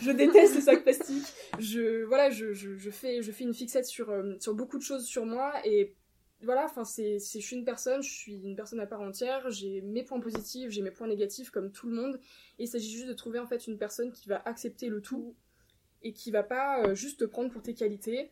je 0.00 0.10
déteste 0.10 0.54
les 0.54 0.60
sacs 0.60 0.82
plastiques. 0.84 1.32
Je 1.58 2.04
voilà, 2.04 2.30
je, 2.30 2.52
je, 2.52 2.76
je 2.76 2.90
fais 2.90 3.22
je 3.22 3.32
fais 3.32 3.44
une 3.44 3.54
fixette 3.54 3.86
sur 3.86 4.10
euh, 4.10 4.34
sur 4.40 4.54
beaucoup 4.54 4.78
de 4.78 4.82
choses 4.82 5.04
sur 5.04 5.26
moi 5.26 5.52
et 5.64 5.94
voilà, 6.44 6.64
enfin 6.64 6.84
c'est 6.84 7.18
je 7.18 7.38
suis 7.38 7.56
une 7.56 7.64
personne, 7.64 8.02
je 8.02 8.10
suis 8.10 8.34
une 8.34 8.56
personne 8.56 8.80
à 8.80 8.86
part 8.86 9.00
entière, 9.00 9.50
j'ai 9.50 9.80
mes 9.80 10.02
points 10.02 10.20
positifs, 10.20 10.70
j'ai 10.70 10.82
mes 10.82 10.90
points 10.90 11.06
négatifs 11.06 11.50
comme 11.50 11.72
tout 11.72 11.88
le 11.88 11.94
monde. 11.94 12.20
Et 12.58 12.64
il 12.64 12.68
s'agit 12.68 12.90
juste 12.90 13.08
de 13.08 13.12
trouver 13.14 13.38
en 13.38 13.46
fait 13.46 13.66
une 13.66 13.78
personne 13.78 14.12
qui 14.12 14.28
va 14.28 14.42
accepter 14.44 14.88
le 14.88 15.00
tout 15.00 15.34
et 16.04 16.12
qui 16.12 16.30
va 16.30 16.42
pas 16.44 16.84
euh, 16.86 16.94
juste 16.94 17.20
te 17.20 17.24
prendre 17.24 17.50
pour 17.50 17.62
tes 17.62 17.74
qualités 17.74 18.30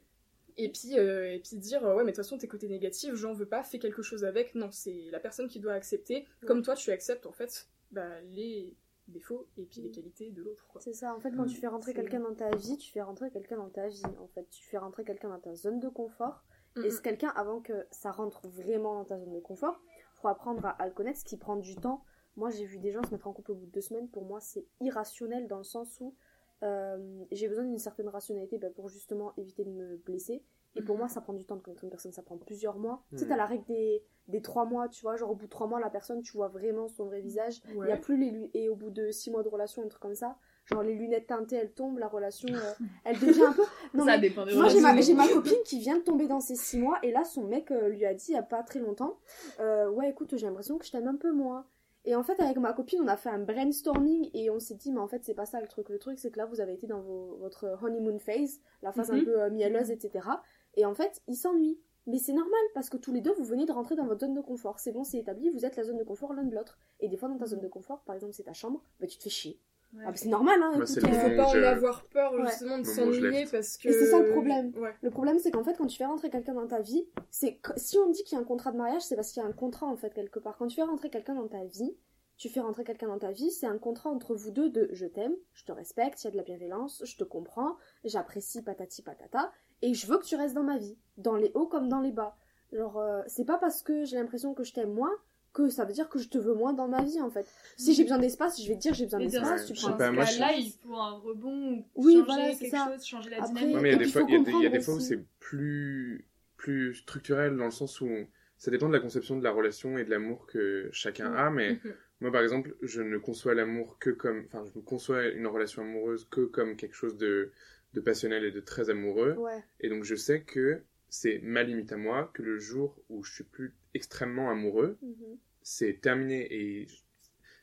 et 0.58 0.70
puis 0.70 0.98
euh, 0.98 1.32
et 1.32 1.40
puis 1.40 1.56
dire 1.56 1.84
euh, 1.84 1.94
ouais 1.96 2.04
mais 2.04 2.12
de 2.12 2.16
toute 2.16 2.24
façon 2.24 2.38
tes 2.38 2.46
côtés 2.48 2.68
négatifs, 2.68 3.14
j'en 3.14 3.32
veux 3.32 3.46
pas, 3.48 3.62
fais 3.64 3.78
quelque 3.78 4.02
chose 4.02 4.24
avec. 4.24 4.54
Non, 4.54 4.70
c'est 4.70 5.08
la 5.10 5.18
personne 5.18 5.48
qui 5.48 5.58
doit 5.60 5.72
accepter 5.72 6.26
comme 6.46 6.62
toi 6.62 6.74
tu 6.74 6.90
acceptes 6.90 7.26
en 7.26 7.32
fait 7.32 7.68
bah, 7.90 8.20
les 8.22 8.76
défauts 9.08 9.48
et 9.56 9.64
puis 9.64 9.80
les 9.80 9.90
qualités 9.90 10.30
de 10.30 10.42
l'autre. 10.42 10.64
C'est 10.80 10.92
ça, 10.94 11.14
en 11.14 11.20
fait, 11.20 11.32
quand 11.32 11.44
Mm. 11.44 11.48
tu 11.48 11.56
fais 11.56 11.66
rentrer 11.66 11.92
quelqu'un 11.92 12.20
dans 12.20 12.34
ta 12.34 12.54
vie, 12.56 12.78
tu 12.78 12.90
fais 12.92 13.02
rentrer 13.02 13.30
quelqu'un 13.30 13.56
dans 13.56 13.68
ta 13.68 13.88
vie, 13.88 14.02
en 14.20 14.28
fait. 14.28 14.48
Tu 14.48 14.64
fais 14.64 14.78
rentrer 14.78 15.04
quelqu'un 15.04 15.28
dans 15.28 15.40
ta 15.40 15.54
zone 15.54 15.80
de 15.80 15.88
confort. 15.88 16.44
Mm, 16.76 16.84
Et 16.84 16.90
ce 16.90 17.00
quelqu'un, 17.02 17.28
avant 17.34 17.60
que 17.60 17.72
ça 17.90 18.10
rentre 18.12 18.46
vraiment 18.48 18.94
dans 18.94 19.04
ta 19.04 19.18
zone 19.18 19.32
de 19.32 19.40
confort, 19.40 19.82
faut 20.14 20.28
apprendre 20.28 20.64
à, 20.64 20.70
à 20.70 20.86
le 20.86 20.92
connaître, 20.92 21.18
ce 21.18 21.24
qui 21.24 21.36
prend 21.36 21.56
du 21.56 21.74
temps. 21.76 22.04
Moi, 22.36 22.50
j'ai 22.50 22.64
vu 22.64 22.78
des 22.78 22.92
gens 22.92 23.02
se 23.02 23.10
mettre 23.10 23.26
en 23.26 23.32
couple 23.32 23.50
au 23.52 23.54
bout 23.56 23.66
de 23.66 23.72
deux 23.72 23.80
semaines. 23.82 24.08
Pour 24.08 24.24
moi, 24.24 24.40
c'est 24.40 24.66
irrationnel 24.80 25.48
dans 25.48 25.58
le 25.58 25.64
sens 25.64 25.98
où 26.00 26.14
euh, 26.62 27.24
j'ai 27.30 27.48
besoin 27.48 27.64
d'une 27.64 27.78
certaine 27.78 28.08
rationalité 28.08 28.58
bah, 28.58 28.68
pour 28.74 28.88
justement 28.88 29.32
éviter 29.36 29.64
de 29.64 29.70
me 29.70 29.96
blesser. 29.96 30.42
Et 30.74 30.80
pour 30.82 30.94
Mhm. 30.94 31.00
moi, 31.00 31.08
ça 31.08 31.20
prend 31.20 31.34
du 31.34 31.44
temps 31.44 31.56
de 31.56 31.60
connaître 31.60 31.84
une 31.84 31.90
personne, 31.90 32.12
ça 32.12 32.22
prend 32.22 32.38
plusieurs 32.38 32.78
mois. 32.78 33.04
Tu 33.10 33.18
sais, 33.18 33.24
Mhm. 33.24 33.28
t'as 33.30 33.36
la 33.36 33.46
règle 33.46 33.64
des, 33.66 34.02
des 34.28 34.40
trois 34.40 34.64
mois, 34.64 34.88
tu 34.88 35.02
vois, 35.02 35.16
genre 35.16 35.30
au 35.30 35.34
bout 35.34 35.44
de 35.44 35.50
trois 35.50 35.66
mois, 35.66 35.80
la 35.80 35.90
personne, 35.90 36.22
tu 36.22 36.32
vois 36.32 36.48
vraiment 36.48 36.88
son 36.88 37.04
vrai 37.06 37.20
visage. 37.20 37.60
Il 37.68 37.76
Ouais. 37.76 37.88
y 37.88 37.92
a 37.92 37.96
plus 37.96 38.16
les 38.16 38.50
et 38.54 38.68
au 38.68 38.76
bout 38.76 38.90
de 38.90 39.10
six 39.10 39.30
mois 39.30 39.42
de 39.42 39.48
relation, 39.48 39.82
un 39.82 39.88
truc 39.88 40.00
comme 40.00 40.14
ça, 40.14 40.38
genre 40.64 40.82
les 40.82 40.94
lunettes 40.94 41.26
teintées, 41.26 41.56
elles 41.56 41.72
tombent, 41.72 41.98
la 41.98 42.08
relation, 42.08 42.48
euh, 42.48 42.72
elle 43.04 43.18
devient 43.18 43.42
un 43.42 43.52
peu. 43.52 43.62
Non 43.94 44.06
ça 44.06 44.12
mais 44.12 44.20
dépend 44.20 44.46
des 44.46 44.54
moi 44.54 44.68
j'ai 44.68 45.14
ma, 45.14 45.28
copine 45.28 45.52
qui 45.66 45.78
vient 45.78 45.98
de 45.98 46.02
tomber 46.02 46.26
dans 46.26 46.40
ces 46.40 46.56
six 46.56 46.78
mois 46.78 46.98
et 47.02 47.10
là 47.10 47.24
son 47.24 47.44
mec 47.44 47.70
euh, 47.70 47.88
lui 47.88 48.06
a 48.06 48.14
dit 48.14 48.26
il 48.28 48.34
y 48.34 48.38
a 48.38 48.42
pas 48.42 48.62
très 48.62 48.78
longtemps, 48.78 49.18
euh, 49.60 49.90
ouais 49.90 50.08
écoute 50.10 50.34
j'ai 50.36 50.46
l'impression 50.46 50.78
que 50.78 50.86
je 50.86 50.92
t'aime 50.92 51.08
un 51.08 51.16
peu 51.16 51.32
moins. 51.32 51.66
Et 52.04 52.16
en 52.16 52.22
fait, 52.24 52.40
avec 52.40 52.56
ma 52.58 52.72
copine, 52.72 53.00
on 53.02 53.06
a 53.08 53.16
fait 53.16 53.28
un 53.30 53.38
brainstorming 53.38 54.28
et 54.34 54.50
on 54.50 54.58
s'est 54.58 54.74
dit, 54.74 54.90
mais 54.90 54.98
en 55.00 55.06
fait, 55.06 55.24
c'est 55.24 55.34
pas 55.34 55.46
ça 55.46 55.60
le 55.60 55.68
truc. 55.68 55.88
Le 55.88 55.98
truc, 55.98 56.18
c'est 56.18 56.30
que 56.32 56.38
là, 56.38 56.46
vous 56.46 56.60
avez 56.60 56.72
été 56.74 56.86
dans 56.88 57.00
vos- 57.00 57.36
votre 57.36 57.78
honeymoon 57.82 58.18
phase, 58.18 58.60
la 58.82 58.92
phase 58.92 59.10
un 59.12 59.16
Mhm. 59.18 59.24
peu 59.24 59.40
euh, 59.42 59.50
mielleuse, 59.50 59.90
etc. 59.92 60.26
Et 60.74 60.84
en 60.84 60.94
fait, 60.94 61.22
il 61.28 61.36
s'ennuie. 61.36 61.78
Mais 62.08 62.18
c'est 62.18 62.32
normal 62.32 62.60
parce 62.74 62.90
que 62.90 62.96
tous 62.96 63.12
les 63.12 63.20
deux, 63.20 63.32
vous 63.34 63.44
venez 63.44 63.64
de 63.66 63.70
rentrer 63.70 63.94
dans 63.94 64.06
votre 64.06 64.20
zone 64.20 64.34
de 64.34 64.40
confort. 64.40 64.80
C'est 64.80 64.90
bon, 64.90 65.04
c'est 65.04 65.18
établi, 65.18 65.50
vous 65.50 65.64
êtes 65.64 65.76
la 65.76 65.84
zone 65.84 65.98
de 65.98 66.02
confort 66.02 66.32
l'un 66.32 66.42
de 66.42 66.54
l'autre. 66.56 66.76
Et 66.98 67.08
des 67.08 67.16
fois, 67.16 67.28
dans 67.28 67.38
ta 67.38 67.46
zone 67.46 67.60
de 67.60 67.68
confort, 67.68 68.02
par 68.02 68.16
exemple, 68.16 68.32
c'est 68.32 68.42
ta 68.42 68.52
chambre, 68.52 68.82
bah, 68.98 69.06
tu 69.06 69.16
te 69.18 69.22
fais 69.22 69.30
chier. 69.30 69.60
Ouais. 69.94 70.04
Ah, 70.06 70.10
bah, 70.10 70.16
c'est 70.16 70.28
normal, 70.28 70.62
hein. 70.62 70.70
Moi, 70.70 70.84
le 70.84 70.86
Il 70.86 71.14
faut 71.14 71.36
pas 71.36 71.46
en 71.48 71.62
avoir 71.62 72.04
peur 72.06 72.32
Ouais. 72.32 72.46
justement 72.46 72.78
de 72.78 72.84
s'ennuyer 72.84 73.46
parce 73.50 73.76
que. 73.76 73.88
Et 73.88 73.92
c'est 73.92 74.06
ça 74.06 74.20
le 74.20 74.30
problème. 74.30 74.72
Ouais. 74.76 74.94
Le 75.02 75.10
problème, 75.10 75.38
c'est 75.38 75.50
qu'en 75.50 75.64
fait, 75.64 75.74
quand 75.76 75.86
tu 75.86 75.98
fais 75.98 76.06
rentrer 76.06 76.30
quelqu'un 76.30 76.54
dans 76.54 76.66
ta 76.66 76.80
vie, 76.80 77.06
c'est 77.30 77.60
si 77.76 77.98
on 77.98 78.08
dit 78.10 78.24
qu'il 78.24 78.36
y 78.36 78.38
a 78.38 78.42
un 78.42 78.46
contrat 78.46 78.72
de 78.72 78.78
mariage, 78.78 79.02
c'est 79.02 79.16
parce 79.16 79.32
qu'il 79.32 79.42
y 79.42 79.44
a 79.44 79.48
un 79.48 79.52
contrat 79.52 79.86
en 79.86 79.96
fait 79.96 80.14
quelque 80.14 80.38
part. 80.38 80.56
Quand 80.56 80.66
tu 80.66 80.76
fais 80.76 80.82
rentrer 80.82 81.10
quelqu'un 81.10 81.34
dans 81.34 81.48
ta 81.48 81.64
vie, 81.64 81.94
tu 82.38 82.48
fais 82.48 82.60
rentrer 82.60 82.84
quelqu'un 82.84 83.08
dans 83.08 83.18
ta 83.18 83.30
vie, 83.32 83.50
c'est 83.50 83.66
un 83.66 83.78
contrat 83.78 84.08
entre 84.10 84.34
vous 84.34 84.50
deux 84.50 84.70
de 84.70 84.88
je 84.92 85.06
t'aime, 85.06 85.34
je 85.52 85.64
te 85.64 85.72
respecte, 85.72 86.22
il 86.22 86.26
y 86.26 86.28
a 86.28 86.30
de 86.30 86.36
la 86.38 86.42
bienveillance, 86.42 87.02
je 87.04 87.16
te 87.16 87.24
comprends, 87.24 87.76
j'apprécie 88.04 88.62
patati 88.62 89.02
patata, 89.02 89.52
et 89.82 89.92
je 89.94 90.06
veux 90.06 90.18
que 90.18 90.24
tu 90.24 90.36
restes 90.36 90.54
dans 90.54 90.62
ma 90.64 90.78
vie, 90.78 90.96
dans 91.18 91.36
les 91.36 91.52
hauts 91.54 91.66
comme 91.66 91.88
dans 91.88 92.00
les 92.00 92.12
bas. 92.12 92.34
Genre, 92.72 92.98
euh, 92.98 93.20
c'est 93.26 93.44
pas 93.44 93.58
parce 93.58 93.82
que 93.82 94.04
j'ai 94.04 94.16
l'impression 94.16 94.54
que 94.54 94.64
je 94.64 94.72
t'aime 94.72 94.92
moins 94.92 95.12
que 95.52 95.68
ça 95.68 95.84
veut 95.84 95.92
dire 95.92 96.08
que 96.08 96.18
je 96.18 96.28
te 96.28 96.38
veux 96.38 96.54
moins 96.54 96.72
dans 96.72 96.88
ma 96.88 97.02
vie 97.02 97.20
en 97.20 97.30
fait. 97.30 97.46
Si 97.76 97.94
j'ai 97.94 98.02
besoin 98.04 98.18
d'espace, 98.18 98.60
je 98.62 98.68
vais 98.68 98.74
te 98.76 98.80
dire 98.80 98.94
j'ai 98.94 99.04
besoin 99.04 99.20
d'espace, 99.20 99.60
Ouais, 99.62 99.66
tu 99.66 99.74
prends 99.74 99.88
un 99.88 99.98
cas-là, 99.98 100.52
il 100.56 100.72
faut 100.82 100.96
un 100.96 101.12
rebond, 101.18 101.84
ou 101.94 102.04
Oui, 102.04 102.14
changer 102.14 102.24
voilà, 102.26 102.54
quelque 102.54 102.70
ça. 102.70 102.90
chose, 102.92 103.04
changer 103.06 103.30
la 103.30 103.36
Après, 103.38 103.48
dynamique. 103.54 103.74
Ouais, 103.76 103.82
mais 103.82 103.88
il 103.90 103.92
y 103.92 103.94
a 103.94 103.98
des 103.98 104.06
fois, 104.06 104.20
faut 104.22 104.28
il 104.28 104.32
y 104.32 104.36
a 104.36 104.38
des, 104.40 104.50
il 104.52 104.60
y 104.62 104.66
a 104.66 104.70
comprendre 104.70 104.72
des 104.78 104.80
fois 104.84 104.94
où 104.94 105.00
c'est 105.00 105.20
plus, 105.40 106.26
plus 106.56 106.94
structurel 106.94 107.56
dans 107.56 107.64
le 107.66 107.70
sens 107.70 108.00
où 108.00 108.08
ça 108.56 108.70
dépend 108.70 108.88
de 108.88 108.92
la 108.94 109.00
conception 109.00 109.36
de 109.36 109.44
la 109.44 109.50
relation 109.50 109.98
et 109.98 110.04
de 110.04 110.10
l'amour 110.10 110.46
que 110.46 110.88
chacun 110.92 111.30
Mm. 111.30 111.36
a. 111.36 111.50
Mais 111.50 111.72
Mhm. 111.84 111.94
moi, 112.20 112.32
par 112.32 112.42
exemple, 112.42 112.76
je 112.82 113.02
ne 113.02 113.18
conçois 113.18 113.54
l'amour 113.54 113.98
que 113.98 114.10
comme, 114.10 114.44
enfin, 114.46 114.64
je 114.74 114.78
conçois 114.80 115.26
une 115.28 115.46
relation 115.46 115.82
amoureuse 115.82 116.26
que 116.30 116.42
comme 116.42 116.76
quelque 116.76 116.94
chose 116.94 117.16
de, 117.16 117.50
de 117.94 118.00
passionnel 118.00 118.44
et 118.44 118.52
de 118.52 118.60
très 118.60 118.90
amoureux. 118.90 119.34
Ouais. 119.34 119.62
Et 119.80 119.88
donc, 119.88 120.04
je 120.04 120.14
sais 120.14 120.42
que 120.42 120.82
c'est 121.14 121.40
ma 121.42 121.62
limite 121.62 121.92
à 121.92 121.98
moi, 121.98 122.30
que 122.32 122.40
le 122.42 122.58
jour 122.58 122.98
où 123.10 123.22
je 123.22 123.34
suis 123.34 123.44
plus 123.44 123.74
extrêmement 123.92 124.48
amoureux, 124.50 124.96
Mhm. 125.02 125.36
c'est 125.60 126.00
terminé. 126.00 126.46
Et 126.50 126.86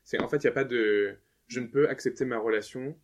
c'est, 0.04 0.22
en 0.22 0.28
fait, 0.30 0.38
il 0.38 0.46
n'y 0.46 0.50
a 0.52 0.54
pas 0.54 0.66
de, 0.66 1.18
je 1.48 1.60
ne 1.60 1.66
peux 1.66 1.90
accepter 1.90 2.26
ma 2.26 2.38
relation 2.38 2.96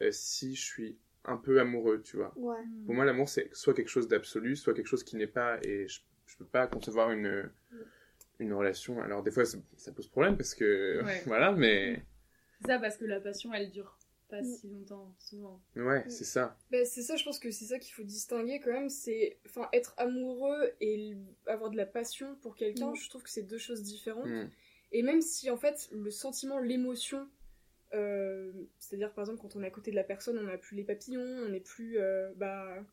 euh, 0.00 0.12
si 0.12 0.54
je 0.54 0.62
suis 0.64 0.96
un 1.24 1.36
peu 1.36 1.58
amoureux, 1.60 2.00
tu 2.02 2.16
vois. 2.18 2.32
Ouais. 2.36 2.56
Pour 2.86 2.94
moi, 2.94 3.04
l'amour, 3.04 3.28
c'est 3.28 3.52
soit 3.52 3.74
quelque 3.74 3.88
chose 3.90 4.06
d'absolu, 4.06 4.54
soit 4.54 4.74
quelque 4.74 4.86
chose 4.86 5.02
qui 5.02 5.16
n'est 5.16 5.26
pas. 5.26 5.58
Et 5.64 5.88
je, 5.88 6.00
je 6.26 6.36
peux 6.36 6.46
pas 6.46 6.68
concevoir 6.68 7.10
une, 7.10 7.50
une 8.38 8.52
relation. 8.52 9.02
Alors, 9.02 9.24
des 9.24 9.32
fois, 9.32 9.44
ça, 9.44 9.58
ça 9.76 9.90
pose 9.92 10.06
problème 10.06 10.36
parce 10.36 10.54
que. 10.54 11.02
Ouais. 11.04 11.20
voilà, 11.26 11.50
mais. 11.50 12.00
C'est 12.60 12.68
ça 12.68 12.78
parce 12.78 12.96
que 12.96 13.06
la 13.06 13.20
passion, 13.20 13.52
elle 13.52 13.70
dure 13.72 13.98
pas 14.30 14.40
Mm. 14.40 14.44
si 14.54 14.68
longtemps, 14.68 15.14
souvent. 15.18 15.60
Ouais, 15.76 16.04
c'est 16.08 16.24
ça. 16.24 16.56
Ben, 16.70 16.86
c'est 16.86 17.02
ça, 17.02 17.16
je 17.16 17.24
pense 17.24 17.38
que 17.38 17.50
c'est 17.50 17.66
ça 17.66 17.78
qu'il 17.78 17.92
faut 17.92 18.02
distinguer 18.04 18.60
quand 18.60 18.72
même. 18.72 18.88
C'est, 18.88 19.38
enfin, 19.46 19.68
être 19.72 19.92
amoureux 19.98 20.72
et 20.80 21.16
avoir 21.46 21.70
de 21.70 21.76
la 21.76 21.86
passion 21.86 22.36
pour 22.42 22.54
quelqu'un, 22.56 22.92
Mm. 22.92 22.96
je 22.96 23.08
trouve 23.08 23.22
que 23.22 23.30
c'est 23.30 23.42
deux 23.42 23.58
choses 23.58 23.82
différentes. 23.82 24.26
Mm. 24.28 24.48
Et 24.92 25.02
même 25.02 25.20
si 25.20 25.50
en 25.50 25.56
fait 25.56 25.88
le 25.92 26.10
sentiment, 26.10 26.58
l'émotion, 26.58 27.28
euh, 27.94 28.52
c'est-à-dire 28.78 29.12
par 29.12 29.24
exemple 29.24 29.40
quand 29.42 29.56
on 29.56 29.62
est 29.62 29.66
à 29.66 29.70
côté 29.70 29.90
de 29.90 29.96
la 29.96 30.04
personne, 30.04 30.38
on 30.38 30.42
n'a 30.44 30.58
plus 30.58 30.76
les 30.76 30.84
papillons, 30.84 31.20
on 31.20 31.48
n'est 31.48 31.60
plus, 31.60 31.98
euh, 31.98 32.32
bah, 32.36 32.84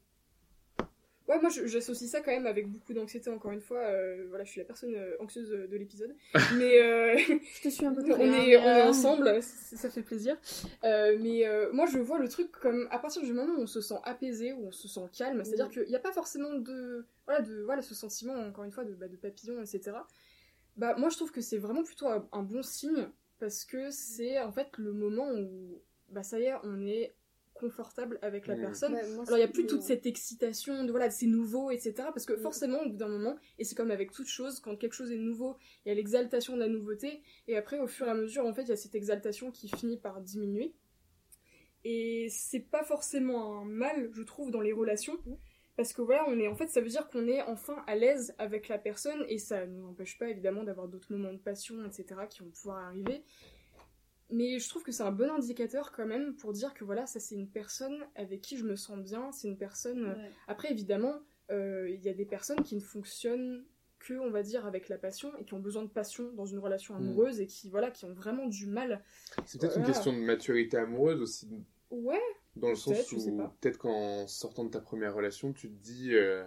ouais, 1.28 1.40
moi 1.42 1.50
j'associe 1.50 2.10
ça 2.10 2.22
quand 2.22 2.32
même 2.32 2.48
avec 2.48 2.68
beaucoup 2.68 2.94
d'anxiété. 2.94 3.30
Encore 3.30 3.52
une 3.52 3.62
fois, 3.62 3.80
euh, 3.80 4.26
voilà, 4.30 4.44
je 4.44 4.52
suis 4.52 4.60
la 4.60 4.66
personne 4.66 4.94
euh, 4.96 5.16
anxieuse 5.20 5.50
de 5.50 5.78
l'épisode, 5.78 6.16
mais 6.58 6.82
euh, 6.82 7.18
Je 7.18 7.62
te 7.64 7.70
suis 7.70 7.86
un 7.86 7.94
peu 7.94 8.02
on 8.02 8.14
trop. 8.14 8.24
est, 8.24 8.58
on 8.58 8.64
est 8.76 8.82
ensemble, 8.84 9.26
ça, 9.42 9.78
ça 9.78 9.90
fait 9.90 10.02
plaisir. 10.04 10.38
Euh, 10.84 11.18
mais 11.20 11.46
euh, 11.48 11.72
moi, 11.74 11.86
je 11.86 11.98
vois 12.00 12.20
le 12.20 12.30
truc 12.30 12.52
comme 12.52 12.88
à 12.92 13.00
partir 13.00 13.22
du 13.24 13.34
moment 13.34 13.54
où 13.56 13.62
on 13.62 13.68
se 13.68 13.82
sent 13.82 14.00
apaisé, 14.04 14.54
où 14.54 14.68
on 14.68 14.72
se 14.72 14.88
sent 14.88 15.02
calme, 15.18 15.44
c'est-à-dire 15.44 15.66
Mhm. 15.68 15.72
qu'il 15.72 15.88
n'y 15.90 15.96
a 15.96 16.00
pas 16.00 16.12
forcément 16.14 16.54
de 16.54 17.06
voilà, 17.26 17.42
de 17.42 17.62
voilà 17.64 17.82
ce 17.82 17.94
sentiment 17.96 18.34
encore 18.36 18.64
une 18.64 18.72
fois 18.72 18.86
de, 18.86 18.94
bah, 18.94 19.08
de 19.08 19.18
papillon, 19.18 19.62
etc. 19.62 19.98
Bah 20.78 20.96
moi, 20.98 21.10
je 21.10 21.16
trouve 21.16 21.32
que 21.32 21.42
c'est 21.42 21.58
vraiment 21.58 21.84
plutôt 21.84 22.08
un, 22.08 22.28
un 22.32 22.44
bon 22.44 22.62
signe 22.64 23.10
parce 23.40 23.66
que 23.66 23.90
c'est 23.92 24.40
en 24.40 24.52
fait 24.52 24.70
le 24.78 24.94
moment 24.94 25.30
où 25.34 25.82
bah 26.10 26.24
ça 26.24 26.40
y 26.40 26.44
est, 26.44 26.54
on 26.64 26.86
est 26.86 27.14
confortable 27.58 28.20
avec 28.22 28.48
la 28.48 28.56
Mhm. 28.56 28.62
personne. 28.62 28.94
Ouais, 28.94 29.08
moi, 29.10 29.24
Alors 29.28 29.38
il 29.38 29.42
n'y 29.42 29.46
a 29.46 29.48
plus 29.50 29.66
toute 29.68 29.82
cette 29.82 30.06
excitation 30.06 30.84
de 30.84 30.92
voilà, 30.92 31.10
c'est 31.10 31.26
nouveau, 31.26 31.72
etc. 31.72 31.94
Parce 32.14 32.26
que 32.26 32.34
Mm. 32.34 32.42
forcément, 32.42 32.80
au 32.84 32.90
bout 32.90 32.98
d'un 32.98 33.08
moment, 33.10 33.36
et 33.60 33.64
c'est 33.64 33.76
comme 33.76 33.92
avec 33.92 34.12
toute 34.12 34.28
chose, 34.28 34.60
quand 34.60 34.76
quelque 34.78 34.94
chose 34.94 35.12
est 35.12 35.18
nouveau, 35.18 35.58
il 35.86 35.90
y 35.90 35.92
a 35.92 35.96
l'exaltation 35.96 36.54
de 36.56 36.60
la 36.60 36.68
nouveauté, 36.68 37.22
et 37.48 37.58
après, 37.58 37.80
au 37.80 37.88
fur 37.88 38.08
et 38.08 38.12
à 38.12 38.16
mesure, 38.16 38.46
en 38.46 38.54
fait, 38.54 38.64
il 38.64 38.70
y 38.70 38.74
a 38.74 38.78
cette 38.78 38.96
exaltation 38.96 39.52
qui 39.52 39.68
finit 39.70 39.98
par 39.98 40.22
diminuer. 40.22 40.74
Et 41.84 42.28
c'est 42.30 42.60
pas 42.60 42.84
forcément 42.84 43.60
un 43.62 43.66
mal, 43.66 44.10
je 44.14 44.24
trouve, 44.24 44.52
dans 44.52 44.62
les 44.62 44.74
relations. 44.74 45.18
Parce 45.78 45.94
que 45.94 46.02
voilà, 46.02 46.26
on 46.28 46.40
est, 46.40 46.48
en 46.48 46.56
fait, 46.56 46.68
ça 46.70 46.82
veut 46.82 46.90
dire 46.90 47.08
qu'on 47.08 47.28
est 47.28 47.42
enfin 47.44 47.84
à 47.86 47.96
l'aise 47.96 48.34
avec 48.40 48.68
la 48.68 48.80
personne, 48.80 49.24
et 49.30 49.38
ça 49.38 49.66
ne 49.68 49.74
nous 49.78 49.88
empêche 49.88 50.18
pas 50.18 50.28
évidemment 50.28 50.64
d'avoir 50.64 50.88
d'autres 50.88 51.12
moments 51.14 51.34
de 51.34 51.38
passion, 51.38 51.86
etc., 51.86 52.06
qui 52.28 52.40
vont 52.40 52.50
pouvoir 52.50 52.80
arriver. 52.88 53.22
Mais 54.30 54.60
je 54.60 54.68
trouve 54.68 54.84
que 54.84 54.92
c'est 54.92 55.04
un 55.04 55.12
bon 55.12 55.30
indicateur 55.32 55.92
quand 55.92 56.06
même 56.06 56.36
pour 56.36 56.52
dire 56.54 56.74
que 56.74 56.84
voilà, 56.84 57.06
ça 57.06 57.20
c'est 57.20 57.36
une 57.36 57.48
personne 57.50 57.98
avec 58.16 58.42
qui 58.42 58.58
je 58.58 58.66
me 58.66 58.76
sens 58.76 58.98
bien, 59.00 59.32
c'est 59.32 59.48
une 59.48 59.58
personne. 59.58 60.08
Ouais. 60.12 60.32
Après, 60.48 60.70
évidemment, 60.72 61.22
euh, 61.50 61.90
il 61.90 62.02
y 62.04 62.10
a 62.10 62.14
des 62.14 62.26
personnes 62.26 62.62
qui 62.64 62.76
ne 62.76 62.82
fonctionnent 62.82 63.64
que, 64.00 64.14
on 64.16 64.30
va 64.30 64.44
dire, 64.44 64.66
avec 64.66 64.90
la 64.90 64.98
passion 64.98 65.32
et 65.38 65.46
qui 65.46 65.54
ont 65.54 65.60
besoin 65.60 65.82
de 65.84 65.88
passion 65.90 66.32
dans 66.34 66.46
une 66.46 66.60
relation 66.60 66.94
Mm. 66.94 66.98
amoureuse 66.98 67.40
et 67.40 67.48
qui, 67.48 67.70
voilà, 67.70 67.90
qui 67.90 68.06
ont 68.06 68.14
vraiment 68.14 68.48
du 68.48 68.68
mal. 68.68 69.02
C'est 69.46 69.60
peut-être 69.60 69.78
une 69.78 69.86
question 69.86 70.12
de 70.14 70.20
maturité 70.20 70.78
amoureuse 70.78 71.22
aussi, 71.22 71.64
Ouais, 71.90 72.22
dans 72.58 72.70
le 72.70 72.76
sens 72.76 73.10
où 73.14 73.38
pas. 73.38 73.56
peut-être 73.62 73.78
qu'en 73.78 74.28
sortant 74.28 74.66
de 74.66 74.70
ta 74.72 74.82
première 74.82 75.16
relation, 75.16 75.54
tu 75.54 75.70
te 75.70 75.74
dis, 75.82 76.14
euh, 76.14 76.44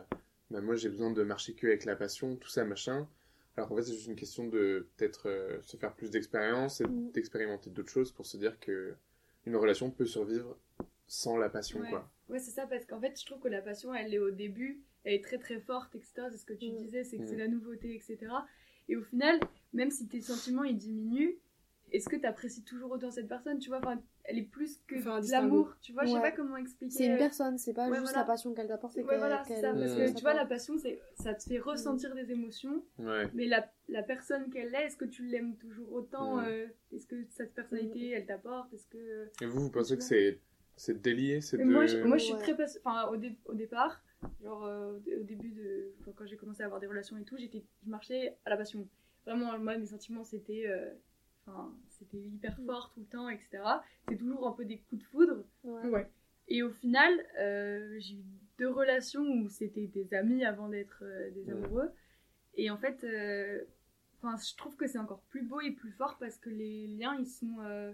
bah, 0.50 0.60
moi 0.60 0.76
j'ai 0.76 0.90
besoin 0.90 1.10
de 1.12 1.22
marcher 1.22 1.54
que 1.54 1.66
avec 1.66 1.86
la 1.86 1.96
passion, 1.96 2.36
tout 2.36 2.50
ça, 2.50 2.64
machin. 2.64 3.08
Alors 3.57 3.68
qu'en 3.68 3.76
fait, 3.76 3.82
c'est 3.82 3.92
juste 3.94 4.07
une 4.07 4.16
question 4.16 4.46
de 4.46 4.86
peut-être 4.96 5.28
euh, 5.28 5.61
se 5.62 5.76
faire 5.76 5.94
plus 5.94 6.11
d'expérience 6.11 6.80
et 6.80 6.84
Mm. 6.86 7.11
d'expérimenter 7.12 7.70
d'autres 7.70 7.90
choses 7.90 8.12
pour 8.12 8.26
se 8.26 8.36
dire 8.36 8.59
que 8.61 8.94
une 9.46 9.57
relation 9.57 9.90
peut 9.90 10.07
survivre 10.07 10.57
sans 11.07 11.36
la 11.36 11.48
passion, 11.48 11.80
Ouais. 11.80 11.88
quoi. 11.90 12.11
Ouais, 12.28 12.38
c'est 12.38 12.53
ça, 12.53 12.66
parce 12.66 12.84
qu'en 12.86 13.01
fait, 13.01 13.18
je 13.20 13.26
trouve 13.26 13.40
que 13.40 13.48
la 13.48 13.61
passion, 13.61 13.92
elle 13.94 14.14
est 14.14 14.18
au 14.18 14.30
début, 14.30 14.80
elle 15.05 15.14
est 15.14 15.24
très 15.24 15.38
très 15.38 15.59
forte, 15.61 15.94
etc. 15.96 16.28
C'est 16.30 16.36
ce 16.38 16.44
que 16.46 16.53
tu 16.53 16.70
Mm. 16.70 16.76
disais, 16.76 17.05
c'est 17.05 17.16
que 17.18 17.22
Mm. 17.24 17.26
c'est 17.28 17.36
la 17.36 17.48
nouveauté, 17.48 17.94
etc. 17.94 18.18
Et 18.88 18.96
au 18.96 19.03
final, 19.03 19.40
même 19.72 19.90
si 19.90 20.07
tes 20.07 20.20
sentiments 20.20 20.64
ils 20.64 20.76
diminuent, 20.78 21.36
est-ce 21.92 22.09
que 22.09 22.16
tu 22.16 22.26
apprécies 22.26 22.62
toujours 22.62 22.92
autant 22.92 23.11
cette 23.11 23.28
personne 23.28 23.59
Tu 23.59 23.68
vois, 23.68 23.78
enfin, 23.78 24.01
elle 24.30 24.38
est 24.38 24.42
plus 24.42 24.80
que 24.86 24.94
l'amour. 25.32 25.74
Tu 25.82 25.92
vois, 25.92 26.04
je 26.04 26.08
sais 26.08 26.14
Ouais. 26.14 26.20
pas 26.20 26.30
comment 26.32 26.56
expliquer. 26.56 26.94
C'est 26.94 27.06
une 27.06 27.18
personne, 27.18 27.58
c'est 27.58 27.74
pas 27.74 27.88
Ouais, 27.88 27.96
juste 27.98 28.02
voilà. 28.12 28.18
la 28.18 28.24
passion 28.24 28.54
qu'elle 28.54 28.68
t'apporte. 28.68 28.94
c'est 28.94 29.04
Ouais, 29.04 29.18
voilà, 29.18 29.42
c'est 29.46 29.60
ça. 29.60 29.72
Parce 29.72 29.92
Mm. 29.92 29.96
que 29.96 30.14
tu 30.16 30.22
vois, 30.22 30.34
la 30.34 30.46
passion, 30.46 30.78
c'est 30.78 31.00
ça 31.14 31.34
te 31.34 31.42
fait 31.42 31.58
ressentir 31.58 32.14
des 32.14 32.30
émotions, 32.30 32.82
Ouais. 32.98 33.28
mais 33.34 33.46
la, 33.46 33.68
la 33.88 34.02
personne 34.02 34.48
qu'elle 34.50 34.74
est, 34.74 34.86
est-ce 34.86 34.96
que 34.96 35.04
tu 35.04 35.24
l'aimes 35.24 35.56
toujours 35.56 35.92
autant 35.92 36.36
Mm. 36.36 36.44
euh, 36.46 36.66
Est-ce 36.92 37.06
que 37.06 37.16
cette 37.30 37.54
personnalité, 37.54 38.10
elle 38.10 38.26
t'apporte 38.26 38.72
Est-ce 38.72 38.86
que 38.88 39.28
Et 39.42 39.46
vous, 39.46 39.60
vous 39.60 39.70
pensez 39.70 39.96
que 39.96 40.02
c'est 40.04 40.40
c'est 40.76 41.00
délié, 41.02 41.40
c'est 41.42 41.58
de... 41.58 41.64
moi, 41.64 41.84
je, 41.86 41.98
moi, 41.98 42.16
je 42.16 42.24
suis 42.24 42.32
Ouais. 42.34 42.40
très 42.40 42.56
passion- 42.56 42.80
Enfin, 42.84 43.08
au, 43.10 43.16
dé- 43.18 43.36
au 43.44 43.52
départ, 43.54 44.02
genre 44.42 44.64
euh, 44.64 44.92
au 44.94 44.98
dé- 45.00 45.16
au 45.16 45.22
début 45.24 45.50
de. 45.50 45.92
enfin, 46.00 46.12
quand 46.16 46.24
j'ai 46.26 46.36
commencé 46.36 46.62
à 46.62 46.66
avoir 46.66 46.80
des 46.80 46.86
relations 46.86 47.18
et 47.18 47.24
tout, 47.24 47.36
j'étais, 47.36 47.62
je 47.84 47.90
marchais 47.90 48.36
à 48.46 48.50
la 48.50 48.56
passion. 48.56 48.88
Vraiment, 49.26 49.58
moi, 49.58 49.76
mes 49.76 49.86
sentiments, 49.86 50.24
c'était. 50.24 50.64
euh, 50.68 50.90
Enfin, 51.46 51.74
c'était 52.01 52.16
hyper 52.18 52.59
Mm. 52.61 52.66
fort 52.66 52.90
tout 52.94 53.01
le 53.01 53.07
temps, 53.07 53.28
etc. 53.28 53.62
C'est 54.09 54.16
toujours 54.16 54.48
un 54.48 54.53
peu 54.53 54.64
des 54.64 54.78
coups 54.78 55.03
de 55.03 55.07
foudre. 55.09 55.44
Ouais. 55.64 55.88
ouais. 55.88 56.11
Et 56.48 56.62
au 56.64 56.70
final, 56.70 57.12
euh, 57.38 57.96
j'ai 58.01 58.14
eu 58.14 58.24
deux 58.59 58.68
relations 58.70 59.22
où 59.22 59.48
c'était 59.48 59.86
des 59.86 60.12
amis 60.14 60.44
avant 60.44 60.68
d'être 60.68 61.03
euh, 61.03 61.30
des 61.30 61.44
Ouais. 61.44 61.53
amoureux. 61.53 61.90
Et 62.57 62.70
en 62.70 62.76
fait, 62.78 63.05
euh, 63.05 63.62
enfin, 64.22 64.36
je 64.36 64.57
trouve 64.57 64.74
que 64.76 64.86
c'est 64.88 64.98
encore 64.98 65.20
plus 65.30 65.42
beau 65.42 65.61
et 65.61 65.70
plus 65.70 65.92
fort 65.92 66.16
parce 66.18 66.36
que 66.38 66.51
les 66.51 66.88
liens, 66.88 67.16
ils 67.20 67.28
sont 67.28 67.57
euh, 67.61 67.92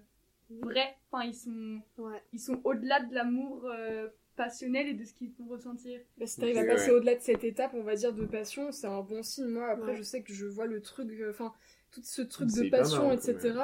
vrais. 0.48 0.96
Enfin, 1.10 1.24
ils 1.24 1.34
sont, 1.34 1.80
Ouais. 1.98 2.22
ils 2.32 2.40
sont 2.40 2.60
au-delà 2.64 3.00
de 3.00 3.14
l'amour 3.14 3.66
euh, 3.66 4.08
passionnel 4.36 4.86
et 4.88 4.94
de 4.94 5.04
ce 5.04 5.12
qu'ils 5.14 5.32
font 5.32 5.46
ressentir. 5.46 6.00
Bah, 6.18 6.26
si 6.26 6.38
t'arrives 6.40 6.58
à 6.58 6.64
passer 6.64 6.90
ouais. 6.90 6.96
au-delà 6.96 7.14
de 7.16 7.20
cette 7.20 7.44
étape, 7.44 7.72
on 7.74 7.82
va 7.82 7.94
dire, 7.94 8.12
de 8.14 8.24
passion, 8.26 8.72
c'est 8.72 8.86
un 8.86 9.02
bon 9.02 9.22
signe. 9.22 9.46
Moi, 9.48 9.66
après, 9.68 9.92
Ouais. 9.92 9.96
je 9.96 10.02
sais 10.02 10.22
que 10.22 10.32
je 10.32 10.46
vois 10.46 10.66
le 10.66 10.80
truc, 10.80 11.10
euh, 11.20 11.30
enfin, 11.30 11.52
tout 11.90 12.02
ce 12.02 12.22
truc 12.22 12.48
de 12.48 12.68
passion, 12.70 13.02
marrant, 13.08 13.12
etc. 13.12 13.58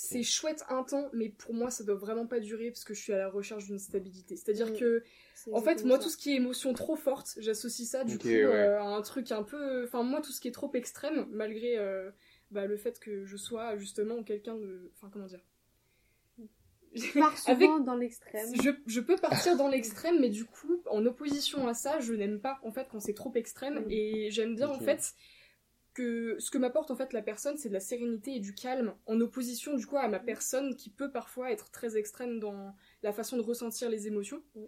C'est 0.00 0.22
chouette 0.22 0.62
un 0.68 0.84
temps, 0.84 1.10
mais 1.12 1.28
pour 1.28 1.54
moi, 1.54 1.72
ça 1.72 1.82
doit 1.82 1.96
vraiment 1.96 2.24
pas 2.26 2.38
durer 2.38 2.70
parce 2.70 2.84
que 2.84 2.94
je 2.94 3.00
suis 3.00 3.12
à 3.12 3.18
la 3.18 3.28
recherche 3.28 3.64
d'une 3.64 3.80
stabilité. 3.80 4.36
C'est-à-dire 4.36 4.72
que, 4.72 5.02
en 5.50 5.60
fait, 5.60 5.84
moi, 5.84 5.96
ça. 5.96 6.04
tout 6.04 6.08
ce 6.08 6.16
qui 6.16 6.32
est 6.32 6.36
émotion 6.36 6.72
trop 6.72 6.94
forte, 6.94 7.34
j'associe 7.38 7.88
ça, 7.88 8.04
du 8.04 8.16
coup, 8.16 8.28
ouais. 8.28 8.44
euh, 8.44 8.80
à 8.80 8.84
un 8.84 9.02
truc 9.02 9.32
un 9.32 9.42
peu. 9.42 9.82
Enfin, 9.84 10.04
moi, 10.04 10.20
tout 10.20 10.30
ce 10.30 10.40
qui 10.40 10.46
est 10.46 10.52
trop 10.52 10.70
extrême, 10.74 11.26
malgré 11.32 11.78
euh, 11.78 12.12
bah, 12.52 12.66
le 12.66 12.76
fait 12.76 13.00
que 13.00 13.24
je 13.24 13.36
sois 13.36 13.76
justement 13.76 14.22
quelqu'un 14.22 14.54
de. 14.54 14.92
Enfin, 14.94 15.10
comment 15.12 15.26
dire? 15.26 15.42
Tu 16.94 17.18
pars 17.18 17.36
souvent 17.38 17.74
Avec- 17.74 17.84
dans 17.84 17.96
l'extrême. 17.96 18.48
je, 18.62 18.70
je 18.86 19.00
peux 19.00 19.16
partir 19.16 19.56
dans 19.56 19.68
l'extrême, 19.68 20.20
mais 20.20 20.30
du 20.30 20.44
coup, 20.44 20.80
en 20.90 21.04
opposition 21.06 21.66
à 21.66 21.74
ça, 21.74 21.98
je 21.98 22.14
n'aime 22.14 22.38
pas 22.40 22.60
en 22.62 22.70
fait 22.70 22.86
quand 22.88 23.00
c'est 23.00 23.14
trop 23.14 23.32
extrême 23.34 23.84
et 23.90 24.30
j'aime 24.30 24.54
bien 24.54 24.68
en 24.68 24.78
fait 24.78 25.12
que 25.98 26.36
ce 26.38 26.50
que 26.50 26.58
m'apporte 26.58 26.92
en 26.92 26.96
fait 26.96 27.12
la 27.12 27.22
personne, 27.22 27.56
c'est 27.56 27.68
de 27.68 27.74
la 27.74 27.80
sérénité 27.80 28.36
et 28.36 28.40
du 28.40 28.54
calme, 28.54 28.94
en 29.06 29.20
opposition 29.20 29.74
du 29.74 29.84
coup 29.84 29.96
à 29.96 30.06
ma 30.06 30.20
personne 30.20 30.76
qui 30.76 30.90
peut 30.90 31.10
parfois 31.10 31.50
être 31.50 31.70
très 31.72 31.96
extrême 31.96 32.38
dans 32.38 32.76
la 33.02 33.12
façon 33.12 33.36
de 33.36 33.42
ressentir 33.42 33.90
les 33.90 34.06
émotions. 34.06 34.42
Mm. 34.54 34.64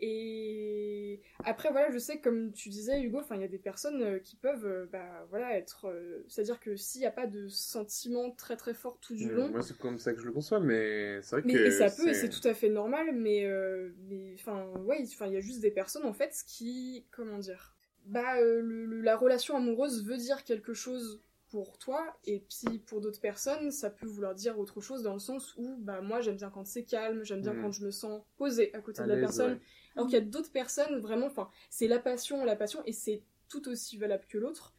Et 0.00 1.22
après 1.44 1.70
voilà, 1.70 1.90
je 1.90 1.98
sais 1.98 2.20
comme 2.20 2.52
tu 2.52 2.68
disais 2.68 3.00
Hugo, 3.02 3.18
enfin 3.18 3.34
il 3.34 3.40
y 3.40 3.44
a 3.44 3.48
des 3.48 3.58
personnes 3.58 4.02
euh, 4.02 4.18
qui 4.20 4.36
peuvent 4.36 4.64
euh, 4.64 4.86
bah 4.92 5.26
voilà 5.30 5.56
être, 5.56 5.88
euh, 5.88 6.24
c'est-à-dire 6.28 6.60
que 6.60 6.76
s'il 6.76 7.00
n'y 7.00 7.06
a 7.06 7.10
pas 7.10 7.26
de 7.26 7.48
sentiment 7.48 8.30
très 8.30 8.56
très 8.56 8.74
fort 8.74 9.00
tout 9.00 9.16
du 9.16 9.28
long, 9.28 9.48
Moi, 9.48 9.62
c'est 9.62 9.76
comme 9.76 9.98
ça 9.98 10.12
que 10.14 10.20
je 10.20 10.26
le 10.26 10.32
conçois, 10.32 10.60
mais 10.60 11.20
c'est 11.22 11.36
vrai 11.36 11.42
mais 11.46 11.54
que. 11.54 11.58
et 11.66 11.70
ça 11.72 11.90
peut, 11.90 12.08
et 12.08 12.14
c'est 12.14 12.28
tout 12.28 12.46
à 12.46 12.54
fait 12.54 12.68
normal, 12.68 13.12
mais 13.12 13.44
euh, 13.46 13.92
mais 14.08 14.34
enfin 14.38 14.68
ouais, 14.84 15.02
enfin 15.02 15.26
il 15.26 15.32
y 15.32 15.36
a 15.36 15.40
juste 15.40 15.60
des 15.60 15.72
personnes 15.72 16.04
en 16.04 16.12
fait 16.12 16.44
qui 16.46 17.04
comment 17.10 17.38
dire, 17.38 17.76
bah 18.06 18.36
euh, 18.38 18.60
le- 18.60 18.86
le- 18.86 19.00
la 19.00 19.16
relation 19.16 19.56
amoureuse 19.56 20.04
veut 20.04 20.16
dire 20.16 20.44
quelque 20.44 20.74
chose 20.74 21.20
pour 21.50 21.78
toi 21.78 22.04
et 22.26 22.40
puis 22.40 22.78
pour 22.80 23.00
d'autres 23.00 23.20
personnes 23.20 23.70
ça 23.70 23.88
peut 23.90 24.06
vouloir 24.06 24.34
dire 24.34 24.58
autre 24.58 24.80
chose 24.82 25.02
dans 25.02 25.14
le 25.14 25.18
sens 25.18 25.54
où 25.56 25.76
bah 25.78 26.00
moi 26.02 26.20
j'aime 26.20 26.36
bien 26.36 26.50
quand 26.50 26.66
c'est 26.66 26.84
calme, 26.84 27.24
j'aime 27.24 27.40
bien 27.40 27.54
Mhm. 27.54 27.62
quand 27.62 27.72
je 27.72 27.84
me 27.84 27.90
sens 27.90 28.22
posée 28.36 28.74
à 28.74 28.80
côté 28.80 29.00
À 29.00 29.04
de 29.04 29.08
la 29.08 29.16
personne, 29.16 29.52
ouais. 29.54 29.60
alors 29.96 30.08
qu'il 30.08 30.18
y 30.18 30.22
a 30.22 30.24
d'autres 30.24 30.52
personnes 30.52 30.98
vraiment, 31.00 31.26
enfin 31.26 31.48
c'est 31.70 31.88
la 31.88 31.98
passion, 31.98 32.44
la 32.44 32.56
passion 32.56 32.82
et 32.84 32.92
c'est 32.92 33.22
tout 33.48 33.66
aussi 33.68 33.96
valable 33.96 34.26
que 34.28 34.36
l'autre 34.38 34.74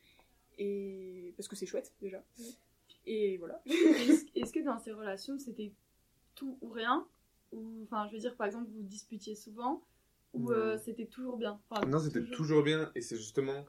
et 0.58 1.34
parce 1.38 1.48
que 1.48 1.56
c'est 1.56 1.66
chouette 1.66 1.94
déjà. 2.02 2.24
Et 3.06 3.38
voilà. 3.38 3.62
Est-ce 3.66 4.26
est-ce 4.36 4.54
que 4.54 4.60
dans 4.60 4.78
ces 4.78 4.92
relations, 4.92 5.40
c'était 5.40 5.72
tout 6.36 6.58
ou 6.62 6.70
rien? 6.70 7.08
Ou, 7.52 7.82
enfin, 7.84 8.08
je 8.08 8.14
veux 8.14 8.20
dire, 8.20 8.36
par 8.36 8.46
exemple, 8.46 8.70
vous 8.72 8.84
disputiez 8.84 9.36
souvent 9.36 9.82
Ou 10.34 10.52
euh, 10.52 10.74
Non. 10.76 10.82
c'était 10.84 11.06
toujours 11.08 11.38
bien 11.38 11.60
Enfin, 11.70 11.86
Non, 11.88 12.00
c'était 12.00 12.24
toujours 12.26 12.64
bien, 12.64 12.92
et 12.96 13.02
c'est 13.02 13.16
justement 13.18 13.66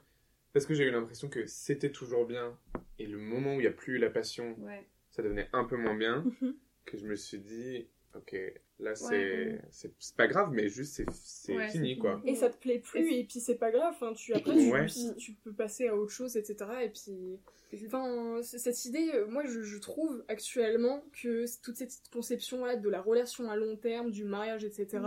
parce 0.53 0.67
que 0.67 0.75
j'ai 0.75 0.85
eu 0.85 0.91
l'impression 0.91 1.29
que 1.29 1.47
c'était 1.47 1.91
toujours 1.93 2.27
bien, 2.27 2.59
et 2.99 3.07
le 3.07 3.19
moment 3.19 3.51
où 3.55 3.61
il 3.61 3.63
n'y 3.63 3.67
a 3.67 3.73
plus 3.73 3.99
la 3.99 4.11
passion, 4.11 4.57
Ouais. 4.61 4.87
ça 5.11 5.23
devenait 5.23 5.49
un 5.53 5.65
peu 5.65 5.77
moins 5.77 5.95
bien, 5.97 6.25
que 6.87 6.99
je 6.99 7.07
me 7.07 7.15
suis 7.15 7.39
dit, 7.39 7.87
ok, 8.17 8.37
là 8.81 8.95
c'est 8.97 9.45
Ouais. 9.53 9.63
c'est 9.71 9.93
c'est 9.99 10.17
pas 10.17 10.27
grave, 10.27 10.51
mais 10.53 10.69
juste 10.69 11.03
c'est 11.13 11.55
Ouais, 11.57 11.69
fini 11.69 11.91
fini. 11.91 11.99
quoi. 11.99 12.21
Et 12.25 12.35
ça 12.35 12.51
te 12.51 12.57
plaît 12.59 12.81
plus, 12.81 13.01
Et 13.01 13.21
et, 13.21 13.25
puis 13.25 13.39
c'est 13.41 13.55
pas 13.59 13.71
grave, 13.71 13.95
tu, 14.17 14.35
après 14.35 14.57
tu, 14.57 14.71
Ouais. 14.73 14.87
tu- 14.87 15.17
tu 15.17 15.33
peux 15.35 15.53
passer 15.53 15.87
à 15.89 15.97
autre 15.97 16.11
chose, 16.13 16.37
etc. 16.37 16.57
Et 16.83 16.89
puis, 16.91 17.87
enfin, 17.87 18.41
cette 18.43 18.85
idée, 18.87 19.13
euh, 19.15 19.27
moi 19.29 19.45
je, 19.47 19.63
je 19.63 19.79
trouve 19.79 20.25
actuellement 20.29 21.05
que 21.23 21.45
toute 21.63 21.77
cette 21.77 22.01
conception 22.13 22.65
là 22.65 22.75
de 22.77 22.89
la 22.89 23.01
relation 23.01 23.49
à 23.51 23.55
long 23.57 23.77
terme, 23.77 24.11
du 24.11 24.25
mariage, 24.25 24.65
etc., 24.65 24.99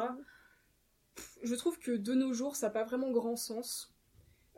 je 1.44 1.56
trouve 1.56 1.80
que 1.80 1.92
de 1.92 2.14
nos 2.14 2.34
jours 2.34 2.56
ça 2.56 2.68
n'a 2.68 2.74
pas 2.74 2.84
vraiment 2.84 3.12
grand 3.12 3.36
sens. 3.36 3.94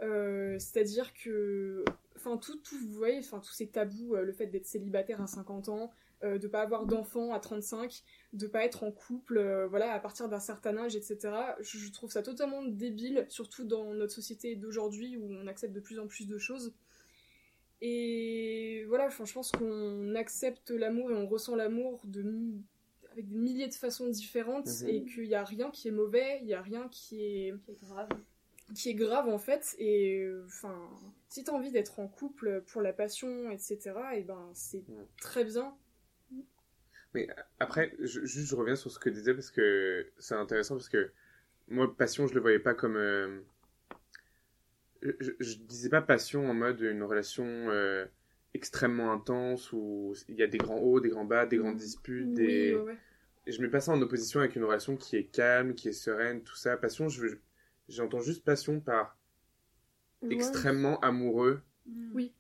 Euh, 0.02 0.58
C'est-à-dire 0.60 1.14
que, 1.14 1.84
enfin, 2.16 2.38
tout, 2.38 2.58
tout, 2.58 2.78
vous 2.78 2.92
voyez, 2.94 3.20
enfin, 3.20 3.40
tous 3.40 3.54
ces 3.54 3.68
tabous, 3.68 4.16
euh, 4.16 4.24
le 4.24 4.34
fait 4.34 4.48
d'être 4.48 4.66
célibataire 4.66 5.22
à 5.22 5.28
50 5.28 5.70
ans, 5.70 5.92
euh, 6.24 6.38
de 6.38 6.48
pas 6.48 6.62
avoir 6.62 6.86
d'enfants 6.86 7.34
à 7.34 7.40
35, 7.40 8.04
de 8.34 8.48
pas 8.48 8.66
être 8.66 8.84
en 8.84 8.92
couple, 8.92 9.66
voilà, 9.70 9.94
à 9.94 10.00
partir 10.00 10.30
d'un 10.30 10.40
certain 10.40 10.78
âge, 10.78 10.96
etc. 10.96 11.34
Je, 11.62 11.78
je 11.78 11.92
trouve 11.92 12.12
ça 12.12 12.24
totalement 12.24 12.64
débile, 12.64 13.26
surtout 13.30 13.64
dans 13.64 13.94
notre 13.94 14.14
société 14.14 14.56
d'aujourd'hui 14.56 15.18
où 15.18 15.28
on 15.32 15.48
accepte 15.48 15.74
de 15.74 15.80
plus 15.80 16.00
en 16.00 16.08
plus 16.08 16.28
de 16.28 16.38
choses. 16.38 16.74
Et 17.82 18.86
voilà, 18.88 19.10
je 19.10 19.34
pense 19.34 19.52
qu'on 19.52 20.16
accepte 20.16 20.72
l'amour 20.72 21.12
et 21.12 21.16
on 21.16 21.28
ressent 21.28 21.56
l'amour 21.56 22.02
de 22.06 22.24
avec 23.16 23.28
des 23.30 23.38
milliers 23.38 23.68
de 23.68 23.74
façons 23.74 24.08
différentes 24.10 24.68
Mhm. 24.82 24.90
et 24.90 25.06
qu'il 25.06 25.28
n'y 25.28 25.36
a 25.36 25.44
rien 25.44 25.72
qui 25.72 25.88
est 25.90 25.92
mauvais, 25.92 26.40
il 26.42 26.46
n'y 26.48 26.54
a 26.54 26.62
rien 26.62 26.88
qui 26.90 27.24
est 27.24 27.56
C'est 27.66 27.80
grave. 27.80 28.10
qui 28.76 28.90
est 28.90 28.96
grave 28.96 29.30
en 29.30 29.38
fait 29.38 29.76
et 29.80 30.22
euh, 30.24 30.44
enfin 30.48 30.76
si 31.30 31.44
t'as 31.44 31.52
envie 31.54 31.72
d'être 31.72 32.00
en 32.00 32.08
couple 32.08 32.64
pour 32.68 32.82
la 32.82 32.94
passion 32.94 33.52
etc 33.52 33.94
et 34.16 34.24
ben 34.24 34.50
c'est 34.54 34.84
très 35.22 35.44
bien 35.44 35.76
Après, 37.60 37.94
je, 38.00 38.26
juste 38.26 38.50
je 38.50 38.56
reviens 38.56 38.76
sur 38.76 38.92
ce 38.92 39.00
que 39.00 39.10
tu 39.10 39.16
disais 39.16 39.34
parce 39.34 39.52
que 39.52 40.12
c'est 40.20 40.36
intéressant 40.36 40.76
parce 40.76 40.90
que 40.90 41.12
moi, 41.68 41.96
passion, 41.96 42.28
je 42.28 42.34
le 42.36 42.42
voyais 42.42 42.60
pas 42.60 42.76
comme. 42.76 42.98
euh, 42.98 43.42
Je, 45.02 45.32
je 45.40 45.56
disais 45.60 45.90
pas 45.90 46.02
passion 46.02 46.50
en 46.50 46.54
mode 46.54 46.82
une 46.82 47.04
relation 47.04 47.46
euh, 47.46 48.06
extrêmement 48.56 49.12
intense 49.12 49.72
où 49.74 50.14
il 50.30 50.36
y 50.36 50.44
a 50.44 50.48
des 50.48 50.58
grands 50.58 50.80
hauts, 50.80 51.00
des 51.00 51.10
grands 51.10 51.26
bas, 51.26 51.46
des 51.46 51.58
grandes 51.58 51.76
disputes, 51.78 52.34
des. 52.34 52.74
oui 52.74 52.82
ouais, 52.82 52.86
ouais. 52.94 52.98
Et 53.48 53.52
je 53.52 53.62
mets 53.62 53.68
pas 53.70 53.80
ça 53.80 53.92
en 53.92 54.02
opposition 54.02 54.40
avec 54.40 54.56
une 54.56 54.64
relation 54.64 54.98
qui 54.98 55.18
est 55.18 55.26
calme, 55.26 55.76
qui 55.76 55.90
est 55.90 55.94
sereine, 55.94 56.42
tout 56.42 56.56
ça. 56.56 56.78
Passion, 56.78 57.10
je 57.10 57.28
j'entends 57.90 58.22
juste 58.22 58.44
passion 58.44 58.80
par 58.80 59.18
Ouais. 60.24 60.34
extrêmement 60.34 61.00
amoureux. 61.02 61.62
Mm. 61.86 62.12
Oui. 62.16 62.34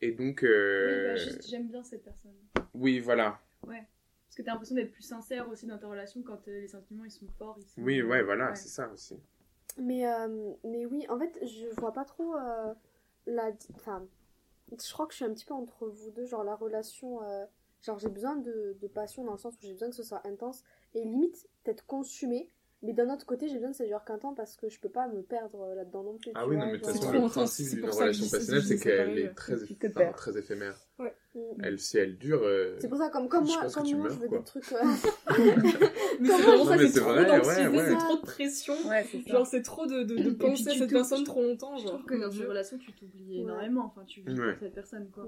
Et 0.00 0.12
donc, 0.12 0.40
Oui, 0.42 0.48
euh, 0.48 1.16
bah, 1.16 1.32
j'aime 1.48 1.66
bien 1.68 1.82
cette 1.82 2.04
personne. 2.04 2.34
oui, 2.74 3.00
voilà. 3.00 3.40
Parce 3.66 4.36
que 4.36 4.42
t'as 4.42 4.52
l'impression 4.52 4.76
d'être 4.76 4.92
plus 4.92 5.02
sincère 5.02 5.48
aussi 5.50 5.66
dans 5.66 5.76
ta 5.78 5.86
relation 5.88 6.22
quand 6.22 6.46
euh, 6.48 6.60
les 6.60 6.68
sentiments 6.68 7.04
ils 7.04 7.10
sont 7.10 7.26
forts. 7.38 7.56
Ils 7.60 7.66
sont... 7.68 7.82
Oui, 7.82 8.00
ouais, 8.00 8.22
voilà, 8.22 8.50
Ouais. 8.50 8.54
c'est 8.56 8.68
ça 8.68 8.88
aussi. 8.90 9.18
Mais, 9.78 10.06
euh, 10.06 10.52
mais 10.64 10.86
oui, 10.86 11.04
en 11.08 11.18
fait, 11.18 11.36
je 11.42 11.74
vois 11.80 11.92
pas 11.92 12.04
trop 12.04 12.34
euh, 12.36 12.72
la. 13.26 13.50
Enfin, 13.74 14.06
je 14.80 14.92
crois 14.92 15.06
que 15.06 15.12
je 15.12 15.16
suis 15.16 15.24
un 15.24 15.32
petit 15.32 15.44
peu 15.44 15.54
entre 15.54 15.88
vous 15.88 16.10
deux, 16.10 16.26
genre 16.26 16.44
la 16.44 16.54
relation. 16.54 17.22
euh, 17.22 17.44
genre, 17.82 17.98
j'ai 17.98 18.08
besoin 18.08 18.36
de, 18.36 18.76
de 18.80 18.86
passion 18.88 19.24
dans 19.24 19.32
le 19.32 19.38
sens 19.38 19.54
où 19.54 19.58
j'ai 19.62 19.72
besoin 19.72 19.90
que 19.90 19.96
ce 19.96 20.02
soit 20.04 20.26
intense 20.26 20.62
et 20.94 21.04
limite 21.04 21.48
peut-être 21.64 21.84
consumé. 21.86 22.48
Mais 22.84 22.92
d'un 22.92 23.12
autre 23.14 23.26
côté, 23.26 23.48
j'ai 23.48 23.54
besoin 23.54 23.70
que 23.70 23.76
ça 23.76 23.86
dure 23.86 24.04
qu'un 24.04 24.18
temps 24.18 24.34
parce 24.34 24.56
que 24.56 24.68
je 24.68 24.80
peux 24.80 24.88
pas 24.88 25.06
me 25.06 25.22
perdre 25.22 25.60
euh, 25.60 25.74
là-dedans 25.76 26.02
non 26.02 26.16
plus. 26.18 26.32
Ah 26.34 26.46
oui, 26.46 26.56
vois, 26.56 26.66
non, 26.66 26.72
mais 26.72 26.78
de 26.78 26.84
toute 26.84 26.92
C'est 26.92 26.98
façon, 26.98 27.12
le 27.12 27.28
principe 27.28 27.66
c'est 27.66 27.76
d'une 27.76 27.90
relation 27.90 28.28
passionnelle, 28.28 28.62
c'est 28.64 28.78
qu'elle 28.78 28.96
pareil, 29.06 29.20
est 29.20 29.34
très, 29.34 29.54
enfin, 29.54 30.12
très 30.12 30.38
éphémère. 30.38 30.76
Elle, 31.62 31.78
si 31.78 31.96
elle 31.96 32.18
dure. 32.18 32.42
euh, 32.42 32.76
C'est 32.78 32.88
pour 32.88 32.98
ça, 32.98 33.08
comme, 33.08 33.28
comme 33.28 33.46
Je 33.46 33.52
moi, 33.52 33.64
que 33.66 33.72
comme 33.72 33.90
moi 33.90 33.98
meurs, 34.08 34.10
je 34.12 34.18
veux 34.18 34.28
quoi. 34.28 34.38
des 34.38 34.44
trucs. 34.44 34.72
euh, 34.72 34.76
mais 36.20 36.28
Comment 36.28 36.76
c'est 36.76 36.88
ça 36.88 37.00
trop 37.00 37.14
d'anxiété 37.24 37.68
ouais, 37.68 37.68
ouais. 37.78 37.88
c'est 37.88 37.96
trop 37.96 38.16
de 38.16 38.20
pression 38.22 38.74
Ouais, 38.86 39.06
genre 39.26 39.46
c'est 39.46 39.62
trop 39.62 39.86
de, 39.86 40.02
de, 40.02 40.14
de 40.16 40.30
Et 40.30 40.34
penser 40.34 40.68
à 40.68 40.74
cette 40.74 40.88
te- 40.88 40.92
personne 40.94 41.20
je 41.20 41.24
trop 41.24 41.40
longtemps 41.42 41.76
Je 41.78 41.84
genre 41.84 41.92
trouve 41.94 42.04
que 42.04 42.14
dans 42.20 42.28
Dieu. 42.28 42.42
une 42.42 42.48
relation, 42.50 42.76
tu 42.78 42.92
t'oublies 42.92 43.36
Ouais. 43.36 43.42
énormément. 43.44 43.86
Enfin, 43.86 44.04
tu 44.06 44.20
vis 44.20 44.38
Ouais. 44.38 44.52
pour 44.52 44.60
cette 44.60 44.74
personne, 44.74 45.08
quoi. 45.10 45.26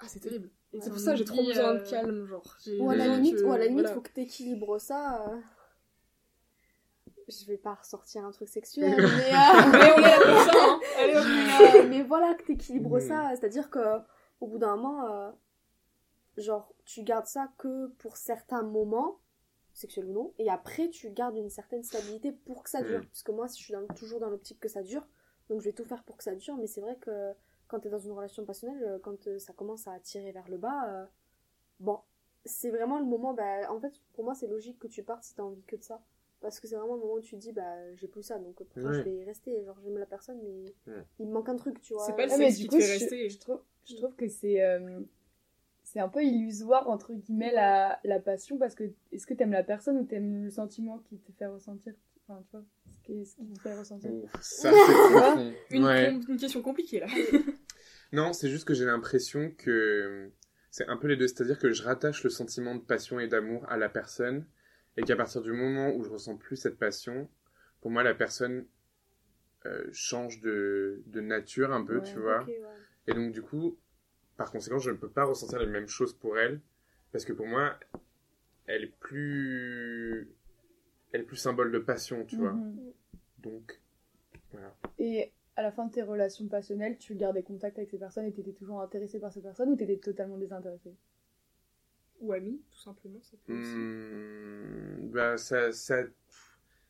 ah 0.00 0.04
c'est 0.08 0.18
terrible 0.20 0.50
et 0.72 0.80
c'est 0.80 0.90
pour 0.90 0.98
ça 0.98 1.12
que 1.12 1.18
j'ai 1.18 1.24
trop 1.24 1.44
besoin 1.44 1.76
euh, 1.76 1.78
de 1.84 1.88
calme 1.88 2.26
genre 2.26 2.56
Ou 2.80 2.90
à 2.90 2.96
la 2.96 3.06
limite, 3.06 3.38
à 3.44 3.56
la 3.58 3.66
limite, 3.66 3.82
voilà. 3.82 3.94
faut 3.94 4.00
que 4.00 4.10
t'équilibres 4.10 4.80
ça. 4.80 5.24
euh. 5.28 5.36
Je 7.28 7.46
vais 7.46 7.56
pas 7.56 7.74
ressortir 7.74 8.24
un 8.24 8.32
truc 8.32 8.48
sexuel, 8.48 8.96
mais, 8.98 9.04
euh, 9.04 9.70
mais 9.72 9.92
on 9.96 9.98
est 9.98 10.02
là 10.02 10.18
pour 10.18 10.52
ça 10.52 10.58
hein. 10.58 10.80
allez 10.98 11.14
mais, 11.14 11.78
euh, 11.80 11.88
mais 11.88 12.02
voilà 12.02 12.34
que 12.34 12.42
t'équilibres 12.44 13.00
ça. 13.00 13.30
C'est-à-dire 13.38 13.70
que 13.70 13.78
au 14.44 14.46
bout 14.46 14.58
d'un 14.58 14.76
moment, 14.76 15.06
euh, 15.10 15.30
genre, 16.36 16.72
tu 16.84 17.02
gardes 17.02 17.26
ça 17.26 17.48
que 17.58 17.88
pour 17.98 18.16
certains 18.16 18.62
moments, 18.62 19.18
sexuels 19.72 20.06
ou 20.06 20.12
non, 20.12 20.34
et 20.38 20.48
après, 20.50 20.88
tu 20.88 21.10
gardes 21.10 21.36
une 21.36 21.50
certaine 21.50 21.82
stabilité 21.82 22.30
pour 22.32 22.62
que 22.62 22.70
ça 22.70 22.82
dure. 22.82 23.00
Mhm. 23.00 23.06
Parce 23.06 23.22
que 23.22 23.32
moi, 23.32 23.46
je 23.48 23.54
suis 23.54 23.72
dans- 23.72 23.86
toujours 23.94 24.20
dans 24.20 24.30
l'optique 24.30 24.60
que 24.60 24.68
ça 24.68 24.82
dure, 24.82 25.06
donc 25.48 25.60
je 25.60 25.64
vais 25.66 25.72
tout 25.72 25.84
faire 25.84 26.04
pour 26.04 26.16
que 26.16 26.22
ça 26.24 26.34
dure, 26.34 26.56
mais 26.56 26.66
c'est 26.66 26.80
vrai 26.80 26.96
que 26.96 27.32
quand 27.68 27.80
t'es 27.80 27.88
dans 27.90 27.98
une 27.98 28.12
relation 28.12 28.44
passionnelle, 28.44 28.82
euh, 28.84 28.98
quand 29.00 29.26
euh, 29.26 29.38
ça 29.38 29.52
commence 29.52 29.88
à 29.88 29.98
tirer 29.98 30.30
vers 30.32 30.48
le 30.48 30.58
bas, 30.58 30.88
euh, 30.90 31.06
bon, 31.80 31.98
c'est 32.44 32.70
vraiment 32.70 32.98
le 32.98 33.04
moment, 33.06 33.32
bah, 33.34 33.72
en 33.72 33.80
fait, 33.80 33.94
pour 34.12 34.24
moi, 34.24 34.34
c'est 34.34 34.46
logique 34.46 34.78
que 34.78 34.86
tu 34.86 35.02
partes 35.02 35.24
si 35.24 35.34
t'as 35.34 35.42
envie 35.42 35.62
que 35.64 35.76
de 35.76 35.82
ça. 35.82 36.02
Parce 36.40 36.60
que 36.60 36.68
c'est 36.68 36.76
vraiment 36.76 36.94
le 36.94 37.00
moment 37.00 37.14
où 37.14 37.20
tu 37.20 37.36
te 37.36 37.40
dis, 37.40 37.52
bah, 37.52 37.94
j'ai 37.96 38.06
plus 38.06 38.22
ça, 38.22 38.38
donc 38.38 38.54
pourquoi 38.56 38.90
Ouais. 38.90 38.94
je 38.98 39.00
vais 39.02 39.14
y 39.16 39.24
rester 39.24 39.64
Genre, 39.64 39.76
j'aime 39.82 39.96
la 39.96 40.04
personne, 40.06 40.38
mais 40.42 40.74
Ouais. 40.92 41.04
il 41.18 41.26
me 41.26 41.32
manque 41.32 41.48
un 41.48 41.56
truc, 41.56 41.80
tu 41.80 41.94
vois. 41.94 42.04
C'est 42.04 42.14
pas 42.14 42.26
le 42.26 42.32
sexe 42.32 42.56
qui 42.58 42.68
te 42.68 42.76
fait 42.76 42.82
je, 42.82 42.92
rester. 43.04 43.28
je 43.30 43.38
trouve, 43.38 43.62
je 43.86 43.96
trouve 43.96 44.14
que 44.16 44.28
c'est 44.28 44.62
euh, 44.62 45.00
c'est 45.84 46.00
un 46.00 46.08
peu 46.08 46.22
illusoire, 46.24 46.88
entre 46.88 47.14
guillemets, 47.14 47.52
la, 47.52 48.00
la 48.04 48.20
passion, 48.20 48.58
parce 48.58 48.74
que 48.74 48.84
est-ce 49.12 49.26
que 49.26 49.34
t'aimes 49.34 49.52
la 49.52 49.64
personne 49.64 49.98
ou 49.98 50.04
t'aimes 50.04 50.44
le 50.44 50.50
sentiment 50.50 50.98
qui 50.98 51.18
te 51.18 51.32
fait 51.32 51.46
ressentir? 51.46 51.94
Enfin, 52.28 52.42
tu 52.50 52.52
vois, 52.56 52.64
ce 52.92 53.00
qui, 53.02 53.26
ce 53.26 53.36
qui 53.36 53.52
te 53.54 53.60
fait 53.60 53.74
ressentir. 53.74 54.12
Ouf, 54.12 54.30
ça, 54.40 54.72
c'est 54.74 55.76
une, 55.76 55.84
Ouais. 55.84 56.14
une 56.28 56.36
question 56.38 56.62
compliquée 56.62 57.00
là 57.00 57.06
Non, 58.12 58.32
c'est 58.32 58.48
juste 58.50 58.64
que 58.66 58.74
j'ai 58.74 58.84
l'impression 58.84 59.50
que 59.56 60.30
c'est 60.70 60.88
un 60.88 60.96
peu 60.96 61.08
les 61.08 61.16
deux. 61.16 61.28
C'est-à-dire 61.28 61.58
que 61.58 61.72
je 61.72 61.82
rattache 61.82 62.22
le 62.24 62.30
sentiment 62.30 62.74
de 62.74 62.80
passion 62.80 63.20
et 63.20 63.28
d'amour 63.28 63.64
à 63.68 63.76
la 63.76 63.88
personne 63.88 64.46
et 64.96 65.02
qu'à 65.02 65.16
partir 65.16 65.42
du 65.42 65.52
moment 65.52 65.90
où 65.94 66.04
je 66.04 66.10
ressens 66.10 66.36
plus 66.36 66.56
cette 66.56 66.78
passion, 66.78 67.28
pour 67.80 67.90
moi, 67.90 68.02
la 68.02 68.14
personne 68.14 68.66
euh, 69.66 69.84
change 69.92 70.40
de, 70.40 71.02
de 71.06 71.20
nature 71.20 71.72
un 71.72 71.84
peu, 71.84 72.00
Ouais, 72.00 72.02
tu 72.02 72.18
vois? 72.20 72.42
Ok, 72.42 72.46
ouais. 72.48 72.84
Et 73.06 73.14
donc, 73.14 73.32
du 73.32 73.42
coup, 73.42 73.78
par 74.36 74.50
conséquent, 74.50 74.78
je 74.78 74.90
ne 74.90 74.96
peux 74.96 75.10
pas 75.10 75.24
ressentir 75.24 75.58
les 75.58 75.66
mêmes 75.66 75.88
choses 75.88 76.12
pour 76.12 76.38
elle 76.38 76.60
parce 77.12 77.24
que 77.24 77.32
pour 77.32 77.46
moi, 77.46 77.78
elle 78.66 78.84
est 78.84 78.98
plus. 78.98 80.28
Elle 81.12 81.20
est 81.20 81.24
plus 81.24 81.36
symbole 81.36 81.70
de 81.70 81.78
passion, 81.78 82.24
tu 82.24 82.36
vois. 82.36 82.52
Mhm. 82.52 82.92
Donc, 83.38 83.80
voilà. 84.50 84.74
Et 84.98 85.32
à 85.56 85.62
la 85.62 85.70
fin 85.70 85.86
de 85.86 85.92
tes 85.92 86.02
relations 86.02 86.48
passionnelles, 86.48 86.98
tu 86.98 87.14
gardais 87.14 87.42
contact 87.42 87.78
avec 87.78 87.90
ces 87.90 87.98
personnes 87.98 88.24
et 88.24 88.32
t'étais 88.32 88.52
toujours 88.52 88.80
intéressé 88.80 89.20
par 89.20 89.32
ces 89.32 89.40
personnes 89.40 89.70
ou 89.70 89.76
t'étais 89.76 89.98
totalement 89.98 90.38
désintéressé 90.38 90.94
ou 92.20 92.32
ami 92.32 92.60
tout 92.70 92.78
simplement 92.78 93.20
ça 93.22 93.36
peut 93.44 93.52
aussi. 93.52 93.74
Hmm, 93.74 95.10
bah, 95.10 95.36
ça, 95.36 95.72
ça, 95.72 96.02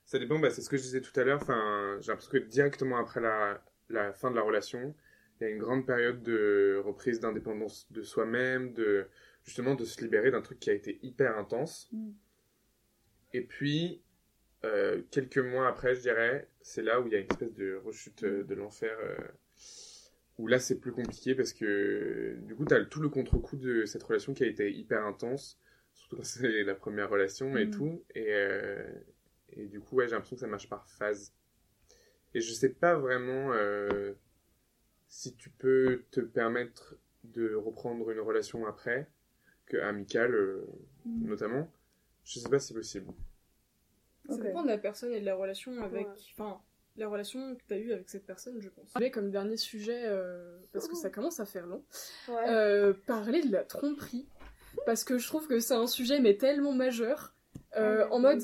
ça 0.05 0.19
dépend, 0.19 0.39
bah, 0.39 0.51
c'est 0.51 0.63
ce 0.63 0.71
que 0.71 0.77
je 0.77 0.83
disais 0.83 1.01
tout 1.01 1.19
à 1.19 1.25
l'heure. 1.25 1.41
Enfin, 1.43 1.99
j'ai 2.01 2.13
l'impression 2.13 2.33
que 2.33 2.39
directement 2.39 2.97
après 2.97 3.21
la, 3.21 3.63
la 3.89 4.13
fin 4.13 4.31
de 4.31 4.37
la 4.37 4.43
relation, 4.43 4.95
il 5.41 5.45
y 5.45 5.47
a 5.47 5.51
une 5.51 5.59
grande 5.59 5.87
période 5.87 6.23
de 6.23 6.81
reprise 6.85 7.21
d'indépendance 7.21 7.91
de 7.93 8.03
soi-même, 8.03 8.73
de 8.73 9.07
justement 9.45 9.75
de 9.75 9.85
se 9.85 10.01
libérer 10.03 10.31
d'un 10.31 10.41
truc 10.43 10.59
qui 10.61 10.71
a 10.71 10.75
été 10.75 10.99
hyper 11.03 11.37
intense. 11.39 11.89
Mm. 11.93 12.11
Et 13.35 13.43
puis, 13.43 14.03
euh, 14.65 15.03
quelques 15.11 15.39
mois 15.39 15.69
après, 15.69 15.95
je 15.95 16.01
dirais, 16.01 16.49
c'est 16.61 16.83
là 16.83 17.01
où 17.01 17.07
il 17.07 17.13
y 17.13 17.17
a 17.17 17.19
une 17.19 17.27
espèce 17.31 17.53
de 17.55 17.75
rechute 17.85 18.23
euh, 18.25 18.45
de 18.45 18.55
l'enfer. 18.55 18.97
euh, 19.03 19.17
où 20.39 20.49
là, 20.49 20.59
c'est 20.59 20.81
plus 20.81 20.91
compliqué 20.93 21.35
parce 21.37 21.53
que 21.53 22.37
du 22.43 22.57
coup, 22.57 22.65
tu 22.65 22.75
as 22.75 22.85
tout 22.85 23.01
le 23.01 23.09
contre-coup 23.09 23.57
de 23.57 23.85
cette 23.85 24.03
relation 24.03 24.35
qui 24.35 24.43
a 24.43 24.49
été 24.49 24.73
hyper 24.73 25.05
intense. 25.07 25.61
Surtout 25.93 26.17
quand 26.17 26.25
c'est 26.25 26.65
la 26.65 26.75
première 26.75 27.09
relation 27.11 27.57
et 27.57 27.67
Mm. 27.67 27.71
tout. 27.71 28.05
Et, 28.15 28.27
euh, 28.31 28.85
et 29.51 29.67
du 29.67 29.81
coup, 29.81 29.97
ouais, 29.97 30.07
j'ai 30.09 30.15
l'impression 30.15 30.35
que 30.37 30.41
ça 30.41 30.49
marche 30.49 30.69
par 30.69 30.89
phase. 30.89 31.33
Et 32.35 32.41
je 32.41 32.53
sais 32.53 32.71
pas 32.71 32.97
vraiment 32.97 33.53
si 35.17 35.33
tu 35.37 35.49
peux 35.49 36.03
te 36.11 36.19
permettre 36.21 36.97
de 37.23 37.55
reprendre 37.55 38.11
une 38.11 38.19
relation 38.19 38.67
après, 38.67 39.09
que 39.67 39.77
amicale 39.77 40.35
euh, 40.35 40.67
Mm. 41.07 41.29
notamment. 41.29 41.71
Je 42.25 42.39
sais 42.41 42.49
pas 42.49 42.59
si 42.59 42.69
c'est 42.69 42.75
possible. 42.75 43.13
Ça 44.29 44.37
dépend 44.39 44.63
de 44.63 44.69
la 44.69 44.79
personne 44.79 45.13
et 45.13 45.21
de 45.21 45.25
la 45.27 45.35
relation 45.37 45.81
avec. 45.83 46.07
Ouais. 46.09 46.13
Enfin, 46.37 46.61
la 46.97 47.09
relation 47.09 47.55
que 47.55 47.63
tu 47.69 47.75
as 47.75 47.79
eue 47.79 47.93
avec 47.93 48.09
cette 48.09 48.25
personne, 48.27 48.61
je 48.61 48.69
pense. 48.71 48.91
Parler 48.93 49.11
comme 49.11 49.31
dernier 49.31 49.57
sujet, 49.59 50.03
euh, 50.07 50.59
parce 50.73 50.89
que 50.89 50.97
ça 50.97 51.11
commence 51.11 51.39
à 51.41 51.45
faire 51.47 51.67
long, 51.67 51.85
Ouais. 52.29 52.49
euh, 52.49 52.93
parler 53.07 53.43
de 53.43 53.53
la 53.53 53.63
tromperie. 53.65 54.27
Parce 54.87 55.05
que 55.05 55.19
je 55.19 55.27
trouve 55.29 55.47
que 55.47 55.61
c'est 55.61 55.75
un 55.75 55.87
sujet, 55.87 56.19
mais 56.21 56.37
tellement 56.37 56.73
majeur. 56.73 57.35
euh, 57.77 58.05
Ouais, 58.07 58.11
en 58.13 58.19
mode. 58.19 58.43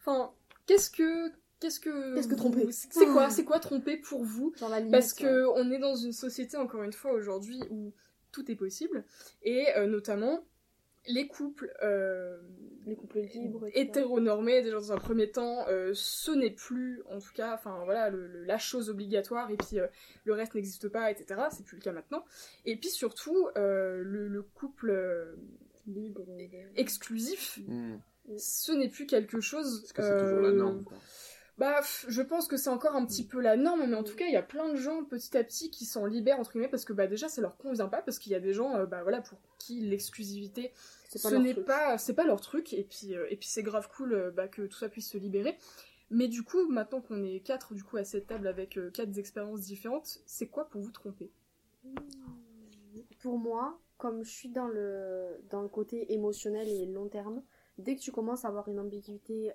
Enfin, 0.00 0.32
qu'est-ce 0.66 0.90
que. 0.90 1.30
Qu'est-ce 1.60 1.80
que. 1.80 2.14
Qu'est-ce 2.14 2.28
que 2.28 2.34
tromper 2.34 2.66
C'est 2.72 3.06
quoi, 3.06 3.30
c'est 3.30 3.44
quoi 3.44 3.58
tromper 3.58 3.96
pour 3.96 4.24
vous 4.24 4.52
Genre 4.56 4.68
la 4.68 4.78
limite, 4.78 4.92
Parce 4.92 5.12
ouais. 5.14 5.22
que 5.26 5.46
on 5.56 5.70
est 5.70 5.78
dans 5.78 5.96
une 5.96 6.12
société, 6.12 6.56
encore 6.56 6.82
une 6.82 6.92
fois, 6.92 7.12
aujourd'hui, 7.12 7.60
où 7.70 7.92
tout 8.32 8.50
est 8.50 8.56
possible. 8.56 9.04
Et 9.42 9.66
euh, 9.76 9.86
notamment, 9.86 10.44
les 11.06 11.26
couples. 11.26 11.72
euh, 11.82 12.38
Les 12.86 12.94
couples 12.94 13.20
libres. 13.20 13.66
etc. 13.66 13.80
hétéronormé 13.82 14.62
déjà 14.62 14.76
dans 14.76 14.92
un 14.92 14.98
premier 14.98 15.30
temps 15.30 15.66
euh, 15.68 15.92
ce 15.94 16.30
n'est 16.32 16.50
plus 16.50 17.02
en 17.10 17.18
tout 17.18 17.32
cas 17.34 17.54
enfin 17.54 17.82
voilà 17.84 18.10
le- 18.10 18.26
le- 18.26 18.44
la 18.44 18.58
chose 18.58 18.88
obligatoire 18.90 19.50
et 19.50 19.56
puis 19.56 19.78
euh, 19.78 19.86
le 20.24 20.32
reste 20.34 20.54
n'existe 20.54 20.88
pas 20.88 21.10
etc 21.10 21.40
c'est 21.50 21.64
plus 21.64 21.76
le 21.76 21.82
cas 21.82 21.92
maintenant 21.92 22.24
et 22.66 22.76
puis 22.76 22.88
surtout 22.90 23.48
euh, 23.56 24.02
le, 24.04 24.28
le 24.28 24.42
couple 24.42 24.90
euh, 24.90 25.34
Libre. 25.86 26.26
exclusif 26.76 27.58
Hmm. 27.66 27.96
ce 28.36 28.72
n'est 28.72 28.88
plus 28.90 29.06
quelque 29.06 29.40
chose 29.40 29.80
Parce 29.80 29.92
que 29.92 30.02
c'est 30.02 30.18
toujours 30.24 30.40
la 30.42 30.52
norme. 30.52 30.84
quoi. 30.84 30.96
Bah, 31.58 31.80
je 32.06 32.22
pense 32.22 32.46
que 32.46 32.56
c'est 32.56 32.70
encore 32.70 32.94
un 32.94 33.04
petit 33.04 33.26
peu 33.26 33.40
la 33.40 33.56
norme, 33.56 33.84
mais 33.84 33.96
en 33.96 34.04
tout 34.04 34.14
cas, 34.14 34.26
il 34.26 34.32
y 34.32 34.36
a 34.36 34.42
plein 34.42 34.68
de 34.68 34.76
gens 34.76 35.02
petit 35.02 35.36
à 35.36 35.42
petit 35.42 35.70
qui 35.70 35.86
s'en 35.86 36.06
libèrent 36.06 36.38
entre 36.38 36.52
guillemets 36.52 36.68
parce 36.68 36.84
que 36.84 36.92
bah 36.92 37.08
déjà 37.08 37.28
ça 37.28 37.40
leur 37.40 37.56
convient 37.56 37.88
pas 37.88 38.00
parce 38.00 38.20
qu'il 38.20 38.30
y 38.30 38.36
a 38.36 38.40
des 38.40 38.52
gens 38.52 38.76
euh, 38.76 38.86
bah 38.86 39.02
voilà 39.02 39.20
pour 39.20 39.38
qui 39.58 39.80
l'exclusivité 39.80 40.72
ce 41.08 41.34
n'est 41.34 41.54
pas 41.54 41.98
c'est 41.98 42.14
pas 42.14 42.24
leur 42.24 42.40
truc 42.40 42.72
et 42.72 42.84
puis 42.84 43.16
euh, 43.16 43.26
et 43.30 43.36
puis 43.36 43.48
c'est 43.48 43.64
grave 43.64 43.88
cool 43.96 44.12
euh, 44.12 44.30
bah, 44.30 44.46
que 44.46 44.62
tout 44.62 44.78
ça 44.78 44.88
puisse 44.88 45.10
se 45.10 45.18
libérer. 45.18 45.58
Mais 46.10 46.28
du 46.28 46.42
coup, 46.42 46.68
maintenant 46.68 47.00
qu'on 47.00 47.22
est 47.24 47.40
quatre 47.40 47.74
du 47.74 47.82
coup 47.82 47.96
à 47.96 48.04
cette 48.04 48.28
table 48.28 48.46
avec 48.46 48.78
quatre 48.94 49.18
expériences 49.18 49.60
différentes, 49.60 50.20
c'est 50.24 50.46
quoi 50.46 50.68
pour 50.70 50.80
vous 50.80 50.90
tromper? 50.90 51.30
Pour 53.20 53.36
moi, 53.36 53.78
comme 53.98 54.22
je 54.22 54.30
suis 54.30 54.48
dans 54.48 54.68
le, 54.68 55.38
dans 55.50 55.60
le 55.60 55.68
côté 55.68 56.14
émotionnel 56.14 56.66
et 56.66 56.86
long 56.86 57.08
terme, 57.08 57.42
dès 57.76 57.94
que 57.94 58.00
tu 58.00 58.10
commences 58.10 58.46
à 58.46 58.48
avoir 58.48 58.68
une 58.68 58.80
ambiguïté 58.80 59.52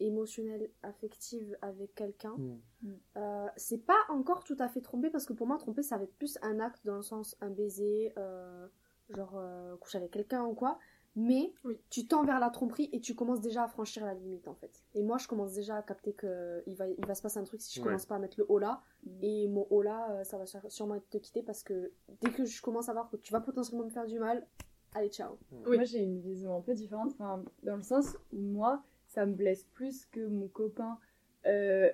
émotionnelle, 0.00 0.70
affective 0.82 1.56
avec 1.62 1.94
quelqu'un, 1.94 2.36
Mm. 2.82 2.92
euh, 3.16 3.46
c'est 3.56 3.78
pas 3.84 3.98
encore 4.10 4.44
tout 4.44 4.56
à 4.58 4.68
fait 4.68 4.80
tromper 4.80 5.10
parce 5.10 5.26
que 5.26 5.32
pour 5.32 5.46
moi, 5.46 5.56
tromper 5.58 5.82
ça 5.82 5.96
va 5.96 6.04
être 6.04 6.14
plus 6.16 6.38
un 6.42 6.60
acte 6.60 6.84
dans 6.84 6.96
le 6.96 7.02
sens 7.02 7.36
un 7.40 7.50
baiser, 7.50 8.12
euh, 8.18 8.66
genre 9.10 9.34
euh, 9.36 9.76
coucher 9.76 9.98
avec 9.98 10.10
quelqu'un 10.10 10.44
ou 10.44 10.54
quoi. 10.54 10.78
Mais 11.18 11.54
Oui. 11.64 11.78
tu 11.88 12.06
tends 12.06 12.24
vers 12.24 12.38
la 12.38 12.50
tromperie 12.50 12.90
et 12.92 13.00
tu 13.00 13.14
commences 13.14 13.40
déjà 13.40 13.64
à 13.64 13.68
franchir 13.68 14.04
la 14.04 14.12
limite 14.12 14.48
en 14.48 14.54
fait. 14.54 14.82
Et 14.94 15.02
moi, 15.02 15.16
je 15.16 15.26
commence 15.26 15.54
déjà 15.54 15.76
à 15.76 15.82
capter 15.82 16.12
que 16.12 16.62
il 16.66 16.76
va, 16.76 16.86
il 16.88 17.06
va 17.06 17.14
se 17.14 17.22
passer 17.22 17.38
un 17.38 17.44
truc 17.44 17.62
si 17.62 17.72
je 17.74 17.80
Ouais. 17.80 17.86
commence 17.86 18.04
pas 18.04 18.16
à 18.16 18.18
mettre 18.18 18.38
le 18.38 18.44
haut 18.50 18.58
là. 18.58 18.82
Et 19.22 19.48
mon 19.48 19.66
haut 19.70 19.80
là, 19.80 20.10
euh, 20.10 20.24
ça 20.24 20.36
va 20.36 20.44
sûrement 20.68 21.00
te 21.08 21.16
quitter 21.16 21.42
parce 21.42 21.62
que 21.62 21.90
dès 22.20 22.30
que 22.30 22.44
je 22.44 22.60
commence 22.60 22.90
à 22.90 22.92
voir 22.92 23.08
que 23.08 23.16
tu 23.16 23.32
vas 23.32 23.40
potentiellement 23.40 23.84
me 23.86 23.90
faire 23.90 24.04
du 24.06 24.18
mal, 24.18 24.46
allez, 24.94 25.08
ciao. 25.08 25.38
Oui. 25.66 25.76
Moi, 25.76 25.84
j'ai 25.84 26.00
une 26.00 26.20
vision 26.20 26.54
un 26.54 26.60
peu 26.60 26.74
différente, 26.74 27.12
enfin, 27.14 27.42
dans 27.62 27.76
le 27.76 27.82
sens 27.82 28.14
où 28.34 28.38
moi, 28.38 28.82
ça 29.16 29.24
me 29.24 29.32
blesse 29.32 29.64
plus 29.72 30.04
que 30.12 30.20
mon 30.26 30.46
copain 30.46 30.98
euh, 31.46 31.90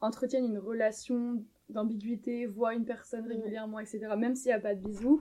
entretienne 0.00 0.46
une 0.46 0.58
relation 0.58 1.44
d'ambiguïté, 1.68 2.46
voit 2.46 2.72
une 2.74 2.86
personne 2.86 3.26
régulièrement, 3.26 3.78
etc. 3.78 4.00
Même 4.16 4.34
s'il 4.34 4.48
n'y 4.48 4.54
a 4.54 4.60
pas 4.60 4.74
de 4.74 4.80
bisous, 4.80 5.20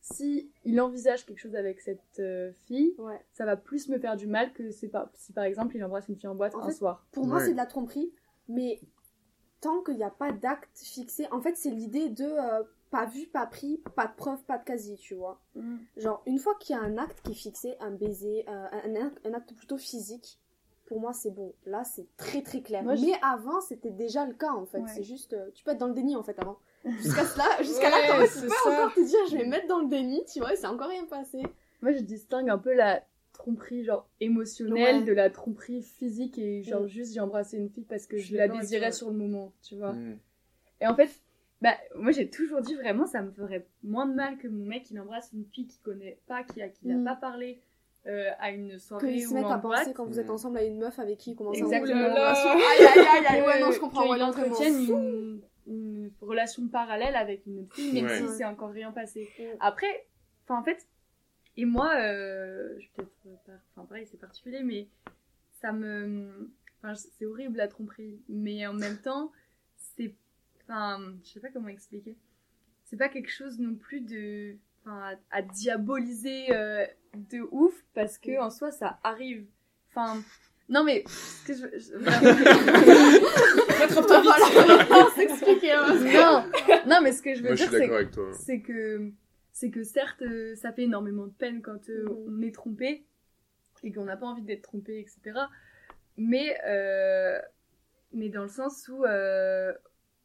si 0.00 0.50
il 0.64 0.80
envisage 0.80 1.24
quelque 1.26 1.38
chose 1.38 1.54
avec 1.54 1.80
cette 1.80 2.18
euh, 2.18 2.50
fille, 2.66 2.92
Ouais. 2.98 3.24
ça 3.32 3.44
va 3.44 3.56
plus 3.56 3.88
me 3.88 3.98
faire 4.00 4.16
du 4.16 4.26
mal 4.26 4.52
que 4.52 4.70
si 4.72 4.88
par 4.88 5.44
exemple 5.44 5.76
il 5.76 5.84
embrasse 5.84 6.08
une 6.08 6.16
fille 6.16 6.26
en 6.28 6.34
boîte 6.34 6.56
En 6.56 6.62
un 6.62 6.66
fait, 6.66 6.72
soir. 6.74 7.06
Pour 7.12 7.24
moi, 7.26 7.38
c'est 7.40 7.52
de 7.52 7.56
la 7.56 7.66
tromperie, 7.66 8.12
mais 8.48 8.80
tant 9.60 9.80
qu'il 9.84 9.96
n'y 9.96 10.02
a 10.02 10.10
pas 10.10 10.32
d'acte 10.32 10.76
fixé, 10.76 11.28
en 11.30 11.40
fait, 11.40 11.56
c'est 11.56 11.70
l'idée 11.70 12.08
de 12.08 12.24
euh, 12.24 12.64
pas 12.90 13.06
vu, 13.06 13.26
pas 13.28 13.46
pris, 13.46 13.80
pas 13.94 14.08
de 14.08 14.14
preuve, 14.16 14.42
pas 14.44 14.58
de 14.58 14.64
quasi, 14.64 14.96
tu 14.96 15.14
vois. 15.14 15.40
Genre, 15.96 16.20
une 16.26 16.38
fois 16.40 16.56
qu'il 16.58 16.74
y 16.74 16.78
a 16.78 16.82
un 16.82 16.98
acte 16.98 17.20
qui 17.22 17.30
est 17.30 17.34
fixé, 17.34 17.76
un 17.78 17.92
baiser, 17.92 18.44
euh, 18.48 18.66
un 19.24 19.34
acte 19.34 19.54
plutôt 19.54 19.76
physique, 19.78 20.40
pour 20.90 21.00
moi, 21.00 21.12
c'est 21.12 21.30
bon. 21.30 21.54
Là, 21.66 21.84
c'est 21.84 22.08
très 22.16 22.42
très 22.42 22.62
clair. 22.62 22.82
Moi, 22.82 22.96
Mais 23.00 23.12
avant, 23.22 23.60
c'était 23.60 23.92
déjà 23.92 24.26
le 24.26 24.34
cas, 24.34 24.50
en 24.50 24.66
fait. 24.66 24.80
Ouais. 24.80 24.88
C'est 24.92 25.04
juste. 25.04 25.34
euh, 25.34 25.48
tu 25.54 25.62
peux 25.62 25.70
être 25.70 25.78
dans 25.78 25.86
le 25.86 25.94
déni, 25.94 26.16
en 26.16 26.24
fait, 26.24 26.36
avant. 26.40 26.58
Jusqu'à 26.84 27.24
cela, 27.24 27.44
jusqu'à 27.62 27.84
Ouais, 27.90 28.08
là, 28.08 28.26
tu 28.26 28.40
peux 28.40 28.48
ça. 28.48 28.70
encore 28.84 28.92
te 28.94 29.00
dire, 29.06 29.18
je 29.30 29.36
vais 29.36 29.44
me 29.44 29.50
mettre 29.50 29.68
dans 29.68 29.78
le 29.78 29.86
déni, 29.88 30.24
tu 30.24 30.40
vois, 30.40 30.52
et 30.52 30.56
c'est 30.56 30.66
encore 30.66 30.88
rien 30.88 31.04
passé. 31.04 31.42
Moi, 31.80 31.92
je 31.92 32.00
distingue 32.00 32.50
un 32.50 32.58
peu 32.58 32.74
la 32.74 33.04
tromperie 33.34 33.84
genre 33.84 34.08
émotionnelle 34.20 34.96
Ouais. 34.98 35.04
de 35.04 35.12
la 35.12 35.30
tromperie 35.30 35.82
physique 35.82 36.38
et 36.38 36.62
genre 36.64 36.82
Mm. 36.82 36.88
juste 36.88 37.14
j'ai 37.14 37.20
embrassé 37.20 37.56
une 37.56 37.70
fille 37.70 37.84
parce 37.84 38.06
que 38.08 38.16
Je 38.18 38.36
la 38.36 38.48
désirais 38.48 38.90
sur 38.92 39.10
le 39.10 39.16
moment, 39.16 39.52
tu 39.62 39.76
vois. 39.76 39.92
Hmm. 39.92 40.18
Et 40.80 40.86
en 40.88 40.94
fait, 40.96 41.08
bah, 41.62 41.74
moi 41.94 42.10
j'ai 42.12 42.28
toujours 42.28 42.60
dit 42.60 42.74
vraiment 42.74 43.06
ça 43.06 43.22
me 43.22 43.30
ferait 43.30 43.66
moins 43.82 44.06
de 44.06 44.14
mal 44.14 44.36
que 44.38 44.48
mon 44.48 44.64
mec 44.66 44.90
il 44.90 44.98
embrasse 45.00 45.30
une 45.32 45.44
fille 45.46 45.66
qu'il 45.68 45.80
connaît 45.82 46.18
pas, 46.26 46.42
qui 46.42 46.60
a, 46.60 46.68
qui 46.68 46.86
n'a 46.88 46.96
Mm. 46.96 47.04
pas 47.04 47.14
parlé 47.16 47.60
euh, 48.06 48.30
à 48.38 48.50
une 48.50 48.78
soirée 48.78 49.20
se 49.20 49.28
ou 49.28 49.34
mettent 49.34 49.44
en 49.44 49.50
à 49.50 49.58
penser 49.58 49.84
boîte. 49.84 49.94
quand 49.96 50.06
vous 50.06 50.18
êtes 50.18 50.28
Mm. 50.28 50.32
ensemble 50.32 50.58
à 50.58 50.64
une 50.64 50.78
meuf 50.78 50.98
avec 50.98 51.18
qui 51.18 51.32
il 51.32 51.36
commence 51.36 51.58
Exactement. 51.58 52.06
à. 52.16 52.32
Aïe 52.32 52.86
aïe 52.86 53.06
aïe 53.06 53.26
aïe, 53.26 53.42
ouais, 53.42 53.52
que- 53.54 53.60
non, 53.60 53.70
je 53.72 53.78
comprends, 53.80 54.08
ouais, 54.10 54.18
non, 54.18 54.30
vraiment. 54.30 54.46
entretienne 54.52 54.74
une, 54.84 55.40
une 55.66 56.10
relation 56.20 56.66
parallèle 56.68 57.14
avec 57.14 57.44
une 57.46 57.60
autre 57.60 57.74
fille, 57.74 57.92
même 58.02 58.06
Ouais. 58.06 58.18
si 58.28 58.36
c'est 58.38 58.44
encore 58.44 58.70
rien 58.70 58.90
passé. 58.92 59.28
Après, 59.60 60.06
enfin 60.44 60.58
en 60.60 60.64
fait, 60.64 60.86
et 61.56 61.64
moi, 61.66 61.92
euh, 61.96 62.74
je 62.78 62.86
vais 62.96 63.08
peut-être 63.22 63.42
pas, 63.44 63.52
enfin 63.76 63.86
pareil, 63.86 64.06
c'est 64.10 64.18
particulier, 64.18 64.62
mais 64.62 64.88
ça 65.60 65.72
me, 65.72 66.50
enfin 66.82 66.94
c'est 66.94 67.26
horrible 67.26 67.58
la 67.58 67.68
tromperie, 67.68 68.18
mais 68.30 68.66
en 68.66 68.72
même 68.72 68.96
temps, 68.96 69.30
c'est, 69.76 70.14
enfin, 70.62 70.98
je 71.22 71.28
sais 71.28 71.40
pas 71.40 71.50
comment 71.50 71.68
expliquer, 71.68 72.16
c'est 72.84 72.96
pas 72.96 73.08
quelque 73.10 73.30
chose 73.30 73.58
non 73.60 73.74
plus 73.74 74.00
de, 74.00 74.56
enfin, 74.80 75.16
à, 75.30 75.38
à 75.38 75.42
diaboliser 75.42 76.46
euh, 76.54 76.86
de 77.14 77.40
ouf 77.50 77.74
parce 77.94 78.18
que 78.18 78.38
en 78.40 78.50
soi 78.50 78.70
ça 78.70 78.98
arrive, 79.02 79.46
enfin. 79.90 80.20
Non 80.68 80.84
mais 80.84 81.02
ce 81.08 81.46
que 81.48 81.52
je, 81.52 81.66
je- 81.80 81.96
Voilà, 84.00 85.10
s'expliquer. 85.16 85.74
non, 86.14 86.44
non 86.86 87.00
mais 87.02 87.10
ce 87.12 87.22
que 87.22 87.34
je 87.34 87.40
veux 87.42 87.48
Moi, 87.48 87.56
dire 87.56 87.70
c'est 88.32 88.60
que 88.60 89.10
c'est 89.52 89.70
que 89.70 89.82
certes 89.82 90.22
euh, 90.22 90.54
ça 90.54 90.72
fait 90.72 90.82
énormément 90.84 91.26
de 91.26 91.32
peine 91.32 91.60
quand 91.60 91.88
euh, 91.88 92.06
on 92.28 92.40
est 92.42 92.54
trompé 92.54 93.04
et 93.82 93.92
qu'on 93.92 94.04
n'a 94.04 94.16
pas 94.16 94.26
envie 94.26 94.42
d'être 94.42 94.62
trompé 94.62 95.00
etc 95.00 95.40
mais 96.16 96.56
euh, 96.66 97.38
mais 98.12 98.28
dans 98.28 98.42
le 98.42 98.48
sens 98.48 98.88
où 98.88 99.04
euh, 99.04 99.72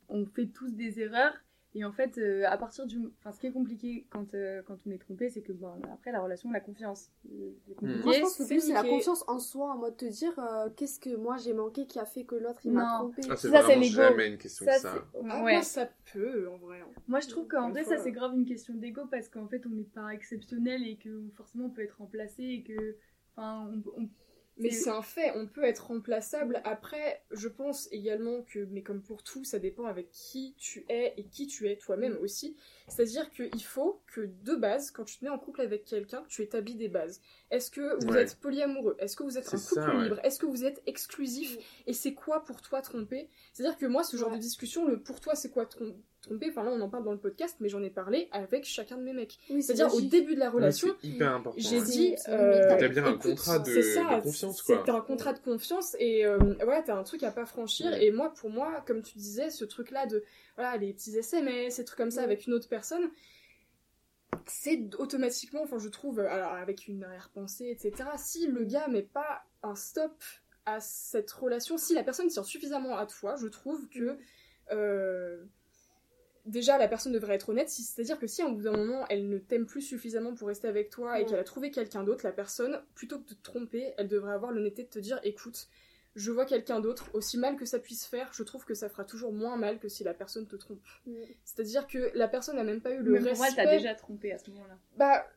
on 0.09 0.25
fait 0.27 0.47
tous 0.47 0.71
des 0.73 0.99
erreurs 0.99 1.33
et 1.75 1.83
en 1.85 1.91
fait 1.91 2.17
euh, 2.17 2.43
à 2.47 2.57
partir 2.57 2.87
du 2.87 2.97
enfin 3.19 3.31
ce 3.31 3.39
qui 3.39 3.47
est 3.47 3.51
compliqué 3.51 4.07
quand 4.09 4.33
euh, 4.33 4.61
quand 4.65 4.77
on 4.87 4.91
est 4.91 4.97
trompé 4.97 5.29
c'est 5.29 5.41
que 5.41 5.51
bon 5.51 5.69
après 5.93 6.11
la 6.11 6.21
relation 6.21 6.49
la 6.51 6.61
confiance 6.61 7.11
compliqué, 7.77 8.03
Moi, 8.03 8.13
je 8.13 8.19
pense 8.21 8.37
que 8.37 8.43
c'est 8.45 8.73
la 8.73 8.83
confiance 8.83 9.23
en 9.27 9.39
soi, 9.39 9.71
en 9.73 9.77
mode 9.77 9.97
te 9.97 10.05
dire 10.05 10.37
euh, 10.39 10.69
qu'est-ce 10.75 10.99
que 10.99 11.15
moi 11.15 11.37
j'ai 11.37 11.53
manqué 11.53 11.85
qui 11.85 11.99
a 11.99 12.05
fait 12.05 12.23
que 12.23 12.35
l'autre 12.35 12.61
il 12.63 12.71
m'a 12.71 12.85
trompé. 12.85 13.21
Ah, 13.29 13.35
c'est 13.35 13.49
Ça, 13.49 13.61
c'est 13.63 13.75
l'ego. 13.75 13.93
jamais 13.93 14.27
une 14.29 14.37
question 14.37 14.65
ça, 14.65 14.77
de 14.77 14.81
ça. 14.81 15.07
Ah, 15.29 15.43
ouais. 15.43 15.53
moi, 15.53 15.61
ça 15.61 15.89
peut 16.13 16.49
en 16.49 16.57
vrai. 16.57 16.79
hein. 16.79 16.87
Moi, 17.07 17.19
je 17.19 17.27
trouve 17.27 17.47
qu'en 17.47 17.69
vrai, 17.69 17.83
ça 17.83 17.97
c'est 17.97 18.11
grave 18.11 18.33
une 18.35 18.45
question 18.45 18.73
d'ego 18.73 19.01
parce 19.11 19.27
qu'en 19.29 19.47
fait, 19.47 19.65
on 19.65 19.69
n'est 19.69 19.83
pas 19.83 20.09
exceptionnel 20.13 20.87
et 20.87 20.95
que 20.97 21.29
forcément 21.35 21.65
on 21.65 21.69
peut 21.69 21.83
être 21.83 21.97
remplacé 21.97 22.43
et 22.43 22.63
que. 22.63 22.95
Enfin, 23.35 23.69
on, 23.95 24.01
on- 24.03 24.09
Mais 24.57 24.69
C'est- 24.71 24.89
un 24.89 25.01
fait, 25.01 25.31
on 25.35 25.47
peut 25.47 25.63
être 25.65 25.87
remplaçable. 25.87 26.61
Après, 26.63 27.21
je 27.31 27.49
pense 27.49 27.89
également 27.91 28.41
que, 28.43 28.59
mais 28.71 28.83
comme 28.83 29.01
pour 29.01 29.21
tout, 29.21 29.43
ça 29.43 29.59
dépend 29.59 29.83
avec 29.85 30.09
qui 30.11 30.55
tu 30.57 30.85
es 30.87 31.13
et 31.17 31.25
qui 31.25 31.45
tu 31.47 31.67
es 31.69 31.75
toi-même 31.75 32.17
aussi. 32.21 32.55
C'est-à-dire 32.87 33.29
qu'il 33.31 33.63
faut 33.63 34.01
que 34.07 34.21
de 34.43 34.55
base, 34.55 34.91
quand 34.91 35.03
tu 35.03 35.17
te 35.17 35.25
mets 35.25 35.29
en 35.31 35.37
couple 35.39 35.59
avec 35.61 35.83
quelqu'un, 35.83 36.23
tu 36.29 36.41
établis 36.41 36.75
des 36.75 36.87
bases. 36.87 37.21
Est-ce 37.51 37.69
que 37.69 38.01
vous 38.05 38.13
Ouais. 38.13 38.21
êtes 38.21 38.35
polyamoureux? 38.39 38.95
Est-ce 38.99 39.17
que 39.17 39.23
vous 39.23 39.37
êtes 39.37 39.47
un 39.47 39.57
couple 39.57 39.73
ça, 39.81 39.93
ouais. 39.95 40.03
libre? 40.03 40.19
Est-ce 40.23 40.39
que 40.39 40.45
vous 40.45 40.63
êtes 40.63 40.81
exclusif? 40.85 41.57
Et 41.85 41.93
c'est 41.93 42.13
quoi 42.13 42.43
pour 42.45 42.61
toi 42.61 42.81
tromper? 42.81 43.29
C'est-à-dire 43.51 43.77
que 43.77 43.85
moi, 43.85 44.03
ce 44.05 44.15
genre 44.15 44.29
Ouais. 44.31 44.37
de 44.37 44.41
discussion, 44.41 44.85
le 44.87 45.01
pour 45.01 45.19
toi 45.19 45.35
c'est 45.35 45.49
quoi 45.51 45.65
trom- 45.65 45.95
trompée. 46.25 46.47
Enfin 46.49 46.63
là, 46.63 46.71
on 46.71 46.81
en 46.81 46.89
parle 46.89 47.03
dans 47.05 47.11
le 47.13 47.17
podcast, 47.19 47.55
mais 47.59 47.69
j'en 47.69 47.81
ai 47.83 47.89
parlé 47.89 48.27
avec 48.31 48.65
chacun 48.65 48.97
de 48.97 49.03
mes 49.03 49.13
mecs. 49.13 49.37
Oui, 49.49 49.63
C'est-à-dire 49.63 49.93
au 49.93 50.01
début 50.01 50.35
de 50.35 50.39
la 50.39 50.49
relation, 50.49 50.89
Ouais, 50.89 50.95
hyper 51.03 51.33
important. 51.35 51.57
j'ai 51.59 51.79
ouais. 51.79 51.85
dit. 51.85 52.15
Euh, 52.27 52.69
T'établir 52.75 53.05
un 53.05 53.11
écoute, 53.11 53.21
contrat 53.31 53.59
de- 53.59 53.65
c'est 53.73 53.81
ça, 53.81 54.17
de 54.17 54.21
confiance, 54.23 54.61
quoi. 54.61 54.83
C'est 54.85 54.91
un 54.91 55.01
contrat 55.01 55.33
de 55.33 55.39
confiance 55.39 55.95
et 55.99 56.25
euh, 56.25 56.37
voilà, 56.63 56.81
t'as 56.81 56.95
un 56.97 57.03
truc 57.03 57.23
à 57.23 57.31
pas 57.31 57.45
franchir. 57.45 57.87
Ouais. 57.91 58.05
Et 58.05 58.11
moi, 58.11 58.33
pour 58.33 58.49
moi, 58.49 58.83
comme 58.87 59.01
tu 59.01 59.17
disais, 59.17 59.49
ce 59.49 59.63
truc-là 59.65 60.05
de 60.07 60.23
voilà 60.55 60.77
les 60.77 60.93
petits 60.93 61.15
SMS, 61.17 61.75
ces 61.75 61.85
trucs 61.85 61.97
comme 61.97 62.11
ça 62.11 62.19
Ouais. 62.19 62.25
avec 62.25 62.47
une 62.47 62.53
autre 62.53 62.67
personne, 62.69 63.09
c'est 64.47 64.93
automatiquement, 64.99 65.61
enfin 65.63 65.77
je 65.79 65.89
trouve, 65.89 66.19
alors 66.19 66.53
avec 66.53 66.87
une 66.87 67.03
arrière-pensée, 67.03 67.69
etc. 67.69 68.09
Si 68.17 68.47
le 68.47 68.63
gars 68.63 68.87
met 68.87 69.01
pas 69.03 69.43
un 69.63 69.75
stop 69.75 70.11
à 70.65 70.79
cette 70.79 71.31
relation, 71.31 71.77
si 71.77 71.93
la 71.93 72.03
personne 72.03 72.27
tient 72.27 72.43
suffisamment 72.43 72.97
à 72.97 73.05
toi, 73.05 73.35
je 73.37 73.47
trouve 73.47 73.87
que 73.89 74.17
euh, 74.71 75.43
déjà 76.45 76.77
la 76.77 76.87
personne 76.87 77.11
devrait 77.11 77.35
être 77.35 77.49
honnête. 77.49 77.69
C'est-à-dire 77.69 78.17
que 78.19 78.27
si 78.27 78.41
un 78.41 78.49
bout 78.49 78.61
d'un 78.63 78.75
moment 78.75 79.05
elle 79.09 79.27
ne 79.29 79.37
t'aime 79.37 79.65
plus 79.65 79.81
suffisamment 79.81 80.33
pour 80.35 80.47
rester 80.47 80.67
avec 80.67 80.89
toi 80.89 81.17
et 81.19 81.23
Ouais. 81.23 81.29
qu'elle 81.29 81.39
a 81.39 81.43
trouvé 81.43 81.71
quelqu'un 81.71 82.03
d'autre, 82.03 82.25
la 82.25 82.31
personne, 82.31 82.81
plutôt 82.93 83.19
que 83.19 83.29
de 83.29 83.33
te 83.35 83.41
tromper, 83.43 83.93
elle 83.97 84.07
devrait 84.07 84.33
avoir 84.33 84.51
l'honnêteté 84.51 84.83
de 84.83 84.89
te 84.89 84.99
dire 84.99 85.19
écoute, 85.23 85.67
je 86.15 86.31
vois 86.31 86.45
quelqu'un 86.45 86.79
d'autre, 86.79 87.09
aussi 87.13 87.37
mal 87.37 87.57
que 87.57 87.65
ça 87.65 87.77
puisse 87.77 88.05
faire, 88.05 88.31
je 88.33 88.43
trouve 88.43 88.63
que 88.63 88.73
ça 88.73 88.87
fera 88.87 89.03
toujours 89.03 89.33
moins 89.33 89.57
mal 89.57 89.79
que 89.79 89.89
si 89.89 90.03
la 90.05 90.13
personne 90.13 90.47
te 90.47 90.55
trompe. 90.55 90.79
C'est-à-dire 91.43 91.87
que 91.87 92.11
la 92.15 92.27
personne 92.29 92.55
n'a 92.55 92.63
même 92.63 92.79
pas 92.79 92.91
eu 92.91 92.99
le 93.01 93.11
Mais 93.11 93.19
pour 93.19 93.37
moi, 93.37 93.45
respect. 93.47 93.63
t'as 93.63 93.71
déjà 93.71 93.95
trompé 93.95 94.31
à 94.31 94.37
ce 94.37 94.49
moment-là. 94.51 94.77
Bah, 94.95 95.27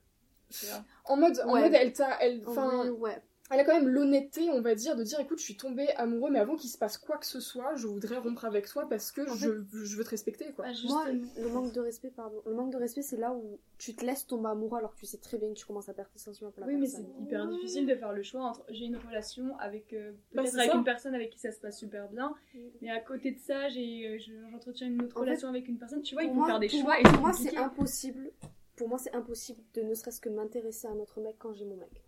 en 1.04 1.16
mode, 1.16 1.40
en 1.40 1.58
mode, 1.58 1.74
elle 1.74 1.92
t'a, 1.92 2.16
elle, 2.20 2.42
enfin, 2.46 2.88
ouais. 2.90 3.20
Elle 3.50 3.60
a 3.60 3.64
quand 3.64 3.74
même 3.74 3.88
l'honnêteté, 3.88 4.50
on 4.50 4.60
va 4.60 4.74
dire, 4.74 4.96
de 4.96 5.02
dire 5.02 5.18
écoute, 5.20 5.38
je 5.38 5.44
suis 5.44 5.56
tombée 5.56 5.88
amoureux, 5.96 6.30
mais 6.30 6.38
avant 6.38 6.56
qu'il 6.56 6.68
se 6.70 6.76
passe 6.78 6.98
quoi 6.98 7.16
que 7.18 7.26
ce 7.26 7.40
soit, 7.40 7.74
je 7.76 7.86
voudrais 7.86 8.18
rompre 8.18 8.44
avec 8.44 8.66
toi 8.68 8.88
parce 8.88 9.12
que 9.12 9.22
En 9.30 9.34
je, 9.34 9.62
je 9.84 9.96
veux 9.96 10.04
te 10.04 10.10
respecter, 10.10 10.52
quoi. 10.52 10.66
Ah, 10.68 10.72
Moi, 10.88 11.06
justement. 11.10 11.44
le 11.44 11.48
manque 11.50 11.72
de 11.72 11.80
respect, 11.80 12.10
pardon. 12.10 12.42
Le 12.46 12.54
manque 12.54 12.72
de 12.72 12.76
respect, 12.76 13.02
c'est 13.02 13.16
là 13.16 13.32
où 13.32 13.58
tu 13.78 13.94
te 13.94 14.04
laisses 14.04 14.26
tomber 14.26 14.48
amoureux 14.48 14.78
alors 14.78 14.94
que 14.94 14.98
tu 15.00 15.06
sais 15.06 15.18
très 15.18 15.38
bien 15.38 15.48
que 15.48 15.54
tu 15.54 15.64
commences 15.66 15.88
à 15.88 15.94
perdre 15.94 16.10
tes 16.10 16.18
sentiments 16.18 16.50
pour 16.50 16.60
la 16.60 16.66
Oui, 16.66 16.76
mais 16.76 16.86
c'est 16.86 17.02
personne. 17.02 17.22
hyper 17.22 17.46
difficile 17.48 17.86
de 17.86 17.94
faire 17.94 18.12
le 18.12 18.22
choix 18.22 18.42
entre 18.42 18.64
j'ai 18.68 18.84
une 18.86 18.96
relation 18.96 19.56
avec 19.58 19.92
euh, 19.92 20.12
Bah, 20.34 20.42
peut-être 20.42 20.58
avec 20.58 20.70
ça. 20.72 20.76
une 20.76 20.84
personne 20.84 21.14
avec 21.14 21.30
qui 21.30 21.38
ça 21.38 21.52
se 21.52 21.60
passe 21.60 21.78
super 21.78 22.08
bien, 22.08 22.34
mais 22.82 22.90
à 22.90 23.00
côté 23.00 23.30
de 23.32 23.38
ça, 23.38 23.68
j'ai 23.68 24.06
euh, 24.08 24.18
je- 24.18 24.50
j'entretiens 24.50 24.88
une 24.88 25.02
autre 25.02 25.16
En 25.16 25.20
fait, 25.20 25.26
relation 25.26 25.48
avec 25.48 25.68
une 25.68 25.78
personne. 25.78 26.02
Tu 26.02 26.14
vois, 26.14 26.24
il 26.24 26.26
Pour 26.26 26.34
faut 26.34 26.40
moi- 26.40 26.48
faire 26.48 26.58
des 26.60 26.66
pour 26.68 26.80
choix 26.80 26.84
moi- 26.84 27.00
et 27.00 27.02
pour 27.04 27.20
moi, 27.20 27.32
c'est 27.32 27.56
impossible. 27.56 28.30
Pour 28.76 28.88
moi, 28.88 28.98
c'est 28.98 29.14
impossible 29.14 29.60
de 29.74 29.82
ne 29.82 29.94
serait-ce 29.94 30.20
que 30.20 30.28
m'intéresser 30.28 30.86
à 30.86 30.90
un 30.90 30.98
autre 30.98 31.20
mec 31.20 31.36
quand 31.38 31.52
j'ai 31.52 31.64
mon 31.64 31.76
mec. 31.76 32.04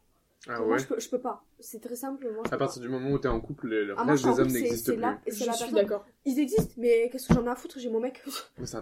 Ah 0.49 0.57
Pour 0.57 0.67
moi, 0.67 0.77
ouais 0.77 0.81
je 0.83 0.87
peux, 0.87 0.99
je 0.99 1.09
peux 1.11 1.19
pas. 1.21 1.45
C'est 1.59 1.83
très 1.83 1.97
simple. 1.97 2.27
Moi, 2.33 2.43
je 2.49 2.55
À 2.55 2.57
partir 2.57 2.81
du 2.81 2.89
moment 2.89 3.11
où 3.11 3.19
t'es 3.19 3.29
en 3.29 3.41
couple, 3.41 3.69
le. 3.69 3.95
Ah, 3.95 4.05
moi, 4.05 4.13
reste 4.15 4.25
des 4.25 4.41
hommes 4.41 4.49
n'existe 4.49 4.87
plus. 4.91 4.97
là- 5.01 5.21
Je 5.27 5.45
la 5.45 5.53
suis 5.53 5.73
d'accord. 5.73 6.07
Ils 6.25 6.39
existent, 6.39 6.73
mais 6.79 7.11
qu'est-ce 7.13 7.29
que 7.29 7.35
j'en 7.35 7.45
ai 7.45 7.51
à 7.51 7.55
foutre 7.57 7.79
J'ai 7.79 7.91
mon 7.91 8.01
mec. 8.01 8.23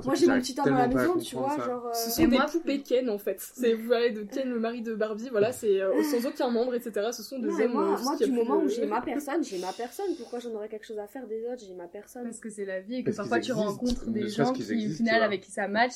Moi, 0.04 0.14
j'ai 0.14 0.26
mon 0.28 0.38
petit 0.38 0.54
homme 0.60 0.74
à 0.74 0.86
la 0.86 0.88
maison, 0.88 1.18
tu 1.18 1.34
vois. 1.34 1.56
ça. 1.56 1.66
Genre, 1.66 1.86
euh, 1.86 1.92
Ce 1.94 2.10
sont 2.10 2.22
Et 2.22 2.26
des 2.28 2.36
moi, 2.36 2.46
poupées 2.46 2.80
Ken 2.82 3.10
en 3.10 3.18
fait. 3.18 3.40
C'est 3.40 3.74
vous 3.74 3.88
parlez 3.88 4.12
de 4.12 4.22
Ken, 4.22 4.48
le 4.48 4.60
mari 4.60 4.82
de 4.82 4.94
Barbie, 4.94 5.30
voilà, 5.30 5.50
c'est 5.50 5.80
euh, 5.80 6.00
sans 6.04 6.24
aucun 6.28 6.48
membre, 6.48 6.74
etc. 6.74 7.08
Ce 7.10 7.24
sont 7.24 7.40
des 7.40 7.48
non, 7.48 7.60
hommes. 7.60 7.72
moi, 7.72 7.98
euh, 7.98 8.02
moi 8.04 8.16
du 8.16 8.30
moment 8.30 8.58
où 8.58 8.68
j'ai 8.68 8.86
ma 8.86 9.00
personne, 9.00 9.42
j'ai 9.42 9.58
ma 9.58 9.72
personne. 9.72 10.14
Pourquoi 10.16 10.38
j'en 10.38 10.50
aurais 10.50 10.68
quelque 10.68 10.86
chose 10.86 10.98
à 11.00 11.08
faire 11.08 11.26
des 11.26 11.44
autres? 11.44 11.64
J'ai 11.66 11.74
ma 11.74 11.88
personne. 11.88 12.22
Parce 12.24 12.38
que 12.38 12.50
c'est 12.50 12.66
la 12.66 12.78
vie 12.80 12.96
et 12.96 13.02
que 13.04 13.10
parfois 13.10 13.40
tu 13.40 13.50
rencontres 13.50 14.06
des 14.10 14.28
gens 14.28 14.52
qui, 14.52 14.62
au 14.62 14.90
final, 14.90 15.24
avec 15.24 15.40
qui 15.40 15.50
ça 15.50 15.66
match. 15.66 15.94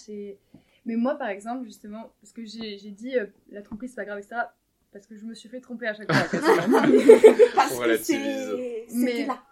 Mais 0.84 0.96
moi, 0.96 1.14
par 1.14 1.28
exemple, 1.28 1.64
justement, 1.64 2.12
parce 2.20 2.32
que 2.32 2.44
j'ai 2.44 2.76
dit 2.90 3.14
la 3.52 3.62
tromperie, 3.62 3.88
c'est 3.88 3.94
pas 3.94 4.04
grave, 4.04 4.18
etc. 4.18 4.40
Parce 4.92 5.06
que 5.06 5.16
je 5.16 5.24
me 5.24 5.34
suis 5.34 5.48
fait 5.48 5.60
tromper 5.60 5.86
à 5.88 5.94
chaque 5.94 6.12
fois. 6.12 6.38
Parce 7.54 7.78
que 7.78 7.96
c'est. 7.96 8.86
Mais- 8.94 9.26
là. 9.26 9.42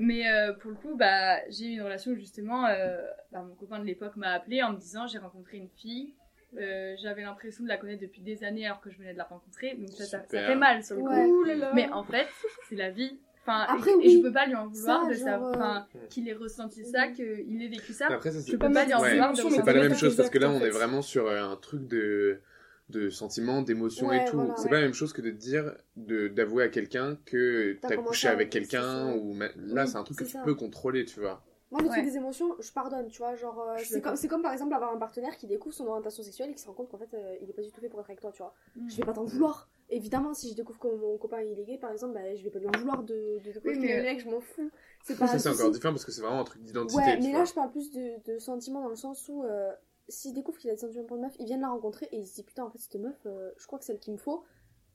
Mais 0.00 0.30
euh, 0.30 0.52
pour 0.52 0.70
le 0.70 0.76
coup, 0.76 0.94
bah, 0.96 1.38
j'ai 1.50 1.64
eu 1.66 1.70
une 1.72 1.82
relation 1.82 2.12
où 2.12 2.14
justement, 2.14 2.66
euh, 2.66 2.98
bah, 3.32 3.42
mon 3.42 3.54
copain 3.56 3.80
de 3.80 3.84
l'époque 3.84 4.14
m'a 4.16 4.30
appelé 4.30 4.62
en 4.62 4.72
me 4.72 4.78
disant 4.78 5.06
j'ai 5.08 5.18
rencontré 5.18 5.56
une 5.56 5.68
fille. 5.70 6.14
euh, 6.56 6.94
J'avais 7.02 7.22
l'impression 7.22 7.64
de 7.64 7.68
la 7.68 7.78
connaître 7.78 8.02
depuis 8.02 8.20
des 8.22 8.44
années 8.44 8.64
alors 8.66 8.80
que 8.80 8.90
je 8.90 8.98
venais 8.98 9.12
de 9.12 9.18
la 9.18 9.24
rencontrer. 9.24 9.74
Donc 9.74 9.88
ça, 9.90 10.04
ça, 10.04 10.20
fait 10.20 10.54
mal 10.54 10.84
sur 10.84 10.96
le 10.96 11.02
coup. 11.02 11.44
Ouais. 11.44 11.56
Mais 11.74 11.90
en 11.90 12.04
fait, 12.04 12.28
c'est 12.68 12.76
la 12.76 12.90
vie. 12.90 13.18
Enfin, 13.42 13.64
Après, 13.66 13.90
et, 13.90 13.94
et 13.94 13.96
oui. 13.96 14.16
je 14.18 14.22
peux 14.22 14.32
pas 14.32 14.46
lui 14.46 14.54
en 14.54 14.66
vouloir 14.68 15.02
Ça, 15.04 15.08
de 15.08 15.46
euh, 15.46 15.50
Enfin, 15.54 15.86
qu'il 16.10 16.28
ait 16.28 16.34
ressenti 16.34 16.84
ça, 16.84 17.08
qu'il 17.08 17.62
ait 17.62 17.68
vécu 17.68 17.92
ça. 17.94 18.06
Après, 18.10 18.30
ça, 18.30 18.38
Je 18.46 18.56
peux 18.56 18.70
pas 18.70 18.84
lui 18.84 18.94
en 18.94 19.00
Ouais. 19.00 19.10
vouloir 19.12 19.32
de 19.32 19.36
C'est 19.36 19.64
pas 19.64 19.72
la 19.72 19.80
même 19.88 19.94
chose 19.96 20.14
parce 20.16 20.28
que 20.30 20.38
là, 20.38 20.50
on 20.50 20.60
est 20.60 20.70
vraiment 20.70 21.00
sur 21.02 21.28
un 21.30 21.56
truc 21.56 21.88
de 21.88 22.40
de 22.88 23.10
sentiments, 23.10 23.62
d'émotions 23.62 24.08
Ouais, 24.08 24.22
et 24.22 24.30
tout. 24.30 24.36
voilà, 24.36 24.54
c'est 24.56 24.64
ouais. 24.64 24.68
pas 24.70 24.76
la 24.76 24.82
même 24.82 24.94
chose 24.94 25.12
que 25.12 25.20
de 25.22 25.30
dire, 25.30 25.74
de 25.96 26.28
d'avouer 26.28 26.64
à 26.64 26.68
quelqu'un 26.68 27.18
que 27.26 27.78
T'as 27.82 27.96
couché 27.96 28.28
avec 28.28 28.50
quelqu'un 28.50 29.12
ou 29.14 29.34
ma- 29.34 29.48
là, 29.56 29.84
Oui, 29.84 29.88
c'est 29.88 29.96
un 29.96 30.04
truc 30.04 30.18
que 30.18 30.24
tu 30.24 30.36
peux 30.44 30.54
contrôler, 30.54 31.04
tu 31.04 31.20
vois. 31.20 31.42
Moi, 31.70 31.82
le 31.82 31.88
Ouais. 31.88 31.96
truc 31.98 32.06
des 32.06 32.16
émotions, 32.16 32.56
je 32.60 32.72
pardonne, 32.72 33.08
tu 33.08 33.18
vois. 33.18 33.34
Genre, 33.34 33.60
euh, 33.60 33.76
c'est 33.84 34.00
comme, 34.00 34.16
c'est 34.16 34.26
comme 34.26 34.40
par 34.40 34.54
exemple 34.54 34.72
avoir 34.72 34.90
un 34.90 34.96
partenaire 34.96 35.36
qui 35.36 35.46
découvre 35.46 35.74
son 35.74 35.86
orientation 35.86 36.22
sexuelle 36.22 36.48
et 36.48 36.54
qui 36.54 36.62
se 36.62 36.66
rend 36.66 36.72
compte 36.72 36.88
qu'en 36.88 36.96
fait, 36.96 37.12
euh, 37.12 37.34
il 37.42 37.50
est 37.50 37.52
pas 37.52 37.60
du 37.60 37.70
tout 37.70 37.78
fait 37.82 37.90
pour 37.90 38.00
être 38.00 38.08
avec 38.08 38.22
toi, 38.22 38.32
tu 38.32 38.38
vois. 38.42 38.54
Mm. 38.74 38.88
Je 38.88 38.96
vais 38.96 39.02
pas 39.04 39.12
t'en 39.12 39.24
vouloir. 39.24 39.68
Évidemment, 39.90 40.32
si 40.32 40.48
je 40.50 40.54
découvre 40.54 40.78
que 40.78 40.88
mon 40.88 41.18
copain 41.18 41.42
il 41.42 41.58
est 41.60 41.64
gay, 41.64 41.76
par 41.76 41.92
exemple, 41.92 42.14
bah, 42.14 42.34
je 42.34 42.42
vais 42.42 42.48
pas 42.50 42.58
lui 42.58 42.68
en 42.68 42.78
vouloir 42.78 43.02
de, 43.02 43.14
de, 43.44 43.52
de 43.52 43.60
Oui, 43.66 43.74
que 43.74 43.78
mais- 43.80 43.96
le 43.98 44.02
mec, 44.02 44.20
je 44.20 44.30
m'en 44.30 44.40
fous. 44.40 44.70
C'est 45.04 45.18
pas 45.18 45.26
Ça, 45.26 45.34
un 45.34 45.38
c'est 45.38 45.48
encore 45.50 45.70
différent 45.70 45.92
parce 45.92 46.06
que 46.06 46.12
c'est 46.12 46.22
vraiment 46.22 46.40
un 46.40 46.44
truc 46.44 46.62
d'identité. 46.62 47.02
Ouais, 47.02 47.16
tu 47.16 47.22
mais 47.24 47.30
vois. 47.32 47.38
là, 47.40 47.44
je 47.44 47.52
parle 47.52 47.70
plus 47.70 47.90
de, 47.90 48.32
de 48.32 48.38
sentiments 48.38 48.80
dans 48.82 48.88
le 48.88 48.96
sens 48.96 49.28
où 49.28 49.44
euh, 49.44 49.70
s'il 50.08 50.34
découvre 50.34 50.58
qu'il 50.58 50.70
a 50.70 50.74
des 50.74 50.80
sentiments 50.80 51.04
pour 51.04 51.16
une 51.16 51.22
meuf, 51.24 51.36
il 51.38 51.46
vient 51.46 51.56
de 51.56 51.62
la 51.62 51.70
rencontrer 51.70 52.08
et 52.12 52.18
il 52.18 52.26
se 52.26 52.34
dit 52.36 52.42
putain, 52.44 52.64
en 52.64 52.70
fait, 52.70 52.78
cette 52.78 52.96
meuf, 52.96 53.16
euh, 53.26 53.50
je 53.58 53.66
crois 53.66 53.78
que 53.78 53.84
c'est 53.84 53.92
celle 53.92 54.00
qu'il 54.00 54.12
me 54.14 54.18
faut. 54.18 54.44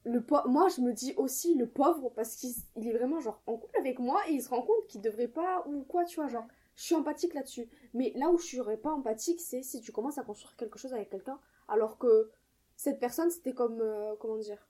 Le 0.06 0.22
po- 0.22 0.48
moi, 0.48 0.68
je 0.70 0.82
me 0.82 0.94
dis 0.94 1.14
aussi 1.18 1.56
le 1.56 1.68
pauvre 1.68 2.10
parce 2.16 2.36
qu'il 2.36 2.54
il 2.78 2.88
est 2.88 2.94
vraiment 2.94 3.20
genre 3.22 3.42
en 3.48 3.58
couple 3.58 3.78
avec 3.80 4.00
moi 4.00 4.22
et 4.30 4.34
il 4.34 4.42
se 4.44 4.50
rend 4.50 4.62
compte 4.62 4.86
qu'il 4.88 5.02
devrait 5.02 5.28
pas 5.30 5.66
ou 5.68 5.84
quoi, 5.84 6.06
tu 6.06 6.16
vois, 6.18 6.28
genre. 6.28 6.48
Je 6.76 6.84
suis 6.84 6.96
empathique 6.96 7.34
là-dessus. 7.36 7.70
Mais 7.94 8.12
là 8.16 8.30
où 8.30 8.38
je 8.38 8.46
serais 8.58 8.78
pas 8.78 8.92
empathique, 8.92 9.40
c'est 9.42 9.62
si 9.64 9.82
tu 9.82 9.92
commences 9.92 10.18
à 10.18 10.24
construire 10.24 10.56
quelque 10.58 10.80
chose 10.80 10.94
avec 10.94 11.10
quelqu'un 11.10 11.40
alors 11.70 11.98
que 12.00 12.32
cette 12.76 13.00
personne, 13.00 13.32
c'était 13.32 13.54
comme. 13.54 13.80
euh, 13.82 14.16
comment 14.20 14.38
dire 14.38 14.68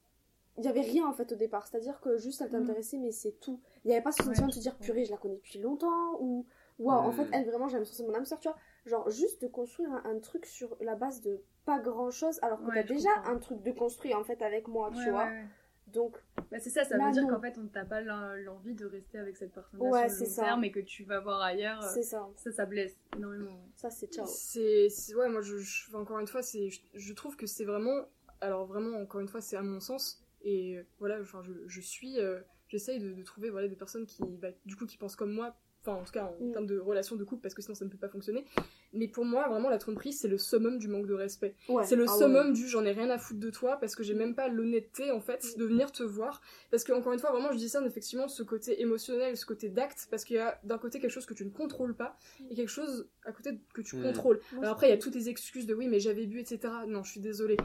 Il 0.58 0.66
y 0.66 0.68
avait 0.68 0.82
rien 0.82 1.08
en 1.08 1.14
fait 1.14 1.32
au 1.32 1.36
départ. 1.36 1.68
C'est-à-dire 1.68 2.00
que 2.02 2.18
juste 2.18 2.42
elle 2.42 2.50
t'intéressait, 2.52 2.98
mais 2.98 3.12
c'est 3.12 3.40
tout. 3.40 3.60
Il 3.84 3.88
n'y 3.88 3.94
avait 3.94 4.04
pas 4.04 4.12
ce 4.12 4.24
Ouais, 4.24 4.24
sentiment 4.24 4.48
de 4.50 4.54
te 4.54 4.60
dire 4.60 4.78
purée, 4.80 5.06
je 5.06 5.12
la 5.12 5.18
connais 5.18 5.36
depuis 5.36 5.60
longtemps 5.60 6.18
ou 6.20 6.46
waouh, 6.80 7.02
en 7.08 7.12
Mm. 7.12 7.14
fait, 7.14 7.28
elle 7.32 7.46
vraiment, 7.48 7.68
j'ai 7.68 7.74
l'impression 7.78 7.94
que 7.94 7.98
c'est 7.98 8.12
mon 8.12 8.16
âme 8.18 8.26
sœur, 8.26 8.40
tu 8.40 8.48
vois. 8.50 8.58
Genre, 8.86 9.10
juste 9.10 9.42
de 9.42 9.48
construire 9.48 9.92
un, 9.92 10.04
un 10.06 10.20
truc 10.20 10.46
sur 10.46 10.76
la 10.82 10.96
base 10.96 11.22
de 11.22 11.42
pas 11.66 11.80
grand 11.80 12.12
chose 12.12 12.40
alors 12.42 12.60
que 12.62 12.68
Ouais, 12.68 12.74
t'as 12.76 12.84
déjà 12.84 13.10
comprends. 13.16 13.32
un 13.32 13.38
truc 13.40 13.64
de 13.64 13.72
construit 13.72 14.14
en 14.14 14.24
fait 14.24 14.42
avec 14.42 14.68
moi, 14.68 14.90
tu 14.92 14.98
Ouais, 14.98 15.12
vois. 15.12 15.26
ouais, 15.26 15.32
ouais. 15.32 15.48
Donc, 15.88 16.18
Bah, 16.52 16.60
c'est 16.60 16.70
ça, 16.70 16.84
ça 16.84 16.98
Là, 16.98 17.08
veut 17.08 17.12
dire 17.14 17.28
qu'en 17.28 17.40
fait, 17.42 17.58
on 17.58 17.68
t'a 17.68 17.86
pas 17.86 18.02
l'en- 18.02 18.34
l'envie 18.36 18.74
de 18.74 18.86
rester 18.86 19.18
avec 19.20 19.38
cette 19.38 19.54
personne-là 19.54 19.90
Ouais, 19.90 20.10
sur 20.10 20.18
c'est 20.18 20.24
le 20.24 20.30
long 20.30 20.36
ça. 20.36 20.44
terme 20.44 20.64
et 20.66 20.72
que 20.72 20.80
tu 20.80 21.04
vas 21.04 21.20
voir 21.20 21.42
ailleurs. 21.42 21.82
euh, 21.84 21.90
c'est 21.94 22.04
ça. 22.04 22.28
Ça, 22.36 22.52
ça 22.52 22.66
blesse 22.66 22.96
énormément. 23.16 23.60
Ça, 23.76 23.90
c'est 23.90 24.08
ciao. 24.12 24.26
C'est, 24.26 24.88
ouais, 25.16 25.30
moi, 25.30 25.42
je, 25.42 25.56
encore 25.96 26.20
une 26.20 26.28
fois, 26.28 26.42
c'est, 26.42 26.70
je, 26.70 26.82
je 26.94 27.14
trouve 27.14 27.36
que 27.36 27.46
c'est 27.48 27.66
vraiment, 27.66 28.06
alors 28.42 28.66
vraiment, 28.66 28.98
encore 28.98 29.22
une 29.22 29.28
fois, 29.28 29.42
c'est 29.42 29.56
à 29.58 29.62
mon 29.62 29.80
sens, 29.80 30.24
et 30.42 30.80
voilà, 31.00 31.20
enfin, 31.22 31.42
je, 31.44 31.52
je 31.68 31.82
suis, 31.82 32.20
euh, 32.20 32.40
j'essaye 32.70 33.00
de, 33.00 33.14
de 33.14 33.24
trouver, 33.24 33.50
voilà, 33.50 33.68
des 33.68 33.76
personnes 33.76 34.06
qui, 34.06 34.24
bah, 34.24 34.50
du 34.66 34.76
coup, 34.76 34.86
qui 34.86 34.98
pensent 34.98 35.16
comme 35.16 35.32
moi, 35.32 35.56
enfin, 35.86 36.00
en 36.00 36.04
tout 36.04 36.12
cas, 36.12 36.32
en 36.40 36.46
Mm. 36.46 36.52
termes 36.52 36.66
de 36.68 36.80
relation 36.80 37.16
de 37.16 37.24
couple, 37.24 37.42
parce 37.42 37.54
que 37.54 37.62
sinon, 37.62 37.76
ça 37.76 37.86
ne 37.86 37.90
peut 37.90 37.98
pas 37.98 38.10
fonctionner. 38.10 38.46
Mais 38.94 39.08
pour 39.08 39.26
moi, 39.26 39.48
vraiment, 39.50 39.70
la 39.70 39.78
tromperie, 39.80 40.14
c'est 40.14 40.28
le 40.28 40.38
summum 40.38 40.78
du 40.78 40.88
manque 40.88 41.08
de 41.08 41.14
respect. 41.16 41.56
Ouais. 41.68 41.84
C'est 41.84 41.96
le 41.96 42.06
Ah 42.08 42.12
ouais. 42.14 42.18
summum 42.20 42.54
du 42.54 42.68
j'en 42.68 42.86
ai 42.86 42.92
rien 42.92 43.10
à 43.10 43.18
foutre 43.18 43.40
de 43.40 43.50
toi 43.50 43.78
parce 43.78 43.96
que 43.96 44.04
j'ai 44.04 44.14
même 44.14 44.36
pas 44.36 44.48
l'honnêteté 44.48 45.12
en 45.12 45.20
fait 45.20 45.44
Mm. 45.44 45.60
de 45.60 45.66
venir 45.66 45.92
te 45.92 46.04
voir 46.04 46.42
parce 46.72 46.84
que 46.84 46.94
encore 46.94 47.12
une 47.14 47.20
fois 47.20 47.32
vraiment 47.32 47.52
je 47.52 47.58
dis 47.58 47.70
ça 47.70 47.84
effectivement 47.86 48.28
ce 48.28 48.44
côté 48.44 48.82
émotionnel 48.82 49.36
ce 49.36 49.46
côté 49.46 49.70
d'acte 49.70 50.08
parce 50.12 50.24
qu'il 50.24 50.36
y 50.36 50.40
a 50.40 50.60
d'un 50.64 50.78
côté 50.78 51.00
quelque 51.00 51.12
chose 51.12 51.26
que 51.26 51.34
tu 51.34 51.44
ne 51.46 51.50
contrôles 51.50 51.96
pas 51.96 52.18
et 52.50 52.56
quelque 52.56 52.70
chose 52.70 53.08
à 53.26 53.32
côté 53.32 53.60
que 53.74 53.82
tu 53.82 53.96
Mm. 53.98 54.04
contrôles 54.04 54.40
alors 54.60 54.74
après 54.74 54.88
il 54.88 54.92
y 54.92 54.94
a 54.94 54.98
toutes 54.98 55.16
les 55.16 55.28
excuses 55.30 55.66
de 55.66 55.74
oui 55.74 55.88
mais 55.88 56.00
j'avais 56.00 56.26
bu 56.28 56.40
etc 56.40 56.72
non 56.88 57.04
je 57.04 57.12
suis 57.12 57.20
désolée 57.22 57.58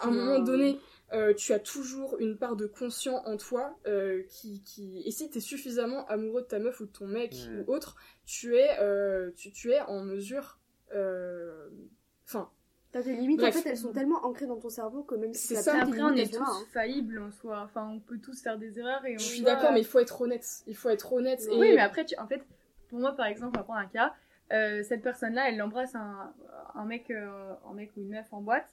à 0.00 0.08
un 0.08 0.10
moment 0.10 0.38
donné 0.40 0.78
euh, 1.12 1.32
tu 1.34 1.52
as 1.52 1.58
toujours 1.60 2.16
une 2.18 2.36
part 2.38 2.56
de 2.56 2.66
conscient 2.66 3.22
en 3.26 3.36
toi 3.36 3.78
euh, 3.86 4.22
qui, 4.28 4.62
qui 4.64 5.02
et 5.04 5.10
si 5.10 5.30
tu 5.30 5.38
es 5.38 5.40
suffisamment 5.40 6.06
amoureux 6.08 6.42
de 6.42 6.46
ta 6.48 6.58
meuf 6.58 6.80
ou 6.80 6.86
de 6.86 6.90
ton 6.92 7.06
mec 7.06 7.32
Mm. 7.48 7.60
ou 7.68 7.72
autre 7.72 7.96
tu 8.26 8.56
es 8.56 8.68
euh, 8.80 9.30
tu, 9.36 9.52
tu 9.52 9.70
es 9.72 9.80
en 9.80 10.02
mesure 10.04 10.58
enfin 12.26 12.50
T'as 12.92 13.00
des 13.00 13.14
limites, 13.14 13.40
Bref. 13.40 13.56
en 13.56 13.60
fait, 13.62 13.70
elles 13.70 13.78
sont 13.78 13.92
tellement 13.94 14.22
ancrées 14.26 14.46
dans 14.46 14.58
ton 14.60 14.68
cerveau 14.68 15.02
que 15.02 15.14
même 15.14 15.32
si 15.32 15.54
C'est 15.54 15.62
ça. 15.62 15.80
Après, 15.80 16.02
on 16.02 16.12
est 16.12 16.30
tous 16.30 16.42
hein. 16.42 16.64
faillibles 16.74 17.20
en 17.22 17.30
soi. 17.30 17.62
Enfin, 17.64 17.88
on 17.88 18.00
peut 18.00 18.18
tous 18.18 18.42
faire 18.42 18.58
des 18.58 18.78
erreurs 18.78 19.02
et 19.06 19.14
on 19.14 19.18
Je 19.18 19.24
suis 19.24 19.40
d'accord, 19.40 19.72
mais 19.72 19.80
il 19.80 19.86
faut 19.86 19.98
être 19.98 20.20
honnête. 20.20 20.46
Il 20.66 20.76
faut 20.76 20.90
être 20.90 21.10
honnête. 21.10 21.40
Et... 21.50 21.58
Oui, 21.58 21.72
mais 21.74 21.80
après, 21.80 22.04
tu... 22.04 22.14
en 22.18 22.26
fait, 22.26 22.42
pour 22.90 22.98
moi, 22.98 23.12
par 23.16 23.24
exemple, 23.24 23.56
on 23.56 23.60
va 23.60 23.64
prendre 23.64 23.78
un 23.80 23.86
cas. 23.86 24.12
euh, 24.52 24.82
cette 24.82 25.00
personne-là, 25.02 25.48
elle 25.48 25.62
embrasse 25.62 25.94
un, 25.94 26.34
un, 26.74 26.84
mec, 26.84 27.10
euh, 27.10 27.54
un 27.66 27.72
mec 27.72 27.92
ou 27.96 28.00
une 28.02 28.10
meuf 28.10 28.30
en 28.30 28.42
boîte. 28.42 28.68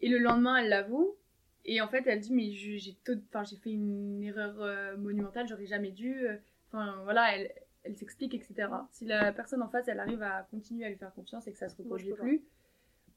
Et 0.00 0.08
le 0.08 0.18
lendemain, 0.18 0.58
elle 0.58 0.68
l'avoue. 0.68 1.16
Et 1.64 1.80
en 1.80 1.88
fait, 1.88 2.04
elle 2.06 2.20
dit 2.20 2.32
Mais 2.32 2.52
j'ai 2.52 2.96
enfin, 3.34 3.44
fait 3.60 3.70
une 3.72 4.22
erreur 4.22 4.54
euh, 4.60 4.96
monumentale, 4.96 5.48
j'aurais 5.48 5.66
jamais 5.66 5.90
dû. 5.90 6.28
euh, 6.28 6.36
Enfin, 6.68 7.00
voilà, 7.02 7.34
elle, 7.34 7.50
elle 7.86 7.96
s'explique, 7.96 8.34
etc. 8.34 8.68
Si 8.92 9.04
la 9.06 9.32
personne 9.32 9.62
en 9.62 9.68
face, 9.68 9.86
elle 9.88 10.00
arrive 10.00 10.22
à 10.22 10.46
continuer 10.50 10.84
à 10.84 10.88
lui 10.90 10.96
faire 10.96 11.12
confiance 11.14 11.46
et 11.46 11.52
que 11.52 11.58
ça 11.58 11.68
se 11.68 11.74
Moi, 11.82 11.84
reproduit 11.96 12.12
plus, 12.14 12.42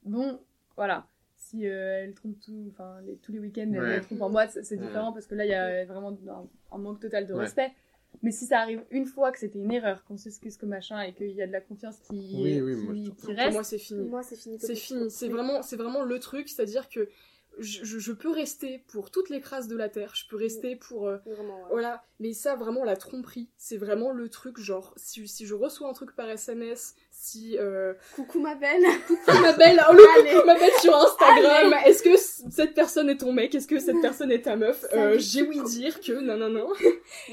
bon, 0.03 0.39
voilà. 0.75 1.05
Si 1.35 1.65
euh, 1.67 2.03
elle 2.03 2.13
trompe 2.13 2.39
tout, 2.41 2.67
enfin, 2.71 2.99
les- 3.05 3.15
tous 3.17 3.31
les 3.31 3.39
week-ends, 3.39 3.71
elle, 3.73 3.79
Ouais. 3.79 3.95
elle 3.95 4.01
trompe 4.01 4.21
en 4.21 4.29
boîte, 4.29 4.57
c'est 4.61 4.77
différent 4.77 5.13
parce 5.13 5.25
que 5.25 5.35
là, 5.35 5.45
il 5.45 5.49
y 5.51 5.53
a 5.53 5.85
vraiment 5.85 6.09
un, 6.27 6.47
un 6.75 6.77
manque 6.77 6.99
total 6.99 7.25
de 7.27 7.33
Ouais. 7.33 7.41
respect. 7.41 7.71
Mais 8.23 8.31
si 8.31 8.45
ça 8.45 8.59
arrive 8.59 8.83
une 8.91 9.05
fois 9.05 9.31
que 9.31 9.39
c'était 9.39 9.59
une 9.59 9.71
erreur, 9.71 10.03
qu'on 10.03 10.17
s'excuse 10.17 10.57
que 10.57 10.65
machin 10.65 10.99
et 11.03 11.13
qu'il 11.13 11.29
y 11.31 11.41
a 11.41 11.47
de 11.47 11.51
la 11.51 11.61
confiance 11.61 11.97
qui, 11.99 12.39
Oui, 12.41 12.59
oui, 12.59 12.75
moi, 12.75 12.93
qui, 12.93 13.03
qui 13.03 13.11
Pour 13.11 13.35
reste, 13.35 13.53
moi, 13.53 13.63
c'est 13.63 13.77
fini. 13.77 14.09
Moi, 14.09 14.23
c'est 14.23 14.35
fini. 14.35 14.57
C'est 14.59 14.75
fini. 14.75 15.09
C'est 15.11 15.29
vraiment, 15.29 15.61
c'est 15.61 15.77
vraiment 15.77 16.03
le 16.03 16.19
truc, 16.19 16.49
c'est-à-dire 16.49 16.89
que 16.89 17.07
je, 17.59 18.11
peux 18.11 18.31
rester 18.31 18.83
pour 18.87 19.11
toutes 19.11 19.29
les 19.29 19.41
crasses 19.41 19.67
de 19.67 19.75
la 19.75 19.89
terre. 19.89 20.15
Je 20.15 20.27
peux 20.27 20.35
rester 20.35 20.75
pour 20.75 21.07
euh, 21.07 21.17
Vraiment, 21.25 21.57
ouais. 21.63 21.69
Voilà, 21.69 22.03
mais 22.19 22.33
ça, 22.33 22.55
vraiment, 22.55 22.83
la 22.83 22.95
tromperie, 22.95 23.49
c'est 23.57 23.77
vraiment 23.77 24.11
le 24.11 24.29
truc, 24.29 24.59
genre, 24.59 24.93
si, 24.97 25.27
si 25.27 25.45
je 25.45 25.53
reçois 25.53 25.89
un 25.89 25.93
truc 25.93 26.15
par 26.15 26.29
SMS, 26.29 26.95
si... 27.21 27.57
Euh, 27.59 27.93
Coucou 28.15 28.39
ma 28.39 28.55
belle. 28.55 28.83
coucou 29.07 29.31
ma 29.41 29.51
belle, 29.53 29.81
oh, 29.89 29.93
le 29.93 30.03
Allez. 30.19 30.31
coucou 30.33 30.45
ma 30.45 30.57
belle 30.57 30.71
sur 30.79 30.95
Instagram, 30.95 31.73
est-ce 31.85 32.01
que 32.01 32.15
cette 32.51 32.73
personne 32.73 33.09
est 33.09 33.17
ton 33.17 33.33
mec, 33.33 33.53
est-ce 33.53 33.67
que 33.67 33.77
cette 33.79 33.99
personne 34.01 34.31
est 34.31 34.43
ta 34.43 34.55
meuf? 34.55 34.85
Euh. 34.93 35.15
J'ai 35.19 35.41
ouï 35.43 35.61
dire 35.63 35.99
que, 35.99 36.13
non, 36.13 36.37
non, 36.37 36.49
non. 36.49 36.69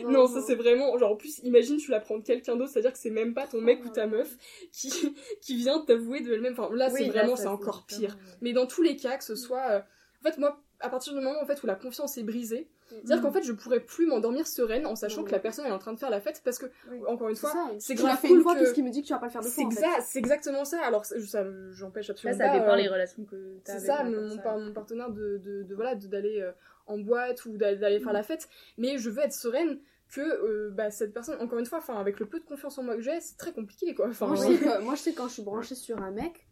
Non, 0.04 0.26
ça 0.32 0.40
c'est 0.42 0.56
vraiment, 0.56 0.96
genre, 0.98 1.12
en 1.12 1.16
plus, 1.16 1.38
imagine, 1.44 1.76
tu 1.76 1.90
l'apprends 1.92 2.18
de 2.18 2.24
quelqu'un 2.24 2.56
d'autre, 2.56 2.70
c'est-à-dire 2.72 2.92
que 2.92 2.98
c'est 2.98 3.10
même 3.10 3.32
pas 3.32 3.46
ton 3.46 3.60
mec 3.60 3.84
ou 3.84 3.88
ta 3.88 4.06
meuf 4.06 4.28
qui, 4.72 5.14
qui 5.40 5.56
vient 5.56 5.78
t'avouer 5.86 6.20
de 6.20 6.32
elle-même, 6.34 6.54
enfin, 6.58 6.68
là, 6.74 6.88
Oui, 6.92 7.02
c'est 7.04 7.08
vraiment, 7.08 7.36
c'est 7.36 7.46
encore 7.46 7.84
pire. 7.86 8.18
Mais 8.40 8.52
dans 8.52 8.66
tous 8.66 8.82
les 8.82 8.96
cas, 8.96 9.16
que 9.16 9.24
ce 9.24 9.36
soit... 9.36 9.70
euh, 9.70 9.80
En 10.24 10.28
fait, 10.30 10.38
moi, 10.38 10.60
à 10.80 10.88
partir 10.90 11.12
du 11.14 11.20
moment 11.20 11.40
en 11.40 11.46
fait, 11.46 11.62
où 11.62 11.66
la 11.66 11.74
confiance 11.76 12.18
est 12.18 12.22
brisée, 12.22 12.68
c'est-à-dire 12.88 13.18
Mm. 13.18 13.22
qu'en 13.22 13.32
fait, 13.32 13.42
je 13.42 13.52
pourrais 13.52 13.80
plus 13.80 14.06
m'endormir 14.06 14.46
sereine 14.46 14.86
en 14.86 14.94
sachant 14.96 15.24
que 15.24 15.32
la 15.32 15.38
personne 15.38 15.64
elle 15.64 15.72
est 15.72 15.74
en 15.74 15.78
train 15.78 15.92
de 15.92 15.98
faire 15.98 16.10
la 16.10 16.20
fête 16.20 16.40
parce 16.44 16.58
que, 16.58 16.66
Oui. 16.90 17.00
encore 17.08 17.28
une 17.28 17.36
fois, 17.36 17.50
ça. 17.50 17.68
c'est 17.78 17.96
fait 17.96 18.28
cool 18.28 18.36
une 18.38 18.42
fois, 18.42 18.54
que- 18.54 18.60
qu'est-ce 18.60 18.74
qui 18.74 18.82
me 18.82 18.90
dit 18.90 19.02
que 19.02 19.06
tu 19.08 19.12
vas 19.12 19.18
pas 19.18 19.26
le 19.26 19.32
faire 19.32 19.42
deux 19.42 19.48
c'est 19.48 19.62
fois 19.62 19.98
exactement 20.14 20.64
ça. 20.64 20.80
Alors, 20.84 21.04
ça, 21.04 21.20
ça, 21.20 21.44
j'empêche 21.72 22.10
absolument 22.10 22.38
ça 22.38 22.46
pas. 22.48 22.58
dépend 22.58 22.72
euh, 22.72 22.76
les 22.76 22.88
relations 22.88 23.24
que 23.24 23.58
tu 23.64 23.70
as 23.70 23.78
c'est 23.80 23.86
ça, 23.86 24.04
mon, 24.04 24.36
par- 24.38 24.58
mon 24.58 24.72
partenaire 24.72 25.10
de, 25.10 25.38
de, 25.38 25.62
de- 25.64 25.74
voilà 25.74 25.94
d'aller 25.94 26.40
euh, 26.40 26.52
en 26.86 26.98
boîte 26.98 27.44
ou 27.46 27.56
d'aller 27.56 27.76
d'aller 27.78 27.98
Mm. 27.98 28.02
faire 28.04 28.12
la 28.12 28.22
fête, 28.22 28.48
mais 28.78 28.98
je 28.98 29.10
veux 29.10 29.22
être 29.22 29.32
sereine 29.32 29.80
que 30.08 30.20
euh, 30.20 30.70
bah, 30.72 30.92
cette 30.92 31.12
personne, 31.12 31.40
encore 31.40 31.58
une 31.58 31.66
fois, 31.66 31.78
enfin 31.78 31.98
avec 31.98 32.20
le 32.20 32.26
peu 32.26 32.38
de 32.38 32.44
confiance 32.44 32.78
en 32.78 32.84
moi 32.84 32.94
que 32.94 33.02
j'ai, 33.02 33.20
c'est 33.20 33.36
très 33.36 33.52
compliqué 33.52 33.92
quoi. 33.94 34.06
Moi, 34.20 34.36
je 34.36 34.40
sais 34.42 34.56
que, 34.58 34.80
moi, 34.84 34.94
je 34.94 35.00
sais 35.00 35.12
que 35.12 35.16
quand 35.16 35.26
je 35.26 35.32
suis 35.34 35.42
branchée 35.42 35.74
sur 35.74 36.00
un 36.00 36.12
mec, 36.12 36.46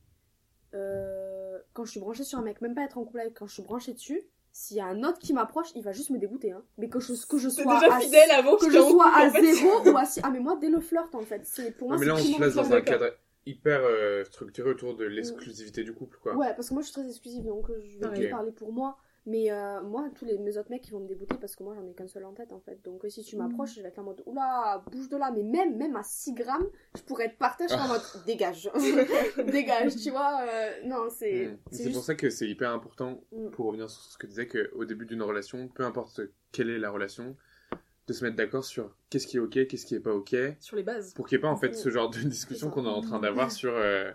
euh, 0.74 1.58
quand 1.72 1.84
je 1.84 1.92
suis 1.92 2.00
branchée 2.00 2.24
sur 2.24 2.38
un 2.38 2.42
mec, 2.42 2.60
même 2.60 2.74
pas 2.74 2.82
être 2.82 2.98
en 2.98 3.04
couple 3.04 3.20
avec, 3.20 3.34
quand 3.34 3.46
je 3.46 3.54
suis 3.54 3.62
branchée 3.62 3.92
dessus, 3.94 4.22
s'il 4.56 4.76
y 4.76 4.80
a 4.80 4.86
un 4.86 5.02
autre 5.02 5.18
qui 5.18 5.32
m'approche, 5.32 5.66
il 5.74 5.82
va 5.82 5.90
juste 5.90 6.10
me 6.10 6.18
dégoûter. 6.18 6.52
Hein. 6.52 6.62
Mais 6.78 6.88
que 6.88 7.00
je, 7.00 7.12
que 7.26 7.38
je 7.38 7.48
sois 7.48 7.80
déjà 7.80 7.96
à, 7.96 8.00
fidèle 8.00 8.30
avant 8.30 8.54
que 8.54 8.66
que 8.66 8.70
je 8.70 8.78
sois 8.78 9.08
à 9.12 9.26
en 9.26 9.30
fait. 9.30 9.52
zéro 9.52 9.90
ou 9.90 9.98
à 9.98 10.04
six. 10.04 10.20
Ah, 10.22 10.30
mais 10.30 10.38
moi, 10.38 10.56
dès 10.60 10.68
le 10.68 10.78
flirt, 10.78 11.12
en 11.12 11.22
fait. 11.22 11.40
C'est, 11.44 11.72
pour 11.76 11.88
moi, 11.88 11.98
mais 11.98 12.06
là, 12.06 12.14
on 12.14 12.18
c'est 12.18 12.32
se 12.32 12.36
place 12.36 12.54
dans 12.54 12.72
un 12.72 12.80
cadre 12.80 13.06
hyper 13.46 13.80
euh, 13.82 14.22
structuré 14.22 14.70
autour 14.70 14.94
de 14.94 15.04
l'exclusivité 15.06 15.82
du 15.82 15.92
couple, 15.92 16.18
quoi. 16.22 16.36
Ouais, 16.36 16.54
parce 16.54 16.68
que 16.68 16.74
moi, 16.74 16.82
je 16.84 16.86
suis 16.86 16.94
très 16.94 17.08
exclusive, 17.08 17.44
donc 17.44 17.68
euh, 17.68 17.82
je 17.82 17.98
vais 17.98 18.06
Ok. 18.06 18.14
plus 18.14 18.30
parler 18.30 18.52
pour 18.52 18.72
moi. 18.72 18.96
Mais 19.26 19.50
euh, 19.50 19.80
moi, 19.82 20.10
tous 20.14 20.26
les, 20.26 20.36
mes 20.38 20.58
autres 20.58 20.68
mecs, 20.70 20.86
ils 20.86 20.90
vont 20.90 21.00
me 21.00 21.06
dégoûter 21.08 21.36
parce 21.40 21.56
que 21.56 21.62
moi, 21.62 21.74
j'en 21.74 21.86
ai 21.86 21.94
qu'un 21.94 22.06
seul 22.06 22.24
en 22.26 22.34
tête, 22.34 22.52
en 22.52 22.60
fait. 22.60 22.82
Donc, 22.84 23.02
si 23.08 23.22
tu 23.24 23.36
m'approches, 23.38 23.74
je 23.76 23.80
vais 23.80 23.88
être 23.88 23.98
en 23.98 24.02
mode, 24.02 24.22
oula, 24.26 24.84
bouge 24.92 25.08
de 25.08 25.16
là. 25.16 25.30
Mais 25.34 25.42
même, 25.42 25.76
même 25.78 25.96
à 25.96 26.02
6 26.02 26.34
grammes, 26.34 26.66
je 26.94 27.00
pourrais 27.02 27.24
être 27.26 27.38
par 27.38 27.56
terre, 27.56 27.68
je 27.68 27.74
serais 27.74 27.84
en 27.84 27.88
mode, 27.88 28.02
dégage. 28.26 28.70
dégage, 29.50 29.96
tu 29.96 30.10
vois. 30.10 30.42
euh, 30.46 30.72
non, 30.84 31.08
c'est. 31.10 31.46
Mm. 31.46 31.58
c'est 31.70 31.82
juste- 31.84 31.94
pour 31.94 32.04
ça 32.04 32.14
que 32.14 32.28
c'est 32.30 32.48
hyper 32.48 32.70
important, 32.70 33.22
Mm. 33.32 33.48
pour 33.50 33.66
revenir 33.66 33.88
sur 33.88 34.02
ce 34.02 34.18
que 34.18 34.26
tu 34.26 34.30
disais, 34.30 34.46
qu'au 34.46 34.84
début 34.84 35.06
d'une 35.06 35.22
relation, 35.22 35.68
peu 35.68 35.84
importe 35.84 36.20
quelle 36.52 36.70
est 36.70 36.78
la 36.78 36.90
relation, 36.90 37.36
de 38.06 38.12
se 38.12 38.22
mettre 38.24 38.36
d'accord 38.36 38.64
sur 38.66 38.94
qu'est-ce 39.08 39.26
qui 39.26 39.38
est 39.38 39.40
ok, 39.40 39.66
qu'est-ce 39.66 39.86
qui 39.86 39.94
est 39.94 40.00
pas 40.00 40.12
ok, 40.12 40.36
Sur 40.60 40.76
les 40.76 40.82
bases. 40.82 41.14
pour 41.14 41.26
qu'il 41.26 41.38
n'y 41.38 41.40
ait 41.40 41.42
pas 41.42 41.48
en 41.48 41.56
fait 41.56 41.70
Mm. 41.70 41.74
ce 41.74 41.88
genre 41.88 42.10
de 42.10 42.18
discussion 42.28 42.68
qu'on 42.70 42.84
est 42.84 42.88
en 42.90 43.00
train 43.00 43.18
d'avoir 43.20 43.50
sur, 43.50 43.72
euh, 43.74 44.10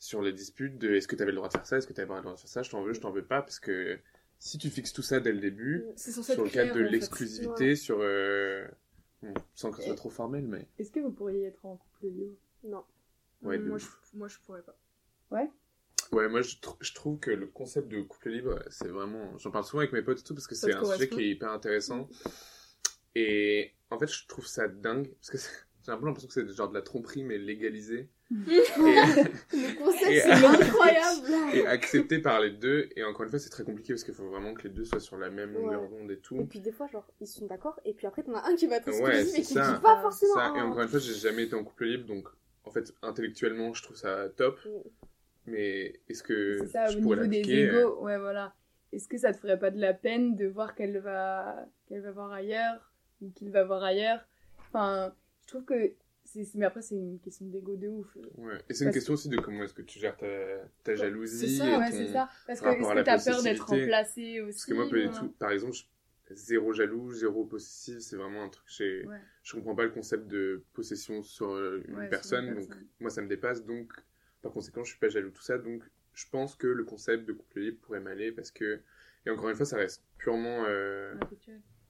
sur 0.00 0.20
les 0.22 0.32
disputes 0.32 0.78
de 0.78 0.94
est-ce 0.94 1.06
que 1.06 1.14
tu 1.14 1.22
avais 1.22 1.30
le 1.30 1.36
droit 1.36 1.48
de 1.48 1.52
faire 1.52 1.64
ça, 1.66 1.76
est-ce 1.78 1.86
que 1.86 1.92
tu 1.92 2.00
avais 2.00 2.12
le 2.12 2.20
droit 2.22 2.34
de 2.34 2.38
faire 2.40 2.48
ça, 2.48 2.62
je 2.64 2.70
t'en 2.70 2.82
veux, 2.82 2.92
je 2.92 3.00
t'en 3.00 3.12
veux 3.12 3.24
pas, 3.24 3.40
parce 3.42 3.60
que 3.60 3.96
si 4.38 4.58
tu 4.58 4.70
fixes 4.70 4.92
tout 4.92 5.02
ça 5.02 5.20
dès 5.20 5.32
le 5.32 5.40
début, 5.40 5.84
censé 5.96 6.34
sur 6.34 6.44
le 6.44 6.50
cadre 6.50 6.74
de 6.74 6.80
l'exclusivité, 6.80 7.76
sur... 7.76 7.98
euh, 8.00 8.66
bon, 9.22 9.34
sans 9.54 9.70
que 9.70 9.78
ce 9.78 9.84
soit 9.84 9.94
trop 9.94 10.10
formel, 10.10 10.46
mais... 10.46 10.66
Est-ce 10.78 10.90
que 10.90 11.00
vous 11.00 11.10
pourriez 11.12 11.44
être 11.44 11.64
en 11.66 11.76
couple 11.76 12.06
libre? 12.06 12.36
Non. 12.64 12.84
Ouais, 13.42 13.58
moi, 13.58 13.78
je, 13.78 13.86
moi, 14.14 14.28
je 14.28 14.38
pourrais 14.38 14.62
pas. 14.62 14.76
Ouais, 16.10 16.28
moi 16.28 16.40
je, 16.40 16.56
tr- 16.56 16.76
je 16.80 16.94
trouve 16.94 17.18
que 17.18 17.30
le 17.30 17.46
concept 17.46 17.88
de 17.88 18.00
couple 18.00 18.30
libre, 18.30 18.62
c'est 18.70 18.88
vraiment. 18.88 19.36
J'en 19.36 19.50
parle 19.50 19.64
souvent 19.64 19.80
avec 19.80 19.92
mes 19.92 20.00
potes 20.02 20.20
et 20.20 20.22
tout 20.22 20.34
parce 20.34 20.46
que 20.46 20.54
c'est 20.54 20.72
un 20.72 20.84
sujet 20.84 21.08
qui 21.08 21.20
est 21.20 21.28
hyper 21.30 21.50
intéressant. 21.50 22.08
Et 23.14 23.74
en 23.90 23.98
fait, 23.98 24.06
je 24.06 24.26
trouve 24.26 24.46
ça 24.46 24.68
dingue 24.68 25.12
parce 25.20 25.30
que 25.30 25.36
j'ai 25.84 25.92
un 25.92 25.98
peu 25.98 26.06
l'impression 26.06 26.28
que 26.28 26.34
c'est 26.34 26.48
genre 26.54 26.70
de 26.70 26.74
la 26.74 26.82
tromperie 26.82 27.24
mais 27.24 27.36
légalisée 27.36 28.08
Le 28.30 29.78
concept, 29.78 30.10
Et- 30.10 30.20
c'est 30.20 30.30
incroyable. 30.32 31.54
et 31.56 31.66
acceptée 31.66 32.18
par 32.18 32.40
les 32.40 32.50
deux. 32.50 32.88
Et 32.96 33.02
encore 33.04 33.22
une 33.24 33.30
fois, 33.30 33.38
c'est 33.38 33.48
très 33.50 33.64
compliqué 33.64 33.94
parce 33.94 34.04
qu'il 34.04 34.14
faut 34.14 34.28
vraiment 34.28 34.52
que 34.54 34.64
les 34.64 34.70
deux 34.70 34.84
soient 34.84 35.00
sur 35.00 35.16
la 35.16 35.30
même 35.30 35.54
Ouais. 35.56 35.62
longueur 35.62 35.88
d'onde 35.88 36.10
et 36.10 36.14
Et 36.14 36.18
tout. 36.18 36.44
puis 36.44 36.60
des 36.60 36.72
fois, 36.72 36.86
genre, 36.88 37.06
ils 37.20 37.26
sont 37.26 37.46
d'accord, 37.46 37.80
et 37.84 37.94
puis 37.94 38.06
après, 38.06 38.22
t'en 38.22 38.34
as 38.34 38.46
un 38.46 38.54
qui 38.54 38.66
va 38.66 38.76
être 38.76 38.88
Ouais, 39.00 39.22
et 39.22 39.32
qui 39.42 39.44
ça. 39.44 39.72
dit 39.72 39.80
pas 39.80 40.00
forcément. 40.02 40.34
Ça, 40.34 40.52
et 40.56 40.60
encore 40.60 40.82
une 40.82 40.88
fois, 40.88 40.98
j'ai 40.98 41.14
jamais 41.14 41.44
été 41.44 41.54
en 41.54 41.64
couple 41.64 41.86
libre 41.86 42.06
donc 42.06 42.28
en 42.64 42.70
fait, 42.70 42.92
intellectuellement, 43.02 43.72
je 43.72 43.82
trouve 43.82 43.96
ça 43.96 44.28
top. 44.36 44.58
Mm. 44.66 44.70
Mais 45.46 46.00
est-ce 46.10 46.22
que 46.22 46.58
C'est 46.60 46.66
ça, 46.66 46.86
je 46.88 46.98
au 46.98 47.00
pourrais 47.00 47.16
niveau 47.16 47.28
des 47.30 47.38
l'appliquer 47.38 47.68
euh, 47.70 47.80
égos, 47.80 48.02
ouais, 48.02 48.18
voilà. 48.18 48.52
Est-ce 48.92 49.08
que 49.08 49.16
ça 49.16 49.32
te 49.32 49.38
ferait 49.38 49.58
pas 49.58 49.70
de 49.70 49.80
la 49.80 49.94
peine 49.94 50.36
de 50.36 50.46
voir 50.46 50.74
qu'elle 50.74 50.98
va, 50.98 51.66
qu'elle 51.88 52.02
va 52.02 52.10
voir 52.10 52.30
ailleurs 52.32 52.92
ou 53.22 53.30
qu'il 53.30 53.50
va 53.50 53.64
voir 53.64 53.82
ailleurs? 53.82 54.20
Enfin, 54.68 55.14
je 55.42 55.46
trouve 55.48 55.64
que. 55.64 55.92
Mais 56.54 56.66
après, 56.66 56.82
c'est 56.82 56.94
une 56.94 57.18
question 57.20 57.46
d'ego 57.46 57.76
de 57.76 57.88
ouf. 57.88 58.16
Ouais. 58.36 58.58
Et 58.68 58.74
c'est 58.74 58.84
une 58.84 58.92
question 58.92 59.14
aussi 59.14 59.28
de 59.28 59.36
comment 59.38 59.64
est-ce 59.64 59.74
que 59.74 59.82
tu 59.82 59.98
gères 59.98 60.16
ta, 60.16 60.26
ta 60.84 60.94
jalousie. 60.94 61.48
c'est 61.48 61.56
ça, 61.58 61.66
et 61.66 61.76
Ouais, 61.78 61.90
ton- 61.90 61.96
c'est 61.96 62.08
ça. 62.08 62.28
Parce 62.46 62.60
que 62.60 62.66
est-ce 62.68 62.94
que 62.94 63.02
t'as 63.04 63.24
peur 63.24 63.42
d'être 63.42 63.66
remplacé 63.66 64.40
aussi 64.40 64.52
Parce 64.52 64.64
que 64.66 64.74
moi, 64.74 65.10
tout. 65.20 65.28
Par 65.38 65.50
exemple, 65.50 65.74
je- 65.74 66.34
zéro 66.34 66.72
jaloux, 66.72 67.12
zéro 67.12 67.44
possessif, 67.46 67.98
c'est 68.00 68.16
vraiment 68.16 68.42
un 68.44 68.48
truc. 68.48 68.64
j'ai- 68.68 69.06
Ouais. 69.06 69.16
Je 69.42 69.54
comprends 69.54 69.74
pas 69.74 69.84
le 69.84 69.90
concept 69.90 70.26
de 70.26 70.62
possession 70.74 71.22
sur 71.22 71.50
euh, 71.52 71.82
une 71.88 71.94
sur 71.94 72.08
personne, 72.10 72.54
donc 72.54 72.68
moi 73.00 73.10
ça 73.10 73.22
me 73.22 73.28
dépasse. 73.28 73.64
Donc, 73.64 73.92
par 74.42 74.52
conséquent, 74.52 74.84
je 74.84 74.90
suis 74.90 74.98
pas 75.00 75.08
jaloux 75.08 75.30
tout 75.30 75.42
ça. 75.42 75.56
Donc, 75.58 75.82
je 76.14 76.26
pense 76.30 76.54
que 76.54 76.66
le 76.66 76.84
concept 76.84 77.24
de 77.26 77.32
couple 77.32 77.60
libre 77.60 77.78
pourrait 77.80 78.00
m'aller 78.00 78.30
parce 78.32 78.50
que. 78.50 78.80
Et 79.26 79.30
encore 79.30 79.48
une 79.50 79.56
fois, 79.56 79.66
ça 79.66 79.76
reste 79.76 80.02
purement. 80.18 80.64
euh, 80.66 81.14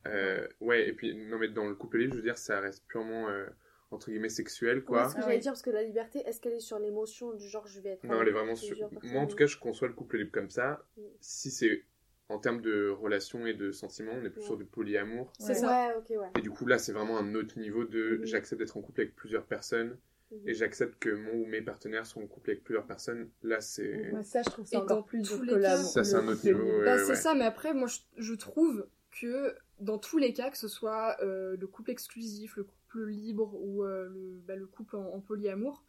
euh, 0.06 0.46
ouais, 0.60 0.88
et 0.88 0.92
puis, 0.92 1.14
non, 1.14 1.38
mais 1.38 1.48
dans 1.48 1.68
le 1.68 1.74
couple 1.74 1.98
libre, 1.98 2.12
je 2.14 2.18
veux 2.18 2.24
dire, 2.24 2.38
ça 2.38 2.60
reste 2.60 2.84
purement. 2.86 3.28
euh, 3.28 3.46
entre 3.90 4.10
guillemets 4.10 4.28
sexuel 4.28 4.78
Ouais, 4.78 4.84
quoi 4.84 5.08
ce 5.08 5.14
que 5.14 5.20
Ah 5.20 5.26
j'allais 5.26 5.38
dire, 5.38 5.52
parce 5.52 5.62
que 5.62 5.70
la 5.70 5.82
liberté, 5.82 6.20
est-ce 6.26 6.40
qu'elle 6.40 6.52
est 6.54 6.60
sur 6.60 6.78
l'émotion 6.78 7.32
du 7.32 7.48
genre 7.48 7.66
je 7.66 7.80
vais 7.80 7.90
être. 7.90 8.04
Non, 8.04 8.20
elle 8.22 8.28
est 8.28 8.32
vraiment 8.32 8.54
sur. 8.56 8.76
Moi, 9.04 9.22
en 9.22 9.26
tout 9.26 9.36
cas, 9.36 9.46
je 9.46 9.56
conçois 9.58 9.88
le 9.88 9.94
couple 9.94 10.18
libre 10.18 10.32
comme 10.32 10.50
ça. 10.50 10.84
Mm. 10.96 11.02
Si 11.20 11.50
c'est 11.50 11.84
en 12.28 12.38
termes 12.38 12.60
de 12.60 12.90
relations 12.90 13.46
et 13.46 13.54
de 13.54 13.70
sentiments, 13.72 14.12
on 14.14 14.24
est 14.24 14.28
plus 14.30 14.40
Ouais. 14.40 14.46
sur 14.46 14.56
du 14.58 14.66
polyamour. 14.66 15.32
C'est 15.38 15.48
Ouais. 15.48 15.54
ça. 15.54 15.88
Ouais, 15.88 15.94
ok, 15.96 16.10
ouais. 16.20 16.28
Et 16.38 16.42
du 16.42 16.50
coup, 16.50 16.66
là, 16.66 16.78
c'est 16.78 16.92
vraiment 16.92 17.18
un 17.18 17.34
autre 17.34 17.58
niveau 17.58 17.84
de 17.84 18.18
Mhm. 18.18 18.26
j'accepte 18.26 18.58
d'être 18.60 18.76
en 18.76 18.82
couple 18.82 19.00
avec 19.00 19.16
plusieurs 19.16 19.44
personnes 19.46 19.96
et 20.44 20.52
j'accepte 20.52 20.98
que 20.98 21.08
mon 21.08 21.32
ou 21.42 21.46
mes 21.46 21.62
partenaires 21.62 22.04
sont 22.04 22.20
en 22.22 22.26
couple 22.26 22.50
avec 22.50 22.64
plusieurs 22.64 22.84
personnes. 22.86 23.30
Là, 23.42 23.62
c'est. 23.62 24.12
Ça, 24.24 24.42
je 24.42 24.50
trouve 24.50 24.66
ça 24.66 24.82
encore 24.82 25.06
plus 25.06 25.22
cas- 25.22 25.76
Ça, 25.78 26.04
c'est 26.04 26.16
un 26.16 26.28
autre 26.28 26.42
couple 26.42 26.54
niveau. 26.54 26.84
Bah, 26.84 26.98
c'est 27.02 27.14
ça, 27.14 27.34
mais 27.34 27.46
après, 27.46 27.72
moi, 27.72 27.88
je, 27.88 28.00
je 28.18 28.34
trouve 28.34 28.86
que 29.22 29.54
dans 29.80 29.96
tous 29.96 30.18
les 30.18 30.34
cas, 30.34 30.50
que 30.50 30.58
ce 30.58 30.68
soit 30.68 31.16
euh, 31.22 31.56
le 31.58 31.66
couple 31.66 31.90
exclusif, 31.92 32.56
le 32.56 32.64
couple 32.64 32.77
libre 32.96 33.54
ou 33.54 33.84
euh, 33.84 34.08
le, 34.08 34.42
bah, 34.46 34.56
le 34.56 34.66
couple 34.66 34.96
en, 34.96 35.14
en 35.14 35.20
polyamour, 35.20 35.84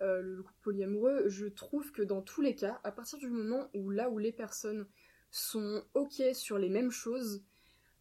euh, 0.00 0.20
le 0.22 0.42
couple 0.42 0.58
polyamoureux, 0.62 1.28
je 1.28 1.46
trouve 1.46 1.92
que 1.92 2.02
dans 2.02 2.22
tous 2.22 2.40
les 2.40 2.54
cas, 2.54 2.80
à 2.84 2.92
partir 2.92 3.18
du 3.18 3.28
moment 3.28 3.68
où 3.74 3.90
là 3.90 4.10
où 4.10 4.18
les 4.18 4.32
personnes 4.32 4.86
sont 5.30 5.84
ok 5.94 6.22
sur 6.32 6.58
les 6.58 6.68
mêmes 6.68 6.90
choses, 6.90 7.44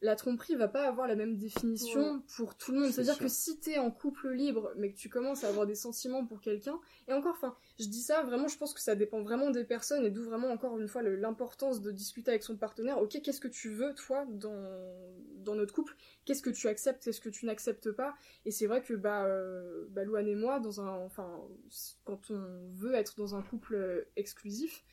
la 0.04 0.16
tromperie 0.18 0.56
va 0.56 0.68
pas 0.68 0.86
avoir 0.86 1.08
la 1.08 1.16
même 1.16 1.38
définition 1.38 2.22
pour 2.36 2.56
tout 2.56 2.74
le 2.74 2.80
monde. 2.80 2.88
C'est 2.88 3.04
C'est-à-dire 3.04 3.18
que 3.18 3.30
si 3.30 3.58
t'es 3.60 3.78
en 3.78 3.90
couple 3.90 4.32
libre, 4.32 4.74
mais 4.76 4.92
que 4.92 4.98
tu 4.98 5.10
commences 5.10 5.46
à 5.46 5.48
avoir 5.48 5.66
des 5.66 5.76
sentiments 5.76 6.26
pour 6.26 6.42
quelqu'un, 6.42 6.78
et 7.08 7.14
encore, 7.14 7.34
enfin, 7.34 7.56
je 7.80 7.86
dis 7.86 8.02
ça 8.02 8.22
vraiment, 8.24 8.50
je 8.50 8.58
pense 8.58 8.74
que 8.74 8.82
ça 8.82 8.96
dépend 8.96 9.22
vraiment 9.22 9.50
des 9.50 9.64
personnes, 9.64 10.06
et 10.06 10.12
d'où 10.12 10.22
vraiment 10.22 10.50
encore 10.50 10.78
une 10.78 10.90
fois 10.90 11.02
l'importance 11.02 11.82
de 11.82 11.90
discuter 11.90 12.32
avec 12.32 12.44
son 12.44 12.58
partenaire. 12.58 13.02
Ok, 13.02 13.22
qu'est-ce 13.24 13.40
que 13.40 13.48
tu 13.48 13.70
veux 13.70 13.96
toi 13.96 14.26
dans 14.30 14.62
dans 15.38 15.56
notre 15.56 15.74
couple? 15.74 15.96
Qu'est-ce 16.26 16.42
que 16.42 16.50
tu 16.50 16.68
acceptes 16.68 17.04
Qu'est-ce 17.04 17.22
que 17.22 17.30
tu 17.30 17.46
n'acceptes 17.46 17.92
pas? 17.92 18.16
Et 18.46 18.52
c'est 18.52 18.68
vrai 18.68 18.82
que 18.82 18.94
bah, 18.94 19.26
euh, 19.26 19.86
bah 19.92 20.04
Louane 20.04 20.28
et 20.28 20.36
moi, 20.36 20.60
dans 20.60 20.82
un, 20.82 20.90
enfin, 21.06 21.42
quand 22.04 22.30
on 22.30 22.70
veut 22.74 22.94
être 22.94 23.16
dans 23.18 23.36
un 23.36 23.42
couple 23.42 23.76
euh, 23.76 24.02
exclusif. 24.18 24.84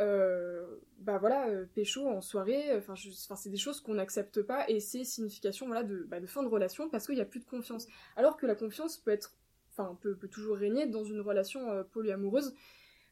Euh, 0.00 0.78
bah 0.98 1.18
voilà, 1.18 1.48
euh, 1.48 1.66
pécho 1.74 2.06
en 2.08 2.20
soirée, 2.22 2.74
enfin 2.76 2.94
je- 2.94 3.10
enfin, 3.10 3.36
c'est 3.36 3.50
des 3.50 3.58
choses 3.58 3.80
qu'on 3.80 3.94
n'accepte 3.94 4.40
pas 4.40 4.68
et 4.70 4.80
c'est 4.80 5.04
signification 5.04 5.66
voilà 5.66 5.82
de, 5.82 6.04
bah, 6.04 6.18
de 6.18 6.26
fin 6.26 6.42
de 6.42 6.48
relation 6.48 6.88
parce 6.88 7.04
qu'il 7.06 7.14
n'y 7.16 7.20
a 7.20 7.26
plus 7.26 7.40
de 7.40 7.44
confiance. 7.44 7.86
Alors 8.16 8.36
que 8.38 8.46
la 8.46 8.54
confiance 8.54 8.96
peut 8.96 9.10
être, 9.10 9.36
enfin 9.70 9.98
peut, 10.00 10.16
peut 10.16 10.28
toujours 10.28 10.56
régner 10.56 10.86
dans 10.86 11.04
une 11.04 11.20
relation 11.20 11.70
euh, 11.70 11.82
polyamoureuse 11.84 12.54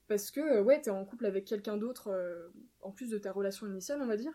parce 0.08 0.30
que 0.30 0.40
euh, 0.40 0.62
ouais 0.62 0.80
t'es 0.80 0.90
en 0.90 1.04
couple 1.04 1.26
avec 1.26 1.44
quelqu'un 1.44 1.76
d'autre 1.76 2.08
euh, 2.08 2.48
en 2.80 2.90
plus 2.92 3.10
de 3.10 3.18
ta 3.18 3.30
relation 3.30 3.66
initiale 3.66 4.00
on 4.02 4.06
va 4.06 4.16
dire 4.16 4.32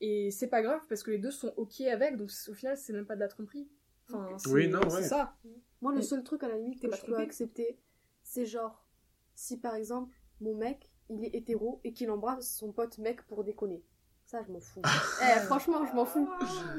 et 0.00 0.30
c'est 0.30 0.48
pas 0.48 0.62
grave 0.62 0.80
parce 0.88 1.02
que 1.02 1.10
les 1.10 1.18
deux 1.18 1.30
sont 1.30 1.52
ok 1.58 1.82
avec 1.82 2.16
donc 2.16 2.30
au 2.48 2.54
final 2.54 2.76
c'est 2.78 2.94
même 2.94 3.06
pas 3.06 3.16
de 3.16 3.20
la 3.20 3.28
tromperie. 3.28 3.68
Enfin 4.08 4.38
c'est 4.38 4.48
Oui, 4.50 4.68
non, 4.68 4.80
c'est 4.88 4.96
ouais. 4.96 5.02
ça. 5.02 5.34
Moi, 5.82 5.92
le 5.92 5.98
Mais- 5.98 6.02
seul 6.04 6.22
truc 6.22 6.42
à 6.42 6.48
la 6.48 6.56
limite 6.56 6.80
que 6.80 6.90
je 6.94 7.04
peux 7.04 7.16
accepter, 7.18 7.76
c'est 8.22 8.46
genre, 8.46 8.86
si 9.34 9.58
par 9.58 9.74
exemple, 9.74 10.14
mon 10.40 10.54
mec, 10.54 10.90
il 11.10 11.24
est 11.24 11.34
hétéro 11.34 11.80
et 11.84 11.92
qu'il 11.92 12.10
embrasse 12.10 12.56
son 12.56 12.72
pote 12.72 12.98
mec 12.98 13.22
pour 13.26 13.44
déconner. 13.44 13.82
Ça, 14.24 14.42
je 14.44 14.50
m'en 14.52 14.58
fous. 14.58 14.82
eh, 15.22 15.40
franchement, 15.46 15.86
je 15.86 15.94
m'en 15.94 16.04
fous. 16.04 16.28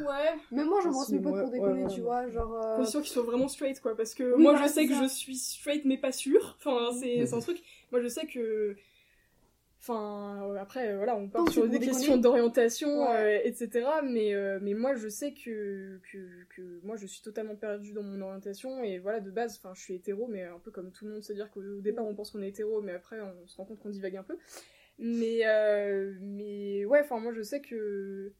ouais. 0.05 0.35
Même 0.51 0.67
moi, 0.67 0.79
Ah, 0.81 0.83
j'embrasse 0.83 1.09
mes 1.09 1.19
potes 1.19 1.33
ouais, 1.33 1.41
pour 1.43 1.51
déconner, 1.51 1.83
ouais, 1.85 1.93
tu 1.93 2.01
vois. 2.01 2.27
Genre. 2.29 2.53
euh, 2.61 2.75
Condition 2.75 2.99
qu'ils 3.01 3.11
soient 3.11 3.23
vraiment 3.23 3.47
straight, 3.47 3.79
quoi. 3.79 3.95
Parce 3.95 4.13
que 4.13 4.33
Oui, 4.35 4.43
moi, 4.43 4.57
je 4.61 4.67
sais 4.67 4.85
que 4.85 4.93
ça. 4.93 5.03
je 5.03 5.07
suis 5.07 5.37
straight, 5.37 5.85
mais 5.85 5.97
pas 5.97 6.11
sûre. 6.11 6.57
Enfin, 6.59 6.89
c'est 6.99 7.25
c'est 7.25 7.35
un 7.35 7.39
truc. 7.39 7.63
Moi, 7.91 8.01
je 8.01 8.07
sais 8.09 8.27
que. 8.27 8.75
Enfin, 9.89 10.43
euh, 10.43 10.55
après, 10.57 10.89
euh, 10.91 10.97
voilà, 10.97 11.15
on 11.15 11.29
part 11.29 11.45
que 11.45 11.51
sur 11.51 11.67
des 11.69 11.79
questions 11.79 12.17
d'orientation, 12.17 13.03
Ouais. 13.09 13.39
euh, 13.39 13.47
etc. 13.47 13.87
Mais, 14.03 14.33
euh, 14.33 14.59
mais 14.61 14.73
moi, 14.73 14.95
je 14.95 15.07
sais 15.07 15.33
que, 15.33 15.99
que, 16.11 16.43
que 16.55 16.79
moi, 16.83 16.97
je 16.97 17.07
suis 17.07 17.21
totalement 17.21 17.55
perdue 17.55 17.93
dans 17.93 18.03
mon 18.03 18.19
orientation. 18.21 18.83
Et 18.83 18.99
voilà, 18.99 19.21
de 19.21 19.31
base, 19.31 19.57
enfin, 19.57 19.73
je 19.75 19.81
suis 19.81 19.93
hétéro, 19.95 20.27
mais 20.27 20.43
un 20.43 20.59
peu 20.59 20.71
comme 20.71 20.91
tout 20.91 21.05
le 21.05 21.13
monde 21.13 21.23
se 21.23 21.31
dire 21.31 21.49
qu'au 21.51 21.61
au 21.61 21.79
départ, 21.79 22.05
on 22.05 22.15
pense 22.15 22.31
qu'on 22.31 22.41
est 22.41 22.49
hétéro, 22.49 22.81
mais 22.81 22.91
après, 22.91 23.21
on 23.21 23.47
se 23.47 23.55
rend 23.55 23.63
compte 23.63 23.79
qu'on 23.79 23.89
divague 23.89 24.17
un 24.17 24.23
peu. 24.23 24.37
Mais, 24.99 25.41
euh, 25.45 26.15
mais 26.19 26.83
ouais, 26.85 26.99
enfin, 27.01 27.19
moi, 27.19 27.31
je 27.31 27.41
sais 27.41 27.61
que 27.61 28.33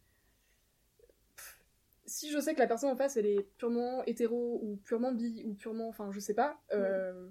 si 2.06 2.30
je 2.30 2.40
sais 2.40 2.54
que 2.56 2.60
la 2.60 2.68
personne 2.68 2.90
en 2.90 2.96
face 2.96 3.18
elle 3.18 3.26
est 3.26 3.46
purement 3.58 4.02
hétéro 4.06 4.60
ou 4.64 4.78
purement 4.78 5.12
bi 5.12 5.44
ou 5.46 5.54
purement 5.54 5.90
enfin 5.90 6.10
je 6.14 6.22
sais 6.22 6.34
pas 6.34 6.58
euh, 6.72 7.28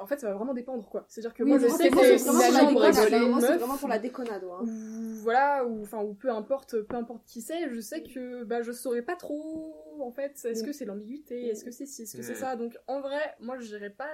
en 0.00 0.06
fait 0.06 0.18
ça 0.20 0.28
va 0.28 0.34
vraiment 0.34 0.54
dépendre 0.54 0.88
quoi 0.88 1.04
c'est 1.08 1.20
à 1.20 1.22
dire 1.22 1.34
que 1.34 1.42
oui, 1.42 1.50
moi 1.50 1.58
je 1.58 1.68
sais 1.68 1.90
que 1.90 1.96
c'est 1.98 2.18
si 2.18 2.28
vraiment 2.28 3.76
pour 3.76 3.88
la 3.88 3.98
déconnade, 3.98 4.42
hein. 4.44 4.64
ouais. 4.64 4.70
ou 4.70 5.14
voilà 5.22 5.64
ou 5.66 5.82
enfin 5.82 6.02
ou 6.02 6.14
peu 6.14 6.30
importe 6.30 6.80
peu 6.82 6.96
importe 6.96 7.24
qui 7.26 7.40
c'est 7.42 7.68
je 7.70 7.80
sais 7.80 8.02
que 8.02 8.44
bah 8.44 8.62
je 8.62 8.72
saurais 8.72 9.02
pas 9.02 9.16
trop 9.16 9.74
en 10.02 10.10
fait 10.10 10.32
est-ce 10.44 10.62
Mm. 10.62 10.66
que 10.66 10.72
c'est 10.72 10.84
l'ambiguïté 10.84 11.46
est-ce 11.48 11.64
que 11.64 11.70
c'est 11.70 11.86
ci 11.86 12.02
est-ce 12.02 12.16
que 12.16 12.22
c'est 12.22 12.32
Mm. 12.32 12.36
ça 12.36 12.56
donc 12.56 12.76
en 12.86 13.00
vrai 13.00 13.36
moi 13.40 13.58
je 13.58 13.66
dirais 13.66 13.90
pas 13.90 14.12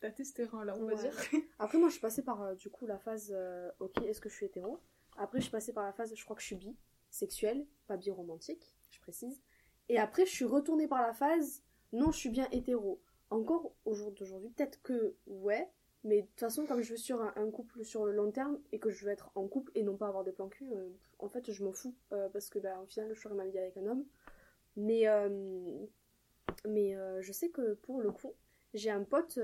tâter 0.00 0.24
ce 0.24 0.34
terrain 0.34 0.64
là 0.64 0.74
on 0.78 0.84
va 0.84 0.94
dire 0.94 1.12
Après, 1.58 1.78
moi, 1.78 1.88
je 1.88 1.92
suis 1.92 2.00
passée 2.02 2.22
par 2.22 2.42
euh, 2.42 2.54
du 2.54 2.68
coup 2.68 2.84
la 2.86 2.98
phase 2.98 3.32
euh, 3.34 3.70
ok, 3.80 4.02
est-ce 4.04 4.20
que 4.20 4.28
je 4.28 4.34
suis 4.34 4.46
hétéro? 4.46 4.78
Après, 5.16 5.38
je 5.38 5.44
suis 5.44 5.52
passée 5.52 5.72
par 5.72 5.84
la 5.84 5.92
phase 5.92 6.12
je 6.14 6.24
crois 6.24 6.36
que 6.36 6.42
je 6.42 6.46
suis 6.48 6.56
bi, 6.56 6.76
sexuelle, 7.10 7.64
pas 7.86 7.96
bi 7.96 8.10
romantique, 8.10 8.76
je 8.90 9.00
précise. 9.00 9.40
Et 9.88 9.98
après, 9.98 10.26
je 10.26 10.30
suis 10.30 10.44
retournée 10.44 10.88
par 10.88 11.00
la 11.00 11.12
phase 11.14 11.62
non, 11.92 12.10
je 12.10 12.18
suis 12.18 12.28
bien 12.28 12.48
hétéro. 12.52 13.00
Encore 13.34 13.74
au 13.84 13.94
jour 13.94 14.12
d'aujourd'hui, 14.12 14.50
peut-être 14.50 14.80
que 14.82 15.16
ouais, 15.26 15.68
mais 16.04 16.22
de 16.22 16.26
toute 16.26 16.38
façon, 16.38 16.66
comme 16.66 16.82
je 16.82 16.92
veux 16.92 16.96
sur 16.96 17.20
un, 17.20 17.32
un 17.34 17.50
couple 17.50 17.82
sur 17.84 18.04
le 18.04 18.12
long 18.12 18.30
terme 18.30 18.60
et 18.70 18.78
que 18.78 18.90
je 18.90 19.04
veux 19.04 19.10
être 19.10 19.32
en 19.34 19.48
couple 19.48 19.72
et 19.74 19.82
non 19.82 19.96
pas 19.96 20.06
avoir 20.06 20.22
des 20.22 20.30
plans 20.30 20.48
cul, 20.48 20.72
euh, 20.72 20.88
en 21.18 21.28
fait, 21.28 21.50
je 21.50 21.64
m'en 21.64 21.72
fous 21.72 21.96
euh, 22.12 22.28
parce 22.28 22.48
que 22.48 22.60
bah, 22.60 22.78
au 22.80 22.86
final, 22.86 23.12
je 23.12 23.20
ferai 23.20 23.34
ma 23.34 23.46
vie 23.46 23.58
avec 23.58 23.76
un 23.76 23.86
homme. 23.86 24.04
Mais, 24.76 25.08
euh, 25.08 25.84
mais 26.64 26.96
je 27.20 27.32
sais 27.32 27.48
que 27.48 27.74
pour 27.74 28.00
le 28.00 28.12
coup, 28.12 28.34
j'ai 28.72 28.90
un 28.90 29.02
pote 29.02 29.40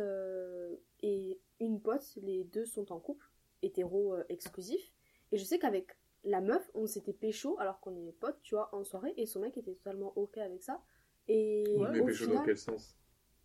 et 1.03 1.41
une 1.59 1.81
pote, 1.81 2.17
les 2.23 2.45
deux 2.45 2.67
sont 2.67 2.93
en 2.93 3.01
couple, 3.01 3.27
hétéro 3.63 4.15
exclusif. 4.29 4.93
Et 5.33 5.37
je 5.37 5.45
sais 5.45 5.59
qu'avec 5.59 5.97
la 6.23 6.41
meuf, 6.41 6.71
on 6.75 6.87
s'était 6.87 7.13
pécho 7.13 7.59
alors 7.59 7.81
qu'on 7.81 7.97
est 7.97 8.13
potes, 8.13 8.41
tu 8.43 8.55
vois, 8.55 8.73
en 8.73 8.85
soirée, 8.85 9.15
et 9.17 9.27
son 9.27 9.41
mec 9.41 9.57
était 9.57 9.75
totalement 9.75 10.13
ok 10.15 10.39
avec 10.39 10.63
ça. 10.63 10.81
Et 11.27 11.65
Mais 11.77 12.01
au 12.01 12.05
pécho 12.05 12.27
dans 12.27 12.45
quel 12.45 12.59
sens? 12.59 12.97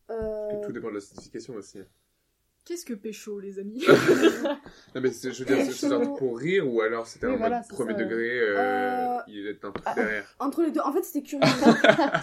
Euh, 0.09 0.47
Parce 0.49 0.61
que 0.61 0.65
Tout 0.67 0.71
dépend 0.73 0.89
de 0.89 0.95
la 0.95 1.01
signification 1.01 1.53
aussi. 1.55 1.79
Qu'est-ce 2.65 2.83
que 2.85 2.93
pécho 2.93 3.39
les 3.39 3.59
amis 3.59 3.85
Non, 4.95 5.01
mais 5.01 5.11
c'est- 5.11 5.31
je 5.31 5.43
veux 5.43 5.55
dire, 5.55 5.65
c'est 5.71 5.85
un 5.91 5.99
truc 6.01 6.17
pour 6.17 6.37
rire 6.37 6.67
ou 6.71 6.81
alors 6.81 7.05
c'était 7.05 7.27
Oui, 7.27 7.33
en 7.33 7.37
voilà, 7.37 7.57
mode 7.57 7.65
c'est 7.69 7.73
premier 7.75 7.93
ça. 7.93 7.99
degré, 7.99 8.39
euh, 8.39 8.55
Euh, 8.57 9.17
il 9.27 9.47
est 9.47 9.63
un 9.65 9.71
truc 9.71 9.83
ah, 9.85 9.93
derrière. 9.93 10.25
entre 10.39 10.63
les 10.63 10.71
deux, 10.71 10.79
en 10.81 10.91
fait, 10.93 11.03
c'était 11.03 11.21
curieux. 11.27 11.45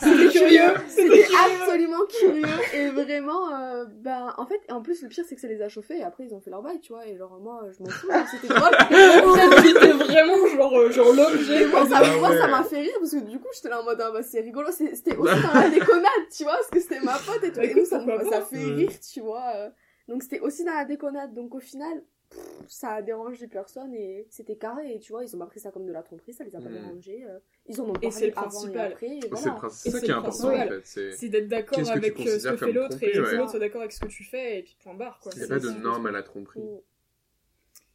c'était 0.01 0.29
curieux 0.31 0.61
C'était 0.89 1.27
absolument 1.45 2.05
curieux 2.19 2.47
et 2.75 2.89
vraiment, 2.91 3.55
euh, 3.55 3.85
ben, 3.89 4.35
en 4.39 4.47
fait, 4.47 4.61
en 4.71 4.83
plus, 4.83 5.03
le 5.03 5.09
pire, 5.09 5.25
c'est 5.29 5.35
que 5.35 5.41
ça 5.41 5.49
les 5.49 5.63
a 5.63 5.69
chauffés 5.69 5.99
et 5.99 6.03
après, 6.03 6.25
ils 6.25 6.35
ont 6.35 6.41
fait 6.41 6.51
leur 6.51 6.63
bail, 6.63 6.81
tu 6.81 6.93
vois, 6.93 7.07
et 7.07 7.17
genre, 7.17 7.39
moi, 7.41 7.63
je 7.77 7.83
m'en 7.83 7.91
fous, 7.91 8.11
genre, 8.11 8.27
c'était 8.29 8.49
drôle. 8.49 8.75
c'était 9.63 9.93
vraiment 9.93 10.47
genre 10.57 10.79
euh, 10.79 10.91
genre 10.91 11.13
l'objet 11.15 11.63
Et 11.63 11.67
moi, 11.67 11.87
ça 11.87 12.01
Ah 12.03 12.17
moi, 12.19 12.31
ouais. 12.31 12.39
ça 12.39 12.49
m'a 12.49 12.65
fait 12.65 12.81
rire 12.81 12.97
parce 12.99 13.13
que 13.13 13.21
du 13.21 13.39
coup, 13.39 13.49
j'étais 13.55 13.69
là 13.69 13.81
en 13.81 13.85
mode, 13.85 14.01
ah 14.01 14.11
bah, 14.13 14.23
c'est 14.23 14.41
rigolo. 14.41 14.71
C'était 14.73 15.17
aussi 15.17 15.43
dans 15.43 15.55
la 15.61 15.69
déconnade, 15.69 16.09
tu 16.37 16.43
vois, 16.45 16.55
parce 16.55 16.69
que 16.69 16.81
c'était 16.81 17.01
ma 17.01 17.19
pote 17.19 17.43
et 17.45 17.51
tout. 17.53 17.57
Bah, 17.61 17.65
et 17.65 17.75
nous, 17.75 17.85
ça, 17.85 18.01
ça 18.31 18.41
fait 18.43 18.57
Ouais. 18.57 18.75
rire, 18.75 18.91
tu 19.13 19.21
vois. 19.21 19.71
Donc, 20.09 20.23
c'était 20.23 20.41
aussi 20.41 20.65
dans 20.65 20.75
la 20.75 20.85
déconnade. 20.85 21.33
Donc, 21.35 21.55
au 21.55 21.61
final, 21.61 22.03
pff, 22.31 22.41
ça 22.69 22.95
a 22.95 23.03
dérangé 23.03 23.47
personne 23.47 23.95
et 23.95 24.27
c'était 24.31 24.57
carré. 24.57 24.95
Et 24.95 24.99
tu 25.01 25.13
vois, 25.13 25.25
ils 25.25 25.35
ont 25.35 25.39
pas 25.39 25.47
pris 25.47 25.61
ça 25.61 25.71
comme 25.71 25.87
de 25.87 25.93
la 25.93 26.03
tromperie, 26.03 26.33
ça 26.33 26.45
les 26.45 26.55
a 26.57 26.61
pas 26.61 26.69
Mm. 26.69 26.73
dérangés. 26.73 27.25
euh. 27.29 27.39
Ils 27.67 27.81
en 27.81 27.89
ont 27.91 27.93
Et 28.03 28.11
c'est 28.11 28.31
parlé 28.31 28.31
le 28.31 28.39
avant 28.39 28.49
et 28.49 28.51
principal. 28.51 28.93
après. 28.93 29.07
Et 29.17 29.21
C'est 29.21 29.29
voilà. 29.29 29.69
ça 29.71 30.01
qui 30.01 30.07
est 30.07 30.11
important 30.11 30.49
en 30.49 30.69
fait. 30.69 30.81
C'est 30.85 31.13
c'est 31.13 31.29
d'être 31.29 31.49
d'accord 31.49 31.91
avec 31.91 32.19
euh, 32.21 32.39
ce 32.39 32.49
que 32.49 32.57
fait 32.57 32.73
l'autre 32.73 33.03
et 33.03 33.13
que 33.13 33.19
ouais. 33.21 33.37
l'autre 33.37 33.51
soit 33.51 33.61
d'accord 33.61 33.81
avec 33.83 33.93
ce 33.93 34.01
que 34.01 34.09
tu 34.09 34.25
fais 34.25 34.59
et 34.59 34.63
puis 34.63 34.77
point 34.83 34.95
barre 34.95 35.21
quoi. 35.21 35.31
il 35.35 35.39
n'y 35.39 35.43
a 35.45 35.47
C'est- 35.47 35.53
pas 35.53 35.61
de 35.61 35.71
norme 35.81 36.07
à 36.07 36.11
la 36.11 36.23
tromperie. 36.23 36.61
Mm. 36.61 36.81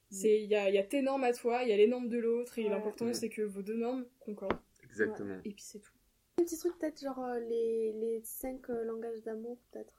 C'est 0.09 0.41
il 0.41 0.49
y 0.49 0.55
a, 0.55 0.69
il 0.69 0.75
y 0.75 0.77
a 0.77 0.83
tes 0.83 1.01
normes 1.01 1.25
à 1.25 1.33
toi, 1.33 1.63
il 1.63 1.69
y 1.69 1.73
a 1.73 1.77
les 1.77 1.87
normes 1.87 2.07
de 2.07 2.17
l'autre 2.17 2.57
et 2.59 2.63
Ouais. 2.63 2.69
l'important 2.69 3.11
c'est 3.13 3.27
que 3.29 3.41
vos 3.41 3.61
deux 3.61 3.75
normes 3.75 4.05
concordent 4.21 4.57
Exactement. 4.83 5.35
et 5.43 5.51
puis 5.51 5.61
c'est 5.63 5.79
tout. 5.79 5.91
Un 6.39 6.43
petit 6.43 6.57
truc, 6.57 6.77
peut-être, 6.77 7.01
genre 7.01 7.19
euh, 7.25 7.39
les, 7.39 7.91
les 7.93 8.21
cinq 8.23 8.69
euh, 8.69 8.83
langages 8.85 9.21
d'amour, 9.23 9.57
peut-être. 9.71 9.96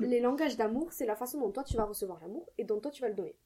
Les 0.00 0.20
langages 0.20 0.56
d'amour, 0.56 0.92
c'est 0.92 1.06
la 1.06 1.16
façon 1.16 1.38
dont 1.40 1.50
toi 1.50 1.64
tu 1.64 1.76
vas 1.76 1.84
recevoir 1.84 2.20
l'amour 2.20 2.48
et 2.58 2.64
dont 2.64 2.80
toi 2.80 2.90
tu 2.90 3.02
vas 3.02 3.08
le 3.08 3.14
donner. 3.14 3.36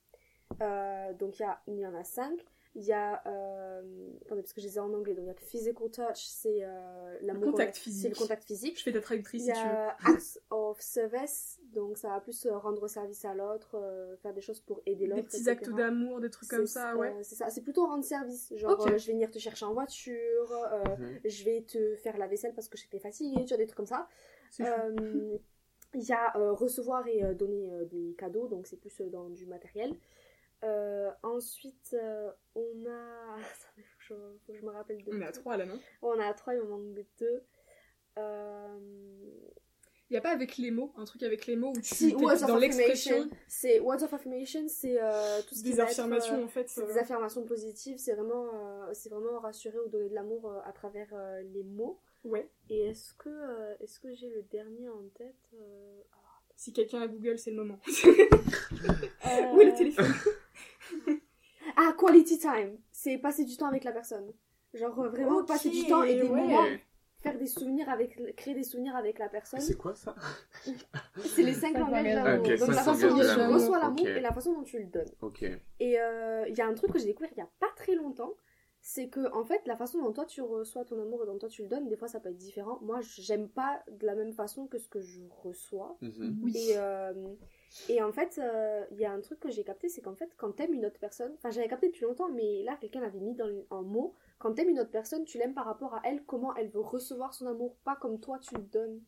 Euh, 0.60 1.12
donc 1.14 1.38
il 1.38 1.42
y, 1.42 1.44
a- 1.46 1.60
il 1.66 1.78
y 1.78 1.86
en 1.86 1.94
a 1.94 2.04
cinq. 2.04 2.38
Il 2.74 2.84
y 2.84 2.92
a. 2.92 3.22
Euh... 3.26 3.82
Attendez, 4.24 4.40
parce 4.40 4.54
que 4.54 4.62
je 4.62 4.66
les 4.66 4.76
ai 4.76 4.80
en 4.80 4.92
anglais. 4.94 5.14
Donc 5.14 5.24
il 5.24 5.28
y 5.28 5.30
a 5.30 5.34
physical 5.34 5.90
touch, 5.90 6.24
c'est 6.24 6.60
euh, 6.62 7.18
l'amour. 7.20 7.50
contact 7.52 7.76
physique. 7.76 8.02
C'est 8.02 8.08
le 8.08 8.14
contact 8.14 8.44
physique. 8.44 8.78
Je 8.78 8.82
fais 8.82 8.92
ta 8.92 9.00
traductrice 9.02 9.42
Il 9.42 9.44
si 9.44 9.50
y 9.50 9.62
tu 9.62 9.68
veux. 9.68 9.74
a 9.74 9.96
acts 10.06 10.40
of 10.50 10.80
service, 10.80 11.60
donc 11.74 11.98
ça 11.98 12.08
va 12.08 12.20
plus 12.20 12.46
euh, 12.46 12.56
rendre 12.56 12.88
service 12.88 13.26
à 13.26 13.34
l'autre, 13.34 13.74
euh, 13.74 14.16
faire 14.16 14.32
des 14.32 14.40
choses 14.40 14.60
pour 14.60 14.80
aider 14.86 15.06
l'autre. 15.06 15.20
Des 15.20 15.26
petits 15.28 15.36
etc. 15.36 15.50
actes 15.52 15.70
d'amour, 15.70 16.20
des 16.20 16.30
trucs 16.30 16.48
comme 16.48 16.66
ça, 16.66 16.92
euh, 16.92 16.96
ouais. 16.96 17.14
c'est 17.22 17.34
ça, 17.34 17.50
c'est 17.50 17.60
plutôt 17.62 17.84
rendre 17.86 18.04
service. 18.04 18.52
Genre, 18.56 18.70
euh, 18.86 18.96
je 18.96 19.06
vais 19.06 19.12
venir 19.12 19.30
te 19.30 19.38
chercher 19.38 19.66
en 19.66 19.74
voiture, 19.74 20.50
euh, 20.52 20.82
Mhm. 20.98 21.20
je 21.26 21.44
vais 21.44 21.62
te 21.62 21.94
faire 21.96 22.16
la 22.16 22.26
vaisselle 22.26 22.54
parce 22.54 22.68
que 22.68 22.78
j'étais 22.78 22.98
fatiguée, 23.00 23.42
tu 23.44 23.48
vois, 23.48 23.58
des 23.58 23.66
trucs 23.66 23.76
comme 23.76 23.86
ça. 23.86 24.08
Il 25.94 26.02
y 26.02 26.12
a 26.12 26.36
euh, 26.36 26.52
recevoir 26.52 27.06
et 27.06 27.22
euh, 27.22 27.34
donner 27.34 27.70
euh, 27.70 27.84
des 27.84 28.14
cadeaux, 28.16 28.48
donc 28.48 28.66
c'est 28.66 28.78
plus 28.78 29.00
dans 29.10 29.28
du 29.28 29.46
matériel. 29.46 29.94
Ensuite, 31.22 31.96
on 32.54 32.86
a. 32.86 33.34
Attendez, 33.36 33.82
faut 33.82 33.98
que 33.98 34.04
je, 34.04 34.14
faut 34.46 34.52
que 34.52 34.58
je 34.58 34.64
me 34.64 34.70
rappelle 34.70 35.02
de. 35.02 35.12
On 35.12 35.20
est 35.20 35.26
à 35.26 35.32
trois 35.32 35.56
là, 35.56 35.66
non? 35.66 35.78
On 36.02 36.18
a 36.20 36.32
trois, 36.34 36.54
il 36.54 36.60
en 36.62 36.66
manque 36.66 36.94
deux. 37.18 37.42
Il 40.12 40.14
y 40.14 40.18
a 40.18 40.20
pas 40.20 40.32
avec 40.32 40.58
les 40.58 40.70
mots, 40.70 40.92
un 40.98 41.06
truc 41.06 41.22
avec 41.22 41.46
les 41.46 41.56
mots 41.56 41.70
où 41.70 41.80
tu 41.80 41.94
Si, 41.94 42.14
words 42.14 42.46
dans 42.46 42.58
l'expression? 42.58 43.30
C'est 43.48 43.80
words 43.80 44.02
of 44.02 44.12
affirmation, 44.12 44.68
c'est 44.68 45.00
euh, 45.00 45.40
tout 45.48 45.54
ce 45.54 45.62
qui 45.62 45.70
des 45.70 45.80
être, 45.80 45.88
affirmations 45.88 46.38
euh, 46.38 46.44
en 46.44 46.48
fait. 46.48 46.68
c'est 46.68 46.82
euh, 46.82 46.86
des 46.86 46.98
affirmations 46.98 47.42
positives, 47.44 47.96
c'est 47.96 48.12
vraiment, 48.12 48.50
c'est 48.92 49.08
vraiment 49.08 49.38
rassurer 49.38 49.78
ou 49.78 49.88
donner 49.88 50.10
de 50.10 50.14
l'amour 50.14 50.52
à 50.66 50.72
travers 50.72 51.08
les 51.54 51.62
mots. 51.62 51.98
Ouais. 52.24 52.48
Et 52.70 52.80
est-ce 52.88 53.14
que, 53.14 53.28
euh, 53.28 53.74
est-ce 53.80 53.98
que 54.00 54.14
j'ai 54.14 54.28
le 54.30 54.42
dernier 54.42 54.88
en 54.88 55.02
tête 55.14 55.34
euh, 55.54 56.00
Si 56.56 56.72
quelqu'un 56.72 57.02
a 57.02 57.06
Google, 57.08 57.38
c'est 57.38 57.50
le 57.50 57.56
moment. 57.56 57.78
euh, 57.86 59.52
Où 59.54 59.60
est 59.60 59.66
le 59.66 59.74
téléphone? 59.74 60.12
Ah, 61.76 61.94
quality 61.98 62.38
time. 62.38 62.76
C'est 62.90 63.16
passer 63.18 63.44
du 63.44 63.56
temps 63.56 63.66
avec 63.68 63.84
la 63.84 63.92
personne. 63.92 64.30
Genre 64.74 64.98
euh, 65.00 65.08
vraiment 65.08 65.42
passer 65.44 65.70
du 65.70 65.86
temps 65.86 66.02
et 66.02 66.16
des 66.16 66.22
ouais. 66.22 66.28
moments, 66.28 66.64
faire 67.22 67.38
des 67.38 67.46
souvenirs 67.46 67.88
avec, 67.88 68.36
créer 68.36 68.54
des 68.54 68.62
souvenirs 68.64 68.94
avec 68.94 69.18
la 69.18 69.28
personne. 69.28 69.60
C'est 69.60 69.76
quoi 69.76 69.94
ça? 69.94 70.14
C'est 71.24 71.42
les 71.42 71.54
cinq 71.54 71.78
langages 71.78 72.04
d'amour. 72.14 72.24
d'amour. 72.24 72.46
Ok, 72.46 72.58
Donc 72.58 72.68
la 72.68 72.82
façon 72.82 73.08
dont 73.08 73.16
tu 73.16 73.52
reçois 73.54 73.78
l'amour 73.78 74.06
et 74.06 74.20
la 74.20 74.32
façon 74.32 74.52
dont 74.52 74.62
tu 74.64 74.78
le 74.78 74.86
donnes. 74.86 75.10
Ok. 75.22 75.42
Et 75.80 75.98
euh, 76.00 76.44
il 76.48 76.54
y 76.56 76.60
a 76.60 76.66
un 76.66 76.74
truc 76.74 76.92
que 76.92 76.98
j'ai 76.98 77.06
découvert 77.06 77.30
il 77.32 77.38
y 77.38 77.42
a 77.42 77.48
pas 77.58 77.70
très 77.76 77.94
longtemps, 77.94 78.34
c'est 78.84 79.08
que 79.08 79.32
en 79.32 79.44
fait 79.44 79.64
la 79.66 79.76
façon 79.76 80.02
dont 80.02 80.12
toi 80.12 80.26
tu 80.26 80.42
reçois 80.42 80.84
ton 80.84 81.00
amour 81.00 81.22
et 81.22 81.26
dont 81.26 81.38
toi 81.38 81.48
tu 81.48 81.62
le 81.62 81.68
donnes, 81.68 81.88
des 81.88 81.96
fois 81.96 82.08
ça 82.08 82.18
peut 82.18 82.30
être 82.30 82.36
différent. 82.36 82.80
Moi 82.82 83.00
j'aime 83.00 83.48
pas 83.48 83.80
de 83.88 84.04
la 84.04 84.16
même 84.16 84.32
façon 84.32 84.66
que 84.66 84.78
ce 84.78 84.88
que 84.88 85.00
je 85.00 85.20
reçois. 85.30 85.96
Mhm. 86.00 86.40
Oui. 86.42 86.52
Et, 86.56 86.76
euh, 86.76 87.12
et 87.88 88.02
en 88.02 88.12
fait, 88.12 88.38
euh, 88.38 88.84
il 88.90 88.98
y 88.98 89.04
a 89.04 89.12
un 89.12 89.20
truc 89.20 89.38
que 89.38 89.50
j'ai 89.50 89.62
capté, 89.62 89.88
c'est 89.88 90.02
qu'en 90.02 90.16
fait, 90.16 90.30
quand 90.36 90.52
t'aimes 90.52 90.74
une 90.74 90.84
autre 90.84 90.98
personne, 90.98 91.32
enfin 91.36 91.50
j'avais 91.50 91.68
capté 91.68 91.86
depuis 91.88 92.02
longtemps, 92.02 92.28
mais 92.28 92.64
là 92.64 92.76
quelqu'un 92.80 93.00
l'avait 93.00 93.20
mis 93.20 93.36
dans 93.36 93.48
en 93.70 93.82
mots, 93.82 94.14
quand 94.38 94.52
t'aimes 94.54 94.70
une 94.70 94.80
autre 94.80 94.90
personne, 94.90 95.24
tu 95.24 95.38
l'aimes 95.38 95.54
par 95.54 95.64
rapport 95.64 95.94
à 95.94 96.02
elle, 96.04 96.24
comment 96.24 96.54
elle 96.56 96.68
veut 96.68 96.80
recevoir 96.80 97.34
son 97.34 97.46
amour, 97.46 97.76
pas 97.84 97.94
comme 97.94 98.18
toi 98.18 98.40
tu 98.40 98.56
le 98.56 98.62
donnes. 98.62 99.00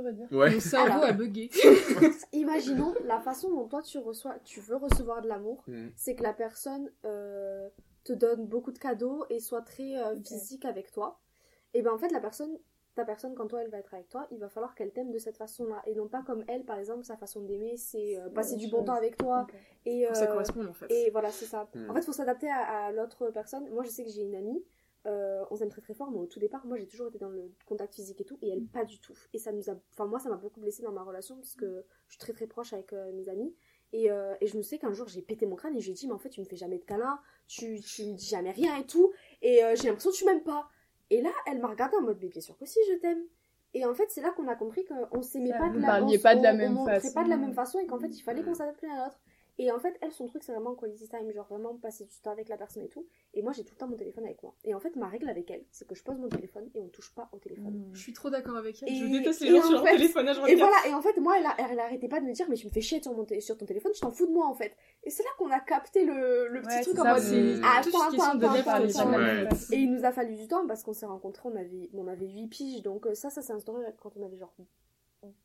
Peux 0.00 0.06
redire 0.08 0.32
Ouais. 0.32 0.50
Mon 0.54 0.60
cerveau 0.60 0.92
Alors. 0.92 1.04
a 1.04 1.12
bugué. 1.12 1.50
Imaginons 2.32 2.94
la 3.04 3.20
façon 3.20 3.50
dont 3.50 3.66
toi 3.68 3.82
tu 3.82 3.98
reçois, 3.98 4.36
tu 4.44 4.60
veux 4.60 4.76
recevoir 4.76 5.22
de 5.22 5.28
l'amour, 5.28 5.62
Mhm. 5.66 5.92
c'est 5.96 6.14
que 6.14 6.22
la 6.22 6.32
personne 6.32 6.90
euh, 7.04 7.68
te 8.04 8.12
donne 8.12 8.46
beaucoup 8.46 8.72
de 8.72 8.78
cadeaux 8.78 9.24
et 9.30 9.40
soit 9.40 9.62
très 9.62 9.96
euh, 9.96 10.14
physique 10.22 10.64
avec 10.64 10.90
toi. 10.92 11.18
Et 11.74 11.82
ben 11.82 11.92
en 11.92 11.98
fait 11.98 12.08
la 12.10 12.20
personne, 12.20 12.58
ta 12.94 13.04
personne 13.04 13.34
quand 13.34 13.46
toi 13.46 13.62
elle 13.62 13.70
va 13.70 13.78
être 13.78 13.94
avec 13.94 14.08
toi, 14.08 14.26
il 14.30 14.38
va 14.38 14.48
falloir 14.48 14.74
qu'elle 14.74 14.90
t'aime 14.92 15.10
de 15.12 15.18
cette 15.18 15.36
façon-là 15.36 15.82
et 15.86 15.94
non 15.94 16.08
pas 16.08 16.22
comme 16.22 16.44
elle 16.48 16.64
par 16.64 16.78
exemple 16.78 17.04
sa 17.04 17.16
façon 17.16 17.42
d'aimer 17.42 17.76
c'est 17.76 18.18
euh, 18.18 18.28
passer 18.30 18.56
du 18.56 18.68
bon 18.68 18.82
temps 18.84 18.94
avec 18.94 19.16
toi 19.16 19.46
et 19.86 20.06
ça 20.12 20.26
corresponde 20.26 20.66
en 20.66 20.72
fait. 20.72 20.86
et 20.90 21.10
voilà 21.10 21.30
c'est 21.30 21.44
ça. 21.46 21.68
Mm. 21.74 21.90
En 21.90 21.94
fait 21.94 22.02
faut 22.02 22.12
s'adapter 22.12 22.48
à, 22.50 22.86
à 22.86 22.92
l'autre 22.92 23.30
personne. 23.30 23.68
Moi 23.70 23.84
je 23.84 23.90
sais 23.90 24.04
que 24.04 24.10
j'ai 24.10 24.22
une 24.22 24.34
amie. 24.34 24.64
Euh, 25.06 25.44
on 25.50 25.56
s'aime 25.56 25.70
très 25.70 25.80
très 25.80 25.94
fort, 25.94 26.10
mais 26.10 26.18
au 26.18 26.26
tout 26.26 26.40
départ, 26.40 26.64
moi 26.66 26.76
j'ai 26.76 26.86
toujours 26.86 27.08
été 27.08 27.18
dans 27.18 27.30
le 27.30 27.50
contact 27.66 27.94
physique 27.94 28.20
et 28.20 28.24
tout, 28.24 28.38
et 28.42 28.50
elle 28.50 28.64
pas 28.66 28.84
du 28.84 28.98
tout. 29.00 29.14
Et 29.32 29.38
ça 29.38 29.50
nous 29.52 29.70
a, 29.70 29.74
enfin 29.92 30.06
moi 30.06 30.18
ça 30.18 30.28
m'a 30.28 30.36
beaucoup 30.36 30.60
blessée 30.60 30.82
dans 30.82 30.92
ma 30.92 31.02
relation 31.02 31.36
parce 31.36 31.54
que 31.54 31.84
je 32.08 32.12
suis 32.12 32.18
très 32.20 32.32
très 32.32 32.46
proche 32.46 32.72
avec 32.72 32.92
euh, 32.92 33.12
mes 33.12 33.28
amis. 33.28 33.54
Et, 33.92 34.10
euh, 34.10 34.34
et 34.40 34.46
je 34.46 34.56
me 34.56 34.62
souviens 34.62 34.78
qu'un 34.78 34.92
jour 34.92 35.08
j'ai 35.08 35.22
pété 35.22 35.46
mon 35.46 35.56
crâne 35.56 35.74
et 35.76 35.80
je 35.80 35.86
lui 35.86 35.92
ai 35.92 35.94
dit 35.94 36.06
mais 36.06 36.12
en 36.12 36.18
fait 36.18 36.28
tu 36.28 36.40
me 36.40 36.44
fais 36.46 36.56
jamais 36.56 36.78
de 36.78 36.84
câlin, 36.84 37.18
tu, 37.48 37.80
tu 37.80 38.04
me 38.06 38.14
dis 38.14 38.26
jamais 38.26 38.50
rien 38.52 38.76
et 38.76 38.86
tout, 38.86 39.12
et 39.42 39.60
j'ai 39.74 39.88
l'impression 39.88 40.10
que 40.10 40.16
tu 40.16 40.24
m'aimes 40.26 40.42
pas. 40.44 40.68
Et 41.10 41.20
là 41.22 41.30
elle 41.46 41.58
m'a 41.60 41.68
regardé 41.68 41.96
en 41.96 42.02
mode 42.02 42.18
mais 42.20 42.28
bien 42.28 42.40
sûr 42.40 42.56
que 42.56 42.66
si 42.66 42.78
je 42.88 42.94
t'aime. 42.98 43.22
Et 43.74 43.84
en 43.86 43.94
fait 43.94 44.06
c'est 44.10 44.20
là 44.20 44.30
qu'on 44.32 44.46
a 44.48 44.54
compris 44.54 44.84
qu'on 44.84 45.22
s'aimait 45.22 45.50
pas 45.58 45.68
de 45.70 45.78
la 45.80 45.88
on- 46.04 46.06
pas 46.18 46.34
de 46.36 46.42
la 46.42 46.52
même 46.52 46.76
on 46.78 46.84
façon. 47.00 47.14
pas 47.14 47.24
de 47.24 47.28
la 47.30 47.36
même 47.36 47.54
façon 47.54 47.78
et 47.80 47.86
qu'en 47.86 47.98
fait 47.98 48.08
il 48.16 48.22
fallait 48.22 48.42
qu'on 48.42 48.54
s'adapte 48.54 48.82
l'un 48.82 48.94
à 48.94 49.04
l'autre. 49.06 49.20
Et 49.58 49.70
en 49.70 49.78
fait, 49.78 49.96
elle, 50.00 50.12
son 50.12 50.26
truc, 50.26 50.42
c'est 50.42 50.52
vraiment 50.52 50.74
quality 50.74 51.08
time, 51.08 51.30
genre 51.32 51.46
vraiment 51.48 51.74
passer 51.76 52.04
du 52.04 52.16
temps 52.20 52.30
avec 52.30 52.48
la 52.48 52.56
personne 52.56 52.82
et 52.82 52.88
tout. 52.88 53.06
Et 53.34 53.42
moi, 53.42 53.52
j'ai 53.52 53.64
tout 53.64 53.74
le 53.74 53.78
temps 53.78 53.86
mon 53.88 53.96
téléphone 53.96 54.24
avec 54.24 54.42
moi. 54.42 54.54
Et 54.64 54.74
en 54.74 54.80
fait, 54.80 54.96
ma 54.96 55.08
règle 55.08 55.28
avec 55.28 55.50
elle, 55.50 55.64
c'est 55.70 55.86
que 55.86 55.94
je 55.94 56.02
pose 56.02 56.16
mon 56.18 56.28
téléphone 56.28 56.70
et 56.74 56.80
on 56.80 56.88
touche 56.88 57.14
pas 57.14 57.28
au 57.32 57.38
téléphone. 57.38 57.90
Je 57.92 58.00
suis 58.00 58.12
trop 58.12 58.30
d'accord 58.30 58.56
avec 58.56 58.82
elle. 58.82 58.88
Et- 58.90 58.96
je 58.96 59.06
déteste 59.06 59.40
les 59.40 59.50
gens 59.50 59.58
en 59.58 59.62
sur 59.62 59.72
leur 59.72 59.84
fait- 59.84 59.96
téléphone 59.96 60.28
à 60.28 60.32
Et 60.48 60.54
voilà, 60.56 60.76
et 60.88 60.94
en 60.94 61.02
fait, 61.02 61.18
moi, 61.20 61.38
elle, 61.38 61.46
a- 61.46 61.56
elle 61.70 61.78
arrêtait 61.78 62.08
pas 62.08 62.20
de 62.20 62.26
me 62.26 62.32
dire, 62.32 62.46
mais 62.48 62.56
tu 62.56 62.66
me 62.66 62.72
fais 62.72 62.80
chier 62.80 63.02
sur, 63.02 63.12
mon 63.14 63.26
sur 63.40 63.56
ton 63.58 63.66
téléphone, 63.66 63.92
je 63.94 64.00
t'en 64.00 64.10
fous 64.10 64.26
de 64.26 64.32
moi 64.32 64.46
en 64.46 64.54
fait. 64.54 64.74
Et 65.04 65.10
c'est 65.10 65.22
là 65.22 65.30
qu'on 65.38 65.50
a 65.50 65.60
capté 65.60 66.04
le, 66.04 66.48
le 66.48 66.62
petit 66.62 66.76
Ouais, 66.76 66.82
truc 66.82 66.98
en 66.98 67.04
mode. 67.04 67.22
Ah, 67.64 67.78
attends. 67.78 67.98
Et 69.72 69.76
il 69.76 69.92
nous 69.92 70.04
a 70.04 70.12
fallu 70.12 70.36
du 70.36 70.46
temps 70.48 70.66
parce 70.66 70.82
qu'on 70.82 70.92
s'est 70.92 71.06
rencontrés, 71.06 71.48
on 71.52 71.56
avait, 71.56 71.90
on 71.94 72.06
avait 72.08 72.26
8 72.28 72.46
piges, 72.48 72.82
donc 72.82 73.06
euh, 73.06 73.14
ça, 73.14 73.30
ça 73.30 73.42
s'est 73.42 73.52
instauré 73.52 73.84
quand 74.00 74.16
on 74.16 74.24
avait 74.24 74.36
genre 74.38 74.54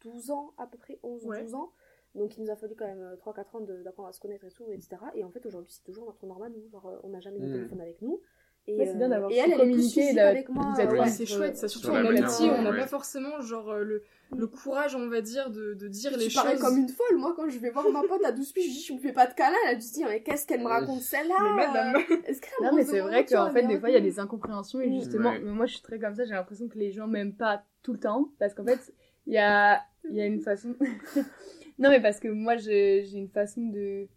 12 0.02 0.32
ans 0.32 0.54
à 0.58 0.68
peu 0.68 0.78
près, 0.78 1.00
11 1.04 1.26
ou 1.26 1.30
Ouais. 1.30 1.42
12 1.44 1.56
ans. 1.56 1.72
Donc 2.16 2.38
il 2.38 2.44
nous 2.44 2.50
a 2.52 2.56
fallu 2.56 2.76
quand 2.76 2.86
même 2.88 3.16
3-4 3.20 3.56
ans 3.58 3.62
de- 3.62 3.84
d'apprendre 3.84 4.10
à 4.10 4.14
se 4.14 4.20
connaître 4.20 4.46
et 4.46 4.52
tout, 4.52 4.66
etc. 4.72 4.90
Et 5.16 5.24
en 5.24 5.30
fait 5.30 5.46
aujourd'hui 5.46 5.72
c'est 5.74 5.84
toujours 5.84 6.06
notre 6.06 6.26
normal, 6.26 6.52
nous, 6.56 6.70
genre 6.70 6.88
euh, 6.88 6.98
on 7.04 7.10
n'a 7.10 7.20
jamais 7.20 7.40
nos 7.40 7.48
Mm. 7.50 7.52
téléphones 7.54 7.82
avec 7.82 8.02
nous. 8.02 8.22
Et, 8.68 8.80
Ouais, 8.80 8.86
c'est 8.88 8.96
bien 8.98 9.06
euh, 9.06 9.10
d'avoir 9.10 9.30
et 9.30 9.36
su 9.36 9.40
elle, 9.42 9.46
elle 9.46 9.52
est 9.52 9.56
plus 9.58 9.62
communiquer, 9.74 9.90
suicive 10.02 10.16
d'a- 10.16 10.28
avec 10.30 10.50
moi. 10.50 10.64
vous 10.74 10.82
êtes 10.82 10.90
euh, 10.90 10.98
Ouais, 11.00 11.08
c'est 11.08 11.26
chouette, 11.28 11.56
ça 11.56 11.68
surtout 11.68 11.92
amitié, 11.92 12.22
manière, 12.48 12.60
on 12.60 12.64
n'a 12.64 12.74
pas 12.74 12.88
forcément 12.88 13.40
genre 13.42 13.70
euh, 13.70 13.84
le, 13.84 14.02
le 14.36 14.48
courage, 14.48 14.96
on 14.96 15.08
va 15.08 15.22
dire, 15.22 15.52
de, 15.52 15.76
de 15.76 15.88
dire 15.88 16.18
les 16.18 16.32
choses. 16.32 16.60
comme 16.60 16.78
une 16.78 16.90
folle, 16.90 17.18
moi 17.18 17.34
quand 17.36 17.48
je 17.48 17.60
vais 17.60 17.70
voir 17.70 17.88
ma 17.92 18.02
pote 18.02 18.24
à 18.26 18.32
12 18.32 18.52
piges, 18.54 18.66
je 18.66 18.70
dis 18.72 18.82
je 18.86 18.94
me 18.94 18.98
fais 19.00 19.14
pas 19.14 19.28
de 19.28 19.34
câlin, 19.36 19.56
elle 19.66 19.74
a 19.74 19.76
dû 19.76 19.82
se 19.86 19.94
dire 19.94 20.08
mais 20.08 20.24
qu'est-ce 20.24 20.48
qu'elle 20.48 20.62
me 20.62 20.68
raconte 20.68 21.02
celle-là? 21.02 21.36
Mais 21.44 21.68
madame. 21.68 21.96
euh, 22.10 22.16
Est-ce 22.26 22.42
qu'elle 22.42 22.66
Non, 22.66 22.74
mais 22.76 22.86
c'est 22.86 23.02
vrai 23.02 23.24
qu'en 23.26 23.52
fait, 23.52 23.68
des 23.68 23.78
fois, 23.80 23.90
il 23.90 23.94
y 23.94 23.98
a 23.98 24.02
des 24.02 24.20
incompréhensions 24.20 24.80
et 24.82 24.92
justement, 24.92 25.30
Ouais. 25.30 25.40
moi, 25.42 25.68
je 25.68 25.74
suis 25.74 25.84
très 25.84 26.00
comme 26.00 26.16
ça, 26.16 26.24
j'ai 26.26 26.34
l'impression 26.34 26.68
que 26.68 26.80
les 26.80 26.92
gens 26.92 27.06
m'aiment 27.08 27.36
pas 27.36 27.64
tout 27.84 27.94
le 27.94 28.00
temps 28.00 28.30
parce 28.40 28.56
qu'en 28.56 28.66
fait, 28.66 28.94
il 29.28 29.34
y 29.34 29.38
a, 29.38 29.80
il 30.10 30.16
y 30.16 30.22
a 30.22 30.26
une 30.26 30.42
façon. 30.42 30.76
Non, 31.80 31.90
mais 31.90 32.02
parce 32.02 32.20
que 32.20 32.28
moi, 32.28 32.58
j'ai 32.58 33.04
j'ai 33.06 33.18
une 33.18 33.30
façon 33.30 33.62
de 33.68 34.08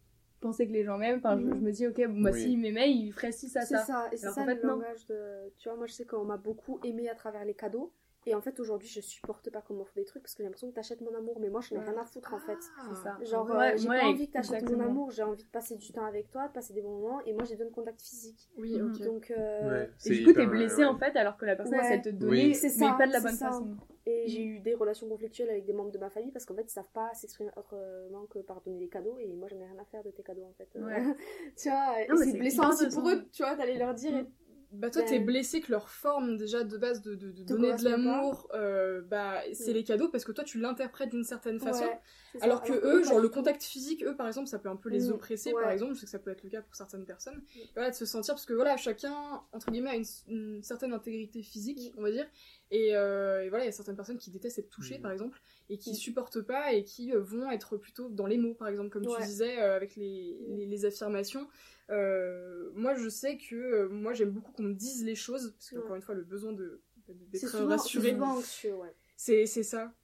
penser 0.40 0.66
que 0.68 0.72
les 0.72 0.84
gens 0.84 0.98
m'aiment. 0.98 1.18
Enfin, 1.18 1.38
je, 1.38 1.44
Mhm. 1.46 1.54
je 1.56 1.60
me 1.60 1.72
dis, 1.72 1.86
ok, 1.86 2.06
bon, 2.08 2.20
bah, 2.22 2.30
Oui. 2.32 2.40
s'ils 2.42 2.58
m'aimaient, 2.58 2.90
ils 2.92 3.12
feraient 3.12 3.32
ci, 3.32 3.48
ça, 3.48 3.62
C'est 3.62 3.74
ça. 3.76 3.84
ça, 3.84 4.08
et 4.12 4.16
c'est 4.16 4.26
ça 4.30 4.44
fait, 4.44 4.54
non. 4.64 4.76
langage 4.76 5.06
de. 5.06 5.50
Tu 5.58 5.68
vois, 5.68 5.76
moi 5.76 5.86
je 5.86 5.92
sais 5.94 6.04
qu'on 6.06 6.24
m'a 6.24 6.36
beaucoup 6.36 6.80
aimé 6.84 7.08
à 7.08 7.14
travers 7.14 7.44
les 7.44 7.54
cadeaux. 7.54 7.92
Et 8.28 8.34
en 8.34 8.42
fait, 8.42 8.60
aujourd'hui, 8.60 8.88
je 8.88 9.00
supporte 9.00 9.48
pas 9.50 9.62
qu'on 9.62 9.72
m'offre 9.72 9.94
des 9.94 10.04
trucs 10.04 10.22
parce 10.22 10.34
que 10.34 10.42
j'ai 10.42 10.44
l'impression 10.44 10.68
que 10.68 10.74
t'achètes 10.74 11.00
mon 11.00 11.14
amour, 11.16 11.38
mais 11.40 11.48
moi 11.48 11.62
je 11.62 11.72
n'ai 11.72 11.80
rien 11.80 11.96
à 11.96 12.04
foutre 12.04 12.34
en 12.34 12.38
fait. 12.38 12.58
C'est 12.60 13.02
ça. 13.02 13.16
Genre, 13.22 13.48
Ouais, 13.48 13.72
euh, 13.72 13.76
j'ai 13.78 13.88
ouais, 13.88 14.00
pas 14.00 14.06
envie 14.06 14.26
que 14.28 14.32
t'achètes 14.34 14.70
mon 14.70 14.80
amour, 14.80 15.10
j'ai 15.10 15.22
envie 15.22 15.44
de 15.44 15.48
passer 15.48 15.76
du 15.76 15.90
temps 15.92 16.04
avec 16.04 16.28
toi, 16.30 16.46
de 16.48 16.52
passer 16.52 16.74
des 16.74 16.82
bons 16.82 17.00
moments, 17.00 17.20
et 17.24 17.32
moi 17.32 17.44
j'ai 17.44 17.54
besoin 17.56 17.70
de 17.70 17.74
contact 17.74 18.02
physique. 18.02 18.50
Oui, 18.58 18.78
ok. 18.82 19.00
Donc, 19.02 19.30
euh, 19.30 19.70
Ouais, 19.70 19.90
Et 20.04 20.10
du 20.10 20.24
coup, 20.26 20.32
t'es 20.34 20.42
hyper, 20.42 20.50
blessé 20.50 20.82
euh, 20.82 20.88
en 20.90 20.98
fait, 20.98 21.16
alors 21.16 21.38
que 21.38 21.46
la 21.46 21.56
personne 21.56 21.78
Ouais. 21.78 21.84
essaie 21.86 21.98
de 22.00 22.10
te 22.10 22.16
donner, 22.16 22.30
Oui. 22.32 22.48
mais 22.48 22.54
C'est 22.54 22.68
ça, 22.68 22.94
pas 22.98 23.06
de 23.06 23.12
la 23.12 23.20
bonne 23.20 23.32
ça. 23.32 23.46
façon. 23.46 23.76
et 24.04 24.24
Mm. 24.24 24.28
j'ai 24.28 24.42
eu 24.44 24.60
des 24.60 24.74
relations 24.74 25.08
conflictuelles 25.08 25.48
avec 25.50 25.64
des 25.64 25.72
membres 25.72 25.90
de 25.90 25.98
ma 25.98 26.10
famille 26.10 26.30
parce 26.32 26.44
qu'en 26.44 26.54
fait, 26.54 26.64
ils 26.64 26.70
savent 26.70 26.90
pas 26.92 27.10
s'exprimer 27.14 27.50
autrement 27.56 28.26
que 28.28 28.40
par 28.40 28.60
donner 28.60 28.78
des 28.78 28.88
cadeaux, 28.88 29.16
et 29.18 29.32
moi 29.32 29.48
j'en 29.48 29.58
ai 29.58 29.64
rien 29.64 29.78
à 29.80 29.84
faire 29.86 30.02
de 30.02 30.10
tes 30.10 30.22
cadeaux 30.22 30.44
en 30.44 30.52
fait. 30.52 30.68
Ouais. 30.78 31.02
tu 31.56 31.70
vois, 31.70 32.16
c'est 32.24 32.38
blessant 32.38 32.68
aussi 32.68 32.88
pour 32.90 33.08
eux, 33.08 33.24
tu 33.32 33.42
vois, 33.42 33.54
d'aller 33.56 33.78
leur 33.78 33.94
dire. 33.94 34.26
Bah 34.70 34.90
toi 34.90 35.00
Ben- 35.00 35.08
t'es 35.08 35.18
blessé 35.18 35.62
que 35.62 35.72
leur 35.72 35.88
forme 35.88 36.36
déjà 36.36 36.62
de 36.62 36.76
base 36.76 37.00
de, 37.00 37.14
de, 37.14 37.30
de 37.32 37.42
donner 37.42 37.74
de 37.74 37.84
l'amour, 37.84 38.48
euh, 38.54 39.00
bah 39.00 39.40
c'est 39.54 39.70
Mm. 39.70 39.74
les 39.74 39.84
cadeaux 39.84 40.08
parce 40.10 40.24
que 40.26 40.32
toi 40.32 40.44
tu 40.44 40.58
l'interprètes 40.60 41.08
d'une 41.08 41.24
certaine 41.24 41.58
façon. 41.58 41.84
Ouais. 41.84 42.00
Alors 42.42 42.62
que 42.62 42.74
eux, 42.74 43.02
genre 43.02 43.18
le 43.18 43.30
contact 43.30 43.62
physique, 43.62 44.04
eux 44.04 44.14
par 44.14 44.26
exemple, 44.26 44.46
ça 44.46 44.58
peut 44.58 44.68
un 44.68 44.76
peu 44.76 44.90
les 44.90 45.08
Mm, 45.08 45.12
oppresser 45.12 45.54
ouais. 45.54 45.62
par 45.62 45.70
exemple, 45.70 45.94
je 45.94 46.00
sais 46.00 46.04
que 46.04 46.10
ça 46.10 46.18
peut 46.18 46.30
être 46.30 46.42
le 46.42 46.50
cas 46.50 46.60
pour 46.60 46.74
certaines 46.74 47.06
personnes. 47.06 47.42
Et 47.56 47.66
voilà, 47.74 47.90
de 47.90 47.96
se 47.96 48.04
sentir, 48.04 48.34
parce 48.34 48.44
que 48.44 48.52
voilà, 48.52 48.76
chacun, 48.76 49.14
entre 49.52 49.70
guillemets, 49.70 49.90
a 49.90 49.96
une, 49.96 50.04
une 50.28 50.62
certaine 50.62 50.92
intégrité 50.92 51.42
physique, 51.42 51.94
on 51.96 52.02
va 52.02 52.10
dire. 52.10 52.26
Et, 52.70 52.94
euh, 52.96 53.44
et 53.44 53.48
voilà, 53.48 53.64
il 53.64 53.68
y 53.68 53.70
a 53.70 53.72
certaines 53.72 53.96
personnes 53.96 54.18
qui 54.18 54.30
détestent 54.30 54.58
être 54.58 54.68
touchées 54.70 54.98
Mm. 54.98 55.02
par 55.02 55.12
exemple, 55.12 55.40
et 55.70 55.78
qui 55.78 55.92
Mm. 55.92 55.94
supportent 55.94 56.40
pas 56.42 56.72
et 56.72 56.84
qui 56.84 57.12
euh, 57.14 57.20
vont 57.20 57.50
être 57.50 57.76
plutôt 57.78 58.08
dans 58.10 58.26
les 58.26 58.36
mots 58.38 58.54
par 58.54 58.68
exemple, 58.68 58.90
comme 58.90 59.06
tu 59.06 59.22
disais, 59.26 59.58
euh, 59.60 59.74
avec 59.76 59.96
les, 59.96 60.38
les, 60.48 60.66
les 60.66 60.84
affirmations. 60.84 61.48
Euh, 61.90 62.70
moi 62.74 62.94
je 62.94 63.08
sais 63.08 63.38
que 63.38 63.86
moi 63.88 64.12
j'aime 64.12 64.30
beaucoup 64.30 64.52
qu'on 64.52 64.64
me 64.64 64.74
dise 64.74 65.04
les 65.04 65.14
choses, 65.14 65.54
parce 65.56 65.70
que 65.70 65.78
Ouais. 65.78 65.96
une 65.96 66.02
fois, 66.02 66.14
le 66.14 66.22
besoin 66.24 66.52
de 66.52 66.82
d'être 67.06 67.46
rassuré. 67.64 68.08
c'est 68.08 68.12
souvent 68.14 68.36
anxieux, 68.36 68.74
ouais. 68.76 68.94
C'est 69.16 69.46
c'est 69.46 69.62
ça. 69.62 69.94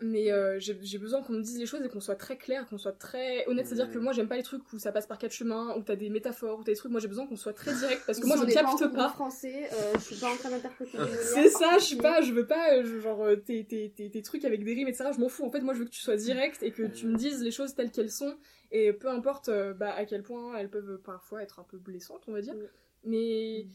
Mais 0.00 0.30
euh, 0.30 0.58
j'ai 0.60 0.98
besoin 0.98 1.22
qu'on 1.22 1.32
me 1.34 1.40
dise 1.42 1.58
les 1.58 1.66
choses 1.66 1.82
et 1.82 1.88
qu'on 1.88 2.00
soit 2.00 2.16
très 2.16 2.36
clair, 2.36 2.66
qu'on 2.68 2.78
soit 2.78 2.92
très 2.98 3.46
honnête. 3.48 3.66
C'est-à-dire 3.66 3.90
que 3.90 3.96
Mhm. 3.98 4.04
moi, 4.04 4.12
j'aime 4.12 4.28
pas 4.28 4.36
les 4.36 4.42
trucs 4.42 4.70
où 4.72 4.78
ça 4.78 4.92
passe 4.92 5.06
par 5.06 5.18
quatre 5.18 5.32
chemins, 5.32 5.74
où 5.76 5.82
t'as 5.82 5.96
des 5.96 6.10
métaphores, 6.10 6.58
où 6.58 6.62
t'as 6.64 6.72
des 6.72 6.76
trucs. 6.76 6.90
Moi, 6.92 7.00
j'ai 7.00 7.08
besoin 7.08 7.26
qu'on 7.26 7.36
soit 7.36 7.52
très 7.54 7.72
direct 7.74 8.02
parce 8.06 8.18
que 8.20 8.26
moi, 8.26 8.36
je 8.36 8.42
en 8.42 8.46
capte 8.46 8.82
de 8.82 8.86
pas. 8.88 9.08
français, 9.08 9.68
euh, 9.72 9.92
je 9.94 10.00
suis 10.00 10.16
pas 10.16 10.30
en 10.30 10.36
train 10.36 10.50
d'interpréter. 10.50 10.98
C'est 11.22 11.48
ça, 11.48 11.78
je 11.78 11.84
suis 11.84 11.96
pas, 11.96 12.20
je 12.20 12.32
veux 12.32 12.46
pas, 12.46 12.74
euh, 12.74 12.84
je- 12.84 13.00
genre, 13.00 13.22
euh, 13.24 13.36
tes, 13.36 13.64
tes, 13.64 13.90
tes, 13.90 14.10
tes 14.10 14.22
trucs 14.22 14.44
avec 14.44 14.64
des 14.64 14.74
rimes, 14.74 14.88
etc. 14.88 15.10
Je 15.14 15.20
m'en 15.20 15.28
fous. 15.28 15.44
En 15.44 15.50
fait, 15.50 15.60
moi, 15.60 15.72
je 15.74 15.78
veux 15.80 15.84
que 15.86 15.90
tu 15.90 16.00
sois 16.00 16.16
direct 16.16 16.62
et 16.62 16.70
que 16.72 16.82
tu 16.82 17.06
me 17.06 17.16
dises 17.16 17.42
les 17.42 17.50
choses 17.50 17.74
telles 17.74 17.90
qu'elles 17.90 18.10
sont. 18.10 18.36
Et 18.72 18.92
peu 18.92 19.08
importe 19.08 19.50
bah, 19.78 19.94
à 19.94 20.04
quel 20.04 20.22
point 20.22 20.56
elles 20.58 20.68
peuvent 20.70 20.98
parfois 21.04 21.42
être 21.42 21.60
un 21.60 21.64
peu 21.64 21.78
blessantes, 21.78 22.22
on 22.28 22.32
va 22.32 22.40
dire. 22.42 22.54
Mm. 22.54 22.66
Mais 23.04 23.66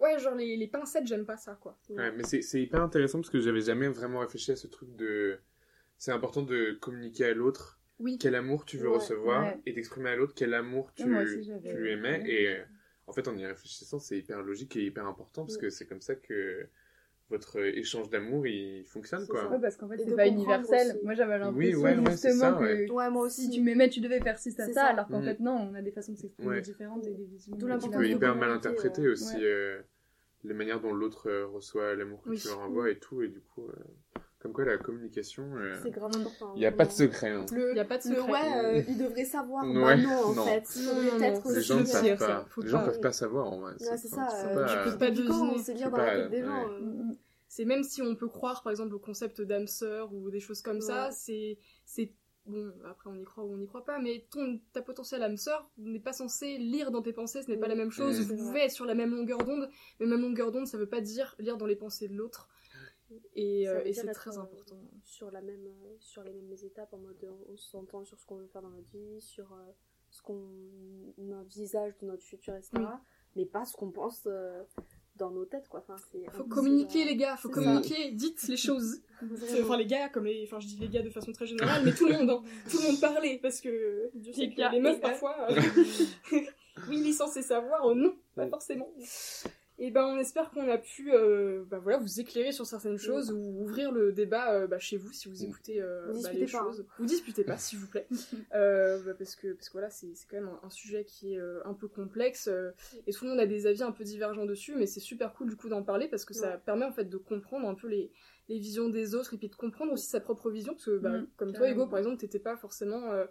ouais, 0.00 0.18
genre, 0.18 0.34
les, 0.34 0.56
les 0.56 0.66
pincettes, 0.66 1.06
j'aime 1.06 1.24
pas 1.24 1.36
ça, 1.36 1.56
quoi. 1.60 1.78
Ouais, 1.90 2.10
mais 2.12 2.24
c'est 2.24 2.42
c'est 2.42 2.60
hyper 2.60 2.82
intéressant 2.82 3.18
parce 3.20 3.30
que 3.30 3.40
j'avais 3.40 3.60
jamais 3.60 3.88
vraiment 3.88 4.18
réfléchi 4.20 4.50
à 4.52 4.56
ce 4.56 4.66
truc 4.66 4.94
de. 4.96 5.38
C'est 6.00 6.12
important 6.12 6.40
de 6.42 6.72
communiquer 6.80 7.26
à 7.26 7.34
l'autre 7.34 7.78
Oui. 7.98 8.16
quel 8.18 8.34
amour 8.34 8.64
tu 8.64 8.78
veux 8.78 8.88
Ouais, 8.88 8.94
recevoir 8.96 9.44
ouais. 9.44 9.60
et 9.66 9.74
d'exprimer 9.74 10.08
à 10.08 10.16
l'autre 10.16 10.32
quel 10.34 10.54
amour 10.54 10.90
tu, 10.94 11.04
Ouais, 11.14 11.22
aussi, 11.24 11.52
tu 11.62 11.72
lui 11.74 11.90
aimais. 11.90 12.22
ouais. 12.22 12.30
Et 12.30 12.48
euh, 12.48 12.62
en 13.06 13.12
fait, 13.12 13.28
en 13.28 13.36
y 13.36 13.44
réfléchissant, 13.44 13.98
c'est 13.98 14.16
hyper 14.16 14.40
logique 14.42 14.74
et 14.76 14.82
hyper 14.86 15.04
important 15.06 15.42
parce 15.42 15.56
Ouais. 15.56 15.60
que 15.60 15.68
c'est 15.70 15.84
comme 15.84 16.00
ça 16.00 16.14
que 16.14 16.66
votre 17.28 17.60
échange 17.60 18.08
d'amour 18.08 18.46
il 18.46 18.84
fonctionne 18.86 19.20
C'est 19.20 19.28
quoi. 19.28 19.42
ça. 19.42 19.50
Ouais, 19.50 19.60
parce 19.60 19.76
qu'en 19.76 19.90
fait, 19.90 19.98
c'est 19.98 20.10
de 20.10 20.14
pas 20.16 20.26
universel. 20.26 20.92
aussi. 20.96 21.04
Moi, 21.04 21.12
j'avais 21.14 21.38
l'impression 21.38 21.80
ouais, 21.82 21.96
ouais, 21.98 22.10
justement 22.12 22.32
ça, 22.40 22.52
que 22.52 22.62
ouais. 22.64 22.90
Ouais, 22.90 23.10
moi 23.10 23.26
aussi. 23.26 23.42
si 23.42 23.50
tu 23.50 23.60
m'aimais, 23.60 23.90
tu 23.90 24.00
devais 24.00 24.20
faire 24.20 24.38
ci, 24.38 24.52
ça, 24.52 24.66
ça, 24.68 24.72
ça. 24.72 24.84
alors 24.86 25.06
qu'en 25.06 25.20
Mm. 25.20 25.24
fait, 25.26 25.40
non, 25.40 25.68
on 25.70 25.74
a 25.74 25.82
des 25.82 25.92
façons 25.92 26.12
de 26.12 26.16
s'exprimer 26.18 26.48
Ouais. 26.48 26.60
différentes 26.62 27.06
et 27.06 27.12
des 27.12 27.24
visions. 27.26 27.58
Tu 27.58 27.90
peux 27.90 28.08
hyper 28.08 28.36
mal 28.36 28.50
interpréter 28.50 29.02
ouais. 29.02 29.08
aussi 29.08 29.36
Ouais. 29.36 29.42
euh, 29.44 29.82
les 30.44 30.54
manières 30.54 30.80
dont 30.80 30.94
l'autre 30.94 31.28
euh, 31.28 31.46
reçoit 31.46 31.94
l'amour 31.94 32.22
que 32.22 32.30
Oui. 32.30 32.38
tu 32.38 32.48
leur 32.48 32.60
envoies 32.60 32.90
et 32.90 32.98
tout. 32.98 33.20
Et 33.22 33.28
du 33.28 33.40
coup, 33.42 33.68
euh, 33.68 33.74
comme 34.40 34.52
quoi 34.52 34.64
la 34.64 34.78
communication, 34.78 35.44
euh, 35.56 35.78
C'est 35.82 35.90
grave 35.90 36.10
important. 36.16 36.52
il 36.56 36.60
n'y 36.60 36.66
a 36.66 36.72
pas 36.72 36.84
de 36.86 36.90
vraiment. 36.90 37.12
secret. 37.12 37.30
hein. 37.30 37.46
Le, 37.52 37.76
Y 37.76 37.80
a 37.80 37.84
pas 37.84 37.98
de 37.98 38.08
le 38.08 38.14
secret. 38.16 38.32
ouais, 38.32 38.64
euh, 38.78 38.82
il 38.88 38.98
devrait 38.98 39.24
savoir. 39.26 39.64
Ouais, 39.66 39.74
bah 39.74 39.96
non, 39.96 40.10
en 40.24 40.34
non. 40.34 40.44
fait. 40.46 40.64
Non, 40.82 40.94
non. 40.94 41.18
Les 41.18 41.56
aussi, 41.58 41.62
gens 41.62 41.74
ne 41.76 41.80
le 41.80 41.86
euh, 41.86 41.86
savent 41.86 42.18
pas. 42.18 42.46
Les 42.62 42.68
gens 42.68 42.78
pas- 42.78 42.84
peuvent 42.86 43.00
pas 43.00 43.12
savoir 43.12 43.52
en 43.52 43.60
vrai. 43.60 43.72
Ouais, 43.72 43.96
c'est 43.98 44.08
ça. 44.08 44.28
euh, 44.46 44.84
tu 44.84 44.90
peux 44.92 44.98
pas 44.98 45.10
deviner. 45.10 45.58
c'est 45.62 45.74
peux 45.74 45.80
dans 45.80 45.90
la 45.90 46.04
pas, 46.04 46.16
tête 46.16 46.30
des 46.30 46.42
gens. 46.42 46.68
euh. 46.70 46.80
Mm, 46.80 47.10
mm. 47.10 47.16
C'est 47.48 47.64
même 47.64 47.82
si 47.82 48.00
on 48.00 48.14
peut 48.14 48.28
croire, 48.28 48.62
par 48.62 48.70
exemple, 48.70 48.94
au 48.94 48.98
concept 49.00 49.40
d'âme 49.42 49.66
sœur 49.66 50.12
ou 50.14 50.30
des 50.30 50.40
choses 50.40 50.62
comme 50.62 50.80
ça, 50.80 51.06
Ouais. 51.06 51.12
c'est. 51.12 51.58
c'est 51.84 52.12
Bon, 52.46 52.72
après 52.88 53.10
on 53.10 53.16
y 53.16 53.22
croit 53.24 53.44
ou 53.44 53.52
on 53.52 53.58
n'y 53.58 53.66
croit 53.66 53.84
pas, 53.84 53.98
mais 54.00 54.24
ton, 54.30 54.58
ta 54.72 54.80
potentielle 54.80 55.22
âme 55.22 55.36
sœur 55.36 55.70
n'est 55.76 56.00
pas 56.00 56.14
censée 56.14 56.56
lire 56.56 56.90
dans 56.90 57.02
tes 57.02 57.12
pensées, 57.12 57.42
ce 57.42 57.50
n'est 57.50 57.58
pas 57.58 57.68
la 57.68 57.74
même 57.76 57.90
chose. 57.90 58.18
Mm. 58.18 58.22
Vous 58.24 58.36
pouvez 58.36 58.60
être 58.60 58.72
sur 58.72 58.86
la 58.86 58.94
même 58.94 59.10
longueur 59.14 59.38
d'onde, 59.38 59.68
mais 60.00 60.06
même 60.06 60.22
longueur 60.22 60.50
d'onde, 60.50 60.66
ça 60.66 60.78
veut 60.78 60.88
pas 60.88 61.02
dire 61.02 61.36
lire 61.38 61.58
dans 61.58 61.66
les 61.66 61.76
pensées 61.76 62.08
de 62.08 62.14
l'autre. 62.16 62.48
Et, 63.34 63.68
euh, 63.68 63.82
et 63.84 63.92
c'est 63.92 64.06
très 64.12 64.36
euh, 64.38 64.40
important. 64.42 64.76
Sur, 65.04 65.30
la 65.30 65.40
même, 65.40 65.66
euh, 65.66 65.96
sur 65.98 66.22
les 66.22 66.32
mêmes 66.32 66.52
étapes, 66.64 66.92
en 66.92 66.98
mode 66.98 67.28
on 67.48 67.56
s'entend 67.56 68.04
sur 68.04 68.18
ce 68.18 68.26
qu'on 68.26 68.36
veut 68.36 68.46
faire 68.46 68.62
dans 68.62 68.70
notre 68.70 68.88
vie, 68.90 69.20
sur 69.20 69.52
euh, 69.52 69.56
ce 70.10 70.22
qu'on 70.22 70.48
envisage 71.32 71.96
de 71.98 72.06
notre 72.06 72.22
futur, 72.24 72.54
etc. 72.54 72.70
Oui. 72.76 72.84
Mais 73.36 73.46
pas 73.46 73.64
ce 73.64 73.76
qu'on 73.76 73.90
pense 73.92 74.22
euh, 74.26 74.62
dans 75.16 75.30
nos 75.30 75.44
têtes, 75.44 75.68
quoi. 75.68 75.80
Enfin, 75.80 75.96
Faut 76.32 76.44
communiquer, 76.44 77.04
les 77.04 77.16
gars, 77.16 77.36
faut 77.36 77.48
communiquer, 77.48 78.10
dites 78.12 78.42
les 78.48 78.56
choses. 78.56 79.00
Enfin, 79.62 79.76
les 79.76 79.86
gars, 79.86 80.08
comme 80.08 80.24
les. 80.24 80.44
Enfin, 80.46 80.60
je 80.60 80.66
dis 80.66 80.78
les 80.78 80.88
gars 80.88 81.02
de 81.02 81.10
façon 81.10 81.30
très 81.32 81.46
générale, 81.46 81.82
mais 81.84 81.92
tout 81.92 82.06
le 82.06 82.14
monde, 82.18 82.30
hein. 82.30 82.42
Tout 82.70 82.78
le 82.78 82.86
monde 82.92 83.00
parlait, 83.00 83.38
parce 83.42 83.60
que. 83.60 84.10
Dieu 84.14 84.32
sait 84.32 84.40
Les 84.46 84.50
que 84.50 84.56
gars, 84.56 84.70
les 84.70 84.80
meufs, 84.80 84.98
parfois. 85.00 85.36
oui, 86.88 87.02
ils 87.04 87.12
sont 87.12 87.26
censés 87.26 87.42
savoir, 87.42 87.94
non, 87.94 88.16
pas 88.34 88.44
Ouais. 88.44 88.48
forcément. 88.48 88.90
Et 89.82 89.90
ben, 89.90 90.04
on 90.04 90.18
espère 90.18 90.50
qu'on 90.50 90.68
a 90.68 90.76
pu 90.76 91.10
euh, 91.14 91.64
bah, 91.70 91.78
voilà, 91.78 91.96
vous 91.98 92.20
éclairer 92.20 92.52
sur 92.52 92.66
certaines 92.66 92.98
choses 92.98 93.32
ou 93.32 93.62
ouvrir 93.62 93.92
le 93.92 94.12
débat 94.12 94.52
euh, 94.52 94.66
bah, 94.66 94.78
chez 94.78 94.98
vous 94.98 95.10
si 95.10 95.28
vous 95.30 95.42
Mm. 95.42 95.48
écoutez 95.48 95.80
euh, 95.80 96.12
Vous 96.12 96.22
bah, 96.22 96.28
disputez 96.30 96.38
les 96.46 96.52
pas, 96.52 96.58
choses. 96.58 96.86
Vous 96.98 97.06
disputez 97.06 97.44
pas, 97.44 97.56
s'il 97.58 97.78
vous 97.78 97.86
plaît. 97.88 98.06
Euh, 98.54 99.02
bah, 99.04 99.14
parce 99.16 99.36
que, 99.36 99.52
parce 99.54 99.68
que 99.68 99.72
voilà, 99.72 99.88
c'est 99.88 100.14
c'est 100.14 100.26
quand 100.28 100.36
même 100.36 100.48
un, 100.48 100.66
un 100.66 100.70
sujet 100.70 101.04
qui 101.04 101.32
est 101.34 101.38
euh, 101.40 101.60
un 101.64 101.72
peu 101.72 101.88
complexe 101.88 102.46
euh, 102.48 102.72
et 103.06 103.12
tout 103.12 103.24
le 103.24 103.30
monde 103.30 103.40
a 103.40 103.46
des 103.46 103.66
avis 103.66 103.82
un 103.82 103.92
peu 103.92 104.04
divergents 104.04 104.44
dessus, 104.44 104.74
mais 104.76 104.86
c'est 104.86 105.00
super 105.00 105.32
cool 105.32 105.48
du 105.48 105.56
coup 105.56 105.70
d'en 105.70 105.82
parler 105.82 106.08
parce 106.08 106.24
que 106.26 106.34
ça 106.34 106.58
permet 106.58 106.84
en 106.84 106.92
fait 106.92 107.06
de 107.06 107.16
comprendre 107.16 107.66
un 107.66 107.74
peu 107.74 107.88
les, 107.88 108.12
les 108.50 108.58
visions 108.58 108.90
des 108.90 109.14
autres 109.14 109.32
et 109.32 109.38
puis 109.38 109.48
de 109.48 109.54
comprendre 109.56 109.92
aussi 109.92 110.08
sa 110.08 110.20
propre 110.20 110.50
vision 110.50 110.74
parce 110.74 110.84
que 110.84 110.98
bah, 110.98 111.10
Mm, 111.20 111.26
comme 111.38 111.52
toi. 111.54 111.70
Hugo 111.70 111.86
par 111.86 111.98
exemple 112.00 112.18
t'étais 112.18 112.38
pas 112.38 112.56
forcément 112.56 113.10
euh, 113.12 113.24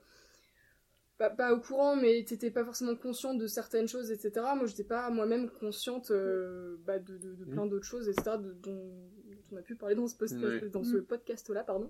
pas, 1.20 1.30
pas 1.30 1.54
au 1.54 1.60
courant 1.60 1.96
mais 1.96 2.24
t'étais 2.28 2.50
pas 2.50 2.64
forcément 2.66 2.96
consciente 2.96 3.38
de 3.38 3.46
certaines 3.46 3.88
choses 3.88 4.10
etc 4.12 4.32
moi 4.56 4.66
j'étais 4.66 4.84
pas 4.84 5.10
moi-même 5.12 5.50
consciente 5.52 6.10
euh, 6.10 6.78
bah, 6.86 6.98
de, 6.98 7.18
de, 7.18 7.36
de 7.36 7.46
plein 7.46 7.68
d'autres 7.68 7.86
choses 7.86 8.08
etc 8.10 8.38
de- 8.42 8.54
dont, 8.54 8.74
dont 9.26 9.38
on 9.52 9.58
a 9.58 9.62
pu 9.62 9.76
parler 9.76 9.96
dans 9.96 10.08
ce, 10.08 10.16
post- 10.16 10.36
Ouais. 10.42 10.68
dans 10.70 10.84
ce 10.84 10.98
Mm. 10.98 11.06
podcast 11.06 11.50
là 11.50 11.64
pardon 11.64 11.90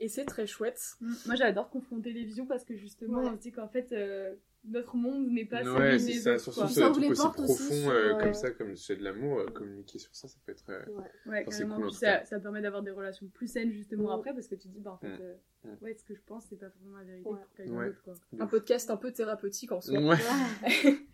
Et 0.00 0.08
c'est 0.08 0.24
très 0.26 0.46
chouette. 0.46 0.80
Mm. 1.00 1.12
Moi, 1.26 1.34
j'adore 1.34 1.70
confronter 1.70 2.12
les 2.12 2.22
visions 2.24 2.46
parce 2.46 2.64
que 2.64 2.76
justement, 2.76 3.18
Ouais. 3.20 3.30
on 3.30 3.34
se 3.36 3.40
dit 3.40 3.50
qu'en 3.50 3.66
fait, 3.68 3.90
euh, 3.90 4.32
notre 4.64 4.96
monde 4.96 5.28
n'est 5.30 5.44
pas 5.46 5.62
Ouais, 5.62 5.98
c'est 5.98 6.06
des 6.06 6.12
ça, 6.18 6.32
autres. 6.34 6.40
surtout 6.42 6.60
quoi. 6.60 6.68
sur 6.68 6.82
un 6.82 6.84
Ça 6.84 6.90
ouvre 6.90 6.92
truc 6.98 7.04
les 7.04 7.10
aussi 7.12 7.22
portes 7.22 7.40
aussi 7.40 7.54
profond 7.54 7.74
sur, 7.74 7.90
euh, 7.90 7.94
euh, 8.14 8.18
comme 8.20 8.34
ça, 8.34 8.50
comme 8.50 8.76
c'est 8.76 8.96
de 8.96 9.04
l'amour, 9.04 9.38
euh, 9.38 9.46
communiquer 9.46 9.98
sur 9.98 10.14
ça, 10.14 10.28
ça 10.28 10.36
peut 10.44 10.52
être. 10.52 10.68
euh, 10.70 10.84
Ouais. 10.88 11.04
Ouais, 11.26 11.44
Enfin, 11.46 11.66
cool, 11.76 11.86
en 11.86 11.90
ça, 11.90 12.24
ça 12.24 12.38
permet 12.40 12.60
d'avoir 12.60 12.82
des 12.82 12.90
relations 12.90 13.26
plus 13.28 13.46
saines 13.46 13.70
justement 13.72 14.10
après 14.12 14.34
parce 14.34 14.46
que 14.48 14.56
tu 14.56 14.68
te 14.68 14.74
dis, 14.74 14.80
bah 14.80 14.92
en 14.92 14.98
fait, 14.98 15.08
Mm. 15.08 15.18
euh, 15.20 15.34
Mm. 15.64 15.84
ouais, 15.84 15.94
ce 15.94 16.04
que 16.04 16.14
je 16.14 16.20
pense, 16.26 16.44
c'est 16.48 16.56
pas 16.56 16.70
forcément 16.70 16.96
la 16.98 17.04
vérité 17.04 17.28
Ouais. 17.28 17.36
pour 17.38 17.54
quelqu'un 17.56 17.72
Ouais. 17.76 17.86
d'autre. 17.86 18.02
quoi. 18.02 18.14
Un 18.38 18.46
podcast 18.46 18.90
un 18.90 18.96
peu 18.96 19.12
thérapeutique 19.12 19.72
en 19.72 19.80
soi. 19.80 19.98
Ouais. 19.98 20.16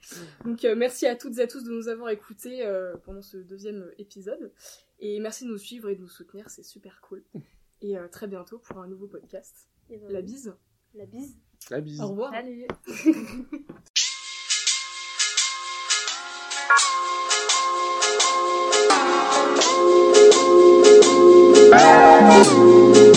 Donc 0.45 0.65
euh, 0.65 0.75
merci 0.77 1.07
à 1.07 1.17
toutes 1.17 1.39
et 1.39 1.43
à 1.43 1.47
tous 1.47 1.65
de 1.65 1.71
nous 1.71 1.89
avoir 1.89 2.11
écoutés 2.11 2.65
euh, 2.67 2.97
pendant 3.05 3.23
ce 3.23 3.37
deuxième 3.37 3.91
épisode. 3.99 4.53
Et 5.01 5.19
merci 5.21 5.45
de 5.45 5.51
nous 5.51 5.59
suivre 5.59 5.89
et 5.91 5.97
de 5.97 6.01
nous 6.01 6.09
soutenir, 6.09 6.51
c'est 6.51 6.63
super 6.63 7.01
cool. 7.03 7.23
Et 7.83 7.99
euh, 7.99 8.09
très 8.09 8.27
bientôt 8.27 8.59
pour 8.59 8.79
un 8.79 8.89
nouveau 8.89 9.07
podcast. 9.07 9.69
Et 9.91 9.99
ben, 9.99 10.11
La 10.11 10.23
bise. 10.23 10.55
La 10.95 11.07
bise. 11.07 11.37
La 11.71 11.81
bise. 11.81 12.01
Au 12.01 12.09
revoir. 12.09 12.33
Salut 12.33 12.67
Thank 21.75 23.09